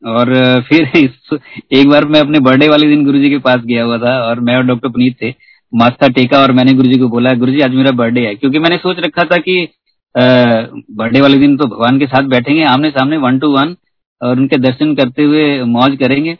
और 0.07 0.35
फिर 0.69 0.83
एक 1.73 1.89
बार 1.89 2.05
मैं 2.05 2.21
अपने 2.21 2.41
बर्थडे 2.41 2.69
वाले 2.69 2.89
दिन 2.89 3.05
गुरुजी 3.05 3.31
के 3.31 3.39
पास 3.39 3.57
गया 3.57 3.85
हुआ 3.85 3.99
था 3.99 4.19
और 4.23 4.41
मैं 4.41 4.57
और 4.57 4.63
डॉक्टर 4.63 4.89
पुनीत 4.89 5.17
थे 5.23 5.35
मास्था 5.75 6.09
टेका 6.09 6.39
और 6.39 6.53
मैंने 6.53 6.73
गुरुजी 6.73 6.99
को 6.99 7.09
बोला, 7.09 7.31
गुरुजी, 7.31 7.61
आज 7.61 7.75
मेरा 7.75 7.91
बर्थडे 7.91 8.27
है। 8.27 8.35
क्योंकि 8.35 8.59
मैंने 8.59 8.77
सोच 8.77 8.99
रखा 8.99 9.25
था 9.25 9.37
कि 9.37 9.69
बर्थडे 10.17 11.21
वाले 11.21 11.39
दिन 11.39 11.57
तो 11.57 11.67
भगवान 11.67 11.99
के 11.99 12.07
साथ 12.07 12.23
बैठेंगे, 12.23 12.63
आमने 12.65 12.91
सामने 12.91 13.17
वन 13.17 13.39
टू 13.39 13.51
वन 13.51 13.77
और 14.23 14.37
उनके 14.37 14.57
दर्शन 14.57 14.95
करते 14.95 15.23
हुए 15.23 15.63
मौज 15.63 15.97
करेंगे। 15.97 16.39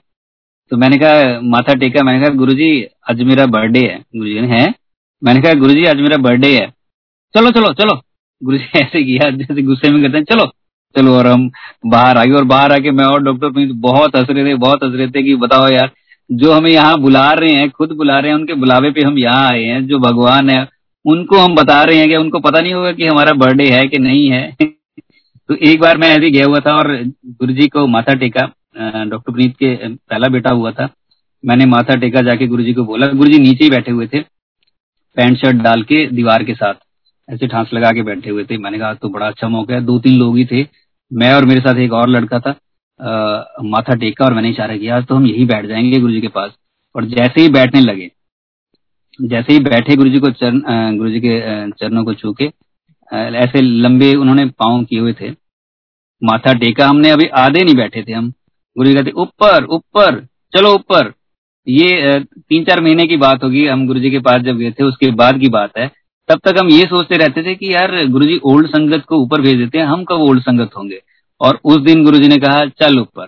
तो 0.71 0.77
मैंने 0.77 0.99
कहा 0.99 1.41
माथा 1.43 1.75
टेका, 1.75 2.03
मैंने 2.03 2.21
कहा 2.21 2.35
गुरु 2.35 2.53
जी 2.53 2.87
आज 3.11 3.23
मेरा 3.23 3.47
बर्थडे 3.47 3.81
है। 3.81 3.99
गुरु 4.17 4.29
जी 4.29 4.41
ने, 4.41 4.61
है? 4.61 4.75
मैंने 5.25 5.41
कहा 5.41 5.53
गुरु 5.53 5.73
जी 5.73 5.85
आज 5.85 6.01
मेरा 6.01 6.17
बर्थडे 6.17 6.55
है। 6.59 6.67
चलो 7.35 7.51
चलो 7.51 7.73
चलो। 7.73 8.01
गुरु 8.45 8.59
जी 8.59 8.65
ऐसे 8.79 9.05
किया, 9.05 9.31
जैसे 9.31 9.63
गुस्से 9.63 9.91
में 9.91 10.03
करते 10.03 10.19
हैं, 10.19 10.25
चलो। 10.25 10.51
चलो 10.95 11.15
और 11.15 11.27
हम 11.27 11.51
बाहर 11.87 12.19
आगे 12.19 12.33
और 12.33 12.45
बाहर 12.45 12.73
आके 12.73 12.91
मैं 12.91 13.05
और 13.05 13.23
डॉक्टर 13.23 13.51
पुनीत 13.51 13.71
बहुत 13.81 14.17
हंस 14.17 14.27
रहे 14.31 14.45
थे, 14.45 14.55
बहुत 14.55 14.85
हंस 14.85 14.95
रहे 14.95 15.09
थे 15.09 15.23
कि 15.23 15.35
बताओ 15.37 15.69
यार, 15.69 15.91
जो 16.31 16.53
हमें 16.53 16.71
यहाँ 16.71 16.99
बुला 17.01 17.33
रहे 17.33 17.53
हैं, 17.53 17.71
खुद 17.71 17.93
बुला 17.93 18.19
रहे 18.19 18.31
हैं, 18.31 18.39
उनके 18.39 18.55
बुलावे 18.55 18.91
पे 18.91 19.03
हम 19.03 19.19
यहाँ 19.19 19.51
आए 19.51 19.63
हैं, 19.65 19.87
जो 19.87 19.99
भगवान 19.99 20.51
है, 20.51 20.67
उनको 21.05 21.39
हम 21.39 21.55
बता 21.55 21.83
रहे 21.85 21.99
हैं 21.99 22.09
कि 22.09 22.17
उनको 22.17 22.39
पता 22.41 22.61
नहीं 22.61 22.73
होगा 22.75 22.93
कि 22.93 23.07
हमारा 23.07 23.33
बर्थडे 23.35 23.69
है 23.71 23.87
कि 23.89 23.99
नहीं 23.99 24.29
है। 24.31 24.57
तो 25.49 25.55
एक 25.55 25.81
बार 25.81 25.99
मैं 25.99 26.09
ऐसे 26.09 26.31
गया 26.31 26.47
हुआ 26.47 26.61
था 26.61 26.77
और 26.77 26.89
गुरु 27.27 27.53
जी 27.53 27.67
को 27.69 27.87
माथा 27.87 28.15
टेका 28.15 28.43
डॉक्टर 29.05 29.33
पुनीत 29.33 29.55
के 29.57 29.75
पहला 29.89 30.29
बेटा 30.29 30.51
हुआ 30.51 30.71
था। 30.73 30.89
मैंने 31.45 31.67
माथा 31.67 31.95
टेका, 31.97 32.21
जाके 32.23 32.47
गुरु 32.47 32.63
जी 32.63 32.73
को 32.73 32.85
बोला 32.85 33.07
गुरु 33.09 33.31
जी 33.33 33.39
नीचे 33.39 33.65
ही 33.65 33.71
बैठे 33.71 33.93
हुए 33.93 34.07
थे, 34.07 34.21
पैंट 35.17 35.37
शर्ट 35.39 35.57
डाल 35.63 35.83
के 35.83 36.07
दीवार 36.07 36.45
के 36.45 36.55
साथ। 36.55 36.75
ऐसे 37.29 37.47
ठांस 37.47 37.71
लगा 37.75 37.91
के 37.93 38.03
बैठे 38.03 38.31
हुए 38.31 38.45
थे। 38.45 38.59
मैंने 38.59 38.79
कहा 38.79 38.93
तो 38.95 39.09
बड़ा 39.09 39.27
अच्छा 39.27 39.49
मौका 39.49 39.75
है। 39.75 39.81
दो 39.81 39.99
तीन 39.99 40.19
लोग 40.19 40.37
ही 40.39 40.45
थे। 40.45 40.67
मैं 41.11 41.33
और 41.35 41.45
मेरे 41.45 41.61
साथ 41.61 41.79
एक 41.81 41.93
और 41.93 42.09
लड़का 42.09 42.39
था 42.41 42.55
आ, 43.01 43.43
माथा 43.65 43.95
टेका 43.95 44.25
और 44.25 44.35
मैंने 44.35 44.51
इशारा 44.51 44.77
किया 44.77 45.01
तो 45.01 45.15
हम 45.15 45.27
यही 45.27 45.45
बैठ 45.47 45.67
जाएँगे 45.67 45.99
गुरु 46.01 46.13
जी 46.13 46.21
के 46.21 46.29
पास। 46.29 46.53
और 46.95 47.05
जैसे 47.07 47.41
ही 47.41 47.49
बैठने 47.49 47.81
लगे 47.81 48.11
जैसे 49.19 49.53
ही 49.53 49.59
बैठे 49.61 49.97
गुरु 49.97 50.11
जी 50.11 50.19
को 50.19 50.31
चरण 50.33 50.97
गुरु 50.99 51.11
जी 51.11 51.21
के 51.21 51.39
चरणों 51.73 52.05
को 52.05 52.15
छू 52.15 52.33
के 52.33 52.51
ऐसे 53.11 53.61
लंबे 53.61 54.13
उन्होंने 54.15 54.45
पाँव 54.59 54.85
किए 54.85 55.01
हुए 55.01 55.13
थे। 55.21 55.31
माथा 56.23 56.53
टेका 56.55 56.87
हमने 56.89 57.11
अभी 57.11 57.27
आधे 57.37 57.65
नहीं 57.65 57.75
बैठे 57.77 58.03
थे 58.03 58.13
हम। 58.13 58.31
गुरु 58.77 58.89
जी 58.89 58.95
कहते 58.95 59.11
ऊपर 59.13 59.65
ऊपर 59.67 60.21
चलो 60.53 60.73
ऊपर। 60.75 61.13
ये 61.67 62.21
तीन 62.21 62.65
चार 62.65 62.81
महीने 62.81 63.07
की 63.07 63.17
बात 63.19 63.45
होगी। 63.45 63.67
हम 63.67 63.87
गुरु 63.87 64.01
जी 64.01 64.11
के 64.11 64.19
पास 64.21 64.43
जब 64.43 64.57
गए 64.57 64.71
थे 64.71 64.85
उसके 64.85 65.11
बाद 65.13 65.39
की 65.41 65.49
बात 65.51 65.79
है। 65.79 65.91
तब 66.29 66.41
तक 66.45 66.59
हम 66.59 66.69
ये 66.69 66.83
सोचते 66.85 67.17
रहते 67.17 67.43
थे 67.43 67.55
कि 67.55 67.73
यार 67.75 68.05
गुरुजी 68.07 68.39
ओल्ड 68.45 68.67
संगत 68.69 69.05
को 69.09 69.17
ऊपर 69.17 69.41
भेज 69.41 69.57
देते 69.57 69.79
हैं, 69.79 69.85
हम 69.87 70.05
कब 70.05 70.21
ओल्ड 70.21 70.43
संगत 70.43 70.71
होंगे? 70.77 71.01
और 71.41 71.59
उस 71.65 71.79
दिन 71.79 72.05
गुरुजी 72.05 72.29
ने 72.29 72.37
कहा, 72.37 72.65
चल 72.65 72.99
ऊपर। 72.99 73.27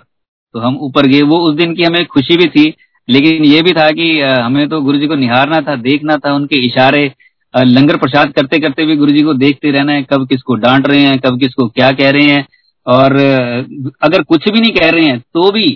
तो 0.55 0.59
हम 0.59 0.77
ऊपर 0.83 1.07
गए। 1.07 1.23
वो 1.23 1.39
उस 1.41 1.55
दिन 1.57 1.75
की 1.75 1.83
हमें 1.83 2.05
खुशी 2.07 2.37
भी 2.37 2.47
थी, 2.49 2.75
लेकिन 3.09 3.45
ये 3.45 3.63
भी 3.63 3.73
था 3.73 3.91
कि 3.91 4.11
हमें 4.21 4.69
तो 4.69 4.81
गुरु 4.81 4.99
जी 4.99 5.07
को 5.07 5.15
निहारना 5.17 5.61
था, 5.61 5.75
देखना 5.79 6.17
था, 6.17 6.35
उनके 6.35 6.65
इशारे 6.67 7.11
लंगर 7.55 7.97
प्रसाद 7.97 8.33
करते 8.33 8.59
करते 8.59 8.85
भी 8.87 8.97
गुरु 8.97 9.13
जी 9.13 9.23
को 9.23 9.35
देखते 9.35 9.71
रहना 9.71 9.93
है, 9.93 10.03
कब 10.05 10.27
किसको 10.29 10.55
डांट 10.57 10.89
रहे 10.89 11.03
हैं, 11.03 11.19
कब 11.19 11.39
किसको 11.41 11.67
क्या 11.69 11.91
कह 11.93 12.11
रहे 12.11 12.25
हैं। 12.27 12.47
और 12.87 13.17
अगर 14.03 14.23
कुछ 14.23 14.49
भी 14.49 14.61
नहीं 14.61 14.73
कह 14.73 14.91
रहे 14.91 15.05
हैं 15.05 15.19
तो 15.21 15.51
भी 15.53 15.69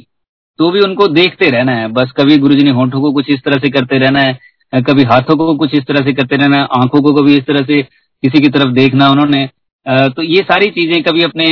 तो 0.59 0.71
भी 0.71 0.81
उनको 0.81 1.07
देखते 1.09 1.49
रहना 1.51 1.73
है। 1.73 1.89
बस 1.89 2.13
कभी 2.17 2.37
गुरु 2.39 2.55
जी 2.55 2.65
ने 2.65 2.71
होठों 2.71 3.01
को 3.01 3.13
कुछ 3.13 3.31
इस 3.31 3.41
तरह 3.45 3.59
से 3.59 3.69
करते 3.71 3.99
रहना 3.99 4.21
है 4.21 4.39
कभी 4.83 5.03
हाथों 5.05 5.37
को 5.37 5.55
कुछ 5.57 5.75
इस 5.75 5.85
तरह 5.89 6.05
से 6.07 6.13
करते 6.13 6.37
रहना 6.37 6.63
आँखों 6.75 7.03
को 7.03 7.13
कभी 7.15 7.37
इस 7.37 7.45
तरह 7.47 7.65
से 7.65 7.83
किसी 7.83 8.41
की 8.41 8.49
तरफ़ 8.49 8.73
देखना 8.75 9.09
उन्होंने। 9.11 9.47
तो 9.87 10.23
ये 10.23 10.43
सारी 10.43 10.71
चीज़ें 10.71 11.03
कभी 11.03 11.23
अपने 11.23 11.47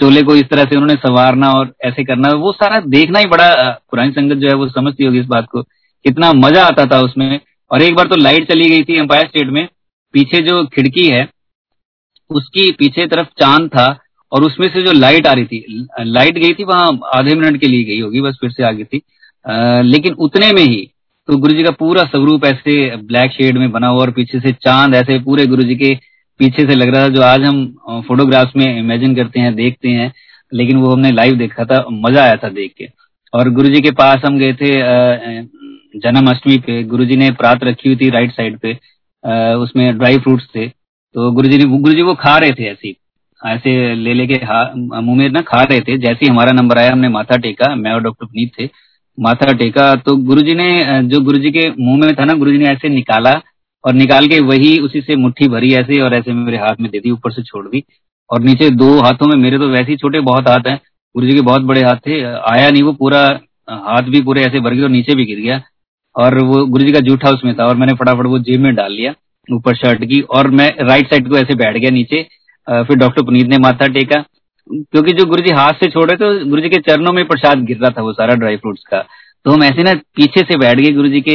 चोले 0.00 0.22
को 0.22 0.34
इस 0.36 0.48
तरह 0.50 0.64
से 0.64 0.76
उन्होंने 0.76 0.94
संवारना 0.96 1.50
और 1.52 1.72
ऐसे 1.84 2.04
करना 2.04 2.32
वो 2.36 2.52
सारा 2.52 2.80
देखना 2.88 3.18
ही 3.18 3.26
बड़ा 3.26 3.48
पुरानी 3.90 4.12
संगत 4.12 4.36
जो 4.36 4.48
है 4.48 4.54
वो 4.54 4.68
समझती 4.68 5.04
होगी 5.04 5.20
इस 5.20 5.26
बात 5.26 5.46
को। 5.52 5.62
कितना 5.62 6.32
मज़ा 6.34 6.64
आता 6.64 6.86
था 6.86 7.00
उसमें। 7.00 7.40
और 7.70 7.82
एक 7.82 7.94
बार 7.94 8.06
तो 8.06 8.16
लाइट 8.16 8.48
चली 8.48 8.68
गई 8.68 8.82
थी 8.82 8.96
एम्पायर 8.98 9.26
स्टेट 9.26 9.48
में 9.48 9.66
पीछे 10.14 10.40
जो 10.42 10.64
खिड़की 10.74 11.06
है 11.08 11.28
उसकी 12.30 12.70
पीछे 12.72 13.06
तरफ़ 13.06 13.26
चाँद 13.40 13.68
था 13.68 13.86
और 14.32 14.44
उसमें 14.44 14.68
से 14.68 14.82
जो 14.82 14.92
लाइट 14.92 15.26
आ 15.26 15.32
रही 15.32 15.44
थी 15.46 15.86
लाइट 16.00 16.38
गई 16.38 16.52
थी 16.52 16.64
वहाँ 16.64 16.98
आधे 17.14 17.34
मिनट 17.34 17.60
के 17.60 17.66
लिए 17.66 17.84
गई 17.84 18.00
होगी 18.00 18.20
बस 18.20 18.38
फिर 18.40 18.50
से 18.50 18.62
आ 18.62 18.70
गई 18.72 18.84
थी। 18.84 19.00
आ, 19.44 19.80
लेकिन 19.82 20.14
उतने 20.18 20.50
में 20.52 20.62
ही 20.62 20.90
तो 21.28 21.36
गुरु 21.38 21.54
जी 21.54 21.62
का 21.62 21.70
पूरा 21.70 22.02
स्वरूप 22.04 22.44
ऐसे 22.44 22.74
ब्लैक 23.02 23.30
शेड 23.32 23.58
में 23.58 23.70
बना 23.72 23.88
हुआ 23.88 24.00
और 24.00 24.10
पीछे 24.12 24.40
से 24.40 24.52
चाँद 24.62 24.94
ऐसे 24.94 25.18
पूरे 25.24 25.46
गुरु 25.46 25.62
जी 25.62 25.74
के 25.76 25.94
पीछे 26.40 26.62
से 26.62 26.74
लग 26.74 26.94
रहा 26.94 27.04
था, 27.04 27.08
जो 27.08 27.22
आज 27.22 27.44
हम 27.44 28.02
फोटोग्राफ्स 28.08 28.56
में 28.56 28.78
इमेजिन 28.78 29.14
करते 29.16 29.40
हैं, 29.40 29.54
देखते 29.54 29.88
हैं, 29.88 30.12
लेकिन 30.52 30.76
वो 30.76 30.90
हमने 30.90 31.10
लाइव 31.12 31.36
देखा 31.38 31.64
था, 31.64 31.84
मज़ा 31.92 32.22
आया 32.22 32.36
था 32.36 32.48
देख 32.50 32.72
के। 32.78 32.88
और 33.32 33.50
गुरु 33.50 33.68
जी 33.68 33.80
के 33.80 33.90
पास 33.92 34.20
हम 34.26 34.38
गए 34.38 34.52
थे 34.54 34.72
जन्माष्टमी 36.00 36.58
पे 36.58 36.82
गुरु 36.84 37.04
जी 37.04 37.16
ने 37.16 37.30
प्रात 37.32 37.64
रखी 37.64 37.88
हुई 37.88 37.96
थी 37.96 38.10
राइट 38.10 38.32
साइड 38.32 38.58
पे 38.58 38.72
उसमें 39.56 39.98
ड्राई 39.98 40.18
फ्रूट्स 40.18 40.46
थे 40.56 40.68
तो 40.68 41.30
गुरु 41.32 41.48
जी 41.48 41.58
गुरु 41.58 41.92
जी 41.94 42.02
वो 42.02 42.14
खा 42.20 42.36
रहे 42.38 42.50
थे 42.52 42.64
ऐसे 42.68 42.94
ऐसे 43.40 43.94
ले 43.94 44.14
लेके 44.14 44.40
मुँह 45.00 45.16
में 45.16 45.28
ना 45.30 45.40
खा 45.42 45.62
रहे 45.62 45.80
थे, 45.80 45.96
जैसे 45.98 46.18
ही 46.22 46.28
हमारा 46.28 46.52
नंबर 46.52 46.78
आया, 46.78 46.92
हमने 46.92 47.08
माथा 47.08 47.36
टेका, 47.36 47.74
मैं 47.74 47.92
और 47.92 48.02
डॉक्टर 48.02 48.26
पुनीत 48.26 48.50
थे 48.58 48.68
माथा 49.18 49.52
टेका। 49.54 49.94
तो 49.96 50.16
गुरुजी 50.18 50.54
ने 50.54 51.02
जो 51.04 51.20
गुरुजी 51.22 51.50
के 51.50 51.68
मुँह 51.72 51.98
में 51.98 52.14
था 52.14 52.24
ना, 52.24 52.34
गुरुजी 52.34 52.58
ने 52.58 52.64
ऐसे 52.66 52.88
निकाला 52.90 53.32
और 53.84 53.94
निकाल 53.94 54.26
के 54.26 54.38
वही 54.42 54.78
उसी 54.80 55.00
से 55.00 55.16
मुट्ठी 55.16 55.48
भरी 55.48 55.72
ऐसे 55.74 56.00
और 56.00 56.14
ऐसे 56.14 56.32
मेरे 56.34 56.58
हाथ 56.58 56.80
में 56.80 56.90
दे 56.90 56.98
दी, 56.98 57.10
ऊपर 57.10 57.32
से 57.32 57.42
छोड़ 57.42 57.66
दी। 57.68 57.82
और 58.30 58.42
नीचे 58.42 58.68
दो 58.72 58.90
हाथों 58.98 59.26
में, 59.26 59.36
मेरे 59.36 59.58
तो 59.58 59.68
वैसे 59.68 59.90
ही 59.90 59.96
छोटे 59.96 60.20
बहुत 60.22 60.48
हाथ 60.48 60.68
हैं। 60.68 60.78
गुरु 61.14 61.26
जी 61.26 61.32
के 61.32 61.40
बहुत 61.42 61.62
बड़े 61.62 61.80
हाथ 61.80 61.96
थे 62.06 62.22
आया 62.22 62.70
नहीं 62.70 62.82
वो 62.82 62.92
पूरा 62.94 63.20
हाथ 63.68 64.08
भी 64.10 64.20
पूरे 64.22 64.42
ऐसे 64.42 64.60
भर 64.60 64.74
गया 64.74 64.84
और 64.84 64.90
नीचे 64.90 65.14
भी 65.14 65.24
गिर 65.26 65.40
गया। 65.40 65.60
और 66.16 66.38
वो 66.44 66.64
गुरु 66.66 66.84
जी 66.84 66.92
का 66.92 67.00
जूठा 67.00 67.30
उसमें 67.30 67.54
था 67.56 67.66
और 67.66 67.76
मैंने 67.76 67.92
फटाफट 67.94 68.26
वो 68.26 68.38
जेब 68.40 68.60
में 68.60 68.74
डाल 68.74 68.92
लिया, 68.92 69.14
ऊपर 69.48 69.76
शर्ट 69.76 70.04
की 70.04 70.20
और 70.30 70.50
मैं 70.50 70.68
राइट 70.80 71.10
साइड 71.10 71.28
को 71.28 71.36
ऐसे 71.36 71.54
बैठ 71.54 71.76
गया 71.76 71.90
नीचे। 71.90 72.22
फिर 72.68 72.96
डॉक्टर 72.96 73.22
पुनीत 73.22 73.46
ने 73.46 73.58
माथा 73.58 73.86
टेका 73.88 74.24
क्योंकि 74.66 75.12
जो 75.12 75.24
गुरु 75.24 75.42
जी 75.42 75.50
हाथ 75.50 75.72
से 75.74 75.88
छोड़े 75.90 76.16
तो 76.16 76.28
गुरु 76.46 76.60
जी 76.62 76.68
के 76.68 76.78
चरणों 76.82 77.12
में 77.12 77.24
प्रसाद 77.28 77.64
गिर 77.64 77.78
रहा 77.78 77.90
था 77.90 78.02
वो 78.02 78.12
सारा 78.12 78.34
ड्राई 78.34 78.56
फ्रूट्स 78.56 78.82
का। 78.90 79.00
तो 79.46 79.50
हम 79.50 79.62
ऐसे 79.64 79.82
ना 79.82 79.92
पीछे 80.16 80.40
से 80.42 80.56
बैठ 80.58 80.78
गए 80.78 80.90
गुरु 80.92 81.08
जी 81.08 81.20
के 81.20 81.34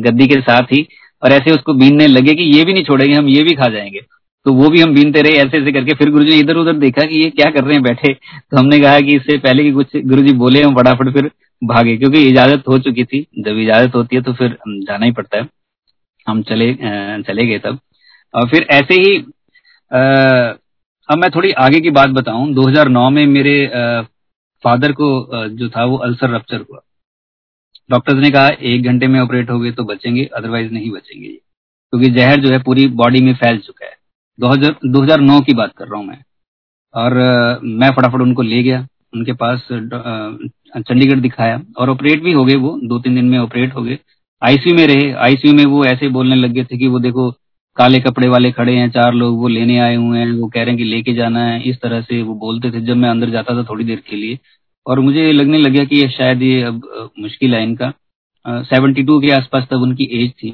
गद्दी 0.00 0.26
के 0.26 0.40
साथ 0.42 0.72
ही, 0.72 0.86
और 1.22 1.32
ऐसे 1.32 1.50
उसको 1.50 1.74
बीनने 1.74 2.06
लगे 2.06 2.34
कि 2.34 2.42
ये 2.46 2.64
भी 2.64 2.72
नहीं 2.72 2.84
छोड़ेंगे, 2.84 3.14
हम 3.14 3.28
ये 3.28 3.42
भी 3.42 3.54
खा 3.54 3.68
जाएँगे। 3.68 4.00
तो 4.46 4.52
वो 4.54 4.68
भी 4.70 4.80
हम 4.80 4.94
बीनते 4.94 5.22
रहे 5.22 5.32
ऐसे 5.36 5.58
ऐसे 5.58 5.72
करके। 5.72 5.94
फिर 5.94 6.10
गुरुजी 6.10 6.30
ने 6.30 6.38
इधर 6.38 6.56
उधर 6.56 6.72
देखा 6.78 7.04
कि 7.04 7.16
ये 7.16 7.30
क्या 7.30 7.48
कर 7.50 7.64
रहे 7.64 7.74
हैं 7.74 7.82
बैठे। 7.82 8.12
तो 8.12 8.58
हमने 8.58 8.78
कहा 8.80 9.00
कि 9.00 9.16
इससे 9.16 9.36
पहले 9.38 9.62
कि 9.62 9.70
कुछ 9.72 9.96
गुरुजी 10.06 10.32
बोले, 10.34 10.62
हम 10.62 10.74
फटाफट 10.74 11.12
फिर 11.14 11.30
भागे, 11.62 11.96
क्योंकि 11.96 12.22
इजाज़त 12.28 12.68
हो 12.68 12.78
चुकी 12.78 13.04
थी। 13.04 13.26
जब 13.38 13.58
इजाज़त 13.58 13.94
होती 13.94 14.16
है 14.16 14.22
तो 14.22 14.32
फिर 14.32 14.56
जाना 14.68 15.06
ही 15.06 15.12
पड़ता 15.12 15.38
है। 15.38 15.48
हम 16.26 16.42
चले 16.42 16.72
चले 17.22 17.46
गए 17.46 17.58
तब। 17.58 17.78
और 18.34 18.48
फिर 18.48 18.66
ऐसे 18.70 18.94
ही 18.94 19.16
अब 21.08 21.18
मैं 21.18 21.30
थोड़ी 21.30 21.50
आगे 21.64 21.80
की 21.80 21.90
बात 21.90 22.10
बताऊँ। 22.10 22.52
2009 22.54 23.08
में 23.10 23.26
मेरे 23.26 23.54
फादर 24.64 24.92
को 24.92 25.08
जो 25.48 25.68
था 25.68 25.84
वो 25.84 25.96
अल्सर 25.98 26.30
रप्चर 26.30 26.60
हुआ। 26.60 26.80
डॉक्टर्स 27.90 28.16
ने 28.16 28.30
कहा, 28.30 28.48
एक 28.48 28.84
घंटे 28.84 29.06
में 29.06 29.18
ऑपरेट 29.20 29.50
हो 29.50 29.58
गए 29.60 29.70
तो 29.72 29.84
बचेंगे, 29.84 30.24
अदरवाइज़ 30.26 30.72
नहीं 30.72 30.90
बचेंगे 30.90 31.28
क्योंकि 31.28 32.10
जहर 32.10 32.40
जो 32.40 32.50
है 32.50 32.58
पूरी 32.62 32.86
बॉडी 33.02 33.20
में 33.20 33.34
फैल 33.34 33.58
चुका 33.58 33.86
है। 33.86 33.94
2000 34.38 34.76
2009 34.86 35.40
की 35.40 35.54
बात 35.54 35.72
कर 35.78 35.84
रहा 35.84 35.98
हूँ 35.98 36.06
मैं। 36.06 36.22
और 36.94 37.14
मैं 37.64 37.90
फटाफट 37.92 38.20
उनको 38.20 38.42
ले 38.42 38.62
गया, 38.62 38.86
उनके 39.14 39.32
पास 39.34 39.68
चंडीगढ़ 40.78 41.20
दिखाया। 41.20 41.60
और 41.78 41.90
ऑपरेट 41.90 42.22
भी 42.22 42.32
हो 42.32 42.44
गए 42.44 42.54
वो, 42.56 42.78
दो 42.84 42.98
तीन 42.98 43.14
दिन 43.14 43.24
में 43.24 43.38
ऑपरेट 43.38 43.74
हो 43.74 43.82
गए। 43.82 43.98
आईसीयू 44.42 44.74
में 44.76 44.86
रहे। 44.86 45.10
आईसीयू 45.24 45.54
में 45.54 45.64
वो 45.66 45.84
ऐसे 45.84 46.08
बोलने 46.08 46.36
लग 46.36 46.50
गए 46.50 46.64
थे 46.64 46.78
कि 46.78 46.88
वो 46.88 46.98
देखो 47.00 47.30
काले 47.76 47.98
कपड़े 48.00 48.28
वाले 48.28 48.50
खड़े 48.52 48.74
हैं, 48.76 48.90
चार 48.90 49.14
लोग 49.14 49.38
वो 49.38 49.48
लेने 49.48 49.78
आए 49.78 49.94
हुए 49.96 50.18
हैं, 50.18 50.30
वो 50.32 50.48
कह 50.48 50.60
रहे 50.60 50.70
हैं 50.70 50.76
कि 50.78 50.84
लेके 50.84 51.12
जाना 51.14 51.44
है। 51.46 51.62
इस 51.62 51.80
तरह 51.80 52.00
से 52.02 52.20
वो 52.22 52.34
बोलते 52.36 52.70
थे। 52.70 52.80
जब 52.82 52.96
मैं 52.96 53.08
अंदर 53.10 53.30
जाता 53.30 53.56
था 53.56 53.62
थोड़ी 53.64 53.84
देर 53.84 54.02
के 54.08 54.16
लिए, 54.16 54.38
और 54.86 55.00
मुझे 55.00 55.30
लगने 55.32 55.58
लग 55.58 55.72
गया 55.72 55.84
कि 55.84 55.96
ये 55.96 56.08
शायद 56.10 56.42
ये 56.42 56.62
अब 56.62 57.10
मुश्किल 57.18 57.54
है 57.54 57.62
इनका। 57.62 57.92
सेवेंटी 58.46 59.02
टू 59.02 59.20
के 59.20 59.30
आसपास 59.32 59.66
तब 59.70 59.82
उनकी 59.82 60.04
एज 60.14 60.30
थी। 60.32 60.50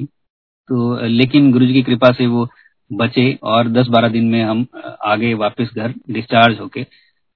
तो 0.69 1.05
लेकिन 1.07 1.51
गुरु 1.51 1.65
जी 1.65 1.73
की 1.73 1.81
कृपा 1.83 2.11
से 2.11 2.27
वो 2.27 2.47
बचे 2.91 3.31
और 3.43 3.67
दस 3.69 3.87
बारह 3.87 4.07
दिन 4.09 4.25
में 4.25 4.41
हम 4.43 4.65
आगे 5.05 5.33
वापस 5.35 5.69
घर 5.75 5.93
डिस्चार्ज 6.11 6.59
होके, 6.59 6.85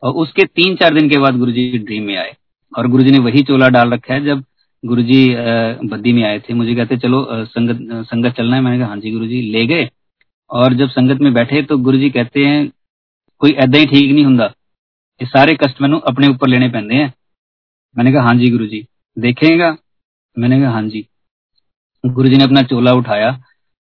और 0.03 0.13
उसके 0.15 0.43
तीन 0.45 0.75
चार 0.75 0.93
दिन 0.93 1.09
के 1.09 1.17
बाद 1.17 1.37
गुरु 1.37 1.51
जी 1.51 1.77
ड्रीम 1.77 2.03
में 2.03 2.15
आए। 2.17 2.35
और 2.73 2.87
गुरु 2.87 3.03
जी 3.03 3.11
ने 3.11 3.19
वही 3.21 3.43
चोला 3.43 3.69
डाल 3.69 3.93
रखा 3.93 4.13
है। 4.13 4.23
जब 4.25 4.43
गुरु 4.83 5.01
जी 5.03 5.19
बद्दी 5.83 6.13
में 6.13 6.23
आए 6.23 6.39
थे। 6.39 6.53
मुझे 6.53 6.75
कहते, 6.75 6.97
चलो 6.97 7.25
संगत 7.45 8.05
संगत 8.05 8.35
चलना 8.37 8.55
है। 8.55 8.61
मैंने 8.61 8.79
कहा 8.79 8.87
हाँ 8.87 8.97
जी 8.97 9.11
गुरु 9.11 9.27
जी 9.27 9.41
ले 9.51 9.65
गए। 9.67 9.89
और 10.49 10.73
जब 10.73 10.89
संगत 10.89 11.21
में 11.21 11.33
बैठे 11.33 11.61
तो 11.63 11.77
गुरु 11.79 11.97
जी 11.97 12.09
कहते 12.09 12.45
हैं, 12.45 12.71
कोई 13.41 13.51
ऐदा 13.53 13.77
ही 13.77 13.85
ठीक 13.85 14.11
नहीं 14.11 14.25
होंगे 14.25 14.43
ये 15.19 15.25
सारे 15.27 15.55
कष्ट 15.55 15.81
मैं 15.81 15.89
अपने 16.01 16.27
ऊपर 16.27 16.47
लेने 16.47 16.69
पैंते 16.69 16.95
हैं। 16.95 17.13
मैंने 17.95 18.11
कहा 18.13 18.23
हाँ 18.23 18.35
जी 18.35 18.49
गुरु 18.51 18.65
जी 18.67 18.85
देखेगा? 19.17 19.75
मैंने 20.37 20.59
कहा 20.61 20.71
हाँ 20.71 20.83
जी। 20.83 21.05
गुरु 22.03 22.29
जी 22.29 22.37
ने 22.37 22.43
अपना 22.43 22.61
चोला 22.63 22.91
उठाया 22.93 23.29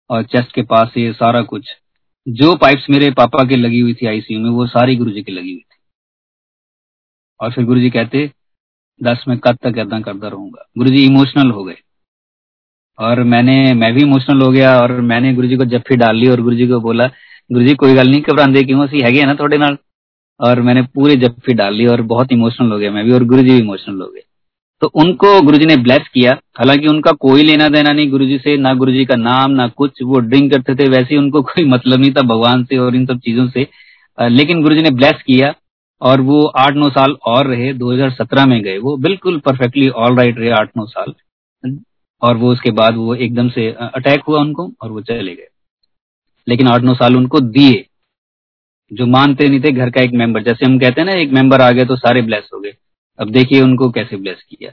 और 0.09 0.23
चेस्ट 0.25 0.51
के 0.55 0.61
पास 0.63 0.93
ये 0.97 1.11
सारा 1.13 1.41
कुछ, 1.43 1.67
जो 2.27 2.55
पाइप्स 2.55 2.85
मेरे 2.89 3.09
पापा 3.13 3.43
के 3.43 3.55
लगी 3.55 3.79
हुई 3.79 3.93
थी 3.93 4.07
आईसीयू 4.07 4.39
में, 4.39 4.49
वो 4.49 4.67
सारी 4.67 4.95
गुरु 4.95 5.11
जी 5.11 5.23
की 5.23 5.31
लगी 5.31 5.51
हुई 5.51 5.59
थी। 5.59 5.77
और 7.39 7.51
फिर 7.51 7.65
गुरु 7.65 7.79
जी 7.79 7.89
कहते 7.89 8.29
दस 9.03 9.25
में 9.27 9.37
कद 9.37 9.57
तक 9.63 9.77
ऐदा 9.77 9.99
करता 9.99 10.27
रहूँगा। 10.27 10.69
गुरु 10.77 10.89
जी 10.89 11.05
इमोशनल 11.05 11.51
हो 11.51 11.63
गए। 11.63 11.75
और 12.99 13.23
मैंने, 13.23 13.73
मैं 13.73 13.93
भी 13.93 14.01
इमोशनल 14.01 14.41
हो 14.41 14.51
गया 14.51 14.79
और 14.79 15.01
मैंने 15.01 15.33
गुरु 15.33 15.47
जी 15.47 15.57
को 15.57 15.65
जफ्फी 15.65 15.95
डाल 15.95 16.15
ली 16.15 16.27
और 16.27 16.41
गुरु 16.41 16.55
जी 16.55 16.67
को 16.67 16.79
बोला 16.79 17.07
गुरु 17.51 17.65
जी 17.65 17.75
कोई 17.75 17.93
गल 17.93 18.07
नहीं 18.07 18.21
घबराते 18.21 18.63
क्यों? 18.63 18.87
असं 18.87 18.97
है 18.97 19.25
ना 19.25 19.35
थोड़े 19.35 19.57
नाल। 19.57 19.77
और 20.39 20.61
मैंने 20.61 20.81
पूरे 20.81 21.15
जफ्फी 21.15 21.53
डाल 21.53 21.73
ली 21.73 21.85
और 21.85 22.01
बहुत 22.01 22.31
इमोशनल 22.31 22.71
हो 22.71 22.77
गया 22.77 22.91
मैं 22.91 23.05
भी 23.05 23.11
और 23.11 23.23
गुरु 23.23 23.41
जी 23.41 23.49
भी 23.49 23.57
इमोशनल 23.57 24.01
हो 24.01 24.07
गए। 24.07 24.21
तो 24.81 24.87
उनको 24.87 25.41
गुरु 25.41 25.57
जी 25.57 25.65
ने 25.65 25.75
ब्लेस 25.77 26.07
किया। 26.13 26.31
हालाँकि 26.31 26.87
उनका 26.87 27.11
कोई 27.11 27.43
लेना 27.43 27.69
देना 27.69 27.91
नहीं 27.91 28.09
गुरु 28.09 28.25
जी 28.25 28.37
से, 28.37 28.57
ना 28.57 28.73
गुरु 28.73 28.91
जी 28.91 29.05
का 29.05 29.15
नाम, 29.15 29.51
ना 29.51 29.67
कुछ, 29.67 29.91
वो 30.03 30.19
ड्रिंक 30.19 30.53
करते 30.53 30.75
थे, 30.75 30.89
वैसे 30.89 31.17
उनको 31.17 31.41
कोई 31.49 31.65
मतलब 31.65 31.99
नहीं 31.99 32.11
था 32.11 32.21
भगवान 32.21 32.63
से 32.63 32.77
और 32.77 32.95
इन 32.95 33.05
सब 33.05 33.19
चीज़ों 33.19 33.47
से। 33.47 33.67
लेकिन 34.21 34.61
गुरु 34.61 34.75
जी 34.75 34.81
ने 34.81 34.91
ब्लेस 34.91 35.23
किया। 35.27 35.53
और 36.05 36.21
वो 36.21 36.41
आठ 36.47 36.73
नौ 36.73 36.89
साल 36.89 37.15
और 37.25 37.47
रहे 37.47 37.73
2017 37.73 38.45
में 38.45 38.61
गए। 38.63 38.77
वो 38.77 38.95
बिल्कुल 38.97 39.39
परफेक्टली 39.39 39.87
ऑल 39.89 40.17
राइट 40.17 40.39
रहे 40.39 40.49
आठ 40.49 40.69
नौ 40.77 40.85
साल। 40.85 41.13
और 42.21 42.37
वो 42.37 42.51
उसके 42.51 42.71
बाद 42.71 42.95
वो 42.95 43.15
एकदम 43.15 43.49
से 43.49 43.69
अटैक 43.71 44.21
हुआ 44.27 44.39
उनको 44.39 44.71
और 44.81 44.91
वो 44.91 45.01
चले 45.01 45.35
गए। 45.35 45.47
लेकिन 46.47 46.67
आठ 46.67 46.81
नौ 46.81 46.93
साल 46.93 47.15
उनको 47.17 47.39
दिए, 47.39 47.85
जो 48.91 49.05
मानते 49.05 49.47
नहीं 49.49 49.59
थे 49.59 49.71
घर 49.71 49.89
का 49.89 50.01
एक 50.01 50.11
मेंबर 50.11 50.43
जैसे 50.43 50.65
हम 50.65 50.79
कहते 50.79 51.01
हैं 51.01 51.05
ना, 51.05 51.13
एक 51.13 51.31
मेंबर 51.31 51.61
आ 51.61 51.71
गया 51.71 51.85
तो 51.85 51.95
सारे 51.95 52.21
ब्लेस 52.21 52.49
हो 52.53 52.59
गए। 52.59 52.73
अब 53.19 53.29
देखिए 53.29 53.61
उनको 53.61 53.89
कैसे 53.89 54.17
ब्लेस 54.17 54.43
किया। 54.49 54.71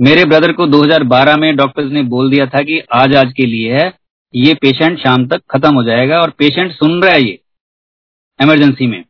मेरे 0.00 0.24
ब्रदर 0.24 0.52
को 0.52 0.66
2012 0.66 1.36
में 1.36 1.56
डॉक्टर्स 1.56 1.92
ने 1.92 2.02
बोल 2.02 2.30
दिया 2.30 2.46
था 2.46 2.62
कि 2.62 2.78
आज 2.92 3.14
आज 3.16 3.32
के 3.32 3.46
लिए 3.46 3.72
है, 3.72 3.92
ये 4.34 4.54
पेशेंट 4.54 4.98
शाम 4.98 5.26
तक 5.26 5.42
खत्म 5.50 5.74
हो 5.74 5.82
जाएगा 5.84 6.20
और 6.20 6.30
पेशेंट 6.30 6.72
सुन 6.72 7.02
रहा 7.02 7.12
है 7.12 7.22
ये 7.22 7.38
इमरजेंसी 8.40 8.86
में। 8.86 9.04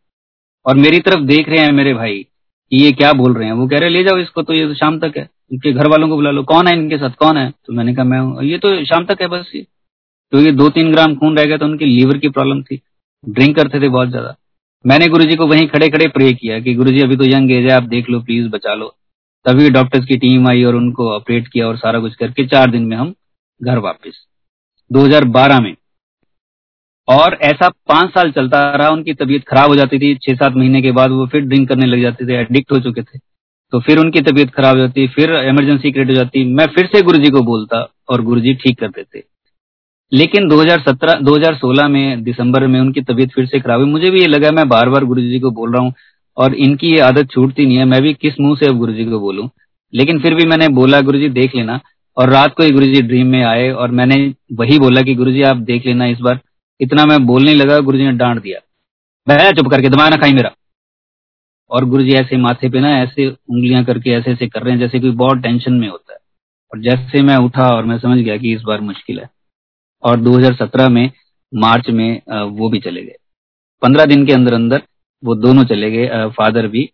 और 0.66 0.76
मेरी 0.76 1.00
तरफ़ 1.00 1.20
देख 1.24 1.48
रहे 1.48 1.60
हैं 1.60 1.72
मेरे 1.72 1.94
भाई 1.94 2.18
कि 2.72 2.76
ये 2.76 2.92
क्या 2.92 3.12
बोल 3.12 3.34
रहे 3.34 3.46
हैं। 3.46 3.54
वो 3.54 3.66
कह 3.68 3.78
रहे 3.78 3.88
ले 3.88 4.02
जाओ 4.04 4.18
इसको 4.18 4.42
तो 4.42 4.52
ये 4.52 4.66
तो 4.66 4.74
शाम 4.74 4.98
तक 4.98 5.12
है। 5.16 5.28
इनके 5.52 5.72
घर 5.72 5.86
वालों 5.86 6.08
को 6.08 6.16
बुला 6.16 6.30
लो। 6.30 6.42
कौन 6.42 6.66
है 6.66 6.74
इनके 6.74 6.98
साथ? 6.98 7.10
कौन 7.10 7.36
है? 7.36 7.50
तो 7.66 7.72
मैंने 7.72 7.94
कहा, 7.94 8.04
मैं 8.04 8.18
हूँ। 8.18 8.44
ये 8.44 8.58
तो 8.58 8.84
शाम 8.84 9.04
तक 9.04 9.22
है 9.22 9.28
बस 9.28 9.50
ये। 9.54 9.66
तो 10.32 10.40
ये 10.40 10.52
दो 10.52 10.68
तीन 10.70 10.90
ग्राम 10.92 11.14
खून 11.14 11.36
रह 11.38 11.44
गया 11.44 11.56
तो 11.56 11.64
उनकी 11.64 11.84
लीवर 11.84 12.18
की 12.18 12.28
प्रॉब्लम 12.28 12.62
थी। 12.62 12.80
ड्रिंक 13.24 13.56
करते 13.56 13.80
थे 13.80 13.88
बहुत 13.88 14.08
ज़्यादा। 14.08 14.34
मैंने 14.84 15.08
गुरु 15.08 15.24
को 15.36 15.46
वहीं 15.46 15.66
खड़े 15.68 15.88
खड़े 15.88 16.06
प्रे 16.08 16.32
किया 16.32 16.58
कि 16.60 16.74
गुरु 16.74 16.90
अभी 17.02 17.16
तो 17.16 17.24
यंग 17.24 17.50
एज 17.52 17.64
है, 17.64 17.70
आप 17.70 17.82
देख 17.82 18.10
लो, 18.10 18.20
प्लीज़ 18.20 18.48
बचा 18.48 18.74
लो। 18.74 18.94
तभी 19.46 19.70
डॉक्टर्स 19.70 20.04
की 20.04 20.16
टीम 20.16 20.48
आई 20.48 20.64
और 20.64 20.74
उनको 20.74 21.08
ऑपरेट 21.10 21.48
किया 21.48 21.66
और 21.68 21.76
सारा 21.76 22.00
कुछ 22.00 22.14
करके 22.14 22.46
चार 22.46 22.70
दिन 22.70 22.82
में 22.82 22.96
हम 22.96 23.14
घर 23.60 23.78
वापस। 23.78 24.24
2012 24.90 25.60
में 25.60 25.74
और 27.08 27.38
ऐसा 27.42 27.68
पाँच 27.68 28.10
साल 28.10 28.30
चलता 28.30 28.76
रहा, 28.76 28.88
उनकी 28.88 29.14
तबीयत 29.14 29.44
खराब 29.48 29.68
हो 29.68 29.76
जाती 29.76 29.98
थी। 29.98 30.14
छह 30.14 30.34
सात 30.34 30.56
महीने 30.56 30.82
के 30.82 30.92
बाद 30.92 31.10
वो 31.10 31.26
फिर 31.26 31.40
ड्रिंक 31.40 31.68
करने 31.68 31.86
लग 31.86 32.02
जाते 32.02 32.26
थे 32.26 32.34
एडिक्ट 32.34 32.72
हो 32.72 32.80
चुके 32.80 33.02
थे। 33.02 33.18
तो 33.72 33.80
फिर 33.80 33.98
उनकी 33.98 34.20
तबीयत 34.20 34.50
खराब 34.50 34.74
हो 34.74 34.80
जाती, 34.80 35.06
फिर 35.06 35.34
इमरजेंसी 35.34 35.90
क्रिएट 35.90 36.08
हो 36.08 36.14
जाती। 36.14 36.44
मैं 36.44 36.66
फिर 36.66 36.86
से 36.86 37.02
गुरु 37.02 37.18
जी 37.18 37.30
को 37.30 37.40
बोलता 37.40 37.92
और 38.08 38.22
गुरु 38.22 38.40
जी 38.40 38.54
ठीक 38.54 38.80
करते 38.80 39.02
थे। 39.02 39.22
लेकिन 40.12 40.48
2017 40.48 41.14
2016 41.14 41.88
में, 41.88 42.22
दिसंबर 42.22 42.66
में 42.66 42.80
उनकी 42.80 43.00
तबीयत 43.00 43.30
फिर 43.30 43.46
से 43.46 43.60
खराब 43.60 43.80
हुई। 43.80 43.90
मुझे 43.90 44.10
भी 44.10 44.20
ये 44.20 44.26
लगा, 44.26 44.50
मैं 44.50 44.68
बार 44.68 44.88
बार 44.88 45.04
गुरु 45.04 45.20
जी 45.20 45.40
को 45.40 45.50
बोल 45.50 45.72
रहा 45.72 45.82
हूँ 45.82 45.94
और 46.36 46.54
इनकी 46.54 46.90
ये 46.90 46.98
आदत 46.98 47.30
छूटती 47.30 47.66
नहीं 47.66 47.76
है। 47.76 47.84
मैं 47.84 48.02
भी 48.02 48.14
किस 48.14 48.40
मुँह 48.40 48.56
से 48.56 48.66
अब 48.66 48.78
गुरु 48.78 48.92
जी 48.92 49.04
को 49.04 49.20
बोलूँ? 49.20 49.50
लेकिन 49.94 50.18
फिर 50.18 50.34
भी 50.34 50.44
मैंने 50.44 50.68
बोला 50.68 51.00
गुरु 51.00 51.18
जी 51.18 51.28
देख 51.28 51.54
लेना। 51.54 51.80
और 52.16 52.30
रात 52.30 52.54
को 52.54 52.62
ही 52.62 52.70
गुरु 52.70 52.86
जी 52.86 53.02
ड्रीम 53.02 53.26
में 53.26 53.44
आए 53.44 53.70
और 53.70 53.90
मैंने 53.90 54.34
वही 54.52 54.78
बोला 54.78 55.02
कि 55.02 55.14
गुरु 55.14 55.32
जी 55.32 55.42
आप 55.42 55.56
देख 55.56 55.86
लेना 55.86 56.06
इस 56.06 56.20
बार। 56.20 56.40
इतना 56.80 57.04
मैं 57.06 57.26
बोलने 57.26 57.54
लगा 57.54 57.78
गुरु 57.80 57.98
ने 57.98 58.12
डांट 58.12 58.42
दिया। 58.42 58.60
मैं 59.28 59.52
चुप 59.52 59.70
करके, 59.70 59.88
दिमाग 59.88 60.10
ना 60.10 60.16
खाई 60.16 60.32
मेरा। 60.32 60.50
और 61.70 61.84
गुरु 61.84 62.02
जी 62.02 62.12
ऐसे 62.12 62.36
माथे 62.36 62.68
पे 62.70 62.80
ना, 62.80 62.98
ऐसे 62.98 63.26
उंगलियाँ 63.28 63.84
करके, 63.84 64.10
ऐसे 64.10 64.32
ऐसे 64.32 64.48
कर 64.48 64.62
रहे 64.62 64.72
हैं, 64.72 64.80
जैसे 64.80 65.00
कोई 65.00 65.10
बहुत 65.10 65.38
टेंशन 65.38 65.72
में 65.72 65.88
होता 65.88 66.12
है। 66.12 66.18
और 66.72 66.80
जैसे 66.80 67.22
मैं 67.22 67.36
उठा 67.36 67.68
और 67.68 67.84
मैं 67.84 67.98
समझ 67.98 68.18
गया 68.18 68.36
कि 68.36 68.54
इस 68.54 68.62
बार 68.62 68.80
मुश्किल 68.80 69.20
है। 69.20 69.30
और 70.02 70.20
2017 70.20 70.88
में, 70.88 71.10
मार्च 71.54 71.90
में 71.90 72.20
वो 72.42 72.68
भी 72.68 72.78
चले 72.80 73.02
गए। 73.02 73.16
पंद्रह 73.82 74.04
दिन 74.04 74.26
के 74.26 74.32
अंदर 74.32 74.54
अंदर 74.54 74.82
वो 75.24 75.34
दोनों 75.34 75.64
चले 75.64 75.90
गए 75.90 76.08
फादर 76.28 76.66
भी 76.68 76.90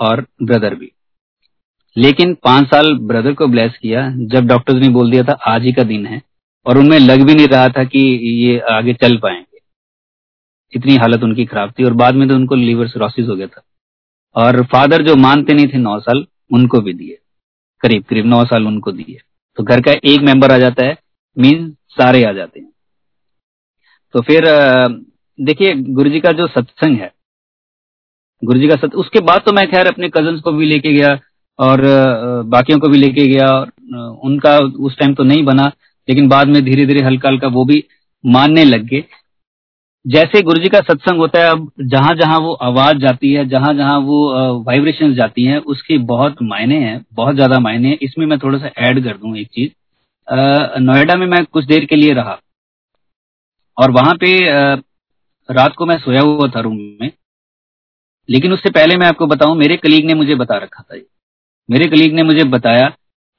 और 0.00 0.26
ब्रदर 0.42 0.74
भी। 0.74 0.90
लेकिन 1.96 2.34
पाँच 2.34 2.66
साल 2.66 2.98
ब्रदर 2.98 3.32
को 3.32 3.46
ब्लेस 3.46 3.78
किया, 3.82 4.10
जब 4.10 4.46
डॉक्टर्स 4.46 4.82
ने 4.82 4.88
बोल 4.88 5.10
दिया 5.10 5.22
था, 5.22 5.32
आज 5.46 5.62
ही 5.62 5.72
का 5.72 5.82
दिन 5.82 6.06
है। 6.06 6.22
और 6.66 6.78
उनमें 6.78 6.98
लग 6.98 7.22
भी 7.26 7.34
नहीं 7.34 7.48
रहा 7.48 7.68
था 7.68 7.84
कि 7.84 7.98
ये 7.98 8.58
आगे 8.72 8.94
चल 8.94 9.16
पाएँगे। 9.16 9.60
इतनी 10.72 10.96
हालत 10.96 11.22
उनकी 11.22 11.44
खराब 11.44 11.72
थी 11.78 11.84
और 11.84 11.92
बाद 11.94 12.14
में 12.14 12.28
तो 12.28 12.34
उनको 12.34 12.54
लीवर 12.54 12.88
सिरोसिस 12.88 13.28
हो 13.28 13.36
गया 13.36 13.46
था। 13.46 13.62
और 14.36 14.62
फादर 14.64 15.02
जो 15.02 15.14
मानते 15.16 15.54
नहीं 15.54 15.68
थे 15.68 15.78
नौ 15.78 15.98
साल, 16.00 16.24
उनको 16.52 16.80
भी 16.80 16.92
दिए। 16.92 17.18
करीब 17.82 18.04
करीब 18.04 18.26
नौ 18.26 18.44
साल 18.44 18.66
उनको 18.66 18.92
दिए। 18.92 19.18
तो 19.58 19.62
घर 19.64 19.80
का 19.80 19.92
एक 20.04 20.20
मेंबर 20.20 20.52
आ 20.52 20.58
जाता 20.58 20.86
है 20.86 20.96
मीन 21.36 21.70
सारे 21.90 22.24
आ 22.24 22.32
जाते 22.32 22.60
हैं। 22.60 22.70
तो 24.14 24.20
फिर 24.20 24.44
देखिए 25.38 25.74
गुरु 25.74 26.10
जी 26.10 26.20
का 26.20 26.32
जो 26.32 26.46
सत्संग 26.48 26.98
है 26.98 27.12
गुरु 28.42 28.58
जी 28.60 28.68
का 28.68 28.74
सत्संग 28.74 29.00
उसके 29.00 29.20
बाद 29.20 29.42
तो 29.46 29.52
मैं 29.52 29.66
खैर 29.70 29.86
अपने 29.86 30.08
कज़न 30.08 30.38
को 30.40 30.52
भी 30.52 30.66
लेके 30.66 30.92
गया 30.92 31.18
और 31.58 31.80
बाकियों 32.46 32.78
को 32.80 32.88
भी 32.88 32.98
लेके 32.98 33.26
गया 33.28 33.48
और 33.48 33.70
उनका 34.24 34.58
उस 34.86 34.98
टाइम 34.98 35.14
तो 35.14 35.24
नहीं 35.24 35.44
बना। 35.44 35.70
लेकिन 36.08 36.28
बाद 36.28 36.48
में 36.48 36.64
धीरे 36.64 36.86
धीरे 36.86 37.02
हल्का 37.02 37.28
हल्का 37.28 37.48
वो 37.48 37.64
भी 37.64 37.84
मानने 38.24 38.64
लग 38.64 38.84
गए। 38.84 39.04
जैसे 40.04 40.40
गुरु 40.42 40.60
जी 40.62 40.68
का 40.68 40.80
सत्संग 40.82 41.18
होता 41.18 41.40
है, 41.40 41.50
अब 41.50 41.70
जहाँ 41.82 42.14
जहाँ 42.16 42.38
वो 42.40 42.52
आवाज़ 42.62 42.96
जाती 42.98 43.32
है 43.32 43.46
जहाँ 43.48 43.72
जहाँ 43.74 43.98
वो 44.00 44.18
वाइब्रेशन 44.64 45.14
जाती 45.14 45.44
हैं, 45.44 45.58
उसके 45.58 45.98
बहुत 46.06 46.42
मायने 46.42 46.78
हैं, 46.80 47.04
बहुत 47.12 47.34
ज़्यादा 47.34 47.58
मायने 47.60 47.88
हैं। 47.88 47.98
इसमें 48.02 48.26
मैं 48.26 48.38
थोड़ा 48.38 48.58
सा 48.58 48.70
ऐड 48.80 49.02
कर 49.04 49.16
दूँ 49.16 49.36
एक 49.38 49.48
चीज़। 49.48 49.70
नोएडा 50.80 51.14
में 51.14 51.26
मैं 51.26 51.44
कुछ 51.44 51.64
देर 51.64 51.84
के 51.84 51.96
लिए 51.96 52.12
रहा 52.14 52.38
और 53.76 53.90
वहाँ 53.90 54.14
पे 54.14 54.34
रात 55.48 55.74
को 55.78 55.86
मैं 55.86 55.98
सोया 55.98 56.20
हुआ 56.22 56.48
था 56.48 56.60
रूम 56.60 56.76
में। 57.00 57.10
लेकिन 58.28 58.52
उससे 58.52 58.70
पहले 58.70 58.96
मैं 58.96 59.06
आपको 59.06 59.26
बताऊँ, 59.26 59.56
मेरे 59.56 59.76
कलीग 59.76 60.06
ने 60.06 60.14
मुझे 60.14 60.34
बता 60.34 60.56
रखा 60.58 60.82
था 60.82 61.00
मेरे 61.68 61.88
कलीग 61.88 62.14
ने 62.14 62.22
मुझे 62.22 62.44
बताया 62.50 62.86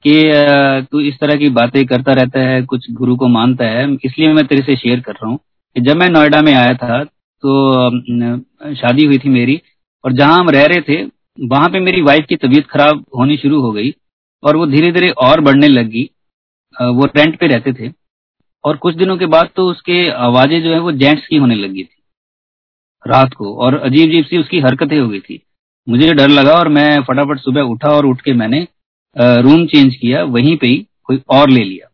कि 0.06 0.86
तू 0.90 1.00
इस 1.02 1.18
तरह 1.20 1.36
की 1.36 1.48
बातें 1.50 1.84
करता 1.86 2.12
रहता 2.14 2.40
है, 2.40 2.62
कुछ 2.64 2.90
गुरु 2.92 3.16
को 3.16 3.28
मानता 3.30 3.64
है, 3.66 3.92
इसलिए 3.94 4.32
मैं 4.32 4.46
तेरे 4.46 4.62
से 4.62 4.76
शेयर 4.76 5.00
कर 5.00 5.12
रहा 5.12 5.28
हूँ 5.28 5.38
जब 5.76 5.96
मैं 5.96 6.08
नोएडा 6.10 6.40
में 6.42 6.52
आया 6.54 6.74
था 6.74 7.02
तो 7.04 8.74
शादी 8.74 9.04
हुई 9.04 9.18
थी 9.18 9.28
मेरी 9.30 9.60
और 10.04 10.12
जहाँ 10.12 10.38
हम 10.38 10.50
रह 10.50 10.64
रहे 10.66 10.80
थे, 10.82 11.02
वहाँ 11.38 11.68
पे 11.68 11.80
मेरी 11.80 12.02
वाइफ 12.02 12.26
की 12.28 12.36
तबीयत 12.38 12.66
खराब 12.66 13.04
होनी 13.18 13.36
शुरू 13.36 13.60
हो 13.62 13.72
गई 13.72 13.92
और 14.42 14.56
वो 14.56 14.66
धीरे 14.66 14.92
धीरे 14.92 15.10
और 15.22 15.40
बढ़ने 15.40 15.68
लगी। 15.68 16.02
वो 16.76 17.06
रेंट 17.06 17.38
पे 17.40 17.46
रहते 17.46 17.72
थे 17.72 17.90
और 18.64 18.76
कुछ 18.76 18.94
दिनों 18.96 19.16
के 19.16 19.26
बाद 19.26 19.48
तो 19.56 19.66
उसके 19.70 20.08
आवाज़ें 20.10 20.62
जो 20.62 20.72
है 20.72 20.78
वो 20.80 20.92
जेंट्स 20.94 21.26
की 21.26 21.36
होने 21.36 21.54
लगी 21.56 21.84
थी। 21.84 22.02
रात 23.04 23.34
को 23.34 23.54
और 23.56 23.74
अजीब 23.76 24.08
अजीब 24.08 24.24
सी 24.24 24.38
उसकी 24.38 24.60
हरकतें 24.60 24.98
हो 24.98 25.08
गई 25.08 25.20
थी। 25.20 25.40
मुझे 25.86 26.12
डर 26.12 26.28
लगा 26.30 26.52
और 26.52 26.68
मैं 26.70 27.02
फटाफट 27.02 27.40
सुबह 27.40 27.72
उठा 27.72 27.88
और 27.88 28.06
उठ 28.06 28.20
के 28.20 28.32
मैंने 28.34 28.66
रूम 29.16 29.66
चेंज 29.66 29.94
किया, 29.96 30.22
वहीं 30.22 30.56
पे 30.56 30.66
ही 30.66 30.86
कोई 31.04 31.20
और 31.28 31.50
ले 31.50 31.64
लिया। 31.64 31.88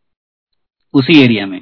उसी 0.94 1.20
एरिया 1.22 1.46
में। 1.46 1.60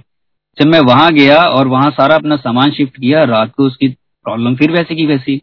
जब 0.59 0.67
मैं 0.67 0.81
वहाँ 0.81 1.13
गया 1.13 1.37
और 1.37 1.69
वहाँ 1.69 1.91
सारा 1.91 2.15
अपना 2.15 2.37
सामान 2.37 2.71
शिफ्ट 2.71 2.97
किया, 2.97 3.25
रात 3.25 3.53
को 3.55 3.65
उसकी 3.65 3.89
प्रॉब्लम 3.89 4.55
फिर 4.55 4.71
वैसी 4.71 4.97
की 4.97 5.07
वैसी। 5.07 5.43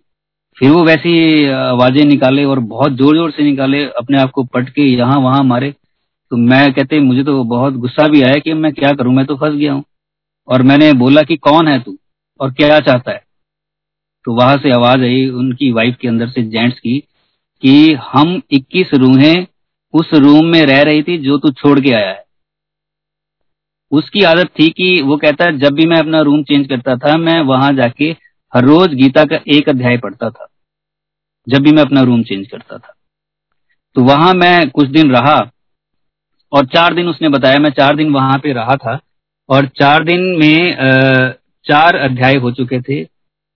फिर 0.58 0.72
वो 0.72 0.84
वैसी 0.84 1.46
आवाज़ें 1.46 2.06
निकाले 2.06 2.46
और 2.46 2.60
बहुत 2.60 2.92
ज़ोर 2.92 3.16
ज़ोर 3.16 3.32
से 3.32 3.44
निकाले, 3.44 3.86
अपने 3.86 4.20
आप 4.20 4.32
को 4.32 4.44
पट 4.44 4.70
के 4.70 4.82
यहाँ 4.82 5.20
वहाँ 5.20 5.44
मारे। 5.44 5.72
तो 6.32 6.38
मैं 6.38 6.74
कहते, 6.74 7.00
मुझे 7.00 7.24
तो 7.24 7.44
बहुत 7.44 7.74
गुस्सा 7.74 8.08
भी 8.08 8.22
आया 8.22 8.36
कि 8.36 8.54
मैं 8.54 8.74
क्या 8.74 8.94
करूँ? 8.94 9.14
मैं 9.14 9.26
तो 9.26 9.36
फंस 9.36 9.54
गया 9.54 9.74
हूँ। 9.74 9.84
और 10.48 10.62
मैंने 10.62 10.94
बोला 10.94 11.24
कि, 11.24 11.36
कौन 11.36 11.68
है 11.68 11.80
तू? 11.80 11.98
और 12.40 12.52
क्या 12.52 12.80
चाहता 12.80 13.12
है? 13.12 13.24
तो 14.26 14.34
वहाँ 14.34 14.58
से 14.58 14.72
आवाज़ 14.72 15.02
आई 15.02 15.26
उनकी 15.26 15.72
वाइफ 15.72 15.96
के 16.02 16.08
अंदर 16.08 16.28
से 16.28 16.44
जेंट्स 16.44 16.80
की, 16.80 17.04
कि 17.64 17.94
हम 17.94 18.42
21 18.52 18.94
रूहें 18.94 19.48
उस 19.98 20.14
रूम 20.16 20.46
में 20.48 20.66
रह 20.66 20.82
रही 20.84 21.04
थी 21.04 21.18
जो 21.20 21.38
तू 21.38 21.52
छोड़ 21.54 21.80
के 21.80 21.92
आया 21.92 22.10
है। 22.10 22.24
उसकी 23.92 24.24
आदत 24.26 24.50
थी 24.60 24.70
कि 24.70 25.02
वो 25.02 25.18
कहता 25.18 25.46
है, 25.46 25.58
जब 25.60 25.74
भी 25.74 25.86
मैं 25.86 26.00
अपना 26.00 26.22
रूम 26.22 26.44
चेंज 26.44 26.68
करता 26.68 26.96
था, 26.98 27.18
मैं 27.18 27.40
वहाँ 27.44 27.72
जाके 27.74 28.06
हर 28.54 28.66
रोज 28.66 28.94
गीता 28.96 29.24
का 29.26 29.40
एक 29.50 29.70
अध्याय 29.70 29.98
पढ़ता 29.98 30.30
था, 30.30 30.48
जब 31.48 31.64
भी 31.64 31.72
मैं 31.72 31.82
अपना 31.82 32.02
रूम 32.02 32.24
चेंज 32.24 32.48
करता 32.48 32.78
था। 32.78 32.94
तो 33.96 34.04
वहाँ 34.04 34.34
मैं 34.36 34.70
कुछ 34.70 34.88
दिन 34.90 35.12
रहा 35.12 35.38
और 36.52 36.66
चार 36.68 36.94
दिन 36.94 37.08
उसने 37.08 37.30
बताया, 37.30 37.60
मैं 37.60 37.70
चार 37.72 37.96
दिन 37.96 38.12
वहाँ 38.14 38.38
पे 38.38 38.54
रहा 38.54 38.76
था 38.78 39.00
और 39.50 39.68
चार 39.80 40.04
दिन 40.04 40.20
में 40.40 41.36
चार 41.66 41.96
अध्याय 41.98 42.36
हो 42.36 42.52
चुके 42.52 42.82
थे। 42.82 43.04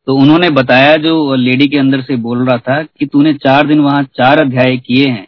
तो 0.07 0.15
उन्होंने 0.15 0.49
बताया 0.51 0.95
जो 0.97 1.35
लेडी 1.35 1.67
के 1.67 1.77
अंदर 1.77 2.01
से 2.01 2.15
बोल 2.17 2.45
रहा 2.45 2.57
था 2.59 2.81
कि 2.83 3.05
तूने 3.05 3.33
चार 3.35 3.67
दिन 3.67 3.79
वहाँ 3.79 4.03
चार 4.15 4.39
अध्याय 4.39 4.77
किए 4.77 5.07
हैं। 5.07 5.27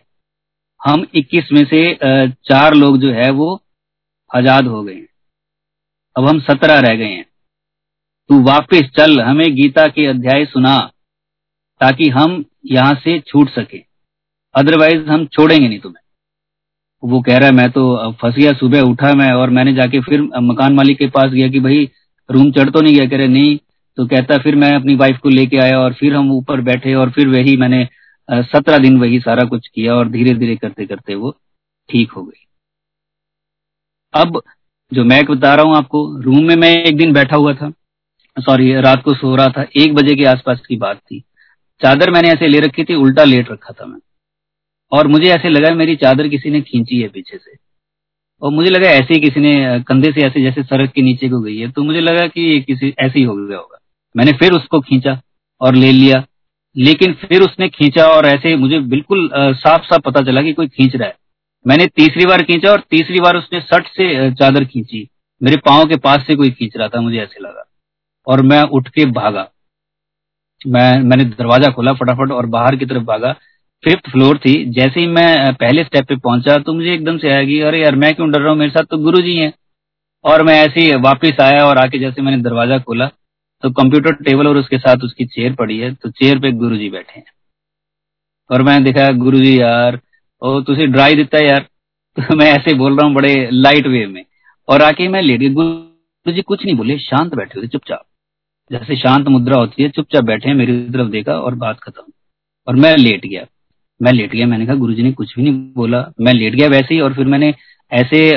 हम 0.83 1.05
21 1.15 1.51
में 1.53 1.63
से 1.65 1.81
चार 2.43 2.73
लोग 2.75 2.97
जो 2.97 3.11
है 3.13 3.29
वो 3.31 3.59
आज़ाद 4.31 4.67
हो 4.67 4.83
गए 4.83 5.01
अब 6.15 6.27
हम 6.27 6.39
सत्रह 6.41 6.79
रह 6.79 6.95
गए 6.95 7.05
हैं। 7.05 7.25
तू 8.29 8.41
वापिस 8.43 8.89
चल, 8.89 9.19
हमें 9.21 9.55
गीता 9.55 9.87
के 9.87 10.05
अध्याय 10.05 10.45
सुना, 10.45 10.77
ताकि 11.81 12.09
हम 12.09 12.43
यहाँ 12.65 12.93
से 12.95 13.19
छूट 13.21 13.49
सके। 13.49 13.81
अदरवाइज़ 14.55 15.09
हम 15.09 15.25
छोड़ेंगे 15.27 15.67
नहीं 15.67 15.79
तुम्हें। 15.79 16.01
वो 17.03 17.21
कह 17.21 17.37
रहा 17.37 17.47
है, 17.47 17.55
मैं 17.55 17.69
तो 17.71 18.11
फंस 18.13 18.35
गया 18.35 18.51
सुबह 18.53 18.81
उठा 18.81 19.13
मैं 19.13 19.31
और 19.31 19.49
मैंने 19.49 19.73
जाके 19.73 19.99
फिर 20.01 20.21
मकान 20.21 20.73
मालिक 20.73 20.97
के 20.97 21.07
पास 21.09 21.31
गया 21.31 21.47
कि 21.47 21.59
भाई 21.59 21.89
रूम 22.29 22.51
चढ़ 22.51 22.69
तो 22.69 22.81
नहीं 22.81 22.95
गया? 22.95 23.05
कह 23.05 23.17
रहे, 23.17 23.27
नहीं। 23.29 23.57
तो 23.97 24.05
कहता, 24.07 24.37
फिर 24.37 24.55
मैं 24.55 24.73
अपनी 24.75 24.95
वाइफ 24.95 25.17
को 25.17 25.29
लेके 25.29 25.57
आया 25.57 25.79
और 25.79 25.93
फिर 25.93 26.15
हम 26.15 26.31
ऊपर 26.31 26.61
बैठे 26.61 26.93
और 26.95 27.09
फिर 27.11 27.27
वही 27.29 27.57
मैंने 27.57 27.87
सत्रह 28.29 28.77
दिन 28.77 28.99
वही 28.99 29.19
सारा 29.19 29.43
कुछ 29.43 29.67
किया 29.67 29.95
और 29.95 30.09
धीरे 30.09 30.33
धीरे 30.33 30.55
करते 30.55 30.85
करते 30.85 31.15
वो 31.15 31.35
ठीक 31.89 32.11
हो 32.11 32.23
गई। 32.23 32.45
अब 34.13 34.41
जो 34.91 35.03
मैं 35.03 35.23
बता 35.25 35.53
रहा 35.55 35.65
हूँ 35.65 35.75
आपको, 35.75 36.21
रूम 36.21 36.43
में 36.45 36.55
मैं 36.55 36.71
एक 36.83 36.97
दिन 36.97 37.13
बैठा 37.13 37.35
हुआ 37.35 37.53
था, 37.53 37.69
सॉरी, 38.37 38.73
रात 38.81 39.03
को 39.03 39.13
सो 39.13 39.35
रहा 39.35 39.47
था, 39.47 39.65
एक 39.77 39.93
बजे 39.93 40.15
के 40.15 40.25
आसपास 40.25 40.61
की 40.67 40.75
बात 40.75 40.97
थी। 40.97 41.19
चादर 41.81 42.11
मैंने 42.11 42.29
ऐसे 42.29 42.47
ले 42.47 42.59
रखी 42.59 42.83
थी, 42.83 42.95
उल्टा 42.95 43.23
लेट 43.23 43.51
रखा 43.51 43.73
था 43.73 43.85
मैं। 43.85 43.99
और 44.91 45.07
मुझे 45.07 45.29
ऐसे 45.29 45.49
लगा 45.49 45.73
मेरी 45.75 45.95
चादर 45.95 46.27
किसी 46.27 46.49
ने 46.49 46.61
खींची 46.61 47.01
है 47.01 47.07
पीछे 47.07 47.37
से। 47.37 47.55
और 48.41 48.51
मुझे 48.51 48.69
लगा 48.69 48.89
ऐसे 48.89 49.13
ही 49.13 49.19
किसी 49.19 49.39
ने 49.39 49.83
कंधे 49.87 50.11
से 50.11 50.25
ऐसे 50.27 50.41
जैसे 50.41 50.63
सड़क 50.63 50.91
के 50.91 51.01
नीचे 51.01 51.29
को 51.29 51.39
गई 51.39 51.57
है 51.57 51.71
तो 51.71 51.83
मुझे 51.83 52.01
लगा 52.01 52.27
कि 52.27 52.41
ये 52.41 52.59
किसी, 52.59 52.93
ऐसे 52.99 53.19
ही 53.19 53.25
हो 53.25 53.35
गया 53.35 53.57
होगा। 53.57 53.77
मैंने 54.15 54.31
फिर 54.31 54.51
उसको 54.51 54.79
खींचा 54.79 55.21
और 55.61 55.75
ले 55.75 55.91
लिया। 55.91 56.23
लेकिन 56.75 57.13
फिर 57.21 57.41
उसने 57.41 57.67
खींचा 57.69 58.05
और 58.07 58.25
ऐसे 58.25 58.55
मुझे 58.55 58.79
बिल्कुल 58.87 59.29
साफ़ 59.35 59.83
साफ़ 59.83 60.01
पता 60.01 60.21
चला 60.21 60.41
कि 60.41 60.53
कोई 60.53 60.67
खींच 60.67 60.95
रहा 60.95 61.07
है। 61.07 61.15
मैंने 61.65 61.85
तीसरी 61.87 62.25
बार 62.25 62.41
खींचा 62.43 62.71
और 62.71 62.83
तीसरी 62.91 63.19
बार 63.19 63.37
उसने 63.37 63.59
सट 63.61 63.87
से 63.87 64.31
चादर 64.31 64.63
खींची। 64.65 65.07
मेरे 65.41 65.57
पाओ 65.57 65.85
के 65.85 65.95
पास 65.97 66.25
से 66.27 66.35
कोई 66.35 66.51
खींच 66.51 66.77
रहा 66.77 66.87
था, 66.87 67.01
मुझे 67.01 67.17
ऐसे 67.17 67.43
लगा। 67.43 67.63
और 68.27 68.41
मैं 68.41 68.61
उठ 68.63 68.87
के 68.87 69.05
भागा। 69.11 69.47
मैं, 70.61 70.99
मैंने 70.99 71.23
दरवाज़ा 71.25 71.69
खोला 71.69 71.93
फटाफट 71.93 72.31
और 72.31 72.45
बाहर 72.45 72.75
की 72.75 72.85
तरफ़ 72.85 73.03
भागा। 73.03 73.31
फिफ्थ 73.83 74.09
फ्लोर 74.11 74.37
थी। 74.37 74.53
जैसे 74.71 74.99
ही 74.99 75.07
मैं 75.07 75.53
पहले 75.53 75.83
स्टेप 75.83 76.05
पे 76.07 76.15
पहुँचा 76.15 76.57
तो 76.57 76.73
मुझे 76.73 76.93
एकदम 76.93 77.17
से 77.17 77.45
कि, 77.45 77.59
अरे 77.59 77.81
यार, 77.81 77.95
मैं 77.95 78.13
क्यों 78.15 78.31
डर 78.31 78.39
रहा 78.39 78.49
हूँ? 78.49 78.57
मेरे 78.57 78.71
साथ 78.71 78.83
तो 78.83 78.97
गुरु 78.97 79.21
जी 79.21 79.35
हैं। 79.37 79.53
और 80.25 80.43
मैं 80.43 80.53
ऐसे 80.59 80.81
ही 80.81 80.95
वापिस 81.01 81.39
आया 81.39 81.65
और 81.65 81.77
आके 81.77 81.99
जैसे 81.99 82.21
मैंने 82.21 82.37
दरवाज़ा 82.43 82.77
खोला 82.79 83.09
तो 83.63 83.69
कंप्यूटर 83.69 84.11
टेबल 84.11 84.47
और 84.47 84.57
उसके 84.57 84.77
साथ 84.77 84.95
उसकी 85.03 85.25
चेयर 85.25 85.53
पड़ी 85.53 85.79
है 85.79 85.93
तो 85.93 86.09
चेयर 86.09 86.39
पे 86.39 86.51
गुरु 86.51 86.77
जी 86.77 86.89
बैठे 86.89 87.19
हैं। 87.19 87.25
और 88.51 88.61
मैं 88.61 88.83
देखा 88.83 89.11
गुरु 89.11 89.39
जी 89.39 89.61
यार, 89.61 89.99
ओ, 90.41 90.61
तुझे 90.61 90.87
ड्राई 90.87 91.15
देता 91.15 91.37
है 91.37 91.47
यार। 91.47 91.67
तो 92.27 92.35
मैं 92.35 92.45
ऐसे 92.45 92.73
बोल 92.73 92.97
रहा 92.97 93.07
हूँ 93.07 93.15
बड़े 93.15 93.49
लाइट 93.51 93.87
वे 93.87 94.07
में। 94.07 94.25
और 94.69 94.81
आके 94.81 95.07
मैं 95.07 95.21
गया 95.21 95.49
गुरु 95.49 96.31
जी 96.31 96.41
कुछ 96.41 96.65
नहीं 96.65 96.75
बोले, 96.75 96.99
शांत 96.99 97.35
बैठे 97.35 97.59
हुए, 97.59 97.67
चुपचाप। 97.67 98.05
जैसे 98.71 98.95
शांत 98.95 99.27
मुद्रा 99.27 99.59
होती 99.59 99.83
है, 99.83 99.89
चुपचाप 99.89 100.23
बैठे 100.23 100.53
मेरी 100.53 100.89
तरफ़ 100.89 101.09
देखा 101.09 101.33
और 101.33 101.55
बात 101.55 101.79
खत्म। 101.79 102.11
और 102.67 102.75
मैं 102.75 102.97
लेट 102.97 103.25
गया। 103.25 103.45
मैं 104.01 104.13
लेट 104.13 104.31
गया, 104.31 104.47
मैंने 104.47 104.65
कहा, 104.65 104.75
गुरुजी 104.75 105.03
ने 105.03 105.11
कुछ 105.11 105.35
भी 105.35 105.43
नहीं 105.43 105.73
बोला। 105.73 106.11
मैं 106.21 106.33
लेट 106.33 106.55
गया 106.55 106.67
वैसे 106.67 106.93
ही, 106.93 106.99
और 106.99 107.13
फिर 107.13 107.25
मैंने 107.25 107.53
ऐसे 107.91 108.29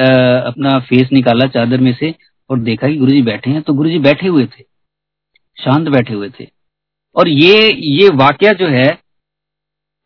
अपना 0.47 0.79
फेस 0.79 1.09
निकाला 1.13 1.47
चादर 1.47 1.81
में 1.81 1.97
से 2.01 2.15
और 2.51 2.59
देखा 2.59 2.89
कि 2.89 2.97
गुरुजी 2.97 3.23
बैठे 3.23 3.51
हैं। 3.51 3.63
तो 3.63 3.75
गुरुजी 3.75 3.99
बैठे 3.99 4.29
हुए 4.29 4.47
थे। 4.47 4.76
शांत 5.65 5.89
बैठे 5.89 6.15
हुए 6.15 6.31
थे। 6.41 6.47
और 7.17 7.29
ये 7.29 7.73
ये 7.73 8.09
वाक्य 8.09 8.55
जो 8.55 8.69
है, 8.69 8.99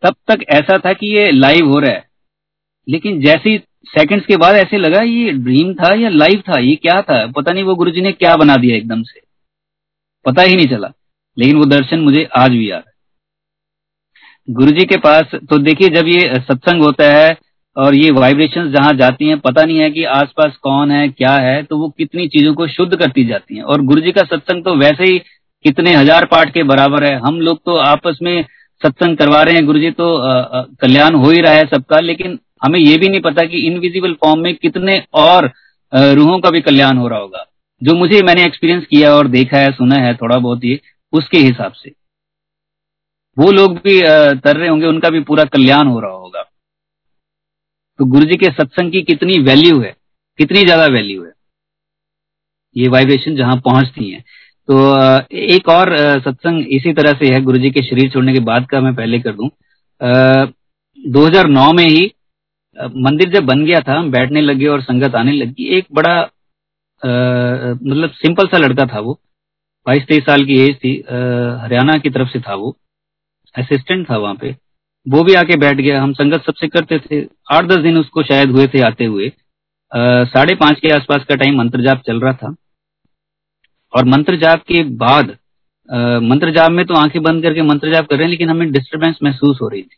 तब 0.02 0.14
तक 0.28 0.44
ऐसा 0.48 0.78
था 0.78 0.92
कि 0.92 1.06
ये 1.06 1.30
लाइव 1.30 1.68
हो 1.68 1.78
रहा 1.78 1.92
है। 1.92 2.08
लेकिन 2.88 3.20
जैसे 3.20 3.62
सेकंड्स 3.84 4.26
के 4.26 4.36
बाद 4.36 4.56
ऐसे 4.56 4.78
लगा, 4.78 5.00
ये 5.00 5.32
ड्रीम 5.32 5.74
था 5.74 5.94
या 5.94 6.08
लाइव 6.08 6.42
था? 6.48 6.60
ये 6.60 6.76
क्या 6.76 7.00
था? 7.02 7.26
पता 7.26 7.52
नहीं 7.52 7.64
वो 7.64 7.74
गुरुजी 7.74 8.00
ने 8.00 8.12
क्या 8.12 8.36
बना 8.36 8.56
दिया 8.56 8.76
एकदम 8.76 9.02
से। 9.02 9.20
पता 10.24 10.42
ही 10.42 10.54
नहीं 10.54 10.66
चला। 10.66 10.92
लेकिन 11.38 11.56
वो 11.56 11.64
दर्शन 11.64 12.00
मुझे 12.00 12.28
आज 12.36 12.50
भी 12.50 12.70
याद 12.70 12.82
है। 12.86 12.92
गुरु 14.50 14.70
जी 14.70 14.84
के 14.84 14.96
पास 14.96 15.34
तो 15.50 15.58
देखिए 15.58 15.88
जब 15.88 16.08
ये 16.08 16.34
सत्संग 16.34 16.82
होता 16.82 17.12
है 17.12 17.38
और 17.76 17.94
ये 17.94 18.10
वाइब्रेशन 18.10 18.72
जहाँ 18.72 18.92
जाती 18.92 19.28
हैं, 19.28 19.38
पता 19.40 19.64
नहीं 19.64 19.78
है 19.78 19.90
कि 19.90 20.04
आसपास 20.04 20.56
कौन 20.56 20.90
है, 20.90 21.08
क्या 21.08 21.34
है 21.34 21.62
तो 21.62 21.78
वो 21.78 21.88
कितनी 21.88 22.28
चीज़ों 22.28 22.54
को 22.54 22.66
शुद्ध 22.68 22.96
करती 22.96 23.24
जाती 23.24 23.56
हैं। 23.56 23.62
और 23.62 23.82
गुरु 23.82 24.00
जी 24.00 24.12
का 24.12 24.22
सत्संग 24.22 24.64
तो 24.64 24.74
वैसे 24.74 25.04
ही 25.04 25.22
कितने 25.64 25.94
हज़ार 25.94 26.24
पाठ 26.26 26.52
के 26.54 26.62
बराबर 26.64 27.04
है। 27.04 27.14
हम 27.20 27.40
लोग 27.40 27.58
तो 27.64 27.76
आपस 27.78 28.18
में 28.22 28.44
सत्संग 28.82 29.16
करवा 29.16 29.42
रहे 29.42 29.54
हैं 29.54 29.64
गुरु 29.66 29.78
जी 29.78 29.90
तो 29.92 30.06
कल्याण 30.76 31.14
हो 31.14 31.30
ही 31.30 31.40
रहा 31.40 31.52
है 31.52 31.66
सबका, 31.66 32.00
लेकिन 32.00 32.38
हमें 32.62 32.78
ये 32.78 32.96
भी 32.98 33.08
नहीं 33.08 33.20
पता 33.22 33.44
कि 33.44 33.58
इनविजिबल 33.66 34.12
फॉर्म 34.14 34.40
में 34.40 34.54
कितने 34.56 35.02
और 35.14 35.50
रूहों 35.92 36.38
का 36.40 36.50
भी 36.50 36.60
कल्याण 36.62 36.96
हो 36.96 37.08
रहा 37.08 37.18
होगा। 37.18 37.44
जो 37.82 37.94
मुझे 37.96 38.22
मैंने 38.22 38.44
एक्सपीरियंस 38.44 38.84
किया 38.86 39.14
और 39.14 39.28
देखा 39.28 39.58
है, 39.58 39.70
सुना 39.72 39.96
है 39.96 40.14
थोड़ा 40.16 40.38
बहुत 40.38 40.64
ये, 40.64 40.80
उसके 41.12 41.38
हिसाब 41.38 41.72
से। 41.74 41.92
वो 43.36 43.50
लोग 43.52 43.74
भी 43.76 44.00
तर 44.38 44.56
रहे 44.56 44.68
होंगे, 44.68 44.86
उनका 44.86 45.10
भी 45.10 45.20
पूरा 45.22 45.44
कल्याण 45.46 45.86
हो 45.86 46.00
रहा 46.00 46.12
होगा। 46.12 46.42
तो 47.98 48.04
गुरु 48.06 48.24
जी 48.24 48.36
के 48.36 48.46
सत्संग 48.48 48.92
की 48.92 49.02
कितनी 49.04 49.38
वैल्यू 49.40 49.80
है, 49.80 49.94
कितनी 50.38 50.64
ज़्यादा 50.64 50.86
वैल्यू 50.88 51.24
है। 51.24 51.32
ये 52.76 52.88
वाइब्रेशन 52.88 53.36
जहाँ 53.36 53.56
पहुँचती 53.60 54.10
है। 54.10 54.22
तो 54.70 54.78
एक 55.52 55.68
और 55.68 55.96
सत्संग 56.20 56.66
इसी 56.72 56.92
तरह 56.92 57.12
से 57.14 57.32
है 57.34 57.40
गुरु 57.42 57.58
जी 57.58 57.70
के 57.70 57.82
शरीर 57.82 58.10
छोड़ने 58.10 58.32
के 58.32 58.40
बाद 58.44 58.66
का 58.70 58.80
मैं 58.80 58.94
पहले 58.94 59.18
कर 59.20 59.32
दूँ। 59.32 59.48
दो 60.98 61.26
हज़ार 61.26 61.48
नौ 61.48 61.72
में 61.72 61.84
ही 61.84 62.04
मंदिर 62.98 63.30
जब 63.30 63.44
बन 63.46 63.64
गया 63.64 63.80
था 63.80 64.02
बैठने 64.10 64.40
लगे 64.40 64.66
और 64.66 64.82
संगत 64.82 65.14
आने 65.14 65.32
लगी। 65.32 65.64
एक 65.78 65.86
बड़ा 65.92 66.20
मतलब 67.02 68.10
सिंपल 68.14 68.46
सा 68.46 68.58
लड़का 68.58 68.86
था 68.86 69.00
वो। 69.00 69.18
बाईस 69.86 70.06
तेईस 70.08 70.24
साल 70.24 70.44
की 70.44 70.60
एज 70.60 70.76
थी 70.76 70.92
हरियाणा 71.62 71.98
की 71.98 72.10
तरफ़ 72.10 72.28
से 72.28 72.40
था 72.40 72.54
वो। 72.54 72.74
असिस्टेंट 73.54 74.08
था 74.10 74.16
वहाँ 74.16 74.34
पे। 74.34 74.54
वो 75.06 75.22
भी 75.24 75.34
आके 75.34 75.56
बैठ 75.58 75.76
गया। 75.76 76.02
हम 76.02 76.12
संगत 76.12 76.44
सबसे 76.46 76.68
करते 76.68 76.98
थे। 77.00 77.22
आठ 77.52 77.64
दस 77.66 77.82
दिन 77.82 77.98
उसको 77.98 78.22
शायद 78.22 78.50
हुए 78.50 78.66
थे 78.74 78.80
आते 78.86 79.04
हुए। 79.04 79.32
साढ़े 79.92 80.54
पाँच 80.56 80.80
के 80.80 80.94
आसपास 80.94 81.24
का 81.28 81.34
टाइम 81.36 81.58
मंत्र 81.58 81.82
जाप 81.82 82.02
चल 82.06 82.20
रहा 82.20 82.32
था। 82.32 82.54
और 83.92 84.04
मंत्र 84.06 84.36
जाप 84.36 84.62
के 84.68 84.82
बाद 84.98 85.36
मंत्र 86.24 86.50
जाप 86.52 86.70
में 86.70 86.84
तो 86.86 86.94
आँखें 86.94 87.22
बंद 87.22 87.42
करके 87.42 87.62
मंत्र 87.62 87.92
जाप 87.92 88.06
कर 88.06 88.16
रहे 88.16 88.24
हैं, 88.24 88.30
लेकिन 88.30 88.50
हमें 88.50 88.70
डिस्टरबेंस 88.72 89.18
महसूस 89.24 89.58
हो 89.62 89.68
रही 89.68 89.82
थी। 89.82 89.96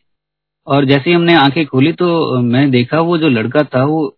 और 0.67 0.85
जैसे 0.85 1.11
ही 1.11 1.17
हमने 1.17 1.35
आँखें 1.35 1.65
खोली 1.67 1.93
तो 1.93 2.41
मैंने 2.43 2.71
देखा 2.71 3.01
वो 3.01 3.19
जो 3.19 3.29
लड़का 3.29 3.63
था, 3.65 3.85
वो 3.85 4.17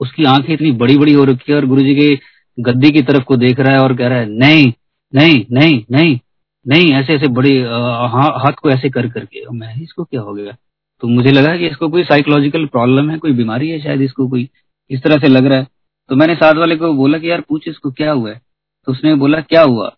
उसकी 0.00 0.24
आँखें 0.26 0.52
इतनी 0.54 0.72
बड़ी 0.74 0.96
बड़ी 0.98 1.12
हो 1.12 1.24
रखी 1.24 1.52
है 1.52 1.58
और 1.58 1.66
गुरु 1.66 1.82
जी 1.82 1.94
के 1.94 2.14
गद्दी 2.58 2.90
की 2.90 3.02
तरफ़ 3.02 3.24
को 3.24 3.36
देख 3.36 3.60
रहा 3.60 3.72
है 3.72 3.82
और 3.82 3.96
कह 3.96 4.08
रहा 4.08 4.18
है, 4.18 4.26
नहीं 4.28 4.72
नहीं 5.12 5.44
नहीं 5.52 5.82
नहीं 5.92 6.18
नहीं, 6.66 6.92
ऐसे 6.92 7.14
ऐसे 7.14 7.28
बड़े 7.30 7.50
हाथ 7.60 8.52
को 8.62 8.70
ऐसे 8.70 8.88
कर 8.90 9.08
करके। 9.08 9.44
मैं, 9.50 9.74
इसको 9.82 10.04
क्या 10.04 10.20
हो 10.20 10.34
गया? 10.34 10.56
तो 11.02 11.08
मुझे 11.08 11.30
लगा 11.30 11.56
कि 11.56 11.66
इसको 11.66 11.88
कोई 11.88 12.04
साइकोलॉजिकल 12.04 12.66
प्रॉब्लम 12.66 13.10
है, 13.10 13.18
कोई 13.18 13.32
बीमारी 13.32 13.68
है, 13.70 13.80
शायद 13.82 14.00
इसको 14.02 14.28
कोई 14.28 14.48
इस 14.90 15.02
तरह 15.02 15.18
से 15.18 15.28
लग 15.28 15.46
रहा 15.46 15.58
है। 15.58 15.66
तो 16.10 16.16
मैंने 16.16 16.34
साथ 16.34 16.54
वाले 16.54 16.76
को 16.76 16.92
बोला 16.94 17.18
कि, 17.18 17.30
यार, 17.30 17.40
पूछ 17.40 17.68
इसको, 17.68 17.90
क्या 17.90 18.12
हुआ 18.12 18.30
है? 18.30 18.40
तो 18.88 18.92
उसने 18.92 19.14
बोला, 19.14 19.40
क्या 19.42 19.62
हुआ? 19.62 19.88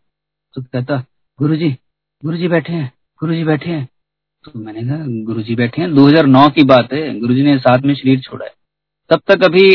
तो 0.56 0.62
कहता 0.62 0.96
गुरु 1.38 1.56
जी 1.56 1.68
गुरु 2.22 2.36
जी 2.36 2.48
बैठे 2.48 2.72
हैं 2.72 2.92
गुरु 3.20 3.34
जी 3.34 3.44
बैठे 3.44 3.70
हैं। 3.70 3.88
तो 4.44 4.58
मैंने 4.60 4.82
कहा 4.82 5.04
गुरु 5.24 5.42
जी 5.42 5.54
बैठे 5.54 5.82
हैं? 5.82 5.94
2009 5.94 6.48
की 6.50 6.62
बात 6.64 6.92
है। 6.92 7.18
गुरु 7.20 7.34
जी 7.34 7.42
ने 7.42 7.56
साथ 7.58 7.82
में 7.82 7.94
शरीर 7.94 8.20
छोड़ा 8.20 8.44
है। 8.44 8.52
तब 9.10 9.20
तक 9.28 9.44
अभी 9.44 9.66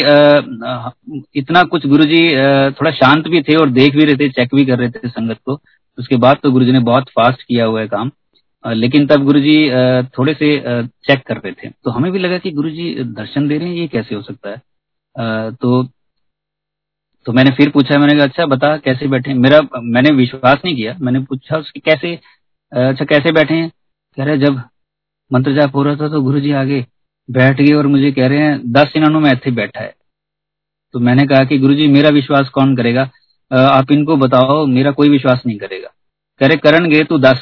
इतना 1.39 1.63
कुछ 1.65 1.85
गुरु 1.87 2.05
जी 2.05 2.21
थोड़ा 2.71 2.91
शांत 2.93 3.27
भी 3.27 3.41
थे 3.41 3.55
और 3.55 3.69
देख 3.69 3.95
भी 3.95 4.05
रहे 4.05 4.15
थे, 4.17 4.29
चेक 4.31 4.55
भी 4.55 4.65
कर 4.65 4.79
रहे 4.79 4.89
थे 4.89 5.09
संगत 5.09 5.39
को। 5.45 5.59
उसके 5.97 6.17
बाद 6.17 6.37
तो 6.43 6.51
गुरु 6.51 6.65
जी 6.65 6.71
ने 6.71 6.79
बहुत 6.81 7.09
फास्ट 7.09 7.43
किया 7.43 7.65
हुआ 7.65 7.81
है 7.81 7.87
काम। 7.87 8.11
लेकिन 8.65 9.07
तब 9.07 9.23
गुरु 9.25 9.39
जी 9.39 9.57
थोड़े 10.17 10.33
से 10.33 10.57
चेक 11.07 11.23
कर 11.27 11.37
रहे 11.37 11.51
थे। 11.53 11.69
तो 11.69 11.91
हमें 11.91 12.11
भी 12.11 12.19
लगा 12.19 12.37
कि 12.37 12.51
गुरु 12.51 12.69
जी 12.71 12.93
दर्शन 13.15 13.47
दे 13.47 13.57
रहे 13.57 13.67
हैं, 13.67 13.75
ये 13.75 13.87
कैसे 13.87 14.15
हो 14.15 14.21
सकता 14.21 14.49
है? 14.49 14.61
तो 15.51 15.83
तो 17.25 17.33
मैंने 17.33 17.51
फिर 17.51 17.69
पूछा, 17.69 17.97
मैंने 17.99 18.13
कहा 18.13 18.23
अच्छा 18.23 18.45
बता, 18.45 18.75
कैसे 18.77 19.07
बैठे 19.07 19.33
मेरा, 19.35 19.59
मैंने 19.75 20.09
विश्वास 20.15 20.61
नहीं 20.65 20.75
किया। 20.75 20.95
मैंने 21.01 21.19
पूछा, 21.21 21.57
उसके 21.57 21.79
कैसे 21.81 22.13
अच्छा 22.71 23.05
कैसे 23.05 23.31
बैठे 23.31 23.53
हैं? 23.53 23.69
कह 24.17 24.23
रहे, 24.23 24.37
जब 24.37 24.61
मंत्र 25.31 25.53
जाप 25.53 25.75
हो 25.75 25.83
रहा 25.83 25.95
था 25.95 26.09
तो 26.09 26.21
गुरु 26.21 26.39
जी 26.39 26.51
आगे 26.53 26.85
बैठ 27.29 27.61
गए 27.61 27.73
और 27.73 27.87
मुझे 27.87 28.11
कह 28.11 28.27
रहे 28.27 28.39
हैं, 28.39 28.71
दस 28.71 28.93
इन्होंने 28.95 29.19
में 29.19 29.31
ਇੱਥੇ 29.31 29.51
बैठा 29.53 29.81
है। 29.81 29.93
तो 30.93 30.99
मैंने 30.99 31.25
कहा 31.27 31.43
कि 31.43 31.57
गुरु 31.59 31.73
जी 31.73 31.87
मेरा 31.89 32.09
विश्वास 32.11 32.49
कौन 32.49 32.75
करेगा? 32.75 33.09
आप 33.51 33.91
इनको 33.91 34.15
बताओ, 34.17 34.65
मेरा 34.67 34.91
कोई 34.91 35.09
विश्वास 35.09 35.41
नहीं 35.47 35.57
करेगा। 35.57 35.89
कह 36.41 36.47
रहे, 36.47 36.57
करण 36.57 36.89
गए 36.89 37.03
तो 37.03 37.17
दस। 37.19 37.41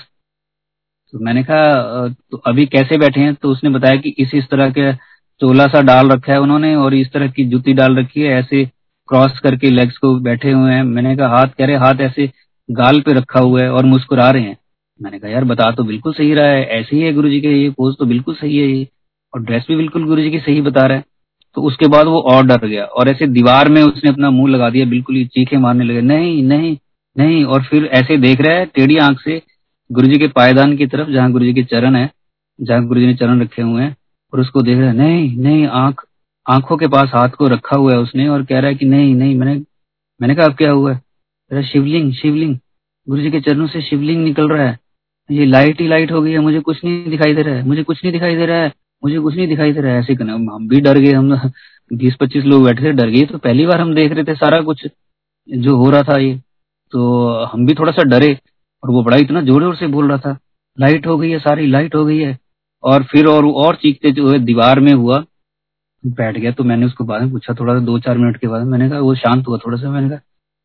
तो 1.14 1.20
मैंने 1.20 1.44
कहा 1.44 2.08
तो 2.32 2.38
अभी 2.48 2.66
कैसे 2.68 2.98
बैठे 2.98 3.22
हैं? 3.22 3.34
तो 3.34 3.50
उसने 3.50 3.70
बताया 3.70 3.96
कि 3.98 4.16
इस 4.20 4.34
इस 4.36 4.48
तरह 4.50 4.70
के 4.70 4.94
चोला 5.42 5.68
सा 5.68 5.82
डाल 5.84 6.12
रखा 6.12 6.32
है 6.34 6.40
उन्होंने 6.40 6.76
और 6.76 6.94
इस 6.94 7.12
तरह 7.14 7.28
की 7.30 7.46
जूती 7.46 7.74
डाल 7.74 7.98
रखी 7.98 8.22
है, 8.22 8.34
ऐसे 8.34 8.64
क्रॉस 9.08 9.40
करके 9.40 9.70
लेग्स 9.70 9.98
को 9.98 10.16
बैठे 10.20 10.52
हुए 10.52 10.74
हैं। 10.74 10.84
मैंने 10.84 11.16
कहा, 11.16 11.28
हाथ 11.28 11.48
कह 11.48 11.66
रहे, 11.66 11.76
हाथ 11.76 12.02
ऐसे 12.02 12.30
गाल 12.72 13.02
पे 13.02 13.14
रखा 13.14 13.40
हुआ 13.40 13.62
है 13.62 13.72
और 13.72 13.86
मुस्कुरा 13.86 14.30
रहे 14.32 14.44
हैं। 14.44 14.58
मैंने 15.02 15.20
कहा, 15.20 15.32
यार, 15.32 15.44
बता 15.44 15.72
तो 15.72 15.84
बिल्कुल 15.84 16.14
सही 16.14 16.34
रहा 16.34 16.48
है। 16.48 16.66
ऐसे 16.66 16.96
ही 16.96 17.02
है 17.02 17.14
गुरु 17.14 17.30
जी 17.30 17.42
के 17.42 17.48
ये 17.48 17.70
पोज 17.70 17.96
तो 18.00 18.06
बिल्कुल 18.06 18.36
सही 18.36 18.58
है 18.58 18.68
ये। 18.68 18.88
और 19.34 19.42
ड्रेस 19.42 19.66
भी 19.68 19.76
बिल्कुल 19.76 20.06
गुरु 20.06 20.22
जी 20.22 20.32
की 20.32 20.40
सही 20.40 20.62
बता 20.62 20.86
रहा 20.86 20.98
है। 20.98 21.04
तो 21.56 21.62
उसके 21.62 21.88
बाद 21.88 22.08
वो 22.08 22.20
और 22.22 22.46
डर 22.46 22.68
गया 22.68 22.84
और 22.84 23.10
ऐसे 23.10 23.28
दीवार 23.28 23.70
में 23.70 23.82
उसने 23.84 24.10
अपना 24.10 24.30
मुँह 24.30 24.52
लगा 24.52 24.70
दिया, 24.70 24.86
बिल्कुल 24.86 25.16
ही 25.16 25.26
चीखे 25.26 25.58
मारने 25.58 25.84
लगे, 25.84 26.02
नहीं 26.02 26.44
नहीं 26.44 26.78
नहीं। 27.18 27.44
और 27.46 27.64
फिर 27.64 27.86
ऐसे 27.86 28.18
देख 28.18 28.42
रहा 28.42 28.56
है 28.56 28.66
टेढ़ी 28.66 28.98
आँख 28.98 29.20
से 29.20 29.42
गुरु 29.92 30.08
जी 30.08 30.18
के 30.18 30.28
पायदान 30.28 30.78
की 30.78 30.88
तरफ़, 30.88 31.10
जहाँ 31.10 31.32
गुरु 31.32 31.46
जी 31.46 31.54
के 31.54 31.64
चरण 31.64 31.96
है, 31.96 32.10
जहाँ 32.62 32.86
गुरु 32.86 33.00
जी 33.00 33.06
ने 33.06 33.14
चरण 33.14 33.42
रखे 33.42 33.62
हुए 33.62 33.84
हैं, 33.84 33.96
और 34.34 34.40
उसको 34.40 34.62
देख 34.62 34.78
रहा 34.78 34.88
है, 34.88 34.98
नहीं 34.98 35.38
नहीं, 35.38 35.68
आँख 35.68 36.02
आँखों 36.48 36.78
के 36.78 36.88
पास 36.88 37.12
हाथ 37.16 37.30
को 37.30 37.48
रखा 37.48 37.76
हुआ 37.76 37.94
है 37.94 38.00
उसने 38.00 38.28
और 38.28 38.44
कह 38.44 38.60
रहा 38.60 38.70
है 38.70 38.76
कि 38.76 38.86
नहीं 38.86 39.16
नहीं, 39.16 39.36
मैंने 39.36 39.62
मैंने 40.20 40.36
कहा 40.36 40.46
अब 40.46 40.56
क्या 40.56 40.72
हुआ? 40.72 40.94
है, 41.52 41.64
शिवलिंग 41.64 42.14
शिवलिंग 42.14 42.58
गुरु 43.08 43.22
जी 43.22 43.32
के 43.32 43.40
चरणों 43.42 43.68
से 43.68 43.82
शिवलिंग 43.82 44.24
निकल 44.24 44.50
रहा 44.50 44.68
है। 44.68 44.78
ये 45.30 45.46
लाइट 45.46 45.82
ही 45.82 45.88
लाइट 45.88 46.12
हो 46.12 46.22
गई 46.22 46.32
है, 46.32 46.40
मुझे 46.40 46.60
कुछ 46.60 46.84
नहीं 46.86 47.10
दिखाई 47.10 47.34
दे 47.34 47.42
रहा 47.42 47.56
है, 47.56 47.64
मुझे 47.68 47.84
कुछ 47.84 48.04
नहीं 48.04 48.14
दिखाई 48.14 48.36
दे 48.36 48.46
रहा 48.46 48.58
है, 48.58 48.72
मुझे 49.04 49.20
कुछ 49.20 49.36
नहीं 49.36 49.48
दिखाई 49.48 49.74
दे 49.74 49.82
रहा 49.82 49.94
है। 49.94 50.00
ऐसे 50.00 50.16
करना 50.16 50.34
हम 50.34 50.68
भी 50.68 50.82
डर 50.82 50.98
गए, 50.98 51.12
हम 51.12 51.52
बीस 51.94 52.16
पच्चीस 52.16 52.44
लोग 52.46 52.64
बैठे 52.66 52.84
थे, 52.84 52.92
डर 52.92 53.10
गए 53.10 53.26
तो 53.26 53.38
पहली 53.38 53.66
बार 53.66 53.82
हम 53.82 53.94
देख 53.96 54.12
रहे 54.12 54.24
थे 54.24 54.36
सारा 54.36 54.62
कुछ 54.62 54.88
जो 55.50 55.76
हो 55.78 55.90
रहा 55.90 56.04
था 56.04 56.20
ये। 56.20 56.36
तो 56.94 57.44
हम 57.44 57.66
भी 57.66 57.74
थोड़ा 57.74 57.92
सा 57.92 58.04
डरे 58.04 58.34
और 58.84 58.92
वो 58.92 59.04
बड़ा 59.04 59.18
इतना 59.18 59.42
ज़ोर 59.42 59.62
ज़ोर 59.64 59.76
से 59.76 59.88
बोल 59.88 60.10
रहा 60.10 60.18
था 60.18 60.38
लाइट 60.78 61.08
हो 61.08 61.18
गई 61.18 61.30
है, 61.30 61.40
सारी 61.40 61.68
लाइट 61.68 61.96
हो 61.96 62.06
गई 62.06 62.20
है। 62.20 62.38
और 62.84 63.04
फिर 63.04 63.28
और 63.28 63.46
और 63.46 63.76
चीखते 63.76 64.12
जो 64.12 64.30
है 64.30 64.40
दीवार 64.40 64.80
में 64.80 64.94
हुआ 64.94 65.24
बैठ 66.04 66.38
गया 66.38 66.52
तो 66.52 66.64
मैंने 66.64 66.86
उसको 66.86 67.04
बाद 67.04 67.22
में 67.22 67.32
पूछा, 67.32 67.54
थोड़ा 67.54 67.74
सा 67.74 67.80
दो 67.80 67.98
चार 68.00 68.18
मिनट 68.18 68.38
के 68.38 68.48
बाद 68.48 68.66
मैंने 68.68 68.90
कहा, 68.90 69.00
वो 69.00 69.16
शांत 69.16 69.48
हुआ 69.48 69.58
थोड़ा 69.58 69.78
सा। 69.78 69.90
मैंने 69.92 70.10
कहा, 70.10 70.20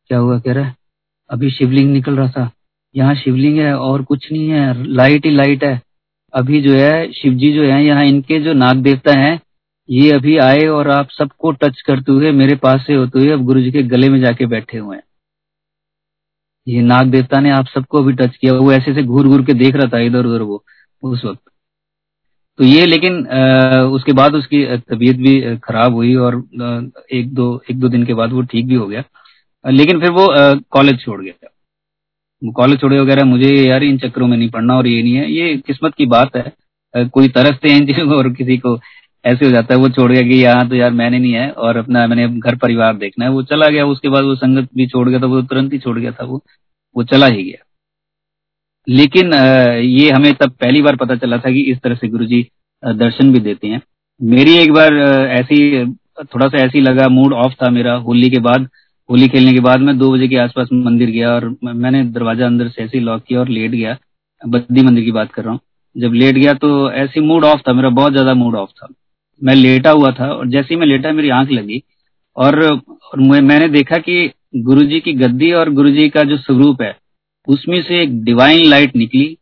क्या 0.09 0.17
हुआ? 0.17 0.39
कह 0.39 0.53
रहा 0.53 0.65
है, 0.65 0.75
अभी 1.29 1.49
शिवलिंग 1.51 1.91
निकल 1.91 2.17
रहा 2.17 2.29
था। 2.29 2.49
यहाँ 2.95 3.15
शिवलिंग 3.15 3.57
है 3.59 3.73
और 3.75 4.03
कुछ 4.03 4.31
नहीं 4.31 4.49
है, 4.49 4.83
लाइट 4.85 5.25
ही 5.25 5.31
लाइट 5.31 5.63
है। 5.63 5.81
अभी 6.33 6.61
जो 6.61 6.73
है 6.73 7.11
शिव 7.11 7.33
जी 7.33 7.51
जो 7.53 7.63
है, 7.63 7.83
यहाँ 7.85 8.05
इनके 8.05 8.39
जो 8.39 8.53
नाग 8.53 8.77
देवता 8.77 9.17
हैं, 9.19 9.39
ये 9.89 10.11
अभी 10.11 10.37
आए 10.37 10.65
और 10.67 10.89
आप 10.89 11.09
सबको 11.09 11.51
टच 11.53 11.81
करते 11.81 12.11
हुए 12.11 12.31
मेरे 12.31 12.55
पास 12.55 12.83
से 12.87 12.95
होते 12.95 13.19
हुए 13.19 13.31
अब 13.31 13.43
गुरु 13.45 13.61
जी 13.61 13.71
के 13.71 13.83
गले 13.85 14.09
में 14.09 14.19
जाके 14.21 14.45
बैठे 14.45 14.77
हुए 14.77 14.95
हैं। 14.95 15.03
ये 16.67 16.81
नाग 16.81 17.07
देवता 17.07 17.39
ने 17.39 17.51
आप 17.51 17.67
सबको 17.67 17.97
अभी 17.97 18.13
टच 18.13 18.35
किया, 18.35 18.53
वो 18.53 18.71
ऐसे 18.71 18.93
से 18.93 19.03
घूर 19.03 19.27
घूर 19.27 19.45
के 19.45 19.53
देख 19.55 19.75
रहा 19.75 19.89
था 19.89 19.99
इधर 19.99 20.25
उधर 20.25 20.41
वो, 20.41 20.63
उस 21.03 21.25
वक्त। 21.25 21.41
तो 22.59 22.65
ये 22.65 22.85
लेकिन 22.85 23.25
आ, 23.27 23.81
उसके 23.83 24.13
बाद 24.13 24.33
उसकी 24.35 24.63
तबीयत 24.77 25.17
भी 25.17 25.57
खराब 25.63 25.93
हुई 25.93 26.15
और 26.17 26.35
एक 27.13 27.33
दो 27.33 27.45
एक 27.71 27.79
दो 27.79 27.89
दिन 27.89 28.05
के 28.05 28.13
बाद 28.13 28.31
वो 28.33 28.41
ठीक 28.51 28.67
भी 28.67 28.75
हो 28.75 28.87
गया। 28.87 29.03
लेकिन 29.65 29.99
फिर 29.99 30.11
वो 30.11 30.27
कॉलेज 30.71 30.99
छोड़ 31.01 31.21
गया। 31.21 31.47
वो 32.41 32.51
कॉलेज 32.51 32.79
छोड़े 32.81 32.99
वगैरह 32.99 33.25
मुझे 33.25 33.53
यार 33.55 33.83
इन 33.83 33.97
चक्करों 33.97 34.27
में 34.27 34.37
नहीं 34.37 34.49
पढ़ना 34.49 34.77
और 34.77 34.87
ये 34.87 35.01
नहीं 35.03 35.13
है। 35.13 35.31
ये 35.31 35.55
किस्मत 35.67 35.93
की 35.95 36.05
बात 36.05 36.35
है। 36.35 37.07
कोई 37.09 37.27
तरसते 37.29 37.69
हैं 37.69 37.85
चीज़ों 37.87 38.17
और 38.17 38.29
किसी 38.33 38.57
को 38.57 38.79
ऐसे 39.25 39.45
हो 39.45 39.51
जाता 39.51 39.73
है 39.73 39.79
वो 39.81 39.89
छोड़ 39.89 40.11
गया 40.11 40.21
कि 40.21 40.35
यहाँ 40.35 40.67
तो 40.69 40.75
यार 40.75 40.91
मैंने 40.93 41.19
नहीं 41.19 41.33
है 41.33 41.49
और 41.51 41.77
अपना 41.77 42.05
मैंने 42.07 42.27
घर 42.39 42.55
परिवार 42.57 42.95
देखना 42.97 43.25
है। 43.25 43.31
वो 43.31 43.43
चला 43.43 43.69
गया 43.69 43.85
उसके 43.85 44.09
बाद 44.09 44.23
वो 44.23 44.35
संगत 44.35 44.69
भी 44.75 44.87
छोड़ 44.87 45.07
गया 45.09 45.19
था 45.19 45.25
वो 45.27 45.41
तुरंत 45.41 45.73
ही 45.73 45.79
छोड़ 45.79 45.97
गया 45.99 46.11
था 46.11 46.25
वो। 46.25 46.43
वो 46.95 47.03
चला 47.05 47.27
ही 47.27 47.43
गया। 47.43 47.65
लेकिन 48.87 49.33
ये 49.33 50.09
हमें 50.11 50.33
तब 50.33 50.51
पहली 50.51 50.81
बार 50.81 50.95
पता 50.95 51.15
चला 51.15 51.37
था 51.37 51.51
कि 51.51 51.61
इस 51.71 51.79
तरह 51.79 51.95
से 51.95 52.07
गुरु 52.07 52.25
जी 52.25 52.41
दर्शन 52.83 53.31
भी 53.33 53.39
देते 53.39 53.67
हैं। 53.67 53.81
मेरी 54.21 54.55
एक 54.57 54.71
बार 54.73 54.97
ऐसी 55.31 55.85
थोड़ा 56.25 56.47
सा 56.47 56.57
ऐसी 56.57 56.81
लगा 56.81 57.07
मूड 57.09 57.33
ऑफ़ 57.35 57.53
था 57.53 57.69
मेरा 57.71 57.93
होली 57.99 58.29
के 58.29 58.39
बाद 58.41 58.67
होली 59.09 59.27
खेलने 59.27 59.53
के 59.53 59.59
बाद 59.59 59.81
मैं 59.81 59.97
दो 59.97 60.11
बजे 60.11 60.27
के 60.27 60.37
आसपास 60.37 60.69
मंदिर 60.73 61.09
गया 61.09 61.33
और 61.33 61.47
मैंने 61.63 62.03
दरवाज़ा 62.05 62.45
अंदर 62.45 62.67
से 62.69 62.83
ऐसे 62.83 62.99
लॉक 62.99 63.23
किया 63.27 63.39
और 63.39 63.49
लेट 63.49 63.71
गया 63.71 63.97
बद्दी 64.41 64.81
मंदिर 64.81 65.03
की 65.03 65.11
बात 65.11 65.31
कर 65.33 65.43
रहा 65.43 65.51
हूँ। 65.51 65.59
जब 65.95 66.13
लेट 66.13 66.35
गया 66.35 66.53
तो 66.55 66.91
ऐसी 66.93 67.19
मूड 67.21 67.45
ऑफ़ 67.45 67.61
था 67.67 67.73
मेरा 67.73 67.89
बहुत 67.91 68.11
ज़्यादा 68.11 68.33
मूड 68.33 68.55
ऑफ़ 68.55 68.69
था। 68.71 68.87
मैं 69.41 69.55
लेटा 69.55 69.91
हुआ 69.91 70.11
था 70.11 70.31
और 70.33 70.47
जैसे 70.49 70.73
ही 70.73 70.79
मैं 70.79 70.87
लेटा 70.87 71.11
मेरी 71.11 71.29
आँख 71.31 71.51
लगी 71.51 71.81
और, 72.37 72.63
और 72.63 73.19
मैंने 73.21 73.67
देखा 73.69 73.97
कि 73.99 74.31
गुरुजी 74.57 74.99
की 74.99 75.13
गद्दी 75.15 75.51
और 75.51 75.69
गुरुजी 75.71 76.07
का 76.09 76.23
जो 76.23 76.37
स्वरूप 76.37 76.81
है 76.81 76.95
उसमें 77.49 77.81
से 77.81 78.01
एक 78.01 78.23
डिवाइन 78.23 78.65
लाइट 78.65 78.95
निकली 78.95 79.37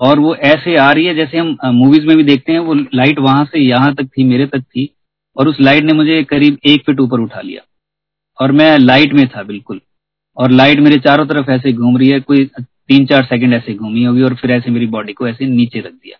और 0.00 0.18
वो 0.18 0.34
ऐसे 0.34 0.76
आ 0.76 0.90
रही 0.92 1.04
है 1.06 1.14
जैसे 1.14 1.38
हम 1.38 1.56
मूवीज़ 1.74 2.06
में 2.06 2.16
भी 2.16 2.22
देखते 2.24 2.52
हैं, 2.52 2.58
वो 2.58 2.74
लाइट 2.74 3.18
वहाँ 3.18 3.44
से 3.44 3.60
यहाँ 3.60 3.94
तक 3.94 4.08
थी, 4.08 4.24
मेरे 4.24 4.46
तक 4.46 4.62
थी 4.62 4.88
और 5.36 5.48
उस 5.48 5.60
लाइट 5.60 5.84
ने 5.84 5.92
मुझे 5.92 6.22
करीब 6.24 6.58
एक 6.66 6.82
फीट 6.86 7.00
ऊपर 7.00 7.20
उठा 7.20 7.40
लिया 7.40 7.62
और 8.38 8.52
मैं 8.52 8.76
लाइट 8.78 9.12
में 9.12 9.26
था 9.28 9.42
बिल्कुल 9.42 9.80
और 10.36 10.50
लाइट 10.50 10.80
मेरे 10.80 10.98
चारों 11.00 11.26
तरफ़ 11.26 11.50
ऐसे 11.50 11.72
घूम 11.72 11.96
रही 11.98 12.08
है, 12.08 12.20
कोई 12.20 12.44
तीन 12.54 13.06
चार 13.06 13.24
सेकंड 13.24 13.54
ऐसे 13.54 13.74
घूमी 13.74 14.04
होगी 14.04 14.22
और 14.22 14.34
फिर 14.34 14.50
ऐसे 14.50 14.70
मेरी 14.70 14.86
बॉडी 14.88 15.12
को 15.12 15.28
ऐसे 15.28 15.46
नीचे 15.46 15.80
रख 15.80 15.92
दिया 15.92 16.16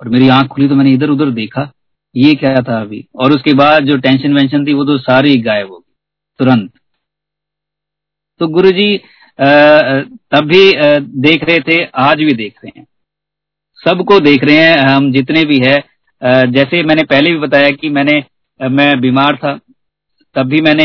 और 0.00 0.08
मेरी 0.08 0.28
आँख 0.30 0.48
खुली 0.48 0.68
तो 0.68 0.74
मैंने 0.74 0.92
इधर 0.92 1.10
उधर 1.10 1.30
देखा, 1.32 1.70
ये 2.14 2.34
क्या 2.34 2.54
था 2.62 2.80
अभी? 2.80 3.04
और 3.14 3.32
उसके 3.32 3.52
बाद 3.54 3.84
जो 3.84 3.96
टेंशन 3.98 4.34
वेंशन 4.34 4.66
थी 4.66 4.72
वो 4.74 4.84
तो 4.84 4.98
सारी 5.00 5.36
गायब 5.42 5.68
होगी 5.68 5.92
तुरंत। 6.40 6.70
तो 8.40 8.46
गुरु 8.48 8.70
जी 8.72 8.96
तब 9.40 10.44
भी 10.46 10.70
देख 11.20 11.44
रहे 11.44 11.58
थे, 11.60 11.84
आज 11.84 12.18
भी 12.18 12.32
देख 12.34 12.54
रहे 12.64 12.78
हैं। 12.78 12.86
सबको 13.80 14.18
देख 14.20 14.44
रहे 14.44 14.56
हैं, 14.56 14.76
हम 14.78 15.10
जितने 15.12 15.44
भी 15.44 15.58
है 15.58 15.78
जैसे 16.22 16.82
मैंने 16.82 17.02
पहले 17.04 17.30
भी 17.30 17.38
बताया 17.38 17.70
कि 17.72 17.88
मैंने 17.90 18.22
मैं 18.60 19.00
बीमार 19.00 19.36
था 19.36 19.58
तब 20.36 20.46
भी 20.46 20.60
मैंने 20.60 20.84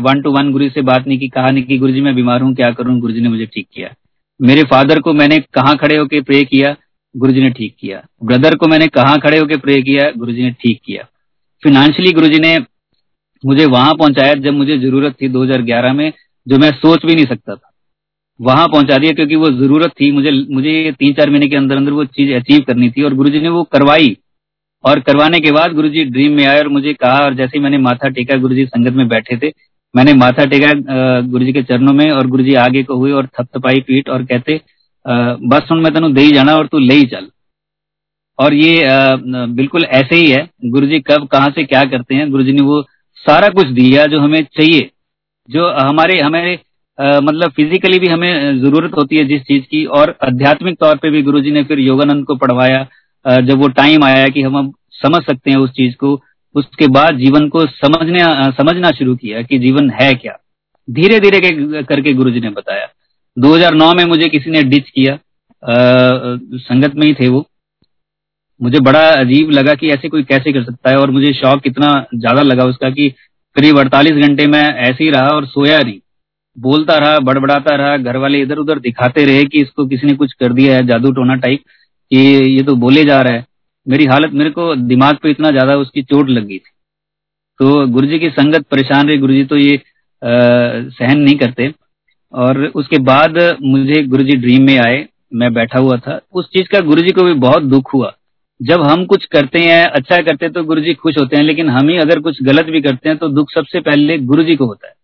वन 0.00 0.20
टू 0.22 0.30
वन 0.32 0.50
गुरु 0.52 0.68
से 0.68 0.82
बात 0.82 1.06
नहीं 1.06 1.18
की 1.18 1.28
कहा 1.28 1.50
नहीं 1.50 1.64
कि, 1.64 1.78
गुरु 1.78 1.92
जी 1.92 2.00
मैं 2.00 2.14
बीमार 2.14 2.42
हूँ, 2.42 2.54
क्या 2.54 2.70
करूँ, 2.70 2.98
गुरु 3.00 3.12
जी 3.12 3.20
ने 3.20 3.28
मुझे 3.28 3.46
ठीक 3.46 3.66
किया। 3.74 3.88
मेरे 4.40 4.62
फादर 4.64 5.00
को 5.00 5.12
मैंने 5.12 5.38
कहाँ 5.54 5.76
खड़े 5.76 5.96
होकर 5.96 6.22
प्रे 6.22 6.42
किया, 6.44 6.74
गुरु 7.14 7.32
जी 7.32 7.40
ने 7.40 7.50
ठीक 7.50 7.74
किया। 7.80 8.02
ब्रदर 8.24 8.54
को 8.54 8.68
मैंने 8.68 8.86
कहाँ 8.88 9.18
खड़े 9.18 9.38
होकर 9.38 9.58
प्रे 9.58 9.80
किया, 9.82 10.10
गुरु 10.16 10.32
जी 10.32 10.42
ने 10.42 10.50
ठीक 10.52 10.80
किया। 10.86 11.06
फिनेंशियली 11.62 12.12
गुरु 12.12 12.28
जी 12.28 12.38
ने 12.38 12.58
मुझे 13.44 13.64
वहाँ 13.66 13.94
पहुँचाया, 13.94 14.34
जब 14.34 14.52
मुझे 14.52 14.78
ज़रूरत 14.78 15.16
थी 15.22 15.28
2011 15.28 15.92
में, 15.92 16.12
जो 16.46 16.58
मैं 16.58 16.70
सोच 16.72 17.06
भी 17.06 17.14
नहीं 17.14 17.26
सकता 17.26 17.54
था। 17.54 17.70
वहाँ 18.40 18.66
पहुँचा 18.68 18.96
दिया 18.98 19.12
क्योंकि 19.12 19.36
वो 19.36 19.50
ज़रूरत 19.52 19.90
थी। 20.00 20.10
मुझे 20.12 20.30
मुझे 20.50 20.92
तीन 20.98 21.12
चार 21.14 21.30
महीने 21.30 21.46
के 21.46 21.56
अंदर 21.56 21.76
अंदर 21.76 21.92
वो 21.92 22.04
चीज़ 22.06 22.32
अचीव 22.34 22.64
करनी 22.66 22.90
थी 22.90 23.02
और 23.02 23.14
गुरु 23.14 23.30
ने 23.32 23.48
वो 23.48 23.62
करवाई। 23.72 24.16
और 24.84 25.00
करवाने 25.00 25.38
के 25.40 25.50
बाद 25.52 25.72
गुरुजी 25.74 26.04
ड्रीम 26.06 26.32
में 26.32 26.44
आए 26.46 26.58
और 26.58 26.68
मुझे 26.68 26.92
कहा 26.94 27.18
और 27.20 27.34
जैसे 27.34 27.58
मैंने 27.58 27.78
माथा 27.78 28.08
टेका, 28.08 28.36
गुरुजी 28.36 28.66
संगत 28.66 28.92
में 28.92 29.08
बैठे 29.08 29.36
थे। 29.36 29.52
मैंने 29.94 30.12
माथा 30.14 30.44
टेका 30.46 30.72
गुरुजी 31.22 31.52
के 31.52 31.62
चरणों 31.62 31.92
में 31.92 32.10
और 32.10 32.26
गुरुजी 32.26 32.54
आगे 32.56 32.82
को 32.82 32.96
हुए 32.96 33.12
और 33.12 33.26
थपथपाई 33.28 33.80
पीठ 33.80 34.08
और 34.08 34.24
कहते 34.24 34.60
बस 35.04 35.68
सुन, 35.68 35.80
मैं 35.80 35.92
तेन 35.94 36.12
दे 36.12 36.20
ही 36.20 36.30
जाना 36.32 36.54
और 36.56 36.66
तू 36.66 36.78
ले 36.78 36.94
ही 36.94 37.04
चल। 37.06 37.26
और 38.38 38.54
ये 38.54 38.80
बिल्कुल 39.56 39.84
ऐसे 39.84 40.16
ही 40.16 40.30
है। 40.30 40.48
गुरुजी 40.66 40.98
कब, 41.00 41.26
कहाँ 41.26 41.50
से 41.50 41.64
क्या 41.64 41.82
करते 41.86 42.14
हैं? 42.14 42.30
गुरुजी 42.30 42.52
ने 42.52 42.62
वो 42.62 42.82
सारा 43.18 43.48
कुछ 43.50 43.66
दिया 43.68 44.06
जो 44.06 44.20
हमें 44.20 44.42
चाहिए, 44.52 44.90
जो 45.48 45.68
हमारे 45.80 46.20
हमारे 46.20 46.58
मतलब 46.98 47.50
फिजिकली 47.50 47.98
भी 47.98 48.06
हमें 48.06 48.60
ज़रूरत 48.60 48.92
होती 48.96 49.16
है 49.16 49.24
जिस 49.24 49.42
चीज़ 49.42 49.64
की 49.64 49.84
और 49.96 50.16
आध्यात्मिक 50.24 50.78
तौर 50.80 50.96
पे 50.96 51.10
भी 51.10 51.22
गुरुजी 51.22 51.50
ने 51.50 51.62
फिर 51.64 51.80
योगानंद 51.80 52.24
को 52.26 52.36
पढ़वाया। 52.36 52.86
जब 53.40 53.58
वो 53.58 53.68
टाइम 53.76 54.04
आया 54.04 54.28
कि 54.28 54.42
हम 54.42 54.70
समझ 54.94 55.22
सकते 55.22 55.50
हैं 55.50 55.58
उस 55.58 55.70
चीज़ 55.70 55.94
को 55.96 56.20
उसके 56.54 56.86
बाद 56.88 57.16
जीवन 57.18 57.48
को 57.48 57.64
समझने 57.66 58.20
समझना 58.52 58.90
शुरू 58.90 59.14
किया 59.16 59.42
कि 59.42 59.58
जीवन 59.58 59.90
है 59.90 60.12
क्या। 60.14 60.38
धीरे 60.88 61.18
धीरे 61.20 61.40
करके 61.82 62.12
गुरु 62.12 62.30
जी 62.30 62.40
ने 62.40 62.50
बताया। 62.50 62.86
2009 63.36 63.92
में 63.94 64.04
मुझे 64.04 64.28
किसी 64.28 64.50
ने 64.50 64.62
डिच 64.62 64.88
किया। 64.90 65.14
आ, 65.14 65.18
संगत 66.60 66.94
में 66.94 67.06
ही 67.06 67.12
थे 67.14 67.28
वो। 67.28 67.44
मुझे 68.60 68.80
बड़ा 68.80 69.08
अजीब 69.10 69.50
लगा 69.50 69.74
कि 69.74 69.88
ऐसे 69.90 70.08
कोई 70.08 70.22
कैसे 70.24 70.52
कर 70.52 70.62
सकता 70.64 70.90
है 70.90 70.98
और 70.98 71.10
मुझे 71.10 71.32
शौक 71.32 71.62
कितना 71.62 71.88
ज़्यादा 72.14 72.42
लगा 72.42 72.64
उसका 72.64 72.90
कि 72.90 73.08
करीब 73.56 73.78
अड़तालीस 73.78 74.26
घंटे 74.26 74.46
में 74.46 74.58
ऐसे 74.60 75.04
ही 75.04 75.10
रहा 75.10 75.28
और 75.28 75.46
सोया 75.46 75.78
नहीं। 75.78 75.98
बोलता 76.56 76.96
रहा 76.98 77.18
बड़बड़ाता 77.20 77.74
रहा 77.76 77.96
घर 77.96 78.16
वाले 78.16 78.40
इधर 78.42 78.58
उधर 78.58 78.78
दिखाते 78.80 79.24
रहे 79.24 79.44
कि 79.44 79.60
इसको 79.60 79.86
किसी 79.86 80.06
ने 80.06 80.14
कुछ 80.14 80.32
कर 80.34 80.52
दिया 80.52 80.76
है 80.76 80.86
जादू 80.86 81.12
टोना 81.12 81.34
टाइप 81.36 81.60
कि 82.10 82.18
ये 82.48 82.62
तो 82.62 82.74
बोले 82.76 83.04
जा 83.04 83.20
रहा 83.20 83.32
है। 83.32 83.44
मेरी 83.86 84.04
हालत 84.06 84.32
मेरे 84.32 84.50
को 84.50 84.74
दिमाग 84.76 85.16
पे 85.22 85.30
इतना 85.30 85.50
ज़्यादा 85.50 85.74
उसकी 85.76 86.02
चोट 86.04 86.28
लग 86.30 86.46
गई 86.46 86.58
थी। 86.58 86.70
तो 87.60 87.86
गुरु 87.88 88.06
जी 88.06 88.18
की 88.18 88.30
संगत 88.30 88.66
परेशान 88.70 89.08
रही। 89.08 89.18
गुरु 89.18 89.32
जी 89.32 89.44
तो 89.44 89.56
ये 89.56 89.76
आ, 89.76 89.80
सहन 90.22 91.18
नहीं 91.18 91.36
करते। 91.38 91.72
और 92.34 92.64
उसके 92.74 92.98
बाद 93.04 93.38
मुझे 93.62 94.02
गुरु 94.04 94.24
जी 94.24 94.36
ड्रीम 94.36 94.62
में 94.66 94.78
आए। 94.78 95.06
मैं 95.34 95.52
बैठा 95.54 95.78
हुआ 95.78 95.96
था। 95.98 96.20
उस 96.32 96.48
चीज़ 96.48 96.68
का 96.68 96.80
गुरु 96.82 97.02
जी 97.02 97.10
को 97.10 97.24
भी 97.24 97.32
बहुत 97.40 97.62
दुख 97.64 97.92
हुआ। 97.94 98.12
जब 98.60 98.82
हम 98.82 99.04
कुछ 99.06 99.24
करते 99.26 99.58
हैं 99.60 99.84
अच्छा 99.86 100.16
करते 100.18 100.44
हैं 100.44 100.52
तो 100.52 100.62
गुरु 100.64 100.80
जी 100.80 100.94
खुश 100.96 101.18
होते 101.18 101.36
हैं। 101.36 101.42
लेकिन 101.44 101.70
हम 101.70 101.88
ही 101.88 101.96
अगर 101.98 102.20
कुछ 102.20 102.42
गलत 102.42 102.66
भी 102.66 102.80
करते 102.82 103.08
हैं 103.08 103.18
तो 103.18 103.28
दुख 103.30 103.50
सबसे 103.50 103.80
पहले 103.80 104.18
गुरु 104.20 104.42
जी 104.44 104.56
को 104.56 104.66
होता 104.66 104.88
है। 104.88 104.94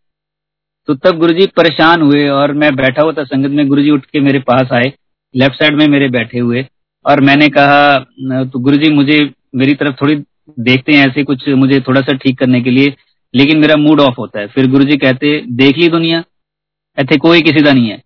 तो 0.89 0.95
तब 0.97 1.18
गुरु 1.18 1.33
जी 1.33 1.47
परेशान 1.57 2.03
हुए 2.03 2.26
और 2.30 2.53
मैं 2.53 2.74
बैठा 2.76 3.03
हुआ 3.03 3.12
था 3.12 3.24
संगत 3.24 3.51
में। 3.51 3.66
गुरु 3.68 3.83
जी 3.83 3.91
उठ 3.91 4.05
के 4.05 4.20
मेरे 4.20 4.39
पास 4.41 4.72
आए 4.72 4.93
लेफ़्ट 5.35 5.55
साइड 5.55 5.76
में 5.76 5.87
मेरे 5.89 6.09
बैठे 6.11 6.39
हुए 6.39 6.64
और 7.05 7.20
मैंने 7.20 7.49
कहा 7.49 7.99
तो 8.45 8.59
गुरु 8.59 8.76
जी 8.76 8.91
मुझे, 8.91 9.18
मेरी 9.55 9.74
तरफ़ 9.74 9.95
थोड़ी 10.01 10.14
देखते 10.61 10.93
हैं 10.93 11.07
ऐसे 11.09 11.22
कुछ, 11.24 11.49
मुझे 11.51 11.80
थोड़ा 11.80 12.01
सा 12.01 12.12
ठीक 12.14 12.39
करने 12.39 12.61
के 12.62 12.70
लिए, 12.70 12.95
लेकिन 13.35 13.59
मेरा 13.59 13.76
मूड 13.76 14.01
ऑफ़ 14.01 14.14
होता 14.18 14.41
है। 14.41 14.47
फिर 14.47 14.66
गुरु 14.70 14.85
जी 14.85 14.97
कहते, 14.97 15.41
देख 15.53 15.78
ली 15.78 15.89
दुनिया, 15.89 16.22
ऐसे 16.99 17.16
कोई 17.18 17.41
किसी 17.43 17.62
का 17.62 17.72
नहीं 17.72 17.91
है। 17.91 17.97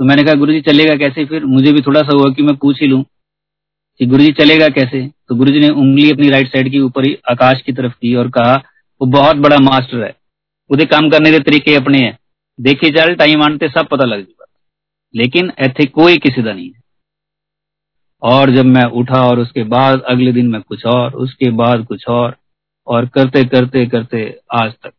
तो 0.00 0.04
मैंने 0.04 0.22
कहा 0.24 0.34
गुरु 0.34 0.52
जी 0.52 0.60
चलेगा 0.62 0.96
कैसे? 0.96 1.24
फिर, 1.24 1.44
मुझे 1.46 1.72
भी 1.72 1.80
थोड़ा 1.80 2.00
सा 2.00 2.16
हुआ 2.16 2.32
कि 2.34 2.42
मैं 2.42 2.56
पूछ 2.56 2.80
ही 2.80 2.86
लूँ 2.86 3.02
कि 4.00 4.06
गुरु 4.06 4.22
जी 4.22 4.32
चलेगा 4.34 4.68
कैसे? 4.70 5.06
तो 5.28 5.34
गुरु 5.34 5.50
जी 5.50 5.60
ने 5.60 5.68
उंगली 5.70 6.10
अपनी 6.10 6.28
राइट 6.30 6.48
साइड 6.48 6.70
की 6.70 6.80
ऊपर 6.80 7.06
ही 7.06 7.16
आकाश 7.30 7.62
की 7.62 7.72
तरफ़ 7.72 7.92
की 7.92 8.14
और 8.14 8.30
कहा, 8.30 8.54
वो 9.00 9.06
बहुत 9.08 9.36
बड़ा 9.38 9.58
मास्टर 9.60 10.04
है। 10.04 10.14
ਉਹਦੇ 10.71 10.85
काम 10.85 11.09
करने 11.09 11.31
के 11.31 11.39
तरीके 11.39 11.75
अपने 11.75 11.99
हैं 11.99 12.17
देखी 12.59 12.89
चल 12.91 13.13
टाइम 13.15 13.43
आने 13.43 13.67
सब 13.69 13.87
पता 13.87 14.05
लग 14.05 14.19
जाएगा 14.19 14.45
लेकिन 15.13 15.51
ਇੱਥੇ 15.59 15.85
कोई 15.85 16.17
किसी 16.17 16.43
का 16.43 16.53
नहीं 16.53 16.67
है 16.67 16.81
और 18.21 18.49
जब 18.49 18.65
मैं 18.65 18.83
उठा 18.91 19.21
और 19.21 19.39
उसके 19.39 19.63
बाद 19.63 20.01
अगले 20.01 20.31
दिन 20.31 20.47
मैं 20.47 20.61
कुछ 20.61 20.85
और 20.85 21.13
उसके 21.15 21.49
बाद 21.51 21.85
कुछ 21.85 22.07
और 22.09 22.35
और 22.87 23.05
करते 23.07 23.43
करते 23.43 23.85
करते 23.85 24.23
आज 24.53 24.71
तक 24.83 24.91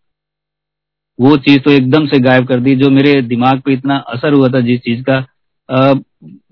वो 1.19 1.37
चीज 1.37 1.63
तो 1.65 1.71
एकदम 1.71 2.07
से 2.07 2.19
गायब 2.19 2.47
कर 2.47 2.61
दी 2.61 2.75
जो 2.77 2.91
मेरे 2.91 3.21
दिमाग 3.23 3.61
पे 3.61 3.73
इतना 3.73 3.97
असर 4.09 4.33
हुआ 4.33 4.49
था 4.49 4.61
जिस 4.61 4.81
चीज 4.81 5.05
का 5.05 5.17
आ, 5.69 5.95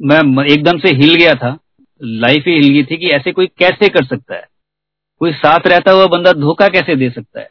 मैं 0.01 0.45
एकदम 0.45 0.79
से 0.79 0.95
हिल 0.97 1.15
गया 1.15 1.35
था 1.35 1.57
लाइफ 2.01 2.45
ही 2.47 2.55
हिल 2.55 2.69
गई 2.69 2.83
थी 2.85 2.97
कि 2.97 3.11
ऐसे 3.11 3.33
कोई 3.33 3.47
कैसे 3.59 3.89
कर 3.89 4.05
सकता 4.05 4.35
है 4.35 4.45
कोई 5.21 5.33
साथ 5.33 5.67
रहता 5.67 5.93
हुआ 5.93 6.07
बंदा 6.07 6.33
धोखा 6.33 6.69
कैसे 6.69 6.97
दे 6.97 7.11
सकता 7.11 7.41
है 7.41 7.49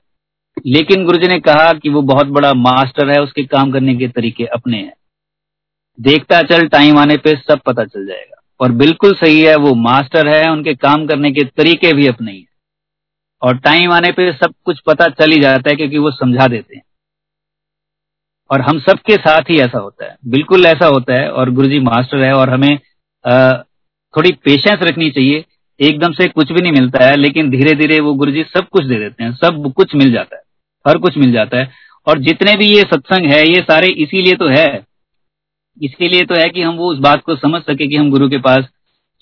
लेकिन 0.66 1.04
गुरुजी 1.04 1.28
ने 1.28 1.38
कहा 1.40 1.72
कि 1.72 1.88
वो 1.88 2.02
बहुत 2.02 2.26
बड़ा 2.26 2.52
मास्टर 2.54 3.10
है 3.10 3.20
उसके 3.22 3.44
काम 3.44 3.70
करने 3.72 3.94
के 3.94 4.08
तरीके 4.08 4.44
अपने 4.44 4.76
हैं। 4.76 4.92
देखता 5.98 6.42
चल 6.42 6.66
टाइम 6.68 6.98
आने 6.98 7.16
पे 7.16 7.34
सब 7.36 7.60
पता 7.66 7.84
चल 7.84 8.06
जाएगा। 8.06 8.36
और 8.60 8.72
बिल्कुल 8.72 9.14
सही 9.14 9.40
है 9.40 9.56
वो 9.56 9.74
मास्टर 9.74 10.28
है 10.28 10.50
उनके 10.52 10.74
काम 10.74 11.06
करने 11.06 11.30
के 11.32 11.44
तरीके 11.46 11.92
भी 11.92 12.06
अपने 12.06 12.32
ही 12.32 12.46
और 13.42 13.58
टाइम 13.58 13.92
आने 13.92 14.10
पे 14.12 14.32
सब 14.32 14.54
कुछ 14.64 14.80
पता 14.80 15.08
चल 15.10 15.32
ही 15.32 15.40
जाता 15.40 15.70
है 15.70 15.76
क्योंकि 15.76 15.98
वो 15.98 16.10
समझा 16.10 16.46
देते 16.46 16.76
हैं। 16.76 16.82
और 18.50 18.60
हम 18.60 18.78
सबके 18.80 19.16
साथ 19.16 19.50
ही 19.50 19.58
ऐसा 19.58 19.78
होता 19.78 20.04
है। 20.04 20.16
बिल्कुल 20.26 20.66
ऐसा 20.66 20.86
होता 20.86 21.14
है 21.14 21.30
और 21.30 21.50
गुरुजी 21.50 21.78
मास्टर 21.80 22.22
है 22.24 22.32
और 22.32 22.50
हमें 22.50 22.78
आ, 23.24 23.52
थोड़ी 24.14 24.32
पेशेंस 24.44 24.82
रखनी 24.82 25.10
चाहिए। 25.10 25.44
एकदम 25.80 26.12
से 26.12 26.26
कुछ 26.28 26.52
भी 26.52 26.60
नहीं 26.60 26.72
मिलता 26.72 27.04
है 27.04 27.16
लेकिन 27.16 27.50
धीरे 27.50 27.74
धीरे 27.74 28.00
वो 28.00 28.14
गुरुजी 28.14 28.42
सब 28.44 28.68
कुछ 28.68 28.84
दे 28.84 28.98
देते 28.98 29.24
हैं 29.24 29.32
सब 29.34 29.72
कुछ 29.76 29.94
मिल 29.94 30.12
जाता 30.12 30.36
है। 30.36 30.39
हर 30.84 30.98
कुछ 30.98 31.16
मिल 31.18 31.32
जाता 31.32 31.58
है। 31.58 31.70
और 32.06 32.18
जितने 32.18 32.56
भी 32.56 32.66
ये 32.66 32.82
सत्संग 32.84 33.26
है, 33.26 33.40
ये 33.48 33.60
सारे 33.60 33.88
इसीलिए 33.94 34.36
तो 34.36 34.48
है। 34.48 34.68
इसीलिए 35.80 36.24
तो 36.24 36.34
है 36.34 36.48
कि 36.48 36.62
हम 36.62 36.76
वो 36.76 36.90
उस 36.92 36.98
बात 36.98 37.22
को 37.22 37.36
समझ 37.36 37.60
सके 37.62 37.86
कि 37.86 37.96
हम 37.96 38.10
गुरु 38.10 38.28
के 38.28 38.38
पास 38.40 38.68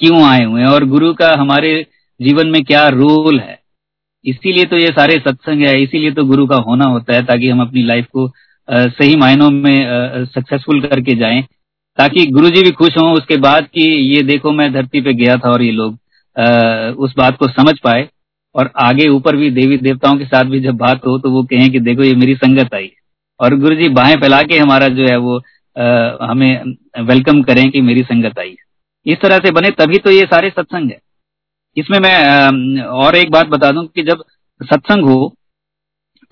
क्यों 0.01 0.23
आए 0.25 0.45
हुए 0.45 0.61
हैं। 0.61 0.69
और 0.69 0.85
गुरु 0.87 1.13
का 1.15 1.35
हमारे 1.39 1.71
जीवन 2.21 2.49
में 2.49 2.63
क्या 2.65 2.87
रोल 2.89 3.39
है। 3.41 3.59
इसीलिए 4.25 4.65
तो 4.65 4.77
ये 4.77 4.89
सारे 4.89 5.19
सत्संग 5.19 5.63
है, 5.63 5.81
इसीलिए 5.83 6.11
तो 6.11 6.25
गुरु 6.25 6.47
का 6.47 6.57
होना 6.59 6.85
होता 6.85 7.15
है, 7.15 7.25
ताकि 7.25 7.49
हम 7.49 7.61
अपनी 7.61 7.83
लाइफ 7.83 8.07
को 8.13 8.29
सही 8.69 9.17
मायनों 9.17 9.51
में 9.51 10.25
सक्सेसफुल 10.27 10.81
करके 10.81 11.15
जाएँ। 11.15 11.43
ताकि 11.99 12.27
गुरु 12.27 12.49
जी 12.51 12.63
भी 12.63 12.71
खुश 12.73 12.97
हों 12.99 13.13
उसके 13.13 13.37
बाद 13.39 13.67
कि 13.75 13.83
ये 13.83 14.23
देखो 14.23 14.53
मैं 14.53 14.73
धरती 14.73 15.01
पे 15.01 15.13
गया 15.15 15.37
था 15.37 15.51
और 15.51 15.63
ये 15.63 15.71
लोग 15.73 15.93
उस 16.99 17.15
बात 17.19 17.37
को 17.37 17.49
समझ 17.49 17.79
पाए। 17.79 18.09
और 18.55 18.71
आगे 18.81 19.09
ऊपर 19.09 19.37
भी 19.37 19.51
देवी 19.51 19.77
देवताओं 19.79 20.19
के 20.19 20.25
साथ 20.25 20.45
भी 20.45 20.61
जब 20.61 20.77
बात 20.77 21.07
हो 21.07 21.19
तो 21.19 21.31
वो 21.31 21.43
कहें 21.45 21.71
कि 21.73 21.81
देखो 21.81 22.05
ये 22.05 22.15
मेरी 22.17 22.35
संगत 22.37 22.75
आई। 22.75 22.91
और 23.41 23.55
गुरु 23.57 23.75
जी 23.77 23.89
बाहें 23.91 24.15
फैला 24.21 24.43
के 24.43 24.59
हमारा 24.59 24.89
जो 24.91 25.07
है 25.07 25.17
वो 25.19 25.39
आ, 25.77 25.85
हमें 26.23 26.75
वेलकम 27.07 27.43
करें 27.43 27.71
कि 27.71 27.81
मेरी 27.83 28.03
संगत 28.03 28.39
आई। 28.39 28.57
इस 29.07 29.19
तरह 29.23 29.39
से 29.39 29.51
बने 29.51 29.71
तभी 29.79 29.99
तो 29.99 30.11
ये 30.11 30.25
सारे 30.27 30.51
सत्संग 30.51 30.91
है। 30.91 30.99
इसमें 31.77 31.99
मैं 31.99 32.15
आ, 32.25 32.51
और 32.97 33.17
एक 33.17 33.31
बात 33.31 33.47
बता 33.49 33.71
दूँ 33.73 33.87
कि 33.87 34.03
जब 34.03 34.25
सत्संग 34.61 35.05
हो 35.05 35.35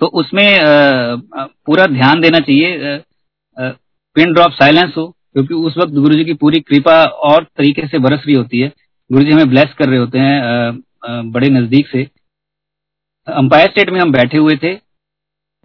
तो 0.01 0.07
उसमें 0.21 0.49
आ, 0.55 1.45
पूरा 1.67 1.87
ध्यान 1.89 2.21
देना 2.21 2.39
चाहिए 2.41 3.01
पिन 4.17 4.33
ड्रॉप 4.33 4.53
साइलेंस 4.53 4.93
हो 4.97 5.07
क्योंकि 5.07 5.55
उस 5.57 5.77
वक्त 5.79 5.93
गुरु 5.95 6.15
जी 6.15 6.25
की 6.25 6.35
पूरी 6.35 6.61
कृपा 6.63 7.03
और 7.29 7.45
तरीके 7.57 7.87
से 7.87 7.99
बरस 7.99 8.23
रही 8.27 8.35
होती 8.37 8.61
है। 8.61 8.73
गुरु 9.11 9.25
जी 9.25 9.31
हमें 9.31 9.49
ब्लेस 9.51 9.73
कर 9.79 9.89
रहे 9.89 9.99
होते 9.99 10.19
हैं 10.19 10.71
बड़े 11.03 11.49
नज़दीक 11.51 11.89
से। 11.89 12.03
अंपायर 13.29 13.71
स्टेट 13.71 13.91
में 13.91 14.01
हम 14.01 14.13
बैठे 14.13 14.39
हुए 14.39 14.57
थे 14.57 14.75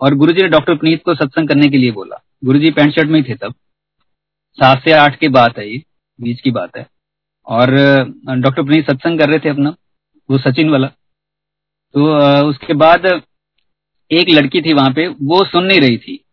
और 0.01 0.15
गुरु 0.15 0.33
जी 0.33 0.41
ने 0.41 0.47
डॉक्टर 0.49 0.75
पुनीत 0.75 1.03
को 1.05 1.15
सत्संग 1.15 1.47
करने 1.47 1.67
के 1.67 1.77
लिए 1.77 1.91
बोला। 1.91 2.21
गुरु 2.43 2.59
जी 2.59 2.71
पैंट 2.71 2.93
शर्ट 2.95 3.09
में 3.09 3.19
ही 3.19 3.23
थे 3.29 3.35
तब। 3.37 3.53
सात 4.57 4.83
से 4.83 4.91
आठ 4.93 5.19
की 5.19 5.27
बात 5.29 5.57
है 5.57 5.69
ये, 5.69 5.81
बीच 6.19 6.41
की 6.41 6.51
बात 6.51 6.77
है। 6.77 6.85
और 7.47 7.69
डॉक्टर 8.31 8.63
पुनीत 8.63 8.85
सत्संग 8.85 9.19
कर 9.19 9.29
रहे 9.29 9.39
थे 9.39 9.49
अपना, 9.49 9.75
वो 10.29 10.37
सचिन 10.39 10.69
वाला। 10.69 10.87
तो 10.87 12.47
उसके 12.49 12.73
बाद 12.75 13.05
एक 14.11 14.29
लड़की 14.29 14.61
थी 14.61 14.73
वहाँ 14.73 14.91
पे, 14.93 15.07
वो 15.07 15.43
सुन 15.45 15.65
नहीं 15.65 15.79
रही 15.79 15.97
थी। 15.97 16.23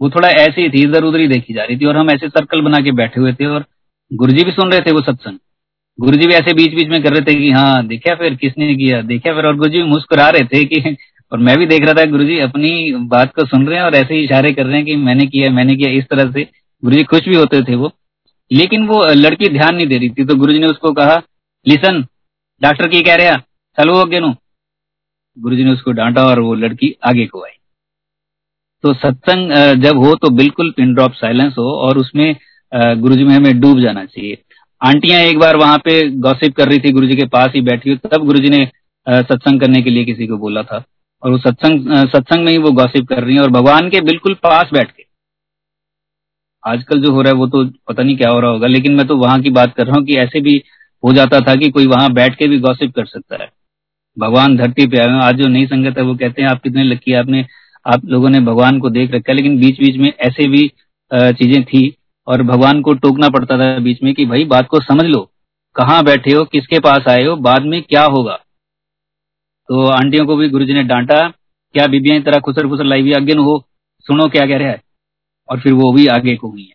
वो 0.00 0.10
थोड़ा 0.10 0.28
ऐसी 0.30 0.68
थी 0.70 0.82
इधर 0.82 1.04
उधर 1.04 1.20
ही 1.20 1.26
देखी 1.28 1.54
जा 1.54 1.64
रही 1.64 1.76
थी 1.78 1.86
और 1.86 1.96
हम 1.96 2.10
ऐसे 2.10 2.28
सर्कल 2.28 2.60
बना 2.62 2.78
के 2.78 2.92
बैठे 2.94 3.20
हुए 3.20 3.32
थे 3.32 3.46
और 3.46 3.64
गुरुजी 4.10 4.44
भी 4.44 4.52
सुन 4.52 4.70
रहे 4.72 4.80
थे 4.80 4.92
वो 4.92 5.00
सत्संग। 5.02 5.38
गुरुजी 6.00 6.26
भी 6.26 6.34
ऐसे 6.34 6.52
बीच 6.54 6.74
बीच 6.74 6.88
में 6.88 7.02
कर 7.02 7.10
रहे 7.10 7.20
थे 7.24 7.34
कि 7.36 7.50
हाँ 7.52 7.86
देखा 7.86 8.14
फिर 8.14 8.34
किसने 8.34 8.74
किया? 8.74 9.00
देखा 9.02 9.32
फिर 9.34 9.46
और 9.46 9.56
गुरु 9.56 9.70
जी 9.70 9.82
मुस्कुरा 9.84 10.28
रहे 10.30 10.44
थे 10.44 10.64
कि, 10.64 10.96
और 11.32 11.38
मैं 11.38 11.56
भी 11.58 11.66
देख 11.66 11.84
रहा 11.84 11.94
था 11.94 12.04
गुरु 12.10 12.24
जी 12.24 12.38
अपनी 12.40 12.70
बात 13.08 13.34
को 13.34 13.44
सुन 13.46 13.66
रहे 13.66 13.78
हैं 13.78 13.84
और 13.84 13.94
ऐसे 13.94 14.14
ही 14.14 14.24
इशारे 14.24 14.52
कर 14.52 14.66
रहे 14.66 14.76
हैं 14.76 14.84
कि, 14.84 14.96
मैंने 14.98 15.26
किया 15.26 15.50
मैंने 15.50 15.76
किया, 15.76 15.90
इस 15.90 16.04
तरह 16.04 16.30
से 16.32 16.44
गुरुजी 16.82 17.02
खुश 17.04 17.28
भी 17.28 17.36
होते 17.36 17.62
थे 17.62 17.74
वो। 17.74 17.92
लेकिन 18.50 18.86
वो 18.86 19.04
लड़की 19.14 19.48
ध्यान 19.48 19.74
नहीं 19.76 19.86
दे 19.86 19.98
रही 19.98 20.10
थी 20.10 20.24
तो 20.24 20.34
गुरु 20.34 20.52
जी 20.52 20.58
ने 20.58 20.66
उसको 20.66 20.92
कहा, 20.92 21.16
लिसन, 21.66 22.02
डॉक्टर 22.62 22.88
की 22.88 23.00
कह 23.00 23.14
रहा 23.14 23.36
चलो 23.78 23.94
वो 23.94 24.34
गुरु 25.36 25.56
जी 25.56 25.64
ने 25.64 25.70
उसको 25.70 25.92
डांटा 25.92 26.22
और 26.24 26.40
वो 26.40 26.54
लड़की 26.54 26.94
आगे 27.06 27.26
को 27.26 27.44
आई। 27.44 27.56
तो 28.84 28.92
सत्संग 28.94 29.52
जब 29.82 29.98
हो 29.98 30.14
तो 30.14 30.30
बिल्कुल 30.30 30.70
पिन 30.70 30.94
ड्रॉप 30.94 31.12
साइलेंस 31.12 31.54
हो 31.58 31.70
और 31.78 31.98
उसमें 31.98 32.36
गुरुजी 32.72 33.24
में 33.24 33.34
हमें 33.34 33.60
डूब 33.60 33.80
जाना 33.80 34.04
चाहिए। 34.04 34.38
आंटियाँ 34.82 35.20
एक 35.20 35.38
बार 35.38 35.56
वहाँ 35.56 35.78
पे 35.78 36.00
गॉसिप 36.20 36.54
कर 36.56 36.68
रही 36.68 36.78
थी 36.78 36.92
गुरुजी 36.92 37.16
के 37.16 37.26
पास 37.28 37.50
ही 37.54 37.60
बैठी 37.62 37.90
हुई, 37.90 37.98
तब 38.06 38.24
गुरुजी 38.26 38.48
ने 38.48 38.64
सत्संग 39.06 39.60
करने 39.60 39.82
के 39.82 39.90
लिए 39.90 40.04
किसी 40.04 40.26
को 40.26 40.36
बोला 40.38 40.62
था। 40.62 40.84
और 41.22 41.30
वो 41.30 41.38
सत्संग 41.38 41.88
सत्संग 42.08 42.44
में 42.44 42.50
ही 42.52 42.58
वो 42.58 42.70
गॉसिप 42.72 43.06
कर 43.08 43.22
रही 43.24 43.34
है 43.36 43.42
और 43.42 43.50
भगवान 43.50 43.88
के 43.90 44.00
बिल्कुल 44.02 44.34
पास 44.42 44.70
बैठ 44.72 44.90
के। 44.90 45.04
आजकल 46.64 47.00
जो 47.02 47.12
हो 47.12 47.22
रहा 47.22 47.32
है 47.32 47.38
वो 47.38 47.46
तो 47.46 47.64
पता 47.88 48.02
नहीं 48.02 48.16
क्या 48.16 48.30
हो 48.30 48.40
रहा 48.40 48.50
होगा, 48.50 48.66
लेकिन 48.66 48.94
मैं 48.94 49.06
तो 49.06 49.16
वहाँ 49.16 49.40
की 49.42 49.50
बात 49.50 49.74
कर 49.76 49.86
रहा 49.86 49.96
हूँ 49.96 50.04
कि 50.06 50.16
ऐसे 50.18 50.40
भी 50.40 50.62
हो 51.02 51.12
जाता 51.12 51.40
था 51.40 51.54
कि 51.54 51.70
कोई 51.70 51.86
वहाँ 51.86 52.12
बैठ 52.12 52.34
के 52.34 52.48
भी 52.48 52.58
गॉसिप 52.60 52.94
कर 52.96 53.04
सकता 53.06 53.42
है। 53.42 53.48
भगवान 54.16 54.56
धरती 54.56 54.86
पे 54.86 54.98
आए 54.98 55.20
आज 55.22 55.36
जो 55.36 55.48
नई 55.48 55.66
संगत 55.66 55.98
है 55.98 56.04
वो 56.04 56.14
कहते 56.14 56.42
हैं, 56.42 56.48
आप 56.48 56.62
कितने 56.62 56.84
लकी 56.84 57.12
आपने, 57.14 57.44
आप 57.86 58.04
लोगों 58.06 58.30
ने 58.30 58.40
भगवान 58.42 58.78
को 58.78 58.90
देख 58.90 59.14
रखा 59.14 59.32
है। 59.32 59.36
लेकिन 59.36 59.58
बीच 59.60 59.80
बीच 59.80 59.96
में 59.96 60.12
ऐसे 60.20 60.48
भी 60.48 60.66
चीज़ें 61.10 61.62
थी। 61.64 61.86
और 62.30 62.42
भगवान 62.42 62.82
को 62.82 62.94
टोकना 62.94 63.28
पड़ता 63.28 63.58
था 63.58 63.78
बीच 63.78 64.02
में 64.02 64.14
कि 64.14 64.26
भाई, 64.26 64.44
बात 64.44 64.66
को 64.66 64.80
समझ 64.80 65.04
लो। 65.04 65.32
कहाँ 65.76 66.04
बैठे 66.04 66.32
हो? 66.32 66.44
किसके 66.44 66.78
पास 66.78 67.04
आए 67.08 67.24
हो? 67.24 67.36
बाद 67.36 67.62
में 67.62 67.82
क्या 67.82 68.04
होगा? 68.04 68.34
तो 69.68 69.86
आंटियों 69.86 70.26
को 70.26 70.36
भी 70.36 70.48
गुरुजी 70.48 70.72
ने 70.72 70.82
डांटा, 70.82 71.28
क्या 71.74 71.86
बीबियाँ 71.86 72.22
तरह 72.22 72.38
खुसर 72.38 72.68
खुसर 72.68 72.84
लाई 72.84 73.00
हुई 73.00 73.12
आगे 73.12 73.32
हो? 73.32 73.68
सुनो 73.98 74.28
क्या 74.28 74.46
कह 74.46 74.56
रहा 74.56 74.68
है। 74.68 74.82
और 75.48 75.60
फिर 75.60 75.72
वो 75.72 75.92
भी 75.92 76.06
आगे 76.06 76.36
को 76.36 76.48
हुई 76.48 76.62
है। 76.62 76.72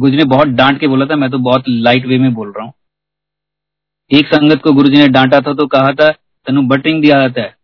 गुरुजी 0.00 0.16
ने 0.16 0.24
बहुत 0.24 0.48
डांट 0.48 0.80
के 0.80 0.88
बोला 0.88 1.06
था, 1.06 1.16
मैं 1.16 1.30
तो 1.30 1.38
बहुत 1.38 1.64
लाइट 1.68 2.06
वे 2.06 2.18
में 2.18 2.34
बोल 2.34 2.52
रहा 2.56 2.64
हूँ। 2.64 2.72
एक 4.10 4.26
संगत 4.26 4.62
को 4.62 4.72
गुरुजी 4.72 4.96
ने 4.96 5.08
डांटा 5.08 5.40
था 5.40 5.54
तो 5.54 5.66
कहा 5.66 5.92
था, 5.92 6.10
तेन 6.10 6.68
बटरिंग 6.68 7.02
दिया 7.02 7.20
जाता 7.20 7.40
है। 7.40 7.56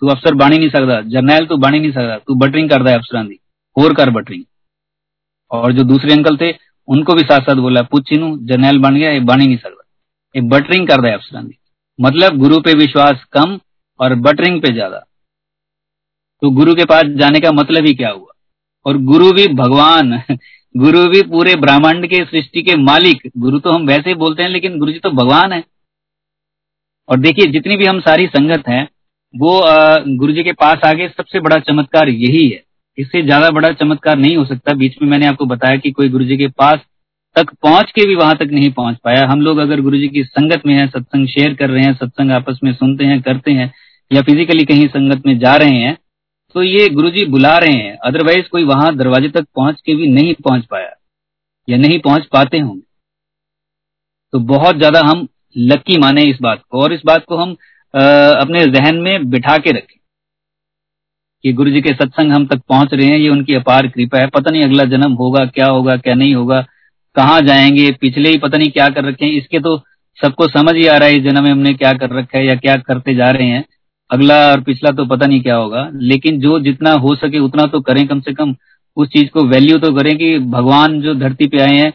तू 0.00 0.08
अफसर 0.08 0.34
बन 0.34 0.48
नहीं 0.48 0.68
सकता। 0.68 1.00
जरनैल 1.00 1.46
तू 1.46 1.56
बन 1.56 1.70
नहीं 1.70 1.92
सकता। 1.92 2.18
तू 2.18 2.34
बटरिंग 2.34 2.70
करता 2.70 2.90
है 2.90 2.96
अफसर 2.96 3.26
की 3.26 3.40
होर 3.78 3.94
कर 3.94 4.10
बटरिंग 4.10 4.44
और 5.54 5.72
जो 5.72 5.84
दूसरे 5.84 6.12
अंकल 6.12 6.36
थे, 6.36 6.52
उनको 6.88 7.14
भी 7.14 7.22
साथ 7.22 7.40
साथ 7.40 7.54
बोला, 7.54 7.82
पूछी 7.82 8.16
नू 8.16 8.36
जरनैल 8.36 8.78
बन 8.78 8.94
गया, 8.94 9.10
ये 9.10 9.20
बन 9.20 9.40
ही 9.40 9.46
नहीं 9.46 9.56
सकता। 9.56 9.84
ये 10.36 10.42
बटरिंग 10.42 10.88
करता 10.88 11.08
है 11.08 11.14
अफसर 11.14 11.42
की 11.42 11.58
मतलब 12.00 12.38
गुरु 12.38 12.60
पे 12.60 12.72
विश्वास 12.74 13.24
कम 13.32 13.60
और 14.00 14.14
बटरिंग 14.14 14.62
पे 14.62 14.72
ज़्यादा। 14.72 14.98
तो 16.42 16.50
गुरु 16.50 16.74
के 16.74 16.84
पास 16.84 17.02
जाने 17.04 17.40
का 17.40 17.52
मतलब 17.52 17.86
ही 17.86 17.94
क्या 17.94 18.10
हुआ? 18.10 18.32
और 18.86 18.98
गुरु 18.98 19.32
भी 19.32 19.48
भगवान। 19.48 20.22
गुरु 20.76 21.08
भी 21.08 21.22
पूरे 21.22 21.54
ब्रह्मांड 21.56 22.06
के 22.06 22.24
सृष्टि 22.24 22.62
के 22.62 22.76
मालिक। 22.76 23.30
गुरु 23.38 23.58
तो 23.58 23.72
हम 23.72 23.86
वैसे 23.86 24.08
ही 24.08 24.14
बोलते 24.14 24.42
हैं, 24.42 24.50
लेकिन 24.50 24.78
गुरु 24.78 24.92
जी 24.92 24.98
तो 24.98 25.10
भगवान 25.10 25.52
है। 25.52 25.64
और 27.08 27.18
देखिए, 27.18 27.46
जितनी 27.46 27.76
भी 27.76 27.86
हम 27.86 28.00
सारी 28.00 28.26
संगत 28.26 28.68
हैं, 28.68 28.88
वो 29.36 29.62
गुरु 30.16 30.32
जी 30.32 30.42
के 30.42 30.52
पास 30.52 30.78
आगे 30.86 31.08
सबसे 31.08 31.40
बड़ा 31.40 31.58
चमत्कार 31.58 32.08
यही 32.08 32.48
है। 32.48 32.62
इससे 32.98 33.22
ज़्यादा 33.22 33.50
बड़ा 33.50 33.70
चमत्कार 33.72 34.16
नहीं 34.18 34.36
हो 34.36 34.44
सकता। 34.46 34.74
बीच 34.74 34.96
में 35.02 35.08
मैंने 35.08 35.26
आपको 35.26 35.46
बताया 35.46 35.76
कि 35.76 35.90
कोई 35.92 36.08
गुरु 36.08 36.24
जी 36.24 36.36
के 36.36 36.48
पास 36.50 36.80
तक 37.36 37.50
पहुँच 37.62 37.90
के 37.90 38.06
भी 38.06 38.14
वहाँ 38.14 38.36
तक 38.36 38.50
नहीं 38.52 38.70
पहुँच 38.72 38.96
पाया। 39.04 39.26
हम 39.26 39.40
लोग 39.40 39.58
अगर 39.58 39.80
गुरु 39.80 39.98
जी 39.98 40.08
की 40.08 40.22
संगत 40.24 40.66
में 40.66 40.74
है, 40.74 40.86
सत्संग 40.88 41.26
शेयर 41.28 41.54
कर 41.54 41.70
रहे 41.70 41.84
हैं, 41.84 41.94
सत्संग 41.94 42.30
आपस 42.32 42.60
में 42.64 42.72
सुनते 42.74 43.04
हैं, 43.04 43.20
करते 43.22 43.52
हैं, 43.52 43.72
या 44.10 44.22
फिजिकली 44.22 44.64
कहीं 44.64 44.86
संगत 44.88 45.26
में 45.26 45.38
जा 45.38 45.54
रहे 45.56 45.76
हैं 45.76 45.96
तो 46.54 46.62
ये 46.62 46.88
गुरु 46.90 47.10
बुला 47.28 47.56
रहे 47.58 47.72
हैं। 47.74 47.96
अदरवाइज़ 48.06 48.48
कोई 48.48 48.64
वहाँ 48.64 48.94
दरवाजे 48.96 49.28
तक 49.30 49.46
पहुँच 49.56 49.80
के 49.80 49.94
भी 49.94 50.08
नहीं 50.08 50.34
पहुँच 50.44 50.64
पाया, 50.66 50.90
या 51.68 51.76
नहीं 51.78 51.98
पहुँच 52.00 52.26
पाते 52.32 52.58
होंगे। 52.58 52.82
तो 54.32 54.38
बहुत 54.46 54.76
ज़्यादा 54.76 55.00
हम 55.04 55.26
लक्की 55.56 55.98
माने 55.98 56.22
इस 56.22 56.38
बात 56.42 56.62
को। 56.62 56.82
और 56.82 56.92
इस 56.92 57.00
बात 57.06 57.24
को 57.24 57.36
हम 57.36 57.52
अपने 57.94 58.64
जहन 58.68 58.96
में 58.98 59.30
बिठा 59.30 59.56
के 59.58 59.70
रखें। 59.70 59.98
कि 61.44 61.52
गुरु 61.52 61.70
जी 61.70 61.80
के 61.80 61.92
सत्संग 61.92 62.32
हम 62.32 62.46
तक 62.46 62.60
पहुँच 62.68 62.92
रहे 62.94 63.06
हैं, 63.06 63.16
ये 63.16 63.28
उनकी 63.28 63.54
अपार 63.54 63.86
कृपा 63.88 64.18
है। 64.18 64.26
पता 64.28 64.50
नहीं 64.50 64.62
अगला 64.62 64.84
जन्म 64.86 65.12
होगा, 65.14 65.44
क्या 65.46 65.66
होगा, 65.66 65.96
क्या 65.96 66.14
नहीं 66.14 66.34
होगा, 66.34 66.60
कहाँ 67.16 67.40
जाएँगे, 67.42 67.90
पिछले 68.00 68.30
ही 68.30 68.38
पता 68.38 68.58
नहीं 68.58 68.70
क्या 68.70 68.88
कर 68.88 69.04
रखे 69.04 69.24
हैं। 69.24 69.32
इसके 69.32 69.58
तो 69.60 69.76
सबको 70.18 70.46
समझ 70.48 70.74
ही 70.74 70.86
आ 70.86 70.96
रहा 70.96 71.08
है, 71.08 71.16
इस 71.16 71.22
जन्म 71.24 71.44
में 71.44 71.50
हमने 71.50 71.72
क्या 71.74 71.92
कर 71.92 72.10
रखा 72.10 72.38
है 72.38 72.46
या 72.46 72.54
क्या 72.56 72.76
करते 72.86 73.14
जा 73.14 73.30
रहे 73.30 73.46
हैं। 73.46 73.64
अगला 74.10 74.36
और 74.50 74.60
पिछला 74.60 74.90
तो 74.90 75.04
पता 75.06 75.26
नहीं 75.26 75.40
क्या 75.42 75.56
होगा, 75.56 75.88
लेकिन 75.94 76.40
जो 76.40 76.58
जितना 76.60 76.92
हो 76.94 77.14
सके 77.16 77.38
उतना 77.38 77.66
तो 77.66 77.80
करें 77.80 78.06
कम 78.08 78.20
से 78.20 78.32
कम। 78.32 78.54
उस 78.96 79.08
चीज़ 79.08 79.28
को 79.30 79.44
वैल्यू 79.44 79.78
तो 79.78 79.92
करें 79.92 80.16
कि 80.18 80.38
भगवान 80.50 81.00
जो 81.00 81.14
धरती 81.14 81.46
पे 81.48 81.60
आए 81.60 81.76
हैं 81.76 81.92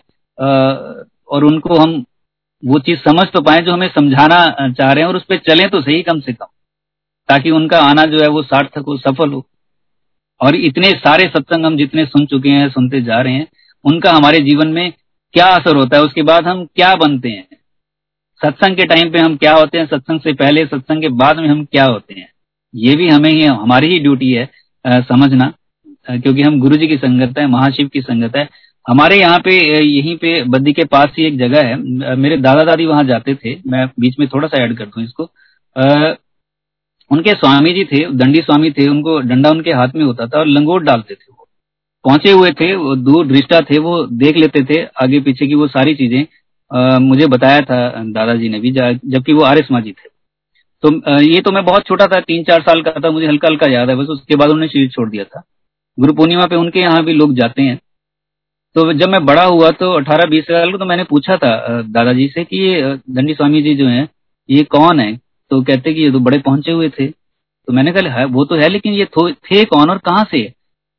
और 1.27 1.43
उनको 1.43 1.75
हम 1.75 2.03
वो 2.63 2.79
चीज़ 2.79 2.99
समझ 2.99 3.25
तो 3.27 3.41
पाए 3.41 3.61
जो 3.61 3.73
हमें 3.73 3.87
समझाना 3.89 4.45
चाह 4.69 4.91
रहे 4.91 5.03
हैं 5.03 5.09
और 5.09 5.15
उस 5.15 5.23
पर 5.23 5.37
चले 5.47 5.67
तो 5.67 5.81
सही 5.81 6.01
कम 6.01 6.19
से 6.19 6.33
कम। 6.33 6.45
ताकि 7.29 7.51
उनका 7.51 7.79
आना 7.81 8.05
जो 8.05 8.21
है 8.21 8.27
वो 8.27 8.41
सार्थक 8.43 8.83
हो 8.87 8.97
सफल 8.97 9.31
हो। 9.31 9.45
और 10.41 10.55
इतने 10.55 10.89
सारे 10.97 11.27
सत्संग 11.27 11.65
हम 11.65 11.77
जितने 11.77 12.05
सुन 12.05 12.25
चुके 12.25 12.49
हैं 12.49 12.69
सुनते 12.69 13.01
जा 13.01 13.21
रहे 13.21 13.33
हैं 13.33 13.47
उनका 13.85 14.11
हमारे 14.11 14.39
जीवन 14.39 14.67
में 14.67 14.91
क्या 15.33 15.47
असर 15.47 15.75
होता 15.75 15.97
है 15.97 16.03
उसके 16.03 16.21
बाद 16.21 16.47
हम 16.47 16.65
क्या 16.65 16.95
बनते 16.95 17.29
हैं? 17.29 17.47
सत्संग 18.41 18.75
के 18.75 18.85
टाइम 18.85 19.11
पे 19.11 19.19
हम 19.19 19.35
क्या 19.37 19.53
होते 19.53 19.77
हैं 19.77 19.85
सत्संग 19.85 20.19
से 20.19 20.33
पहले 20.33 20.65
सत्संग 20.65 21.01
के 21.01 21.09
बाद 21.15 21.39
में 21.39 21.47
हम 21.49 21.63
क्या 21.65 21.85
होते 21.85 22.13
हैं? 22.13 22.27
ये 22.73 22.95
भी 22.95 23.07
हमें 23.09 23.29
ही 23.31 23.43
हमारी 23.43 23.87
ही 23.87 23.99
ड्यूटी 23.99 24.31
है 24.31 24.49
आ, 24.85 24.99
समझना 25.01 25.45
आ, 26.09 26.15
क्योंकि 26.17 26.41
हम 26.41 26.59
गुरु 26.59 26.77
जी 26.77 26.87
की 26.87 26.97
संगत 26.97 27.37
है 27.39 27.45
महाशिव 27.47 27.87
की 27.87 28.01
संगत 28.01 28.35
है। 28.35 28.47
हमारे 28.85 29.19
यहाँ 29.19 29.39
पे 29.39 29.55
यहीं 29.79 30.15
पे 30.17 30.41
बद्दी 30.45 30.73
के 30.73 30.83
पास 30.85 31.09
ही 31.17 31.25
एक 31.25 31.37
जगह 31.37 31.67
है। 31.67 32.15
मेरे 32.15 32.37
दादा 32.37 32.63
दादी 32.63 32.85
वहाँ 32.85 33.03
जाते 33.03 33.35
थे 33.35 33.55
मैं 33.67 33.85
बीच 33.99 34.19
में 34.19 34.27
थोड़ा 34.27 34.47
सा 34.47 34.63
ऐड 34.63 34.77
कर 34.77 34.85
दू 34.85 35.01
इसको। 35.01 35.23
आ, 35.75 36.13
उनके 37.11 37.31
स्वामी 37.31 37.73
जी 37.73 37.83
थे, 37.85 38.05
दंडी 38.13 38.41
स्वामी 38.41 38.71
थे, 38.71 38.87
उनको 38.87 39.19
डंडा 39.21 39.49
उनके 39.51 39.71
हाथ 39.71 39.95
में 39.95 40.03
होता 40.03 40.27
था 40.27 40.39
और 40.39 40.47
लंगोट 40.47 40.83
डालते 40.83 41.13
थे 41.13 41.31
वो। 41.31 41.47
पहुँचे 42.05 42.31
हुए 42.31 42.51
थे, 42.51 42.73
वो 42.75 42.95
दूर 42.97 43.27
दृष्टा 43.27 43.61
थे, 43.61 43.77
वो 43.79 44.05
देख 44.05 44.37
लेते 44.37 44.63
थे 44.65 44.83
आगे 45.03 45.19
पीछे 45.21 45.47
की 45.47 45.55
वो 45.55 45.67
सारी 45.69 45.95
चीज़ें। 45.95 46.99
मुझे 47.01 47.27
बताया 47.27 47.61
था, 47.61 48.03
दादाजी 48.05 48.49
ने 48.49 48.59
भी 48.59 48.71
जबकि 48.71 49.33
वो 49.33 49.43
आर्य 49.43 49.61
समाजी 49.61 49.91
थे। 49.91 50.09
तो 50.83 51.19
ये 51.21 51.39
तो 51.41 51.51
मैं 51.51 51.63
बहुत 51.65 51.87
छोटा 51.87 52.07
था, 52.07 52.19
तीन 52.21 52.43
चार 52.43 52.61
साल 52.61 52.81
का 52.81 52.91
था, 52.93 53.11
मुझे 53.11 53.27
हल्का 53.27 53.47
हल्का 53.47 53.67
याद 53.67 53.89
है, 53.89 53.95
बस 53.95 54.07
उसके 54.09 54.35
बाद 54.35 54.49
उन्होंने 54.49 54.67
शरीर 54.67 54.89
छोड़ 54.89 55.09
दिया 55.09 55.23
था। 55.25 55.43
गुरु 55.97 56.13
पूर्णिमा 56.13 56.45
पे 56.45 56.55
उनके 56.55 56.79
यहाँ 56.79 57.03
भी 57.05 57.13
लोग 57.13 57.33
जाते 57.35 57.61
हैं। 57.61 57.79
तो 58.75 58.91
जब 58.93 59.09
मैं 59.09 59.25
बड़ा 59.25 59.43
हुआ 59.43 59.69
तो 59.71 59.91
अठारह 59.93 60.29
बीस 60.29 60.43
साल 60.43 60.71
को 60.71 60.77
तो 60.77 60.85
मैंने 60.85 61.03
पूछा 61.03 61.37
था 61.37 61.81
दादाजी 61.83 62.27
से 62.27 62.43
कि 62.43 62.57
ये 62.57 62.93
दंडी 63.09 63.33
स्वामी 63.33 63.61
जी 63.61 63.73
जो 63.75 63.87
है, 63.87 64.07
ये 64.49 64.63
कौन 64.65 64.99
है? 64.99 65.11
तो 65.51 65.61
कहते 65.61 65.93
कि 65.93 66.01
ये 66.01 66.11
तो 66.11 66.19
बड़े 66.19 66.37
पहुँचे 66.37 66.71
हुए 66.71 66.89
थे। 66.89 67.07
तो 67.07 67.73
मैंने 67.73 67.91
कहा 67.91 68.19
है 68.19 68.25
वो 68.25 68.45
तो 68.45 68.55
है 68.55 68.69
लेकिन 68.69 68.93
ये 68.93 69.05
थे 69.15 69.63
कौन 69.65 69.89
और 69.89 69.97
कहाँ 69.97 70.23
से? 70.31 70.41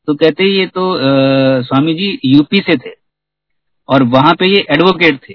तो 0.08 0.14
कहते 0.14 0.44
ये 0.44 0.66
तो 0.66 0.92
आ, 0.92 1.62
स्वामी 1.62 1.94
जी 1.94 2.18
यूपी 2.24 2.58
से 2.58 2.76
थे 2.76 2.94
और 3.88 4.02
वहाँ 4.02 4.34
पे 4.34 4.46
ये 4.46 4.64
एडवोकेट 4.70 5.18
थे। 5.28 5.34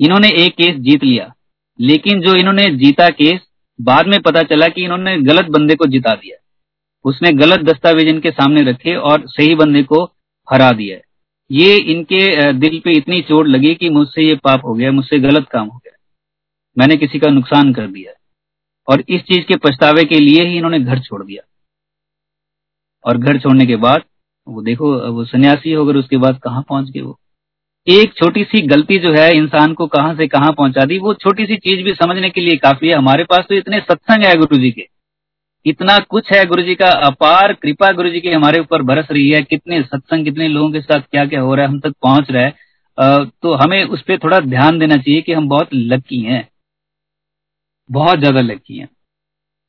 इन्होंने 0.00 0.28
एक 0.44 0.54
केस 0.54 0.76
जीत 0.78 1.04
लिया। 1.04 1.32
लेकिन 1.78 2.20
जो 2.20 2.34
इन्होंने 2.34 2.64
जीता 2.76 3.08
केस 3.08 3.40
बाद 3.78 4.06
में 4.06 4.18
पता 4.22 4.42
चला 4.42 4.66
कि 4.68 4.84
इन्होंने 4.84 5.16
गलत 5.18 5.48
बंदे 5.50 5.74
को 5.74 5.86
जिता 5.86 6.14
दिया। 6.14 6.36
उसने 7.04 7.32
गलत 7.32 7.60
दस्तावेज़ 7.60 8.08
इनके 8.08 8.30
सामने 8.30 8.62
रखे 8.62 8.94
और 8.94 9.24
सही 9.26 9.54
बंदे 9.54 9.82
को 9.82 10.02
हरा 10.48 10.70
दिया। 10.72 10.98
ये 11.50 11.76
इनके 11.92 12.52
दिल 12.52 12.80
पे 12.84 12.92
इतनी 12.92 13.20
चोट 13.20 13.46
लगी 13.46 13.74
कि 13.74 13.88
मुझसे 13.90 14.22
ये 14.22 14.34
पाप 14.34 14.64
हो 14.64 14.74
गया 14.74 14.90
मुझसे 14.92 15.18
गलत 15.18 15.46
काम 15.48 15.68
हो 15.68 15.78
गया। 15.78 15.96
मैंने 16.80 16.96
किसी 16.96 17.18
का 17.18 17.28
नुकसान 17.28 17.72
कर 17.74 17.86
दिया 17.86 18.12
और 18.88 19.04
इस 19.08 19.22
चीज़ 19.22 19.46
के 19.46 19.56
पछतावे 19.56 20.04
के 20.04 20.18
लिए 20.20 20.44
ही 20.44 20.56
इन्होंने 20.56 20.80
घर 20.80 20.98
छोड़ 20.98 21.24
दिया। 21.24 21.46
और 23.04 23.18
घर 23.18 23.38
छोड़ने 23.38 23.66
के 23.66 23.76
बाद, 23.76 24.02
वो 24.46 24.62
देखो 24.62 24.92
वो 25.12 25.24
सन्यासी 25.24 25.72
होकर 25.72 25.96
उसके 25.96 26.16
बाद 26.16 26.38
कहाँ 26.38 26.62
पहुँच 26.68 26.90
गए 26.90 27.00
वो? 27.00 27.18
एक 27.86 28.12
छोटी 28.14 28.44
सी 28.44 28.60
गलती 28.62 28.98
जो 28.98 29.12
है 29.12 29.30
इंसान 29.32 29.72
को 29.74 29.86
कहाँ 29.86 30.14
से 30.14 30.26
कहाँ 30.28 30.52
पहुँचा 30.52 30.84
दी, 30.84 30.98
वो 30.98 31.14
छोटी 31.14 31.46
सी 31.46 31.56
चीज़ 31.56 31.82
भी 31.84 31.94
समझने 31.94 32.30
के 32.30 32.40
लिए 32.40 32.56
काफ़ी 32.56 32.88
है। 32.88 32.94
हमारे 32.94 33.24
पास 33.24 33.44
तो 33.48 33.54
इतने 33.54 33.80
सत्संग 33.80 34.24
है 34.24 34.36
गुरु 34.36 34.56
जी 34.56 34.70
के। 34.70 34.86
इतना 35.66 35.98
कुछ 35.98 36.32
है 36.32 36.44
गुरु 36.46 36.62
जी 36.62 36.74
का, 36.74 36.90
अपार 37.06 37.52
कृपा 37.52 37.90
गुरु 37.92 38.10
जी 38.10 38.20
की 38.20 38.30
हमारे 38.30 38.60
ऊपर 38.60 38.82
बरस 38.82 39.06
रही 39.10 39.30
है। 39.30 39.42
कितने 39.42 39.82
सत्संग, 39.82 40.24
कितने 40.24 40.48
लोगों 40.48 40.70
के 40.72 40.80
साथ 40.80 41.00
क्या 41.00 41.24
क्या 41.26 41.40
हो 41.40 41.54
रहा 41.54 41.66
है, 41.66 41.72
हम 41.72 41.80
तक 41.80 41.94
पहुँच 42.02 42.30
रहा 42.30 42.44
है। 42.44 42.54
तो 43.42 43.54
हमें 43.54 43.84
उस 43.84 44.02
पर 44.02 44.18
थोड़ा 44.18 44.40
ध्यान 44.40 44.78
देना 44.78 44.96
चाहिए 44.96 45.20
कि 45.20 45.32
हम 45.32 45.48
बहुत 45.48 45.68
लक्की 45.74 46.20
हैं। 46.22 46.48
बहुत 47.90 48.18
ज़्यादा 48.18 48.40
लक्की 48.42 48.78
हैं। 48.78 48.88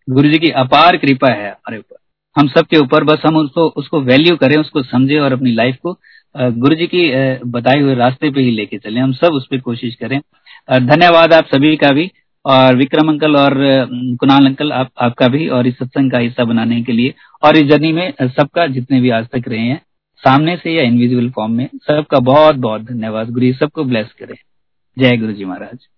गुरु 0.07 0.29
जी 0.29 0.37
की 0.39 0.49
अपार 0.57 0.97
कृपा 0.97 1.31
है 1.31 1.49
हमारे 1.49 1.77
ऊपर। 1.77 1.95
हम 2.35 2.47
सबके 2.49 2.77
ऊपर 2.77 3.03
बस 3.03 3.21
हम 3.25 3.37
उसको 3.37 3.67
उसको 3.77 4.01
वैल्यू 4.01 4.35
करें, 4.37 4.55
उसको 4.57 4.83
समझे 4.83 5.17
और 5.19 5.33
अपनी 5.33 5.51
लाइफ 5.53 5.77
को 5.77 5.97
गुरु 6.35 6.75
जी 6.75 6.87
की 6.87 7.01
बताए 7.47 7.79
हुए 7.79 7.95
रास्ते 7.95 8.29
पे 8.31 8.41
ही 8.41 8.51
लेके 8.51 8.77
चले। 8.77 8.99
हम 8.99 9.13
सब 9.13 9.33
उस 9.33 9.47
पर 9.51 9.59
कोशिश 9.61 9.95
करें। 9.95 10.19
धन्यवाद 10.69 11.33
आप 11.33 11.47
सभी 11.47 11.75
का 11.77 11.91
भी 11.91 12.09
और 12.45 12.75
विक्रम 12.75 13.09
अंकल 13.09 13.35
और 13.35 13.53
कुणाल 14.19 14.45
अंकल 14.45 14.71
आप, 14.71 14.89
आपका 14.97 15.27
भी 15.27 15.47
और 15.49 15.67
इस 15.67 15.77
सत्संग 15.77 16.11
का 16.11 16.17
हिस्सा 16.19 16.43
बनाने 16.45 16.81
के 16.81 16.91
लिए 16.91 17.13
और 17.43 17.57
इस 17.57 17.67
जर्नी 17.67 17.91
में 17.93 18.13
सबका 18.21 18.67
जितने 18.69 19.01
भी 19.01 19.09
आज 19.11 19.27
तक 19.27 19.47
रहे 19.47 19.59
हैं, 19.61 19.81
सामने 20.23 20.55
से 20.57 20.73
या 20.73 20.83
इनविजिबल 20.83 21.29
फॉर्म 21.31 21.51
में, 21.51 21.67
सबका 21.77 22.19
बहुत 22.21 22.55
बहुत 22.57 22.81
धन्यवाद। 22.83 23.29
गुरु 23.29 23.45
जी 23.45 23.53
सबको 23.55 23.83
ब्लेस 23.83 24.11
करें। 24.19 24.35
जय 24.97 25.17
गुरु 25.17 25.33
जी 25.33 25.45
महाराज। 25.45 25.87